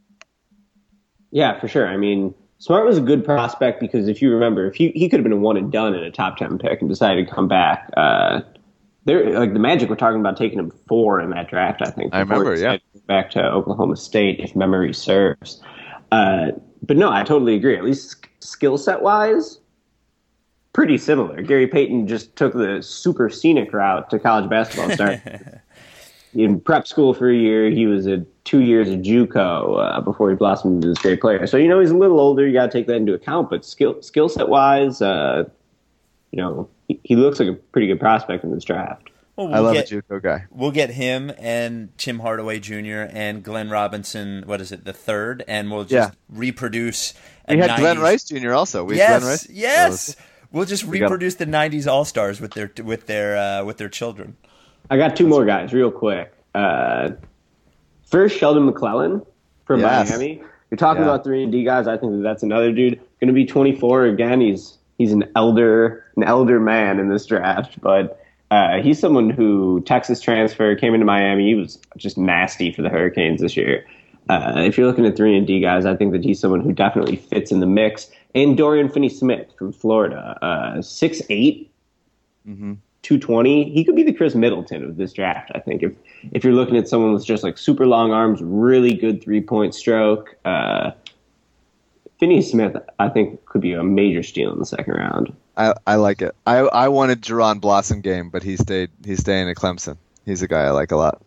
yeah, 1.31 1.59
for 1.59 1.67
sure. 1.67 1.87
I 1.87 1.97
mean, 1.97 2.33
Smart 2.59 2.85
was 2.85 2.97
a 2.97 3.01
good 3.01 3.23
prospect 3.23 3.79
because 3.79 4.07
if 4.07 4.21
you 4.21 4.31
remember, 4.31 4.67
if 4.67 4.75
he 4.75 4.89
he 4.89 5.09
could 5.09 5.19
have 5.19 5.23
been 5.23 5.33
a 5.33 5.37
one 5.37 5.57
and 5.57 5.71
done 5.71 5.93
in 5.93 6.03
a 6.03 6.11
top 6.11 6.37
ten 6.37 6.57
pick 6.57 6.81
and 6.81 6.89
decided 6.89 7.27
to 7.27 7.33
come 7.33 7.47
back. 7.47 7.89
Uh, 7.95 8.41
they're 9.05 9.39
like 9.39 9.53
the 9.53 9.59
Magic 9.59 9.89
were 9.89 9.95
talking 9.95 10.19
about 10.19 10.35
taking 10.35 10.59
him 10.59 10.71
four 10.87 11.21
in 11.21 11.29
that 11.29 11.49
draft. 11.49 11.81
I 11.81 11.91
think. 11.91 12.13
I 12.13 12.19
remember, 12.19 12.51
yeah. 12.51 12.55
decided 12.55 12.81
to 12.93 12.99
go 12.99 13.05
Back 13.07 13.31
to 13.31 13.43
Oklahoma 13.43 13.95
State, 13.95 14.39
if 14.41 14.55
memory 14.55 14.93
serves. 14.93 15.61
Uh, 16.11 16.51
but 16.81 16.97
no, 16.97 17.11
I 17.11 17.23
totally 17.23 17.55
agree. 17.55 17.77
At 17.77 17.83
least 17.83 18.27
skill 18.39 18.77
set 18.77 19.01
wise, 19.01 19.59
pretty 20.73 20.97
similar. 20.97 21.41
Gary 21.41 21.67
Payton 21.67 22.07
just 22.07 22.35
took 22.35 22.53
the 22.53 22.81
super 22.81 23.29
scenic 23.29 23.73
route 23.73 24.09
to 24.09 24.19
college 24.19 24.49
basketball. 24.49 24.91
Started 24.91 25.61
in 26.33 26.59
prep 26.59 26.87
school 26.87 27.13
for 27.13 27.29
a 27.29 27.35
year. 27.35 27.69
He 27.69 27.87
was 27.87 28.05
a 28.07 28.25
two 28.43 28.61
years 28.61 28.89
of 28.89 28.99
JUCO 28.99 29.79
uh, 29.79 30.01
before 30.01 30.29
he 30.29 30.35
blossomed 30.35 30.75
into 30.75 30.89
this 30.89 30.99
great 30.99 31.19
player. 31.19 31.47
So 31.47 31.57
you 31.57 31.67
know 31.67 31.79
he's 31.79 31.91
a 31.91 31.97
little 31.97 32.19
older. 32.19 32.45
You 32.47 32.53
got 32.53 32.71
to 32.71 32.71
take 32.71 32.87
that 32.87 32.95
into 32.95 33.13
account. 33.13 33.49
But 33.49 33.65
skill 33.65 34.01
skill 34.01 34.29
set 34.29 34.49
wise, 34.49 35.01
uh, 35.01 35.45
you 36.31 36.37
know 36.41 36.69
he, 36.87 36.99
he 37.03 37.15
looks 37.15 37.39
like 37.39 37.49
a 37.49 37.53
pretty 37.53 37.87
good 37.87 37.99
prospect 37.99 38.43
in 38.43 38.51
this 38.51 38.63
draft. 38.63 39.09
Well, 39.37 39.47
I 39.53 39.59
we'll 39.61 39.63
love 39.65 39.73
get, 39.75 39.91
a 39.91 40.01
JUCO 40.01 40.21
guy. 40.23 40.45
We'll 40.49 40.71
get 40.71 40.89
him 40.89 41.31
and 41.37 41.95
Tim 41.97 42.19
Hardaway 42.19 42.59
Jr. 42.59 43.05
and 43.11 43.43
Glenn 43.43 43.69
Robinson. 43.69 44.43
What 44.47 44.59
is 44.61 44.71
it, 44.71 44.83
the 44.83 44.93
third? 44.93 45.43
And 45.47 45.71
we'll 45.71 45.83
just 45.85 46.11
Yeah. 46.11 46.15
reproduce. 46.29 47.13
a 47.47 47.53
We 47.55 47.61
had 47.61 47.79
Glenn 47.79 47.99
Rice 47.99 48.23
Jr. 48.23 48.53
also. 48.53 48.83
We 48.83 48.97
Yes, 48.97 49.19
Glenn 49.21 49.31
Rice. 49.31 49.49
yes. 49.49 50.15
We'll 50.51 50.65
just 50.65 50.83
got- 50.85 50.91
reproduce 50.91 51.35
the 51.35 51.45
'90s 51.45 51.87
All 51.87 52.03
Stars 52.03 52.41
with 52.41 52.53
their 52.53 52.71
with 52.83 53.05
their 53.05 53.37
uh, 53.37 53.63
with 53.63 53.77
their 53.77 53.89
children. 53.89 54.35
I 54.89 54.97
got 54.97 55.15
two 55.15 55.27
more 55.27 55.45
guys 55.45 55.71
real 55.73 55.91
quick. 55.91 56.33
Uh, 56.55 57.09
first, 58.09 58.37
Sheldon 58.37 58.65
McClellan 58.65 59.21
from 59.65 59.81
Yes. 59.81 60.09
Miami. 60.09 60.41
You're 60.71 60.77
talking 60.77 61.03
Yeah. 61.03 61.09
about 61.09 61.23
three 61.23 61.43
and 61.43 61.51
D 61.51 61.63
guys. 61.63 61.87
I 61.87 61.97
think 61.97 62.11
that 62.13 62.23
that's 62.23 62.43
another 62.43 62.71
dude. 62.71 62.99
Going 63.19 63.27
to 63.27 63.33
be 63.33 63.45
24 63.45 64.05
again. 64.05 64.41
He's 64.41 64.77
he's 64.97 65.11
an 65.13 65.25
elder 65.35 66.03
an 66.15 66.23
elder 66.23 66.59
man 66.59 66.99
in 66.99 67.09
this 67.09 67.25
draft, 67.25 67.79
but 67.81 68.19
uh, 68.51 68.81
he's 68.81 68.99
someone 68.99 69.29
who 69.29 69.81
Texas 69.81 70.21
transfer 70.21 70.75
came 70.75 70.93
into 70.93 71.05
Miami. 71.05 71.47
He 71.47 71.55
was 71.55 71.79
just 71.97 72.17
nasty 72.17 72.71
for 72.71 72.81
the 72.81 72.89
Hurricanes 72.89 73.41
this 73.41 73.57
year. 73.57 73.85
Uh, 74.29 74.53
if 74.57 74.77
you're 74.77 74.87
looking 74.87 75.05
at 75.05 75.15
three 75.15 75.37
and 75.37 75.47
D 75.47 75.59
guys, 75.59 75.85
I 75.85 75.95
think 75.95 76.11
that 76.11 76.23
he's 76.23 76.39
someone 76.39 76.61
who 76.61 76.73
definitely 76.73 77.15
fits 77.15 77.51
in 77.51 77.59
the 77.59 77.65
mix. 77.65 78.09
And 78.35 78.57
Dorian 78.57 78.89
Finney-Smith 78.89 79.47
from 79.57 79.71
Florida, 79.71 80.37
uh, 80.41 80.81
six 80.81 81.21
eight, 81.29 81.71
220. 83.03 83.71
He 83.71 83.83
could 83.85 83.95
be 83.95 84.03
the 84.03 84.13
Khris 84.13 84.35
Middleton 84.35 84.83
of 84.83 84.97
this 84.97 85.13
draft, 85.13 85.51
I 85.55 85.59
think. 85.59 85.81
If 85.83 85.93
if 86.33 86.43
you're 86.43 86.53
looking 86.53 86.77
at 86.77 86.87
someone 86.87 87.13
with 87.13 87.25
just 87.25 87.43
like 87.43 87.57
super 87.57 87.87
long 87.87 88.11
arms, 88.11 88.41
really 88.41 88.93
good 88.93 89.23
three 89.23 89.41
point 89.41 89.73
stroke, 89.73 90.35
uh, 90.45 90.91
Finney 92.19 92.41
Smith, 92.41 92.75
I 92.99 93.09
think, 93.09 93.45
could 93.45 93.61
be 93.61 93.73
a 93.73 93.83
major 93.83 94.23
steal 94.23 94.51
in 94.51 94.59
the 94.59 94.65
second 94.65 94.93
round. 94.93 95.33
I, 95.57 95.73
I 95.87 95.95
like 95.95 96.21
it. 96.21 96.35
I 96.45 96.59
I 96.59 96.87
wanted 96.89 97.21
Jaron 97.21 97.59
Blossomgame, 97.59 98.31
but 98.31 98.43
he 98.43 98.57
stayed. 98.57 98.91
He's 99.03 99.19
staying 99.19 99.49
at 99.49 99.55
Clemson. 99.55 99.97
He's 100.23 100.43
a 100.43 100.47
guy 100.47 100.61
I 100.61 100.69
like 100.69 100.91
a 100.91 100.95
lot. 100.95 101.21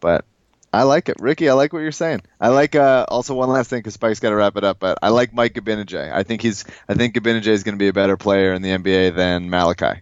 But 0.00 0.24
I 0.72 0.82
like 0.82 1.08
it, 1.08 1.20
Ricky. 1.20 1.48
I 1.48 1.52
like 1.52 1.72
what 1.72 1.80
you're 1.80 1.92
saying. 1.92 2.22
I 2.40 2.48
like 2.48 2.74
uh, 2.74 3.06
also 3.08 3.34
one 3.34 3.50
last 3.50 3.70
thing 3.70 3.80
because 3.80 3.94
Spike's 3.94 4.20
got 4.20 4.30
to 4.30 4.36
wrap 4.36 4.56
it 4.56 4.64
up. 4.64 4.80
But 4.80 4.98
I 5.00 5.10
like 5.10 5.32
Mike 5.32 5.54
Gbinije. 5.54 6.12
I 6.12 6.24
think 6.24 6.42
he's. 6.42 6.64
I 6.88 6.94
think 6.94 7.14
Gbinije 7.14 7.46
is 7.46 7.62
going 7.62 7.74
to 7.74 7.78
be 7.78 7.88
a 7.88 7.92
better 7.92 8.16
player 8.16 8.52
in 8.52 8.62
the 8.62 8.70
NBA 8.70 9.14
than 9.14 9.48
Malachi. 9.48 10.00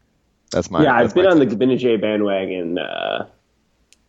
That's 0.50 0.70
my. 0.70 0.82
yeah, 0.82 1.02
that's 1.02 1.10
I've 1.10 1.14
been 1.14 1.26
on 1.26 1.38
the 1.38 1.46
Gbinije 1.46 2.00
bandwagon 2.00 2.78
uh, 2.78 3.28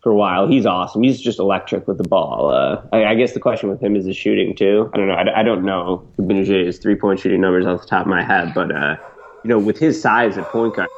for 0.02 0.12
a 0.12 0.16
while. 0.16 0.48
He's 0.48 0.66
awesome. 0.66 1.04
He's 1.04 1.22
just 1.22 1.40
electric 1.40 1.88
with 1.88 1.98
the 1.98 2.08
ball. 2.08 2.50
Uh, 2.50 2.82
I, 2.92 3.06
I 3.06 3.16
guess 3.16 3.34
the 3.34 3.40
question 3.40 3.70
with 3.70 3.82
him 3.82 3.96
is 3.96 4.06
his 4.06 4.18
shooting 4.18 4.56
too. 4.56 4.90
I 4.94 4.98
don't 4.98 5.08
know. 5.08 5.14
I, 5.14 5.40
I 5.40 5.44
don't 5.44 5.64
know 5.64 6.08
Gbinije's 6.18 6.78
three 6.80 6.96
point 6.96 7.20
shooting 7.20 7.42
numbers 7.42 7.66
off 7.66 7.82
the 7.82 7.88
top 7.88 8.02
of 8.02 8.08
my 8.08 8.24
head, 8.24 8.54
but 8.54 8.76
uh, 8.76 8.98
you 9.44 9.50
know, 9.50 9.60
with 9.60 9.78
his 9.78 10.02
size 10.02 10.38
at 10.38 10.46
point 10.46 10.76
guard, 10.76 10.90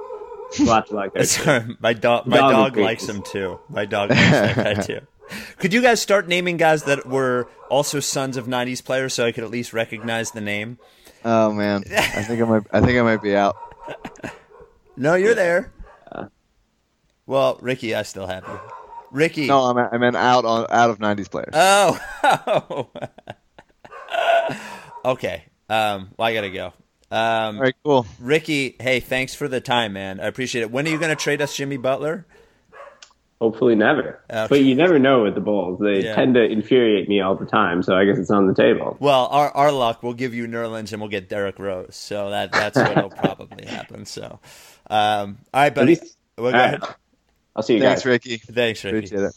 lots 0.60 0.90
to 0.90 0.94
like 0.96 1.14
there. 1.14 1.24
Sorry, 1.24 1.76
my 1.80 1.92
dog. 1.94 2.26
My 2.26 2.36
Dog 2.38 2.52
dog 2.52 2.76
likes 2.76 3.08
him 3.08 3.22
too. 3.22 3.58
My 3.68 3.84
dog 3.86 4.10
likes 4.10 4.20
that 4.30 4.56
guy 4.56 4.74
too. 4.82 5.00
Could 5.58 5.72
you 5.72 5.80
guys 5.80 6.02
start 6.02 6.28
naming 6.28 6.58
guys 6.58 6.82
that 6.84 7.06
were 7.06 7.48
also 7.70 8.00
sons 8.00 8.36
of 8.36 8.46
'90s 8.46 8.84
players, 8.84 9.14
so 9.14 9.24
I 9.24 9.32
could 9.32 9.44
at 9.44 9.50
least 9.50 9.72
recognize 9.72 10.32
the 10.32 10.42
name? 10.42 10.78
Oh 11.24 11.52
man, 11.52 11.84
I 11.90 12.22
think 12.22 12.42
I 12.42 12.44
might. 12.44 12.62
I 12.70 12.80
think 12.80 12.98
I 12.98 13.02
might 13.02 13.22
be 13.22 13.34
out. 13.34 13.56
No, 14.94 15.14
you're 15.14 15.34
there. 15.34 15.72
Well, 17.26 17.58
Ricky, 17.60 17.94
I 17.94 18.02
still 18.02 18.26
have 18.26 18.46
you. 18.48 18.58
Ricky. 19.10 19.46
No, 19.46 19.60
I'm. 19.60 19.78
I 19.78 19.98
meant 19.98 20.16
out 20.16 20.44
on 20.44 20.66
out 20.70 20.90
of 20.90 20.98
'90s 20.98 21.30
players. 21.30 21.50
Oh. 21.54 22.88
okay. 25.04 25.44
Um, 25.68 26.10
well, 26.16 26.28
I 26.28 26.34
gotta 26.34 26.50
go. 26.50 26.72
Um, 27.10 27.56
All 27.56 27.62
right, 27.62 27.74
cool. 27.84 28.06
Ricky, 28.18 28.74
hey, 28.80 29.00
thanks 29.00 29.34
for 29.34 29.46
the 29.46 29.60
time, 29.60 29.92
man. 29.92 30.18
I 30.18 30.24
appreciate 30.26 30.62
it. 30.62 30.70
When 30.70 30.86
are 30.86 30.90
you 30.90 30.98
going 30.98 31.10
to 31.10 31.22
trade 31.22 31.42
us 31.42 31.54
Jimmy 31.54 31.76
Butler? 31.76 32.24
Hopefully 33.38 33.74
never. 33.74 34.18
Okay. 34.30 34.46
But 34.48 34.60
you 34.62 34.74
never 34.74 34.98
know 34.98 35.24
with 35.24 35.34
the 35.34 35.40
Bulls. 35.42 35.78
They 35.78 36.04
Yeah. 36.04 36.14
tend 36.14 36.34
to 36.36 36.42
infuriate 36.42 37.08
me 37.10 37.20
all 37.20 37.34
the 37.34 37.44
time, 37.44 37.82
so 37.82 37.94
I 37.96 38.06
guess 38.06 38.16
it's 38.16 38.30
on 38.30 38.46
the 38.46 38.54
table. 38.54 38.96
Well, 38.98 39.26
our 39.30 39.50
our 39.50 39.70
luck, 39.72 40.02
we'll 40.02 40.14
give 40.14 40.32
you 40.32 40.46
Nerlens 40.46 40.92
and 40.92 41.02
we'll 41.02 41.10
get 41.10 41.28
Derrick 41.28 41.58
Rose. 41.58 41.96
So 41.96 42.30
that 42.30 42.50
that's 42.52 42.78
what'll 42.78 43.10
probably 43.18 43.66
happen. 43.66 44.06
So, 44.06 44.38
um, 44.88 45.38
all 45.52 45.60
right, 45.62 45.74
buddy. 45.74 45.88
least, 45.96 46.16
Well, 46.38 46.52
go 46.52 46.58
all 46.58 46.64
ahead. 46.64 46.80
right. 46.82 46.94
I'll 47.54 47.62
see 47.62 47.74
you 47.74 47.80
Thanks, 47.80 48.00
guys. 48.02 48.06
Ricky. 48.06 48.36
Thanks, 48.38 48.82
Ricky. 48.84 48.96
Appreciate 48.96 49.22
it. 49.24 49.34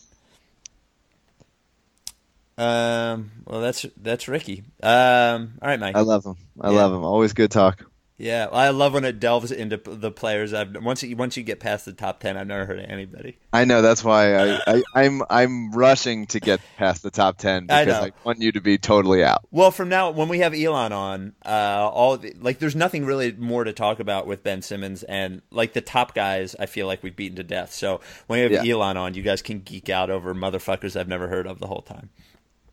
Um, 2.58 3.32
well, 3.46 3.60
that's 3.60 3.86
that's 4.02 4.28
Ricky. 4.30 4.64
Um, 4.82 5.54
all 5.62 5.68
right, 5.68 5.80
Mike. 5.80 5.96
I 5.98 6.02
love 6.02 6.26
him. 6.26 6.36
I 6.62 6.70
Yeah. 6.72 6.78
love 6.78 6.94
him. 6.94 7.04
Always 7.04 7.34
good 7.34 7.52
talk. 7.52 7.84
Yeah, 8.18 8.48
I 8.50 8.70
love 8.70 8.94
when 8.94 9.04
it 9.04 9.20
delves 9.20 9.52
into 9.52 9.76
the 9.76 10.10
players. 10.10 10.54
I've 10.54 10.82
once 10.82 11.04
you 11.04 11.18
once 11.18 11.36
you 11.36 11.44
get 11.44 11.60
past 11.60 11.84
the 11.84 11.92
top 11.92 12.22
ten, 12.22 12.38
I've 12.38 12.48
never 12.48 12.66
heard 12.66 12.80
of 12.80 12.86
anybody. 12.90 13.38
I 13.52 13.66
know 13.66 13.82
that's 13.82 14.06
why 14.06 14.36
I, 14.36 14.60
I 14.68 14.84
I'm 14.94 15.22
I'm 15.30 15.72
rushing 15.74 16.26
to 16.28 16.40
get 16.40 16.62
past 16.78 17.04
the 17.04 17.12
top 17.12 17.38
ten 17.38 17.64
because 17.68 17.88
know. 17.88 18.02
I, 18.04 18.12
want 18.24 18.40
you 18.40 18.54
to 18.54 18.62
be 18.62 18.78
totally 18.78 19.22
out. 19.22 19.44
Well, 19.52 19.70
from 19.70 19.90
now 19.90 20.12
when 20.12 20.30
we 20.30 20.40
have 20.40 20.54
Elon 20.54 20.94
on, 20.94 21.34
uh, 21.46 21.50
all 21.92 22.18
the, 22.18 22.34
like 22.40 22.60
there's 22.60 22.76
nothing 22.76 23.06
really 23.06 23.34
more 23.34 23.66
to 23.66 23.74
talk 23.74 24.00
about 24.00 24.28
with 24.28 24.44
Ben 24.44 24.62
Simmons 24.62 25.04
and 25.04 25.42
like 25.52 25.74
the 25.74 25.82
top 25.82 26.16
guys. 26.16 26.56
I 26.58 26.68
feel 26.68 26.88
like 26.88 27.04
we've 27.04 27.16
beaten 27.16 27.36
to 27.36 27.44
death. 27.44 27.74
So 27.74 28.00
when 28.28 28.38
we 28.38 28.56
have 28.56 28.66
Yeah. 28.66 28.76
Elon 28.76 28.96
on, 28.96 29.14
you 29.16 29.24
guys 29.24 29.42
can 29.42 29.60
geek 29.60 29.90
out 29.90 30.10
over 30.10 30.34
motherfuckers 30.34 30.98
I've 30.98 31.10
never 31.10 31.28
heard 31.28 31.48
of 31.48 31.60
the 31.60 31.68
whole 31.68 31.82
time. 31.82 32.10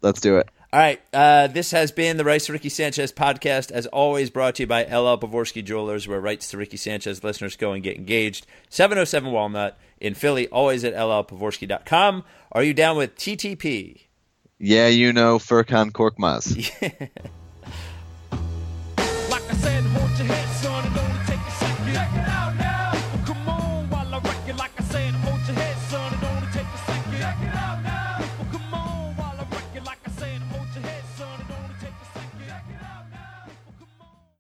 Let's 0.03 0.21
do 0.21 0.37
it. 0.39 0.49
All 0.75 0.81
right, 0.81 1.03
uh, 1.13 1.49
this 1.49 1.71
has 1.73 1.93
been 1.93 2.17
the 2.17 2.25
Rights 2.25 2.47
to 2.47 2.53
Ricky 2.55 2.71
Sanchez 2.71 3.13
podcast, 3.13 3.71
as 3.71 3.87
always 3.89 4.31
brought 4.31 4.55
to 4.55 4.63
you 4.63 4.67
by 4.67 4.85
LL 4.85 5.19
Pavorsky 5.19 5.63
Jewelers, 5.63 6.09
where 6.09 6.19
Rights 6.19 6.51
to 6.51 6.57
Ricky 6.57 6.79
Sanchez 6.79 7.23
listeners 7.23 7.57
go 7.57 7.73
and 7.73 7.83
get 7.83 7.99
engaged. 7.99 8.47
707 8.71 9.31
Walnut 9.31 9.79
in 10.01 10.15
Philly, 10.15 10.49
always 10.49 10.83
at 10.83 10.95
llpavorsky.com. 10.95 12.25
Are 12.53 12.63
you 12.63 12.73
down 12.73 12.97
with 12.97 13.17
TTP? 13.17 14.05
Yeah, 14.59 14.89
you 14.89 15.13
know 15.13 15.39
Furkan 15.39 15.91
Korkmaz. 15.91 16.57
Like 16.81 17.13